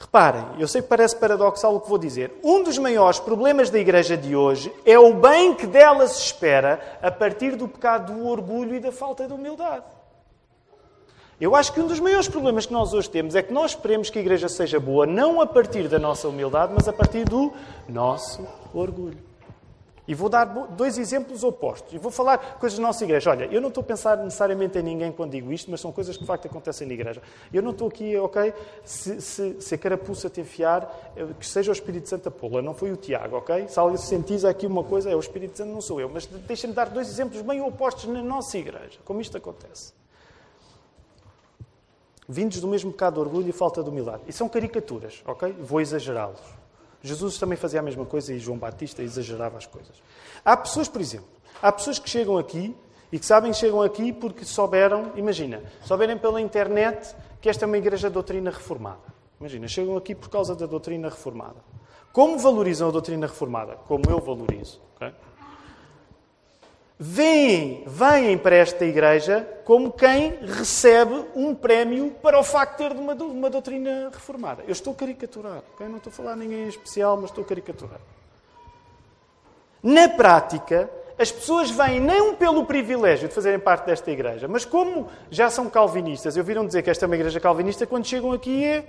Reparem, 0.01 0.47
eu 0.59 0.67
sei 0.67 0.81
que 0.81 0.89
parece 0.89 1.15
paradoxal 1.15 1.77
o 1.77 1.81
que 1.81 1.89
vou 1.89 1.99
dizer. 1.99 2.33
Um 2.43 2.63
dos 2.63 2.79
maiores 2.79 3.21
problemas 3.21 3.69
da 3.69 3.79
igreja 3.79 4.17
de 4.17 4.35
hoje 4.35 4.73
é 4.87 4.99
o 4.99 5.13
bem 5.13 5.55
que 5.55 5.67
dela 5.67 6.09
se 6.09 6.23
espera 6.23 6.99
a 7.03 7.11
partir 7.11 7.55
do 7.55 7.69
pecado 7.69 8.15
do 8.15 8.27
orgulho 8.27 8.75
e 8.75 8.81
da 8.81 8.91
falta 8.91 9.27
de 9.27 9.35
humildade. 9.35 9.85
Eu 11.39 11.55
acho 11.55 11.73
que 11.75 11.81
um 11.81 11.87
dos 11.87 12.01
maiores 12.01 12.29
problemas 12.29 12.65
que 12.65 12.73
nós 12.73 12.95
hoje 12.95 13.11
temos 13.11 13.35
é 13.35 13.43
que 13.43 13.53
nós 13.53 13.73
esperemos 13.73 14.09
que 14.09 14.19
a 14.19 14.23
igreja 14.23 14.49
seja 14.49 14.81
boa 14.81 15.07
não 15.07 15.39
a 15.39 15.47
partir 15.47 15.87
da 15.87 15.99
nossa 15.99 16.27
humildade, 16.29 16.73
mas 16.75 16.89
a 16.89 16.93
partir 16.95 17.25
do 17.25 17.53
nosso 17.87 18.47
orgulho. 18.73 19.30
E 20.11 20.15
vou 20.15 20.29
dar 20.29 20.45
dois 20.45 20.99
exemplos 20.99 21.45
opostos. 21.45 21.95
E 21.95 21.99
vou 21.99 22.11
falar 22.11 22.59
coisas 22.59 22.77
da 22.77 22.85
nossa 22.85 23.05
igreja. 23.05 23.31
Olha, 23.31 23.45
eu 23.45 23.61
não 23.61 23.69
estou 23.69 23.81
a 23.81 23.85
pensar 23.85 24.17
necessariamente 24.17 24.77
em 24.77 24.83
ninguém 24.83 25.13
quando 25.13 25.31
digo 25.31 25.53
isto, 25.53 25.71
mas 25.71 25.81
são 25.81 25.93
coisas 25.93 26.17
que 26.17 26.23
de 26.23 26.27
facto 26.27 26.47
acontecem 26.47 26.85
na 26.85 26.95
igreja. 26.95 27.23
Eu 27.53 27.63
não 27.63 27.71
estou 27.71 27.87
aqui, 27.87 28.17
ok? 28.17 28.53
Se, 28.83 29.21
se, 29.21 29.61
se 29.61 29.73
a 29.73 29.79
carapuça 29.79 30.29
te 30.29 30.41
enfiar, 30.41 31.13
eh, 31.17 31.29
que 31.39 31.47
seja 31.47 31.71
o 31.71 31.73
Espírito 31.73 32.09
Santo 32.09 32.29
a 32.29 32.33
pô-la, 32.33 32.61
não 32.61 32.75
foi 32.75 32.91
o 32.91 32.97
Tiago, 32.97 33.37
ok? 33.37 33.69
Se 33.69 33.79
alguém 33.79 33.99
sentiza 33.99 34.51
aqui 34.51 34.67
uma 34.67 34.83
coisa, 34.83 35.09
é 35.09 35.15
o 35.15 35.21
Espírito 35.21 35.57
Santo, 35.57 35.71
não 35.71 35.81
sou 35.81 36.01
eu. 36.01 36.09
Mas 36.09 36.27
deixem-me 36.27 36.75
dar 36.75 36.89
dois 36.91 37.09
exemplos 37.09 37.41
bem 37.43 37.61
opostos 37.61 38.07
na 38.07 38.21
nossa 38.21 38.59
igreja, 38.59 38.99
como 39.05 39.21
isto 39.21 39.37
acontece. 39.37 39.93
Vindos 42.29 42.61
do 42.61 42.67
mesmo 42.67 42.91
pecado 42.91 43.15
de 43.15 43.21
orgulho 43.21 43.49
e 43.49 43.53
falta 43.53 43.81
de 43.81 43.89
humildade. 43.89 44.25
E 44.27 44.33
são 44.33 44.49
caricaturas, 44.49 45.23
ok? 45.25 45.53
Vou 45.61 45.81
exagerá-los. 45.81 46.60
Jesus 47.03 47.39
também 47.39 47.57
fazia 47.57 47.81
a 47.81 47.83
mesma 47.83 48.05
coisa 48.05 48.33
e 48.35 48.39
João 48.39 48.59
Batista 48.59 49.03
exagerava 49.03 49.57
as 49.57 49.67
coisas. 49.67 50.03
Há 50.45 50.57
pessoas, 50.57 50.89
por 50.89 51.01
exemplo, 51.01 51.29
há 51.63 51.73
pessoas 51.73 51.99
que 51.99 52.09
chegam 52.09 52.37
aqui 52.37 52.75
e 53.11 53.19
que 53.19 53.27
sabem 53.27 53.53
que 53.53 53.59
chegam 53.59 53.83
aqui 53.83 54.13
porque 54.13 54.45
souberam, 54.45 55.13
imagina, 55.17 55.63
souberem 55.85 56.19
pela 56.19 56.41
internet 56.41 57.15
que 57.41 57.49
esta 57.49 57.65
é 57.65 57.67
uma 57.67 57.79
igreja 57.79 58.09
de 58.09 58.15
doutrina 58.15 58.51
reformada. 58.51 59.21
Imagina, 59.41 59.67
chegam 59.67 59.97
aqui 59.97 60.15
por 60.15 60.29
causa 60.29 60.55
da 60.55 60.67
doutrina 60.67 61.09
reformada. 61.09 61.57
Como 62.13 62.39
valorizam 62.39 62.89
a 62.89 62.93
doutrina 62.93 63.27
reformada? 63.27 63.77
Como 63.87 64.03
eu 64.09 64.21
valorizo. 64.21 64.81
Okay? 67.01 67.83
vêm, 67.87 68.37
para 68.37 68.57
esta 68.57 68.85
igreja 68.85 69.49
como 69.65 69.91
quem 69.91 70.39
recebe 70.43 71.25
um 71.35 71.55
prémio 71.55 72.11
para 72.23 72.39
o 72.39 72.45
facto 72.45 72.83
de 72.83 72.89
ter 72.89 72.93
uma, 72.93 73.15
uma 73.15 73.49
doutrina 73.49 74.11
reformada. 74.13 74.63
Eu 74.67 74.73
estou 74.73 74.93
a 74.93 74.97
caricaturar, 74.97 75.63
okay? 75.75 75.89
não 75.89 75.97
estou 75.97 76.11
a 76.11 76.15
falar 76.15 76.37
ninguém 76.37 76.65
em 76.65 76.69
especial, 76.69 77.17
mas 77.17 77.31
estou 77.31 77.43
a 77.43 77.47
caricaturar. 77.47 77.99
Na 79.83 80.11
prática, 80.11 80.91
as 81.19 81.33
pessoas 81.33 81.71
vêm 81.71 82.01
não 82.01 82.35
pelo 82.35 82.67
privilégio 82.67 83.29
de 83.29 83.35
fazerem 83.35 83.59
parte 83.59 83.87
desta 83.87 84.11
igreja, 84.11 84.47
mas 84.47 84.67
como 84.67 85.09
já 85.31 85.49
são 85.49 85.71
calvinistas, 85.71 86.37
e 86.37 86.39
ouviram 86.39 86.67
dizer 86.67 86.83
que 86.83 86.91
esta 86.91 87.05
é 87.05 87.07
uma 87.07 87.17
igreja 87.17 87.41
calvinista, 87.41 87.87
quando 87.87 88.07
chegam 88.07 88.33
aqui 88.33 88.65
é. 88.65 88.85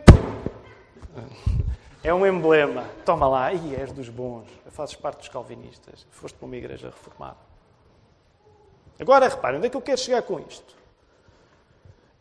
É 2.04 2.14
um 2.14 2.26
emblema. 2.26 2.84
Toma 3.06 3.28
lá, 3.28 3.54
e 3.54 3.76
és 3.76 3.92
dos 3.92 4.10
bons, 4.10 4.48
fazes 4.70 4.96
parte 4.96 5.20
dos 5.20 5.30
calvinistas, 5.30 6.06
foste 6.10 6.36
para 6.36 6.46
uma 6.46 6.58
igreja 6.58 6.88
reformada. 6.88 7.51
Agora, 9.02 9.28
reparem, 9.28 9.58
onde 9.58 9.66
é 9.66 9.70
que 9.70 9.76
eu 9.76 9.82
quero 9.82 10.00
chegar 10.00 10.22
com 10.22 10.40
isto? 10.40 10.76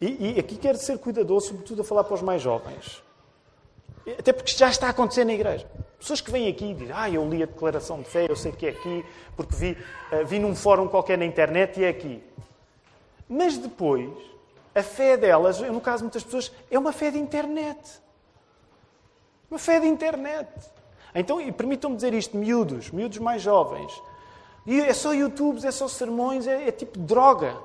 E, 0.00 0.32
e 0.34 0.40
aqui 0.40 0.56
quero 0.56 0.78
ser 0.78 0.98
cuidadoso, 0.98 1.48
sobretudo 1.48 1.82
a 1.82 1.84
falar 1.84 2.04
para 2.04 2.14
os 2.14 2.22
mais 2.22 2.40
jovens. 2.40 3.02
Até 4.18 4.32
porque 4.32 4.50
já 4.52 4.70
está 4.70 4.86
a 4.86 4.90
acontecer 4.90 5.26
na 5.26 5.34
igreja. 5.34 5.70
Pessoas 5.98 6.22
que 6.22 6.30
vêm 6.30 6.48
aqui 6.48 6.70
e 6.70 6.74
dizem, 6.74 6.94
ah, 6.96 7.10
eu 7.10 7.28
li 7.28 7.42
a 7.42 7.46
declaração 7.46 8.00
de 8.00 8.08
fé, 8.08 8.26
eu 8.26 8.34
sei 8.34 8.50
que 8.50 8.64
é 8.66 8.70
aqui, 8.70 9.04
porque 9.36 9.54
vi, 9.54 9.72
uh, 10.10 10.24
vi 10.24 10.38
num 10.38 10.56
fórum 10.56 10.88
qualquer 10.88 11.18
na 11.18 11.26
internet 11.26 11.78
e 11.78 11.84
é 11.84 11.90
aqui. 11.90 12.24
Mas 13.28 13.58
depois, 13.58 14.10
a 14.74 14.82
fé 14.82 15.18
delas, 15.18 15.60
no 15.60 15.82
caso 15.82 15.98
de 15.98 16.04
muitas 16.04 16.24
pessoas, 16.24 16.50
é 16.70 16.78
uma 16.78 16.92
fé 16.92 17.10
de 17.10 17.18
internet. 17.18 18.00
Uma 19.50 19.58
fé 19.58 19.78
de 19.78 19.86
internet. 19.86 20.48
Então, 21.14 21.38
e 21.38 21.52
permitam-me 21.52 21.96
dizer 21.96 22.14
isto, 22.14 22.38
miúdos, 22.38 22.90
miúdos 22.90 23.18
mais 23.18 23.42
jovens. 23.42 23.92
E 24.66 24.80
é 24.80 24.92
só 24.92 25.12
YouTubes, 25.12 25.64
é 25.64 25.70
só 25.70 25.88
sermões, 25.88 26.46
é, 26.46 26.68
é 26.68 26.70
tipo 26.70 26.98
droga. 26.98 27.56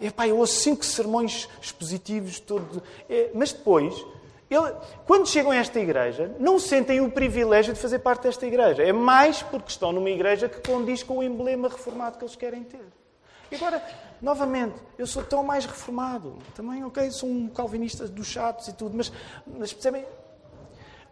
Epá, 0.00 0.26
eu 0.26 0.38
ouço 0.38 0.54
cinco 0.54 0.84
sermões 0.84 1.48
expositivos, 1.60 2.40
todo... 2.40 2.82
É, 3.08 3.30
mas 3.34 3.52
depois, 3.52 3.94
ele, 4.50 4.74
quando 5.06 5.26
chegam 5.28 5.50
a 5.50 5.56
esta 5.56 5.78
igreja, 5.80 6.34
não 6.38 6.58
sentem 6.58 7.00
o 7.00 7.10
privilégio 7.10 7.72
de 7.72 7.80
fazer 7.80 8.00
parte 8.00 8.24
desta 8.24 8.46
igreja. 8.46 8.82
É 8.82 8.92
mais 8.92 9.42
porque 9.42 9.70
estão 9.70 9.92
numa 9.92 10.10
igreja 10.10 10.48
que 10.48 10.60
condiz 10.68 11.02
com 11.02 11.18
o 11.18 11.22
emblema 11.22 11.68
reformado 11.68 12.18
que 12.18 12.24
eles 12.24 12.36
querem 12.36 12.64
ter. 12.64 12.84
E 13.50 13.56
agora, 13.56 13.82
novamente, 14.20 14.76
eu 14.98 15.06
sou 15.06 15.22
tão 15.22 15.44
mais 15.44 15.66
reformado. 15.66 16.38
Também, 16.54 16.84
ok, 16.84 17.10
sou 17.10 17.28
um 17.28 17.48
calvinista 17.48 18.08
dos 18.08 18.26
chatos 18.26 18.68
e 18.68 18.72
tudo, 18.72 18.96
mas, 18.96 19.12
mas 19.46 19.72
percebem? 19.72 20.04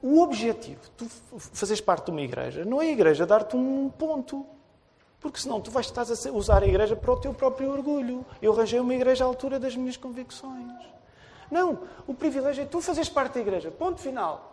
O 0.02 0.20
objetivo 0.22 0.80
de 0.80 0.90
tu 0.90 1.08
fazeres 1.38 1.80
parte 1.80 2.06
de 2.06 2.10
uma 2.10 2.22
igreja 2.22 2.64
não 2.64 2.80
é 2.80 2.86
a 2.86 2.90
igreja 2.90 3.26
dar-te 3.26 3.56
um 3.56 3.90
ponto. 3.90 4.46
Porque 5.20 5.38
senão 5.38 5.60
tu 5.60 5.70
vais 5.70 5.86
estar 5.86 6.02
a 6.02 6.32
usar 6.32 6.62
a 6.62 6.66
igreja 6.66 6.96
para 6.96 7.12
o 7.12 7.16
teu 7.16 7.34
próprio 7.34 7.70
orgulho. 7.70 8.24
Eu 8.40 8.52
arranjei 8.52 8.80
uma 8.80 8.94
igreja 8.94 9.24
à 9.24 9.26
altura 9.26 9.60
das 9.60 9.76
minhas 9.76 9.96
convicções. 9.96 10.72
Não, 11.50 11.80
o 12.06 12.14
privilégio 12.14 12.62
é 12.62 12.66
tu 12.66 12.80
fazeres 12.80 13.08
parte 13.08 13.34
da 13.34 13.40
igreja. 13.40 13.70
Ponto 13.70 14.00
final. 14.00 14.50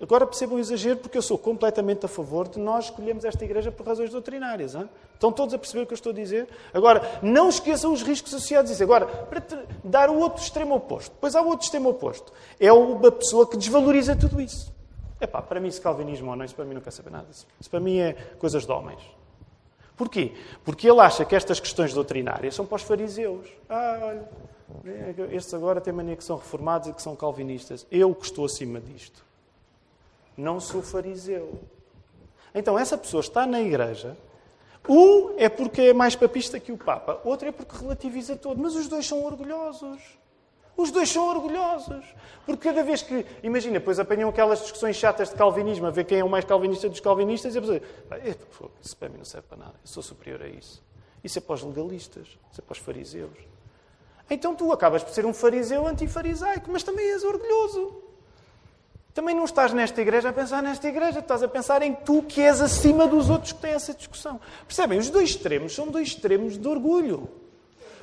Agora 0.00 0.26
percebam 0.26 0.56
o 0.56 0.60
exagero, 0.60 0.98
porque 0.98 1.16
eu 1.16 1.22
sou 1.22 1.38
completamente 1.38 2.04
a 2.04 2.08
favor 2.08 2.48
de 2.48 2.58
nós 2.58 2.86
escolhermos 2.86 3.24
esta 3.24 3.42
igreja 3.44 3.72
por 3.72 3.86
razões 3.86 4.10
doutrinárias. 4.10 4.74
Hein? 4.74 4.88
Estão 5.14 5.32
todos 5.32 5.54
a 5.54 5.58
perceber 5.58 5.84
o 5.84 5.86
que 5.86 5.92
eu 5.92 5.96
estou 5.96 6.12
a 6.12 6.14
dizer? 6.14 6.48
Agora, 6.74 7.20
não 7.22 7.48
esqueçam 7.48 7.92
os 7.92 8.02
riscos 8.02 8.34
associados 8.34 8.70
a 8.70 8.74
isso. 8.74 8.82
Agora, 8.82 9.06
para 9.06 9.42
dar 9.82 10.10
o 10.10 10.18
outro 10.18 10.42
extremo 10.42 10.74
oposto. 10.74 11.12
Depois 11.12 11.34
há 11.34 11.40
o 11.40 11.46
outro 11.46 11.64
extremo 11.64 11.88
oposto. 11.88 12.32
É 12.60 12.70
uma 12.72 13.10
pessoa 13.10 13.48
que 13.48 13.56
desvaloriza 13.56 14.14
tudo 14.14 14.40
isso. 14.40 14.72
Epá, 15.22 15.40
para 15.40 15.60
mim, 15.60 15.70
se 15.70 15.80
calvinismo 15.80 16.30
ou 16.30 16.36
não, 16.36 16.44
isso 16.44 16.54
para 16.56 16.64
mim 16.64 16.74
não 16.74 16.80
quer 16.80 16.90
saber 16.90 17.10
nada. 17.10 17.28
Isso 17.30 17.70
para 17.70 17.78
mim 17.78 17.98
é 17.98 18.12
coisas 18.40 18.66
de 18.66 18.72
homens. 18.72 19.00
Porquê? 19.96 20.32
Porque 20.64 20.90
ele 20.90 20.98
acha 20.98 21.24
que 21.24 21.36
estas 21.36 21.60
questões 21.60 21.94
doutrinárias 21.94 22.56
são 22.56 22.66
para 22.66 22.74
os 22.74 22.82
fariseus. 22.82 23.46
Ah, 23.68 24.00
olha, 24.02 24.28
estes 25.30 25.54
agora 25.54 25.80
têm 25.80 25.92
mania 25.92 26.16
que 26.16 26.24
são 26.24 26.36
reformados 26.36 26.88
e 26.88 26.92
que 26.92 27.00
são 27.00 27.14
calvinistas. 27.14 27.86
Eu 27.88 28.12
que 28.12 28.24
estou 28.24 28.44
acima 28.44 28.80
disto. 28.80 29.24
Não 30.36 30.58
sou 30.58 30.82
fariseu. 30.82 31.60
Então, 32.52 32.76
essa 32.76 32.98
pessoa 32.98 33.20
está 33.20 33.46
na 33.46 33.60
igreja. 33.60 34.16
Um 34.88 35.34
é 35.38 35.48
porque 35.48 35.82
é 35.82 35.94
mais 35.94 36.16
papista 36.16 36.58
que 36.58 36.72
o 36.72 36.76
Papa, 36.76 37.20
outro 37.22 37.46
é 37.46 37.52
porque 37.52 37.76
relativiza 37.76 38.34
todo. 38.34 38.60
Mas 38.60 38.74
os 38.74 38.88
dois 38.88 39.06
são 39.06 39.24
orgulhosos. 39.24 40.00
Os 40.82 40.90
dois 40.90 41.08
são 41.08 41.28
orgulhosos. 41.28 42.04
Porque 42.44 42.68
cada 42.68 42.82
vez 42.82 43.02
que, 43.02 43.24
imagina, 43.40 43.78
depois 43.78 44.00
apanham 44.00 44.28
aquelas 44.28 44.60
discussões 44.62 44.96
chatas 44.96 45.30
de 45.30 45.36
calvinismo, 45.36 45.86
a 45.86 45.90
ver 45.90 46.04
quem 46.04 46.18
é 46.18 46.24
o 46.24 46.28
mais 46.28 46.44
calvinista 46.44 46.88
dos 46.88 46.98
calvinistas, 46.98 47.54
e 47.54 47.58
a 47.58 47.60
pessoa 47.60 47.80
diz, 47.80 47.88
isso 48.82 48.96
para 48.96 49.08
mim 49.08 49.18
não 49.18 49.24
serve 49.24 49.46
para 49.46 49.58
nada, 49.58 49.74
eu 49.74 49.86
sou 49.86 50.02
superior 50.02 50.42
a 50.42 50.48
isso. 50.48 50.82
Isso 51.22 51.38
é 51.38 51.40
para 51.40 51.54
os 51.54 51.62
legalistas, 51.62 52.26
isso 52.50 52.60
é 52.60 52.62
para 52.62 52.72
os 52.72 52.78
fariseus. 52.78 53.38
Então 54.28 54.56
tu 54.56 54.72
acabas 54.72 55.04
por 55.04 55.12
ser 55.12 55.24
um 55.24 55.32
fariseu 55.32 55.86
antifarisaico, 55.86 56.68
mas 56.72 56.82
também 56.82 57.12
és 57.12 57.22
orgulhoso. 57.22 58.02
Também 59.14 59.36
não 59.36 59.44
estás 59.44 59.72
nesta 59.72 60.00
igreja 60.00 60.30
a 60.30 60.32
pensar 60.32 60.62
nesta 60.62 60.88
igreja, 60.88 61.20
estás 61.20 61.44
a 61.44 61.48
pensar 61.48 61.80
em 61.82 61.94
tu 61.94 62.22
que 62.22 62.40
és 62.40 62.60
acima 62.60 63.06
dos 63.06 63.30
outros 63.30 63.52
que 63.52 63.60
têm 63.60 63.72
essa 63.72 63.94
discussão. 63.94 64.40
Percebem? 64.66 64.98
Os 64.98 65.10
dois 65.10 65.30
extremos 65.30 65.74
são 65.74 65.86
dois 65.86 66.08
extremos 66.08 66.58
de 66.58 66.66
orgulho. 66.66 67.41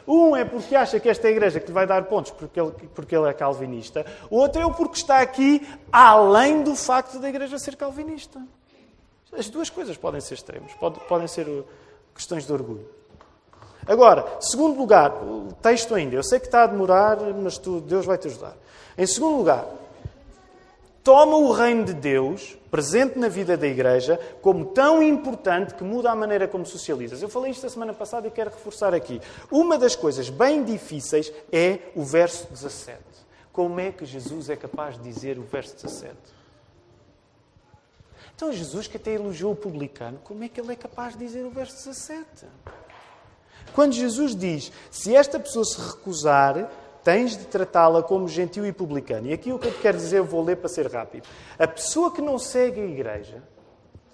Um 0.07 0.35
é 0.35 0.43
porque 0.43 0.75
acha 0.75 0.99
que 0.99 1.09
esta 1.09 1.27
é 1.27 1.29
a 1.29 1.31
igreja 1.31 1.59
que 1.59 1.67
lhe 1.67 1.73
vai 1.73 1.85
dar 1.85 2.03
pontos 2.05 2.31
porque 2.31 2.59
ele, 2.59 2.71
porque 2.93 3.15
ele 3.15 3.27
é 3.27 3.33
calvinista. 3.33 4.05
O 4.29 4.37
outro 4.37 4.61
é 4.61 4.73
porque 4.73 4.97
está 4.97 5.19
aqui 5.19 5.67
além 5.91 6.63
do 6.63 6.75
facto 6.75 7.19
da 7.19 7.29
igreja 7.29 7.57
ser 7.59 7.75
calvinista. 7.75 8.41
As 9.31 9.49
duas 9.49 9.69
coisas 9.69 9.95
podem 9.95 10.19
ser 10.21 10.33
extremos, 10.33 10.73
podem 11.07 11.27
ser 11.27 11.47
uh, 11.47 11.65
questões 12.15 12.45
de 12.45 12.51
orgulho. 12.51 12.87
Agora, 13.85 14.25
segundo 14.39 14.77
lugar, 14.77 15.11
o 15.11 15.53
texto 15.61 15.95
ainda, 15.95 16.15
eu 16.15 16.23
sei 16.23 16.39
que 16.39 16.45
está 16.45 16.63
a 16.63 16.67
demorar, 16.67 17.17
mas 17.41 17.57
tu, 17.57 17.79
Deus 17.81 18.05
vai 18.05 18.17
te 18.17 18.27
ajudar. 18.27 18.55
Em 18.97 19.05
segundo 19.07 19.37
lugar, 19.37 19.65
toma 21.03 21.37
o 21.37 21.51
reino 21.51 21.85
de 21.85 21.93
Deus, 21.93 22.57
presente 22.69 23.17
na 23.17 23.27
vida 23.27 23.57
da 23.57 23.67
igreja, 23.67 24.19
como 24.41 24.65
tão 24.65 25.01
importante 25.01 25.73
que 25.73 25.83
muda 25.83 26.11
a 26.11 26.15
maneira 26.15 26.47
como 26.47 26.65
socializas. 26.65 27.21
Eu 27.21 27.29
falei 27.29 27.51
isto 27.51 27.65
a 27.65 27.69
semana 27.69 27.93
passada 27.93 28.27
e 28.27 28.31
quero 28.31 28.49
reforçar 28.49 28.93
aqui. 28.93 29.21
Uma 29.51 29.77
das 29.77 29.95
coisas 29.95 30.29
bem 30.29 30.63
difíceis 30.63 31.31
é 31.51 31.79
o 31.95 32.03
verso 32.03 32.47
17. 32.51 32.99
Como 33.51 33.79
é 33.79 33.91
que 33.91 34.05
Jesus 34.05 34.49
é 34.49 34.55
capaz 34.55 34.97
de 34.97 35.03
dizer 35.03 35.37
o 35.37 35.43
verso 35.43 35.75
17? 35.75 36.15
Então, 38.35 38.53
Jesus, 38.53 38.87
que 38.87 38.95
até 38.95 39.11
elogiou 39.11 39.51
o 39.51 39.55
publicano, 39.55 40.17
como 40.23 40.43
é 40.43 40.47
que 40.47 40.61
ele 40.61 40.71
é 40.71 40.75
capaz 40.75 41.13
de 41.13 41.25
dizer 41.25 41.45
o 41.45 41.49
verso 41.49 41.75
17? 41.75 42.45
Quando 43.73 43.93
Jesus 43.93 44.35
diz: 44.35 44.71
se 44.89 45.15
esta 45.15 45.39
pessoa 45.39 45.65
se 45.65 45.79
recusar, 45.79 46.71
tens 47.09 47.35
de 47.35 47.45
tratá-la 47.45 48.03
como 48.03 48.27
gentil 48.27 48.67
e 48.67 48.71
publicano. 48.71 49.25
E 49.25 49.33
aqui 49.33 49.51
o 49.51 49.57
que 49.57 49.67
eu 49.67 49.73
quero 49.73 49.97
dizer, 49.97 50.21
vou 50.21 50.43
ler 50.43 50.57
para 50.57 50.69
ser 50.69 50.85
rápido. 50.85 51.27
A 51.57 51.67
pessoa 51.67 52.13
que 52.13 52.21
não 52.21 52.37
segue 52.37 52.79
a 52.79 52.85
igreja 52.85 53.41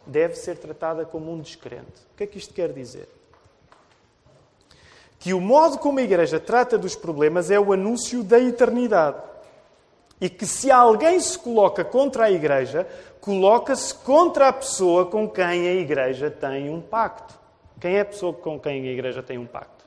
deve 0.07 0.35
ser 0.35 0.55
tratada 0.55 1.03
como 1.03 1.29
um 1.29 1.41
descrente. 1.41 2.07
O 2.13 2.15
que 2.15 2.23
é 2.23 2.27
que 2.27 2.37
isto 2.37 2.53
quer 2.53 2.71
dizer? 2.71 3.09
Que 5.19 5.33
o 5.33 5.41
modo 5.41 5.77
como 5.77 5.99
a 5.99 6.03
igreja 6.03 6.39
trata 6.39 6.77
dos 6.77 6.95
problemas 6.95 7.51
é 7.51 7.59
o 7.59 7.73
anúncio 7.73 8.23
da 8.23 8.39
eternidade. 8.39 9.21
E 10.21 10.29
que 10.29 10.45
se 10.45 10.71
alguém 10.71 11.19
se 11.19 11.37
coloca 11.37 11.83
contra 11.83 12.27
a 12.27 12.31
igreja, 12.31 12.87
coloca-se 13.19 13.93
contra 13.93 14.47
a 14.47 14.53
pessoa 14.53 15.07
com 15.07 15.27
quem 15.27 15.67
a 15.67 15.73
igreja 15.73 16.31
tem 16.31 16.69
um 16.69 16.79
pacto. 16.79 17.37
Quem 17.81 17.97
é 17.97 17.99
a 17.99 18.05
pessoa 18.05 18.31
com 18.31 18.57
quem 18.57 18.87
a 18.87 18.91
igreja 18.93 19.21
tem 19.21 19.37
um 19.37 19.45
pacto? 19.45 19.83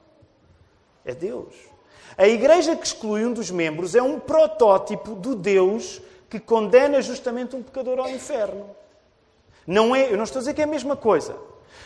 É 1.07 1.15
Deus. 1.15 1.78
A 2.19 2.27
igreja 2.27 2.75
que 2.75 2.85
exclui 2.85 3.25
um 3.25 3.33
dos 3.33 3.49
membros 3.49 3.95
é 3.95 4.03
um 4.03 4.19
protótipo 4.19 5.15
do 5.15 5.37
Deus 5.37 6.03
que 6.29 6.41
condena 6.41 7.01
justamente 7.01 7.55
um 7.55 7.63
pecador 7.63 8.01
ao 8.01 8.11
inferno. 8.11 8.67
Não 9.65 9.95
é, 9.95 10.13
eu 10.13 10.17
não 10.17 10.25
estou 10.25 10.39
a 10.39 10.43
dizer 10.43 10.55
que 10.55 10.61
é 10.61 10.65
a 10.65 10.67
mesma 10.67 10.97
coisa. 10.97 11.37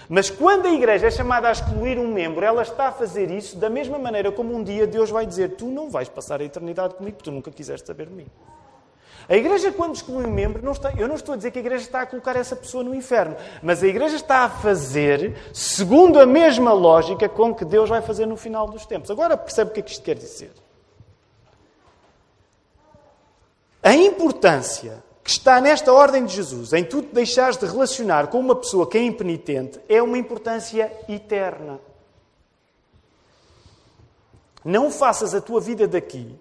Mas 0.09 0.31
quando 0.31 0.67
a 0.67 0.73
igreja 0.73 1.07
é 1.07 1.11
chamada 1.11 1.49
a 1.49 1.53
excluir 1.53 1.99
um 1.99 2.11
membro, 2.11 2.45
ela 2.45 2.63
está 2.63 2.89
a 2.89 2.93
fazer 2.93 3.31
isso 3.31 3.59
da 3.59 3.69
mesma 3.69 3.99
maneira 3.99 4.33
como 4.33 4.57
um 4.57 4.65
dia 4.65 4.87
Deus 4.87 5.11
vai 5.11 5.27
dizer: 5.27 5.51
Tu 5.51 5.67
não 5.67 5.91
vais 5.91 6.09
passar 6.09 6.41
a 6.41 6.45
eternidade 6.45 6.95
comigo, 6.95 7.17
porque 7.19 7.31
tu 7.31 7.35
nunca 7.35 7.51
quiseste 7.51 7.87
saber 7.87 8.07
de 8.07 8.15
mim. 8.15 8.27
A 9.33 9.37
igreja, 9.39 9.73
quando 9.73 9.95
exclui 9.95 10.27
um 10.27 10.31
membro, 10.31 10.63
não 10.63 10.73
está, 10.73 10.93
eu 10.93 11.09
não 11.09 11.15
estou 11.15 11.33
a 11.33 11.37
dizer 11.37 11.51
que 11.51 11.59
a 11.59 11.63
igreja 11.63 11.85
está 11.85 12.03
a 12.03 12.07
colocar 12.07 12.37
essa 12.37 12.55
pessoa 12.55 12.85
no 12.85 12.95
inferno, 12.95 13.35
mas 13.63 13.83
a 13.83 13.87
igreja 13.87 14.17
está 14.17 14.41
a 14.41 14.51
fazer 14.51 15.35
segundo 15.55 16.21
a 16.21 16.27
mesma 16.27 16.75
lógica 16.75 17.27
com 17.31 17.55
que 17.55 17.65
Deus 17.65 17.89
vai 17.89 18.03
fazer 18.03 18.27
no 18.27 18.37
final 18.37 18.69
dos 18.69 18.85
tempos. 18.85 19.11
Agora 19.11 19.35
percebe 19.35 19.71
o 19.71 19.73
que 19.73 19.81
é 19.81 19.83
que 19.83 19.91
isto 19.91 20.05
quer 20.05 20.19
dizer? 20.19 20.53
A 23.83 23.95
importância 23.95 25.03
que 25.25 25.31
está 25.31 25.63
nesta 25.63 25.91
ordem 25.95 26.27
de 26.27 26.35
Jesus, 26.35 26.75
em 26.75 26.85
tu 26.85 27.01
te 27.01 27.15
deixares 27.15 27.57
de 27.57 27.65
relacionar 27.65 28.27
com 28.27 28.39
uma 28.39 28.55
pessoa 28.55 28.87
que 28.87 28.99
é 28.99 29.03
impenitente, 29.03 29.81
é 29.89 30.03
uma 30.03 30.19
importância 30.19 30.93
eterna. 31.09 31.81
Não 34.63 34.91
faças 34.91 35.35
a 35.35 35.41
tua 35.41 35.59
vida 35.59 35.89
daqui 35.89 36.39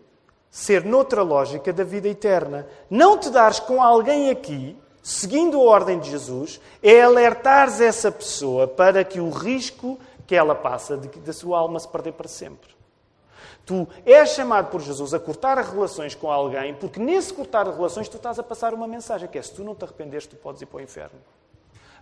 ser 0.52 0.84
noutra 0.84 1.24
lógica 1.24 1.72
da 1.72 1.86
vida 1.86 2.10
eterna. 2.10 2.68
Não 2.90 3.18
te 3.18 3.30
dares 3.30 3.62
com 3.62 3.82
alguém 3.82 4.30
aqui, 4.30 4.78
seguindo 5.02 5.58
a 5.58 5.64
ordem 5.64 5.98
de 5.98 6.12
Jesus, 6.12 6.60
é 6.84 7.02
alertares 7.02 7.80
essa 7.80 8.12
pessoa 8.12 8.68
para 8.68 9.06
que 9.06 9.22
o 9.22 9.30
risco 9.30 9.98
que 10.28 10.36
ela 10.36 10.54
passa 10.54 10.98
de 10.98 11.08
da 11.20 11.32
sua 11.34 11.58
alma 11.58 11.80
se 11.80 11.88
perder 11.88 12.12
para 12.12 12.28
sempre. 12.28 12.70
Tu 13.66 13.88
és 14.06 14.30
chamado 14.32 14.70
por 14.70 14.82
Jesus 14.82 15.14
a 15.14 15.20
cortar 15.20 15.58
relações 15.58 16.14
com 16.14 16.30
alguém, 16.30 16.74
porque 16.74 17.00
nesse 17.00 17.34
cortar 17.34 17.66
relações 17.66 18.10
tu 18.10 18.18
estás 18.18 18.38
a 18.38 18.44
passar 18.44 18.74
uma 18.74 18.88
mensagem, 18.88 19.30
que 19.30 19.38
é 19.38 19.42
se 19.42 19.54
tu 19.54 19.64
não 19.64 19.74
te 19.74 19.86
arrependeste, 19.86 20.32
tu 20.32 20.36
podes 20.36 20.62
ir 20.62 20.66
para 20.66 20.78
o 20.78 20.82
inferno. 20.82 21.20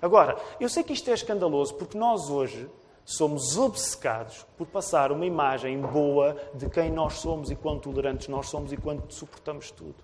Agora, 0.02 0.38
eu 0.60 0.70
sei 0.70 0.84
que 0.84 0.94
isto 0.94 1.10
é 1.12 1.14
escandaloso, 1.14 1.76
porque 1.76 1.98
nós 1.98 2.30
hoje 2.30 2.68
somos 3.10 3.58
obcecados 3.58 4.46
por 4.56 4.68
passar 4.68 5.12
uma 5.12 5.26
imagem 5.26 5.82
boa 5.82 6.38
de 6.54 6.70
quem 6.70 6.92
nós 6.92 7.14
somos 7.14 7.50
e 7.50 7.56
quão 7.56 7.80
tolerantes 7.80 8.28
nós 8.28 8.48
somos 8.48 8.72
e 8.72 8.78
quanto 8.78 9.12
suportamos 9.12 9.72
tudo. 9.72 9.96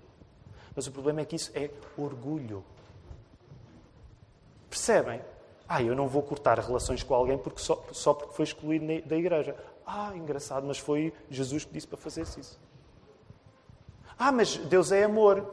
Mas 0.76 0.88
o 0.88 0.92
problema 0.92 1.22
é 1.22 1.26
que 1.26 1.36
isso 1.36 1.52
é 1.54 1.70
orgulho. 1.96 2.64
Percebem? 4.68 5.22
Ah, 5.70 5.84
eu 5.84 5.96
não 5.96 6.08
vou 6.08 6.24
cortar 6.24 6.58
relações 6.58 7.04
com 7.04 7.14
alguém 7.14 7.38
porque 7.38 7.60
só, 7.60 7.80
só 7.92 8.12
porque 8.12 8.34
foi 8.34 8.44
excluído 8.44 8.88
da 9.08 9.16
igreja. 9.16 9.56
Ah, 9.86 10.12
engraçado, 10.16 10.66
mas 10.66 10.80
foi 10.80 11.14
Jesus 11.30 11.64
que 11.64 11.74
disse 11.74 11.86
para 11.86 12.00
fazer 12.00 12.24
isso. 12.24 12.60
Ah, 14.18 14.32
mas 14.32 14.58
Deus 14.58 14.92
é 14.92 15.04
amor. 15.04 15.46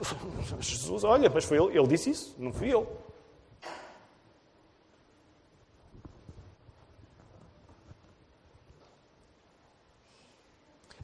Jesus, 0.60 1.04
olha, 1.04 1.28
mas 1.28 1.44
foi 1.44 1.58
ele, 1.62 1.78
ele 1.78 1.88
disse 1.88 2.08
isso, 2.08 2.34
não 2.38 2.54
fui 2.54 2.72
eu. 2.72 3.05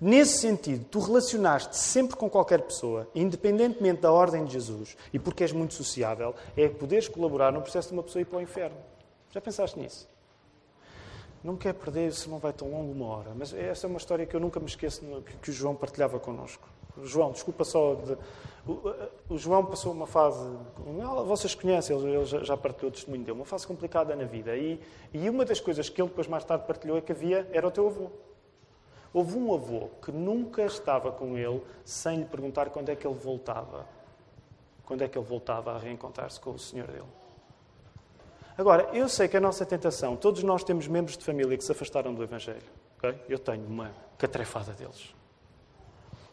Nesse 0.04 0.38
sentido, 0.38 0.84
tu 0.90 0.98
relacionaste 0.98 1.76
sempre 1.76 2.16
com 2.16 2.28
qualquer 2.28 2.60
pessoa, 2.62 3.06
independentemente 3.14 4.00
da 4.00 4.10
ordem 4.10 4.44
de 4.44 4.54
Jesus, 4.54 4.96
e 5.12 5.18
porque 5.18 5.44
és 5.44 5.52
muito 5.52 5.74
sociável, 5.74 6.34
é 6.56 6.68
poderes 6.68 7.06
colaborar 7.06 7.52
no 7.52 7.62
processo 7.62 7.90
de 7.90 7.94
uma 7.94 8.02
pessoa 8.02 8.20
ir 8.20 8.24
para 8.24 8.38
o 8.38 8.42
inferno. 8.42 8.76
Já 9.30 9.40
pensaste 9.40 9.78
nisso? 9.78 10.08
Não 11.44 11.56
quer 11.56 11.72
perder, 11.72 12.12
se 12.12 12.28
não 12.28 12.40
vai 12.40 12.52
tão 12.52 12.68
longo, 12.68 12.90
uma 12.90 13.06
hora. 13.06 13.30
Mas 13.32 13.54
essa 13.54 13.86
é 13.86 13.88
uma 13.88 13.96
história 13.96 14.26
que 14.26 14.34
eu 14.34 14.40
nunca 14.40 14.58
me 14.58 14.66
esqueço 14.66 15.02
que 15.40 15.50
o 15.50 15.52
João 15.52 15.76
partilhava 15.76 16.18
connosco. 16.18 16.68
João, 17.04 17.30
desculpa 17.30 17.62
só. 17.62 17.94
De, 17.94 18.18
o, 19.28 19.38
João 19.38 19.64
passou 19.64 19.92
uma 19.92 20.08
fase. 20.08 20.44
Vocês 21.28 21.54
conhecem, 21.54 21.96
ele, 21.96 22.16
ele 22.16 22.44
já 22.44 22.56
partilhou 22.56 22.90
o 22.90 22.92
testemunho 22.92 23.22
dele. 23.22 23.38
Uma 23.38 23.44
fase 23.44 23.64
complicada 23.68 24.16
na 24.16 24.24
vida. 24.24 24.56
E, 24.56 24.80
e 25.14 25.30
uma 25.30 25.44
das 25.44 25.60
coisas 25.60 25.88
que 25.88 26.02
ele 26.02 26.08
depois 26.08 26.26
mais 26.26 26.44
tarde 26.44 26.66
partilhou 26.66 26.98
é 26.98 27.00
que 27.00 27.12
havia. 27.12 27.48
Era 27.52 27.68
o 27.68 27.70
teu 27.70 27.86
avô. 27.86 28.10
Houve 29.12 29.36
um 29.36 29.52
avô 29.52 29.90
que 30.02 30.10
nunca 30.10 30.62
estava 30.62 31.12
com 31.12 31.36
ele 31.36 31.62
sem 31.84 32.20
lhe 32.20 32.24
perguntar 32.24 32.70
quando 32.70 32.88
é 32.88 32.96
que 32.96 33.06
ele 33.06 33.14
voltava. 33.14 33.86
Quando 34.84 35.02
é 35.02 35.08
que 35.08 35.18
ele 35.18 35.26
voltava 35.26 35.72
a 35.72 35.78
reencontrar-se 35.78 36.40
com 36.40 36.50
o 36.50 36.58
Senhor 36.58 36.86
dele. 36.86 37.04
Agora, 38.56 38.88
eu 38.92 39.08
sei 39.08 39.28
que 39.28 39.36
a 39.36 39.40
nossa 39.40 39.64
tentação, 39.64 40.16
todos 40.16 40.42
nós 40.42 40.62
temos 40.62 40.86
membros 40.86 41.16
de 41.16 41.24
família 41.24 41.56
que 41.56 41.64
se 41.64 41.72
afastaram 41.72 42.14
do 42.14 42.22
Evangelho. 42.22 42.62
Okay? 42.98 43.14
Eu 43.28 43.38
tenho 43.38 43.66
uma 43.66 43.92
catrefada 44.18 44.72
deles. 44.72 45.14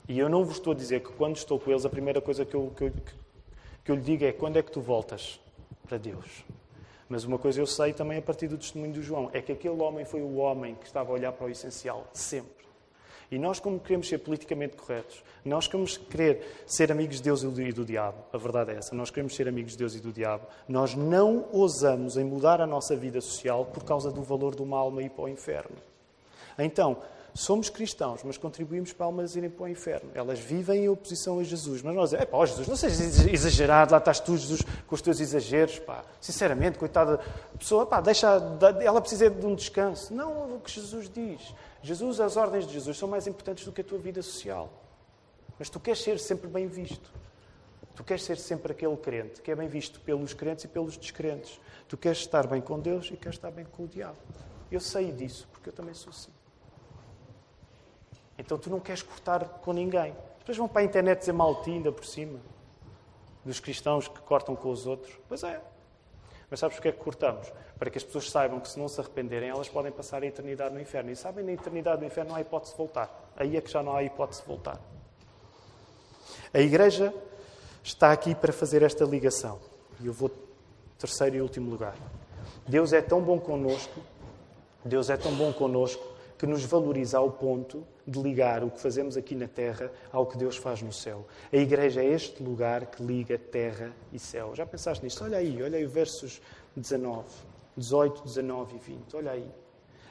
E 0.07 0.17
eu 0.17 0.27
não 0.27 0.43
vos 0.43 0.55
estou 0.55 0.73
a 0.73 0.75
dizer 0.75 1.01
que 1.01 1.11
quando 1.13 1.37
estou 1.37 1.59
com 1.59 1.69
eles, 1.71 1.85
a 1.85 1.89
primeira 1.89 2.19
coisa 2.19 2.43
que 2.43 2.55
eu, 2.55 2.71
que 2.75 2.83
eu, 2.85 2.93
que 3.83 3.91
eu 3.91 3.95
lhe 3.95 4.01
digo 4.01 4.25
é 4.25 4.31
quando 4.31 4.57
é 4.57 4.63
que 4.63 4.71
tu 4.71 4.81
voltas 4.81 5.39
para 5.87 5.97
Deus. 5.97 6.43
Mas 7.07 7.23
uma 7.23 7.37
coisa 7.37 7.61
eu 7.61 7.65
sei 7.65 7.93
também 7.93 8.17
a 8.17 8.21
partir 8.21 8.47
do 8.47 8.57
testemunho 8.57 8.93
do 8.93 9.01
João, 9.01 9.29
é 9.33 9.41
que 9.41 9.51
aquele 9.51 9.81
homem 9.81 10.05
foi 10.05 10.21
o 10.21 10.37
homem 10.37 10.75
que 10.75 10.85
estava 10.85 11.09
a 11.09 11.13
olhar 11.13 11.31
para 11.31 11.47
o 11.47 11.49
essencial, 11.49 12.07
sempre. 12.13 12.58
E 13.31 13.37
nós, 13.37 13.59
como 13.59 13.79
queremos 13.79 14.07
ser 14.07 14.17
politicamente 14.19 14.75
corretos, 14.75 15.23
nós 15.45 15.67
queremos 15.67 15.97
querer 15.97 16.63
ser 16.65 16.91
amigos 16.91 17.17
de 17.17 17.23
Deus 17.23 17.43
e 17.43 17.71
do 17.71 17.85
diabo, 17.85 18.17
a 18.33 18.37
verdade 18.37 18.71
é 18.71 18.75
essa, 18.75 18.95
nós 18.95 19.11
queremos 19.11 19.35
ser 19.35 19.47
amigos 19.47 19.73
de 19.73 19.77
Deus 19.77 19.95
e 19.95 19.99
do 19.99 20.11
diabo, 20.11 20.47
nós 20.67 20.95
não 20.95 21.45
ousamos 21.51 22.17
em 22.17 22.23
mudar 22.23 22.59
a 22.59 22.67
nossa 22.67 22.95
vida 22.95 23.21
social 23.21 23.65
por 23.65 23.83
causa 23.83 24.11
do 24.11 24.23
valor 24.23 24.55
de 24.55 24.63
uma 24.63 24.77
alma 24.77 25.03
ir 25.03 25.11
para 25.11 25.25
o 25.25 25.29
inferno. 25.29 25.77
Então, 26.57 26.97
somos 27.33 27.69
cristãos, 27.69 28.21
mas 28.23 28.37
contribuímos 28.37 28.91
para 28.91 29.05
almas 29.05 29.35
irem 29.35 29.49
para 29.49 29.63
o 29.63 29.67
inferno. 29.67 30.09
Elas 30.13 30.39
vivem 30.39 30.85
em 30.85 30.89
oposição 30.89 31.39
a 31.39 31.43
Jesus. 31.43 31.81
Mas 31.81 31.95
nós 31.95 32.09
dizemos, 32.09 32.29
pá, 32.29 32.45
Jesus, 32.45 32.67
não 32.67 32.75
sejas 32.75 33.25
exagerado, 33.27 33.91
lá 33.91 33.97
estás 33.97 34.19
tu, 34.19 34.35
Jesus, 34.35 34.61
com 34.87 34.95
os 34.95 35.01
teus 35.01 35.19
exageros, 35.19 35.79
pá. 35.79 36.03
Sinceramente, 36.19 36.77
coitada 36.77 37.19
pessoa, 37.57 37.85
pá, 37.85 38.01
deixa, 38.01 38.27
ela 38.81 38.99
precisa 38.99 39.29
de 39.29 39.45
um 39.45 39.55
descanso. 39.55 40.13
Não 40.13 40.51
é 40.51 40.55
o 40.55 40.59
que 40.59 40.71
Jesus 40.71 41.09
diz. 41.09 41.53
Jesus, 41.81 42.19
as 42.19 42.35
ordens 42.35 42.67
de 42.67 42.73
Jesus 42.73 42.97
são 42.97 43.07
mais 43.07 43.27
importantes 43.27 43.65
do 43.65 43.71
que 43.71 43.81
a 43.81 43.83
tua 43.83 43.99
vida 43.99 44.21
social. 44.21 44.69
Mas 45.57 45.69
tu 45.69 45.79
queres 45.79 46.01
ser 46.01 46.19
sempre 46.19 46.47
bem 46.47 46.67
visto. 46.67 47.11
Tu 47.95 48.03
queres 48.03 48.23
ser 48.23 48.37
sempre 48.37 48.71
aquele 48.71 48.95
crente 48.95 49.41
que 49.41 49.51
é 49.51 49.55
bem 49.55 49.67
visto 49.67 49.99
pelos 49.99 50.33
crentes 50.33 50.63
e 50.63 50.67
pelos 50.67 50.97
descrentes. 50.97 51.59
Tu 51.87 51.97
queres 51.97 52.19
estar 52.19 52.47
bem 52.47 52.61
com 52.61 52.79
Deus 52.79 53.07
e 53.07 53.17
queres 53.17 53.37
estar 53.37 53.51
bem 53.51 53.65
com 53.65 53.83
o 53.83 53.87
diabo. 53.87 54.17
Eu 54.71 54.79
sei 54.79 55.11
disso, 55.11 55.47
porque 55.51 55.69
eu 55.69 55.73
também 55.73 55.93
sou 55.93 56.09
assim. 56.09 56.31
Então 58.37 58.57
tu 58.57 58.69
não 58.69 58.79
queres 58.79 59.01
cortar 59.01 59.43
com 59.45 59.73
ninguém. 59.73 60.15
Depois 60.39 60.57
vão 60.57 60.67
para 60.67 60.81
a 60.81 60.85
internet 60.85 61.19
dizer 61.19 61.33
malti 61.33 61.71
ainda 61.71 61.91
por 61.91 62.05
cima. 62.05 62.39
Dos 63.43 63.59
cristãos 63.59 64.07
que 64.07 64.19
cortam 64.21 64.55
com 64.55 64.71
os 64.71 64.87
outros. 64.87 65.19
Pois 65.27 65.43
é. 65.43 65.61
Mas 66.49 66.61
sabes 66.61 66.77
porquê 66.77 66.89
é 66.89 66.91
que 66.91 67.03
cortamos? 67.03 67.51
Para 67.79 67.89
que 67.89 67.97
as 67.97 68.03
pessoas 68.03 68.29
saibam 68.29 68.59
que 68.59 68.67
se 68.67 68.77
não 68.77 68.89
se 68.89 68.99
arrependerem, 68.99 69.49
elas 69.49 69.69
podem 69.69 69.91
passar 69.91 70.21
a 70.21 70.25
eternidade 70.25 70.75
no 70.75 70.81
inferno. 70.81 71.09
E 71.09 71.15
sabem, 71.15 71.45
na 71.45 71.53
eternidade 71.53 72.01
no 72.01 72.07
inferno 72.07 72.31
não 72.31 72.35
há 72.37 72.41
hipótese 72.41 72.73
de 72.73 72.77
voltar. 72.77 73.31
Aí 73.37 73.55
é 73.55 73.61
que 73.61 73.71
já 73.71 73.81
não 73.81 73.95
há 73.95 74.03
hipótese 74.03 74.41
de 74.41 74.47
voltar. 74.47 74.79
A 76.53 76.59
Igreja 76.59 77.13
está 77.81 78.11
aqui 78.11 78.35
para 78.35 78.51
fazer 78.51 78.83
esta 78.83 79.05
ligação. 79.05 79.59
E 80.01 80.07
eu 80.07 80.13
vou 80.13 80.29
terceiro 80.97 81.37
e 81.37 81.41
último 81.41 81.69
lugar. 81.71 81.95
Deus 82.67 82.91
é 82.93 83.01
tão 83.01 83.21
bom 83.21 83.39
conosco, 83.39 83.99
Deus 84.83 85.09
é 85.09 85.17
tão 85.17 85.33
bom 85.33 85.51
conosco, 85.53 86.03
que 86.37 86.47
nos 86.47 86.63
valoriza 86.63 87.17
ao 87.17 87.31
ponto 87.31 87.85
de 88.07 88.21
ligar 88.21 88.63
o 88.63 88.71
que 88.71 88.79
fazemos 88.79 89.17
aqui 89.17 89.35
na 89.35 89.47
terra 89.47 89.91
ao 90.11 90.25
que 90.25 90.37
Deus 90.37 90.55
faz 90.55 90.81
no 90.81 90.93
céu. 90.93 91.27
A 91.51 91.57
igreja 91.57 92.01
é 92.01 92.05
este 92.05 92.41
lugar 92.41 92.85
que 92.85 93.03
liga 93.03 93.37
terra 93.37 93.91
e 94.13 94.17
céu. 94.17 94.55
Já 94.55 94.65
pensaste 94.65 95.03
nisto? 95.03 95.21
Olha 95.23 95.37
aí, 95.37 95.61
olha 95.61 95.77
aí 95.77 95.85
versos 95.85 96.41
19, 96.75 97.25
18, 97.79 98.23
19 98.23 98.75
e 98.75 98.79
20. 98.79 99.15
Olha 99.15 99.31
aí. 99.31 99.49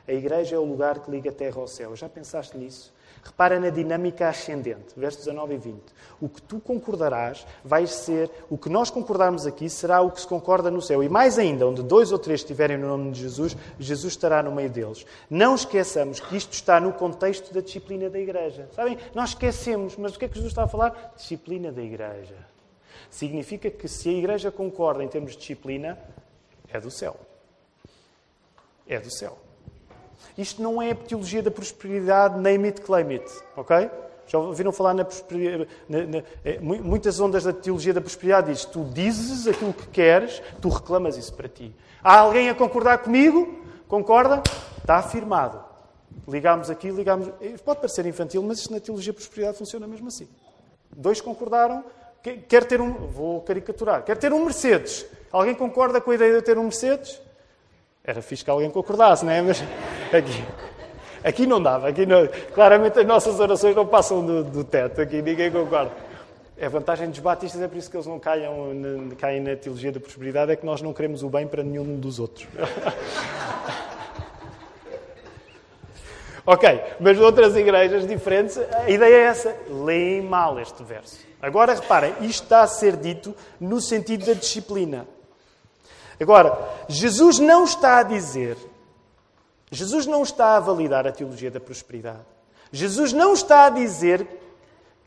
A 0.09 0.13
igreja 0.13 0.57
é 0.57 0.59
o 0.59 0.65
lugar 0.65 1.01
que 1.01 1.11
liga 1.11 1.29
a 1.29 1.33
terra 1.33 1.61
ao 1.61 1.69
céu. 1.69 1.95
Já 1.95 2.09
pensaste 2.09 2.57
nisso? 2.57 2.95
Repara 3.23 3.61
na 3.61 3.69
dinâmica 3.69 4.27
ascendente, 4.27 4.95
versos 4.97 5.25
19 5.25 5.55
e 5.55 5.59
20. 5.59 5.83
O 6.19 6.29
que 6.31 6.41
tu 6.41 6.59
concordarás 6.61 7.47
vai 7.63 7.87
ser, 7.87 8.31
o 8.49 8.57
que 8.57 8.71
nós 8.71 8.89
concordarmos 8.89 9.47
aqui 9.47 9.69
será 9.69 10.01
o 10.01 10.11
que 10.11 10.23
se 10.23 10.27
concorda 10.27 10.71
no 10.71 10.81
céu. 10.81 11.03
E 11.03 11.11
mais 11.11 11.39
ainda, 11.39 11.67
onde 11.67 11.83
dois 11.83 12.11
ou 12.11 12.19
três 12.19 12.41
estiverem 12.41 12.79
no 12.79 12.89
nome 12.89 13.11
de 13.11 13.21
Jesus, 13.21 13.55
Jesus 13.79 14.15
estará 14.15 14.43
no 14.43 14.51
meio 14.51 14.71
deles. 14.71 15.05
Não 15.29 15.55
esqueçamos 15.55 16.21
que 16.21 16.37
isto 16.37 16.55
está 16.55 16.81
no 16.81 16.93
contexto 16.95 17.53
da 17.53 17.61
disciplina 17.61 18.09
da 18.09 18.19
igreja. 18.19 18.67
Sabem? 18.75 18.97
Nós 19.15 19.31
esquecemos, 19.31 19.95
mas 19.97 20.15
o 20.15 20.19
que 20.19 20.25
é 20.25 20.29
que 20.29 20.37
Jesus 20.37 20.53
está 20.53 20.65
a 20.65 20.69
falar? 20.69 21.13
Disciplina 21.17 21.71
da 21.71 21.83
igreja. 21.83 22.37
Significa 23.11 23.71
que 23.71 23.87
se 23.87 24.09
a 24.09 24.13
igreja 24.13 24.51
concorda 24.51 25.05
em 25.05 25.09
termos 25.09 25.33
de 25.33 25.39
disciplina, 25.39 25.99
é 26.73 26.81
do 26.81 26.91
céu. 26.91 27.28
É 28.89 28.99
do 28.99 29.11
céu. 29.11 29.39
Isto 30.37 30.63
não 30.63 30.81
é 30.81 30.93
a 30.93 30.95
teologia 30.95 31.43
da 31.43 31.51
prosperidade, 31.51 32.39
name 32.41 32.69
it, 32.69 32.81
claim 32.81 33.11
it. 33.11 33.31
Ok? 33.57 33.91
Já 34.27 34.39
ouviram 34.39 34.73
falar 34.73 34.95
na 34.95 35.05
prosperidade? 35.05 35.69
Na, 35.89 36.05
na, 36.05 36.23
é, 36.45 36.59
muitas 36.61 37.19
ondas 37.19 37.45
da 37.45 37.53
teologia 37.53 37.93
da 37.95 38.01
prosperidade 38.01 38.53
diz: 38.53 38.65
tu 38.65 38.85
dizes 38.85 39.47
aquilo 39.47 39.73
que 39.73 39.89
queres, 39.89 40.43
tu 40.61 40.69
reclamas 40.69 41.17
isso 41.17 41.35
para 41.35 41.49
ti. 41.49 41.75
Há 42.03 42.19
alguém 42.19 42.49
a 42.49 42.55
concordar 42.55 42.99
comigo? 42.99 43.63
Concorda? 43.89 44.43
Está 44.79 44.97
afirmado. 44.97 45.65
Ligámos 46.27 46.69
aqui, 46.69 46.91
ligámos. 46.91 47.29
Pode 47.65 47.81
parecer 47.81 48.05
infantil, 48.07 48.43
mas 48.43 48.59
isto 48.59 48.73
na 48.73 48.81
teologia 48.81 49.13
da 49.13 49.17
prosperidade 49.17 49.59
funciona 49.59 49.87
mesmo 49.87 50.09
assim. 50.09 50.29
Dois 50.95 51.21
concordaram, 51.21 51.85
quer 52.49 52.65
ter 52.65 52.81
um. 52.81 52.93
Vou 53.09 53.41
caricaturar. 53.41 54.05
Quer 54.05 54.19
ter 54.19 54.33
um 54.33 54.45
Mercedes. 54.45 55.07
Alguém 55.33 55.55
concorda 55.55 56.01
com 56.01 56.11
a 56.11 56.15
ideia 56.15 56.35
de 56.35 56.43
ter 56.43 56.59
um 56.59 56.65
Mercedes? 56.65 57.21
Era 58.09 58.23
fixe 58.23 58.43
que 58.43 58.49
alguém 58.49 58.71
concordasse, 58.71 59.23
não 59.23 59.31
é? 59.31 59.43
Mas 59.43 59.63
aqui, 60.11 60.43
aqui 61.23 61.47
não 61.47 61.63
dava. 61.63 61.89
Aqui 61.89 62.07
não, 62.07 62.27
claramente 62.55 62.99
as 62.99 63.07
nossas 63.07 63.39
orações 63.39 63.77
não 63.77 63.87
passam 63.87 64.25
do, 64.25 64.43
do 64.43 64.65
teto. 64.65 65.03
Aqui 65.03 65.21
ninguém 65.21 65.53
concorda. 65.53 65.93
A 66.59 66.69
vantagem 66.71 67.11
dos 67.11 67.19
batistas 67.19 67.61
é 67.61 67.69
por 67.69 67.77
isso 67.77 67.91
que 67.91 67.99
eles 67.99 68.07
não 68.07 68.19
caem 68.19 69.43
na 69.43 69.55
teologia 69.57 69.93
da 69.93 70.01
prosperidade, 70.01 70.53
é 70.53 70.57
que 70.57 70.65
nós 70.65 70.81
não 70.81 70.95
queremos 70.95 71.23
o 71.23 71.29
bem 71.29 71.47
para 71.47 71.63
nenhum 71.63 72.01
dos 72.01 72.19
outros. 72.19 72.49
ok, 76.47 76.81
mas 76.99 77.19
noutras 77.19 77.55
igrejas 77.57 78.07
diferentes, 78.07 78.57
a 78.57 78.89
ideia 78.89 79.17
é 79.17 79.25
essa. 79.25 79.55
Leem 79.69 80.23
mal 80.23 80.59
este 80.59 80.83
verso. 80.83 81.19
Agora 81.43 81.75
reparem, 81.75 82.15
isto 82.23 82.45
está 82.45 82.63
a 82.63 82.67
ser 82.67 82.97
dito 82.97 83.35
no 83.61 83.83
sentido 83.83 84.25
da 84.25 84.33
disciplina. 84.33 85.07
Agora, 86.21 86.59
Jesus 86.89 87.39
não 87.39 87.65
está 87.65 87.99
a 87.99 88.03
dizer, 88.03 88.57
Jesus 89.71 90.07
não 90.07 90.23
está 90.23 90.57
a 90.57 90.61
validar 90.61 91.07
a 91.07 91.13
teologia 91.13 91.51
da 91.51 91.61
prosperidade. 91.61 92.27
Jesus 92.73 93.13
não 93.13 93.33
está 93.33 93.67
a 93.67 93.71
dizer 93.71 94.27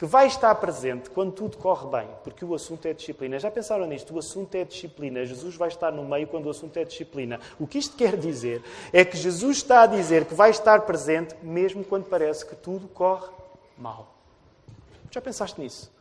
que 0.01 0.05
vai 0.07 0.25
estar 0.25 0.55
presente 0.55 1.11
quando 1.11 1.31
tudo 1.31 1.57
corre 1.57 1.85
bem, 1.87 2.07
porque 2.23 2.43
o 2.43 2.55
assunto 2.55 2.87
é 2.87 2.93
disciplina. 2.93 3.37
Já 3.37 3.51
pensaram 3.51 3.85
nisto? 3.85 4.15
O 4.15 4.17
assunto 4.17 4.55
é 4.55 4.63
disciplina. 4.63 5.23
Jesus 5.23 5.55
vai 5.55 5.67
estar 5.67 5.91
no 5.91 6.03
meio 6.03 6.25
quando 6.25 6.47
o 6.47 6.49
assunto 6.49 6.75
é 6.77 6.83
disciplina. 6.83 7.39
O 7.59 7.67
que 7.67 7.77
isto 7.77 7.95
quer 7.95 8.17
dizer 8.17 8.63
é 8.91 9.05
que 9.05 9.15
Jesus 9.15 9.57
está 9.57 9.83
a 9.83 9.85
dizer 9.85 10.25
que 10.25 10.33
vai 10.33 10.49
estar 10.49 10.81
presente 10.81 11.35
mesmo 11.43 11.83
quando 11.83 12.05
parece 12.05 12.43
que 12.43 12.55
tudo 12.55 12.87
corre 12.87 13.29
mal. 13.77 14.15
Já 15.11 15.21
pensaste 15.21 15.61
nisso? 15.61 15.91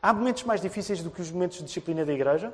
Há 0.00 0.12
momentos 0.12 0.44
mais 0.44 0.60
difíceis 0.60 1.02
do 1.02 1.10
que 1.10 1.20
os 1.20 1.32
momentos 1.32 1.58
de 1.58 1.64
disciplina 1.64 2.04
da 2.04 2.12
igreja? 2.12 2.52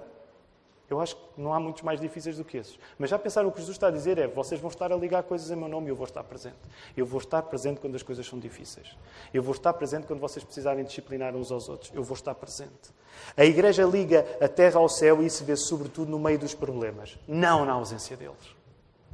Eu 0.90 1.00
acho 1.00 1.14
que 1.14 1.22
não 1.40 1.54
há 1.54 1.60
muitos 1.60 1.82
mais 1.82 2.00
difíceis 2.00 2.36
do 2.36 2.44
que 2.44 2.56
esses. 2.56 2.76
Mas 2.98 3.08
já 3.10 3.18
pensaram 3.18 3.48
o 3.48 3.52
que 3.52 3.60
Jesus 3.60 3.76
está 3.76 3.86
a 3.86 3.90
dizer 3.92 4.18
é: 4.18 4.26
vocês 4.26 4.60
vão 4.60 4.68
estar 4.68 4.92
a 4.92 4.96
ligar 4.96 5.22
coisas 5.22 5.48
em 5.48 5.54
meu 5.54 5.68
nome 5.68 5.86
e 5.86 5.90
eu 5.90 5.94
vou 5.94 6.04
estar 6.04 6.24
presente. 6.24 6.56
Eu 6.96 7.06
vou 7.06 7.20
estar 7.20 7.42
presente 7.42 7.78
quando 7.80 7.94
as 7.94 8.02
coisas 8.02 8.26
são 8.26 8.40
difíceis. 8.40 8.96
Eu 9.32 9.40
vou 9.40 9.54
estar 9.54 9.72
presente 9.72 10.08
quando 10.08 10.18
vocês 10.18 10.44
precisarem 10.44 10.84
disciplinar 10.84 11.36
uns 11.36 11.52
aos 11.52 11.68
outros. 11.68 11.92
Eu 11.94 12.02
vou 12.02 12.16
estar 12.16 12.34
presente. 12.34 12.90
A 13.36 13.44
igreja 13.44 13.84
liga 13.84 14.26
a 14.40 14.48
terra 14.48 14.80
ao 14.80 14.88
céu 14.88 15.22
e 15.22 15.26
isso 15.26 15.44
vê-se 15.44 15.62
sobretudo 15.62 16.10
no 16.10 16.18
meio 16.18 16.38
dos 16.38 16.54
problemas, 16.54 17.16
não 17.28 17.64
na 17.64 17.72
ausência 17.72 18.16
deles. 18.16 18.56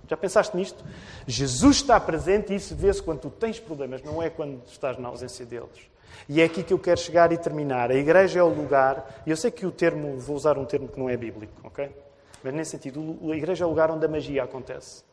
Já 0.09 0.17
pensaste 0.17 0.57
nisto? 0.57 0.83
Jesus 1.27 1.77
está 1.77 2.01
presente 2.01 2.53
e 2.53 2.57
isso 2.57 2.75
vê-se 2.75 3.03
quando 3.03 3.21
tu 3.21 3.31
tens 3.31 3.61
problemas, 3.61 4.03
não 4.03 4.23
é 4.23 4.31
quando 4.31 4.63
estás 4.67 4.97
na 4.99 5.09
ausência 5.09 5.45
deles. 5.45 5.91
E 6.29 6.41
é 6.41 6.45
aqui 6.45 6.63
que 6.63 6.73
eu 6.73 6.79
quero 6.79 6.99
chegar 6.99 7.33
e 7.33 7.39
terminar. 7.39 7.91
A 7.91 7.95
igreja 7.95 8.41
é 8.41 8.43
o 8.43 8.49
lugar, 8.49 9.23
e 9.27 9.31
eu 9.31 9.37
sei 9.37 9.51
que 9.51 9.67
o 9.67 9.71
termo, 9.71 10.19
vou 10.19 10.37
usar 10.37 10.59
um 10.59 10.65
termo 10.65 10.89
que 10.89 10.99
não 10.99 11.09
é 11.09 11.17
bíblico, 11.17 11.55
ok? 11.65 11.95
Mas 12.43 12.55
nesse 12.55 12.73
sentido, 12.73 13.19
a 13.31 13.37
igreja 13.37 13.65
é 13.65 13.67
o 13.67 13.71
lugar 13.71 13.91
onde 13.91 14.05
a 14.05 14.09
magia 14.09 14.45
acontece. 14.45 15.05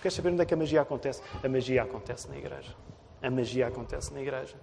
Queres 0.00 0.14
saber 0.14 0.30
onde 0.30 0.42
é 0.42 0.44
que 0.46 0.54
a 0.54 0.56
magia 0.56 0.80
acontece? 0.80 1.22
A 1.42 1.48
magia 1.48 1.82
acontece 1.82 2.28
na 2.28 2.36
igreja. 2.36 2.74
A 3.22 3.30
magia 3.30 3.66
acontece 3.66 4.14
na 4.14 4.20
igreja. 4.20 4.54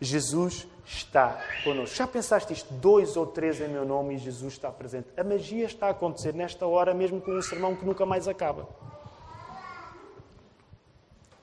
Jesus 0.00 0.68
está 0.84 1.40
connosco. 1.64 1.96
Já 1.96 2.06
pensaste 2.06 2.52
isto? 2.52 2.72
Dois 2.74 3.16
ou 3.16 3.26
três 3.26 3.60
em 3.60 3.68
meu 3.68 3.84
nome 3.84 4.14
e 4.14 4.18
Jesus 4.18 4.52
está 4.52 4.70
presente. 4.70 5.08
A 5.16 5.24
magia 5.24 5.66
está 5.66 5.88
a 5.88 5.90
acontecer 5.90 6.32
nesta 6.32 6.64
hora, 6.64 6.94
mesmo 6.94 7.20
com 7.20 7.32
um 7.32 7.42
sermão 7.42 7.74
que 7.74 7.84
nunca 7.84 8.06
mais 8.06 8.28
acaba. 8.28 8.68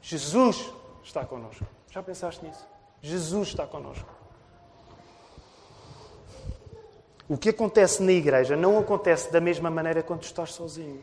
Jesus 0.01 0.71
está 1.03 1.25
connosco. 1.25 1.65
Já 1.89 2.01
pensaste 2.01 2.45
nisso? 2.45 2.65
Jesus 3.01 3.49
está 3.49 3.65
connosco. 3.65 4.09
O 7.27 7.37
que 7.37 7.49
acontece 7.49 8.03
na 8.03 8.11
igreja 8.11 8.55
não 8.55 8.77
acontece 8.77 9.31
da 9.31 9.39
mesma 9.39 9.69
maneira 9.69 10.03
quando 10.03 10.23
estás 10.23 10.53
sozinho. 10.53 11.01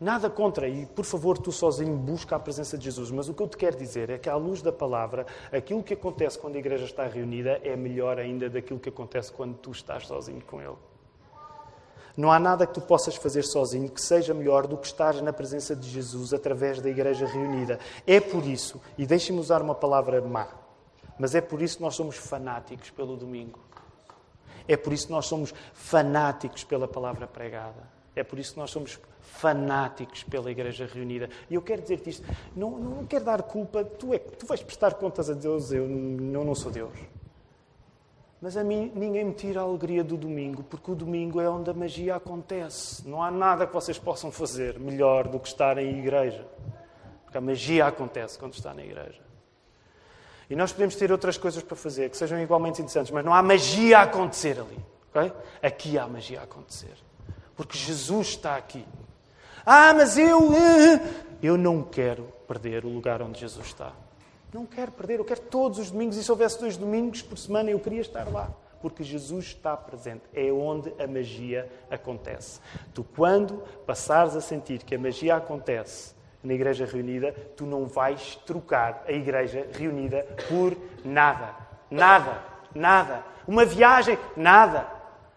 Nada 0.00 0.30
contra, 0.30 0.68
e 0.68 0.86
por 0.86 1.04
favor, 1.04 1.36
tu 1.36 1.50
sozinho 1.50 1.96
busca 1.96 2.36
a 2.36 2.38
presença 2.38 2.78
de 2.78 2.84
Jesus. 2.84 3.10
Mas 3.10 3.28
o 3.28 3.34
que 3.34 3.42
eu 3.42 3.48
te 3.48 3.56
quero 3.56 3.76
dizer 3.76 4.10
é 4.10 4.18
que, 4.18 4.28
à 4.28 4.36
luz 4.36 4.62
da 4.62 4.70
palavra, 4.70 5.26
aquilo 5.50 5.82
que 5.82 5.94
acontece 5.94 6.38
quando 6.38 6.54
a 6.54 6.58
igreja 6.58 6.84
está 6.84 7.04
reunida 7.06 7.60
é 7.64 7.74
melhor 7.74 8.18
ainda 8.18 8.48
daquilo 8.48 8.78
que 8.78 8.90
acontece 8.90 9.32
quando 9.32 9.56
tu 9.56 9.72
estás 9.72 10.06
sozinho 10.06 10.40
com 10.42 10.60
Ele. 10.60 10.76
Não 12.16 12.30
há 12.30 12.38
nada 12.38 12.66
que 12.66 12.74
tu 12.74 12.80
possas 12.80 13.16
fazer 13.16 13.42
sozinho 13.42 13.88
que 13.88 14.00
seja 14.00 14.34
melhor 14.34 14.66
do 14.66 14.76
que 14.76 14.86
estar 14.86 15.14
na 15.22 15.32
presença 15.32 15.74
de 15.74 15.88
Jesus 15.88 16.32
através 16.32 16.80
da 16.80 16.88
igreja 16.88 17.26
reunida. 17.26 17.80
É 18.06 18.20
por 18.20 18.44
isso, 18.46 18.80
e 18.96 19.06
deixe-me 19.06 19.40
usar 19.40 19.62
uma 19.62 19.74
palavra 19.74 20.20
má, 20.20 20.48
mas 21.18 21.34
é 21.34 21.40
por 21.40 21.60
isso 21.60 21.76
que 21.76 21.82
nós 21.82 21.94
somos 21.94 22.16
fanáticos 22.16 22.90
pelo 22.90 23.16
domingo. 23.16 23.58
É 24.66 24.76
por 24.76 24.92
isso 24.92 25.06
que 25.06 25.12
nós 25.12 25.26
somos 25.26 25.54
fanáticos 25.72 26.62
pela 26.64 26.86
palavra 26.86 27.26
pregada. 27.26 27.88
É 28.14 28.22
por 28.22 28.38
isso 28.38 28.52
que 28.54 28.58
nós 28.58 28.70
somos 28.70 28.98
fanáticos 29.20 30.24
pela 30.24 30.50
igreja 30.50 30.86
reunida. 30.86 31.30
E 31.48 31.54
eu 31.54 31.62
quero 31.62 31.82
dizer-te 31.82 32.10
isto, 32.10 32.26
não, 32.54 32.70
não 32.78 33.06
quero 33.06 33.24
dar 33.24 33.42
culpa, 33.42 33.84
tu, 33.84 34.12
é, 34.12 34.18
tu 34.18 34.46
vais 34.46 34.62
prestar 34.62 34.94
contas 34.94 35.30
a 35.30 35.34
Deus, 35.34 35.72
eu 35.72 35.88
não, 35.88 36.44
não 36.44 36.54
sou 36.54 36.70
Deus. 36.70 36.92
Mas 38.40 38.56
a 38.56 38.62
mim 38.62 38.92
ninguém 38.94 39.24
me 39.24 39.32
tira 39.32 39.60
a 39.60 39.64
alegria 39.64 40.04
do 40.04 40.16
domingo, 40.16 40.62
porque 40.62 40.90
o 40.90 40.94
domingo 40.94 41.40
é 41.40 41.48
onde 41.48 41.70
a 41.70 41.74
magia 41.74 42.16
acontece. 42.16 43.08
Não 43.08 43.22
há 43.22 43.30
nada 43.30 43.66
que 43.66 43.74
vocês 43.74 43.98
possam 43.98 44.30
fazer 44.30 44.78
melhor 44.78 45.28
do 45.28 45.40
que 45.40 45.48
estar 45.48 45.78
em 45.78 45.98
igreja. 45.98 46.46
Porque 47.24 47.38
a 47.38 47.40
magia 47.40 47.86
acontece 47.86 48.38
quando 48.38 48.54
está 48.54 48.72
na 48.72 48.82
igreja. 48.84 49.27
E 50.50 50.56
nós 50.56 50.72
podemos 50.72 50.96
ter 50.96 51.12
outras 51.12 51.36
coisas 51.36 51.62
para 51.62 51.76
fazer 51.76 52.08
que 52.08 52.16
sejam 52.16 52.40
igualmente 52.40 52.80
interessantes, 52.80 53.10
mas 53.12 53.24
não 53.24 53.34
há 53.34 53.42
magia 53.42 53.98
a 53.98 54.02
acontecer 54.02 54.58
ali. 54.58 54.78
Okay? 55.10 55.32
Aqui 55.62 55.98
há 55.98 56.06
magia 56.06 56.40
a 56.40 56.44
acontecer. 56.44 56.94
Porque 57.54 57.76
Jesus 57.76 58.28
está 58.28 58.56
aqui. 58.56 58.84
Ah, 59.66 59.92
mas 59.92 60.16
eu. 60.16 60.52
Eh, 60.54 61.00
eu 61.42 61.58
não 61.58 61.82
quero 61.82 62.32
perder 62.46 62.84
o 62.84 62.88
lugar 62.88 63.20
onde 63.20 63.40
Jesus 63.40 63.66
está. 63.66 63.92
Não 64.52 64.64
quero 64.64 64.90
perder, 64.92 65.18
eu 65.18 65.24
quero 65.24 65.40
todos 65.40 65.78
os 65.78 65.90
domingos. 65.90 66.16
E 66.16 66.24
se 66.24 66.30
houvesse 66.30 66.58
dois 66.58 66.76
domingos 66.76 67.20
por 67.20 67.36
semana, 67.36 67.70
eu 67.70 67.78
queria 67.78 68.00
estar 68.00 68.26
lá. 68.28 68.50
Porque 68.80 69.04
Jesus 69.04 69.46
está 69.46 69.76
presente. 69.76 70.22
É 70.32 70.50
onde 70.50 70.92
a 70.98 71.06
magia 71.06 71.70
acontece. 71.90 72.60
Tu, 72.94 73.04
quando 73.04 73.62
passares 73.86 74.34
a 74.34 74.40
sentir 74.40 74.82
que 74.82 74.94
a 74.94 74.98
magia 74.98 75.36
acontece 75.36 76.14
na 76.42 76.54
igreja 76.54 76.86
reunida, 76.86 77.34
tu 77.56 77.66
não 77.66 77.86
vais 77.86 78.36
trocar 78.46 79.04
a 79.06 79.12
igreja 79.12 79.66
reunida 79.72 80.26
por 80.48 80.76
nada. 81.04 81.54
Nada. 81.90 82.42
Nada. 82.74 83.24
Uma 83.46 83.64
viagem, 83.64 84.18
nada. 84.36 84.86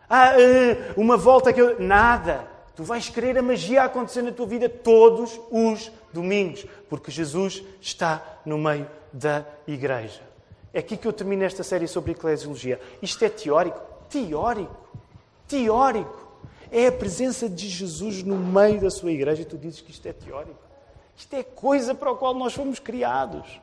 Ah, 0.09 0.39
eh, 0.39 0.93
uma 0.97 1.17
volta 1.17 1.51
que 1.53 1.61
eu. 1.61 1.79
Nada. 1.79 2.47
Tu 2.75 2.83
vais 2.83 3.09
querer 3.09 3.37
a 3.37 3.41
magia 3.41 3.83
acontecer 3.83 4.21
na 4.21 4.31
tua 4.31 4.45
vida 4.45 4.69
todos 4.69 5.39
os 5.51 5.91
domingos, 6.13 6.65
porque 6.89 7.11
Jesus 7.11 7.63
está 7.81 8.39
no 8.45 8.57
meio 8.57 8.87
da 9.11 9.45
igreja. 9.67 10.21
É 10.73 10.79
aqui 10.79 10.95
que 10.95 11.07
eu 11.07 11.13
termino 11.13 11.43
esta 11.43 11.63
série 11.63 11.87
sobre 11.87 12.11
eclesiologia. 12.11 12.79
Isto 13.01 13.25
é 13.25 13.29
teórico? 13.29 13.79
Teórico. 14.09 14.89
Teórico. 15.47 16.27
É 16.71 16.87
a 16.87 16.91
presença 16.91 17.49
de 17.49 17.67
Jesus 17.67 18.23
no 18.23 18.37
meio 18.37 18.79
da 18.79 18.89
sua 18.89 19.11
igreja 19.11 19.41
e 19.41 19.45
tu 19.45 19.57
dizes 19.57 19.81
que 19.81 19.91
isto 19.91 20.05
é 20.07 20.13
teórico. 20.13 20.70
Isto 21.21 21.35
é 21.35 21.43
coisa 21.43 21.93
para 21.93 22.09
a 22.09 22.15
qual 22.15 22.33
nós 22.33 22.51
fomos 22.51 22.79
criados. 22.79 23.61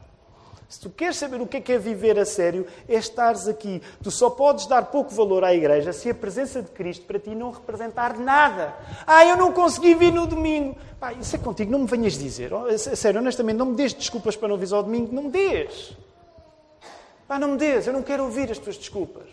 Se 0.68 0.78
tu 0.78 0.90
queres 0.90 1.16
saber 1.16 1.40
o 1.40 1.46
que 1.46 1.56
é, 1.56 1.60
que 1.60 1.72
é 1.72 1.78
viver 1.78 2.16
a 2.16 2.24
sério, 2.24 2.64
é 2.88 2.94
estares 2.94 3.48
aqui. 3.48 3.82
Tu 4.00 4.12
só 4.12 4.30
podes 4.30 4.66
dar 4.66 4.86
pouco 4.86 5.12
valor 5.12 5.42
à 5.42 5.52
igreja 5.52 5.92
se 5.92 6.08
a 6.08 6.14
presença 6.14 6.62
de 6.62 6.70
Cristo 6.70 7.04
para 7.04 7.18
ti 7.18 7.34
não 7.34 7.50
representar 7.50 8.16
nada. 8.16 8.76
Ah, 9.04 9.26
eu 9.26 9.36
não 9.36 9.52
consegui 9.52 9.92
vir 9.96 10.12
no 10.12 10.24
domingo. 10.24 10.76
Pá, 11.00 11.12
isso 11.14 11.34
é 11.34 11.38
contigo, 11.40 11.72
não 11.72 11.80
me 11.80 11.86
venhas 11.88 12.16
dizer. 12.16 12.52
Oh, 12.54 12.78
sério, 12.78 13.20
honestamente, 13.20 13.56
não 13.56 13.66
me 13.66 13.74
dês 13.74 13.92
desculpas 13.92 14.36
para 14.36 14.46
não 14.46 14.56
vir 14.56 14.72
ao 14.72 14.84
domingo. 14.84 15.12
Não 15.12 15.24
me 15.24 15.30
dês. 15.30 15.96
Pá, 17.26 17.40
não 17.40 17.48
me 17.48 17.56
dês. 17.56 17.88
Eu 17.88 17.92
não 17.92 18.04
quero 18.04 18.22
ouvir 18.22 18.52
as 18.52 18.58
tuas 18.58 18.78
desculpas. 18.78 19.26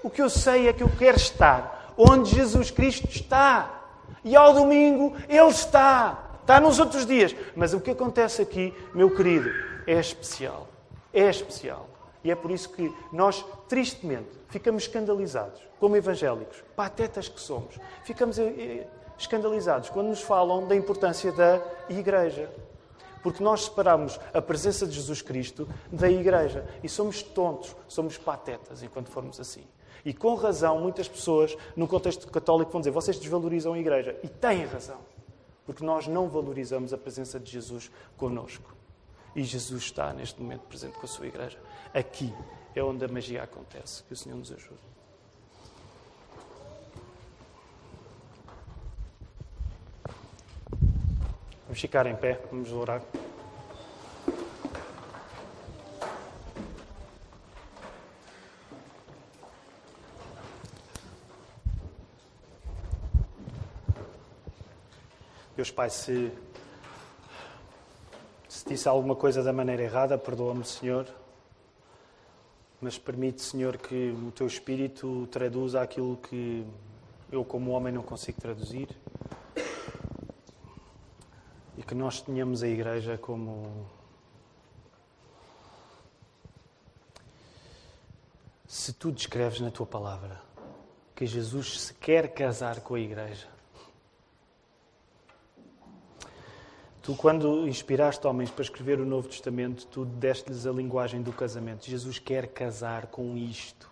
O 0.00 0.08
que 0.08 0.22
eu 0.22 0.30
sei 0.30 0.68
é 0.68 0.72
que 0.72 0.84
eu 0.84 0.90
quero 0.96 1.16
estar 1.16 1.92
onde 1.98 2.36
Jesus 2.36 2.70
Cristo 2.70 3.08
está. 3.10 3.80
E 4.22 4.36
ao 4.36 4.54
domingo 4.54 5.16
Ele 5.28 5.48
está. 5.48 6.31
Está 6.42 6.60
nos 6.60 6.78
outros 6.78 7.06
dias. 7.06 7.34
Mas 7.56 7.72
o 7.72 7.80
que 7.80 7.92
acontece 7.92 8.42
aqui, 8.42 8.74
meu 8.92 9.14
querido, 9.14 9.48
é 9.86 9.98
especial. 9.98 10.68
É 11.12 11.28
especial. 11.28 11.88
E 12.24 12.30
é 12.30 12.34
por 12.34 12.50
isso 12.50 12.68
que 12.68 12.92
nós, 13.12 13.44
tristemente, 13.68 14.30
ficamos 14.48 14.84
escandalizados, 14.84 15.60
como 15.80 15.96
evangélicos, 15.96 16.62
patetas 16.76 17.28
que 17.28 17.40
somos. 17.40 17.76
Ficamos 18.04 18.38
eh, 18.38 18.44
eh, 18.44 18.86
escandalizados 19.18 19.90
quando 19.90 20.08
nos 20.08 20.22
falam 20.22 20.66
da 20.66 20.76
importância 20.76 21.32
da 21.32 21.60
igreja. 21.88 22.50
Porque 23.22 23.42
nós 23.42 23.64
separamos 23.64 24.18
a 24.34 24.42
presença 24.42 24.86
de 24.86 24.94
Jesus 24.94 25.22
Cristo 25.22 25.68
da 25.90 26.10
igreja. 26.10 26.64
E 26.82 26.88
somos 26.88 27.22
tontos, 27.22 27.74
somos 27.88 28.18
patetas 28.18 28.82
enquanto 28.82 29.08
formos 29.08 29.38
assim. 29.38 29.64
E 30.04 30.12
com 30.12 30.34
razão, 30.34 30.80
muitas 30.80 31.08
pessoas, 31.08 31.56
no 31.76 31.86
contexto 31.86 32.28
católico, 32.28 32.72
vão 32.72 32.80
dizer: 32.80 32.90
vocês 32.90 33.18
desvalorizam 33.18 33.74
a 33.74 33.78
igreja. 33.78 34.16
E 34.22 34.28
têm 34.28 34.64
razão. 34.66 34.98
Porque 35.64 35.84
nós 35.84 36.06
não 36.06 36.28
valorizamos 36.28 36.92
a 36.92 36.98
presença 36.98 37.38
de 37.38 37.50
Jesus 37.50 37.90
conosco. 38.16 38.74
E 39.34 39.42
Jesus 39.44 39.84
está 39.84 40.12
neste 40.12 40.40
momento 40.40 40.62
presente 40.62 40.98
com 40.98 41.06
a 41.06 41.08
sua 41.08 41.26
igreja. 41.26 41.58
Aqui 41.94 42.32
é 42.74 42.82
onde 42.82 43.04
a 43.04 43.08
magia 43.08 43.42
acontece. 43.42 44.02
Que 44.04 44.12
o 44.12 44.16
Senhor 44.16 44.36
nos 44.36 44.52
ajude. 44.52 44.92
Vamos 51.64 51.80
ficar 51.80 52.06
em 52.06 52.14
pé, 52.14 52.38
vamos 52.50 52.70
orar. 52.70 53.02
Deus 65.62 65.70
Pai, 65.70 65.90
se 65.90 66.32
se 68.48 68.68
disse 68.68 68.88
alguma 68.88 69.14
coisa 69.14 69.44
da 69.44 69.52
maneira 69.52 69.84
errada, 69.84 70.18
perdoa-me, 70.18 70.64
Senhor. 70.64 71.06
Mas 72.80 72.98
permite, 72.98 73.42
Senhor, 73.42 73.76
que 73.76 74.10
o 74.10 74.32
teu 74.32 74.48
Espírito 74.48 75.28
traduza 75.30 75.80
aquilo 75.80 76.16
que 76.16 76.66
eu, 77.30 77.44
como 77.44 77.70
homem, 77.70 77.92
não 77.92 78.02
consigo 78.02 78.40
traduzir. 78.40 78.88
E 81.78 81.82
que 81.84 81.94
nós 81.94 82.20
tenhamos 82.20 82.64
a 82.64 82.66
Igreja 82.66 83.16
como. 83.16 83.86
Se 88.66 88.92
tu 88.92 89.12
descreves 89.12 89.60
na 89.60 89.70
tua 89.70 89.86
palavra 89.86 90.42
que 91.14 91.24
Jesus 91.24 91.82
se 91.82 91.94
quer 91.94 92.34
casar 92.34 92.80
com 92.80 92.96
a 92.96 93.00
Igreja, 93.00 93.51
Tu, 97.02 97.16
quando 97.16 97.66
inspiraste 97.66 98.24
homens 98.26 98.50
para 98.50 98.62
escrever 98.62 99.00
o 99.00 99.04
Novo 99.04 99.28
Testamento, 99.28 99.86
tu 99.88 100.04
deste-lhes 100.04 100.66
a 100.66 100.70
linguagem 100.70 101.20
do 101.20 101.32
casamento. 101.32 101.84
Jesus 101.84 102.20
quer 102.20 102.46
casar 102.46 103.08
com 103.08 103.36
isto. 103.36 103.90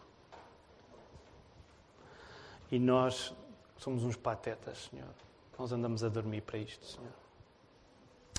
E 2.71 2.79
nós 2.79 3.35
somos 3.77 4.05
uns 4.05 4.15
patetas, 4.15 4.89
Senhor. 4.89 5.13
Nós 5.59 5.73
andamos 5.73 6.05
a 6.05 6.09
dormir 6.09 6.43
para 6.43 6.59
isto, 6.59 6.87
Senhor. 6.87 7.13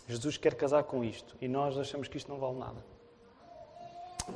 Jesus 0.07 0.37
quer 0.37 0.55
casar 0.55 0.83
com 0.83 1.03
isto 1.03 1.35
e 1.41 1.47
nós 1.47 1.77
achamos 1.77 2.07
que 2.07 2.17
isto 2.17 2.29
não 2.29 2.39
vale 2.39 2.57
nada. 2.57 2.83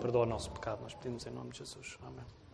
Perdoa 0.01 0.23
o 0.23 0.25
nosso 0.25 0.51
pecado, 0.51 0.81
nós 0.81 0.93
pedimos 0.93 1.25
em 1.25 1.31
nome 1.31 1.51
de 1.51 1.59
Jesus. 1.59 1.97
Amém. 2.05 2.44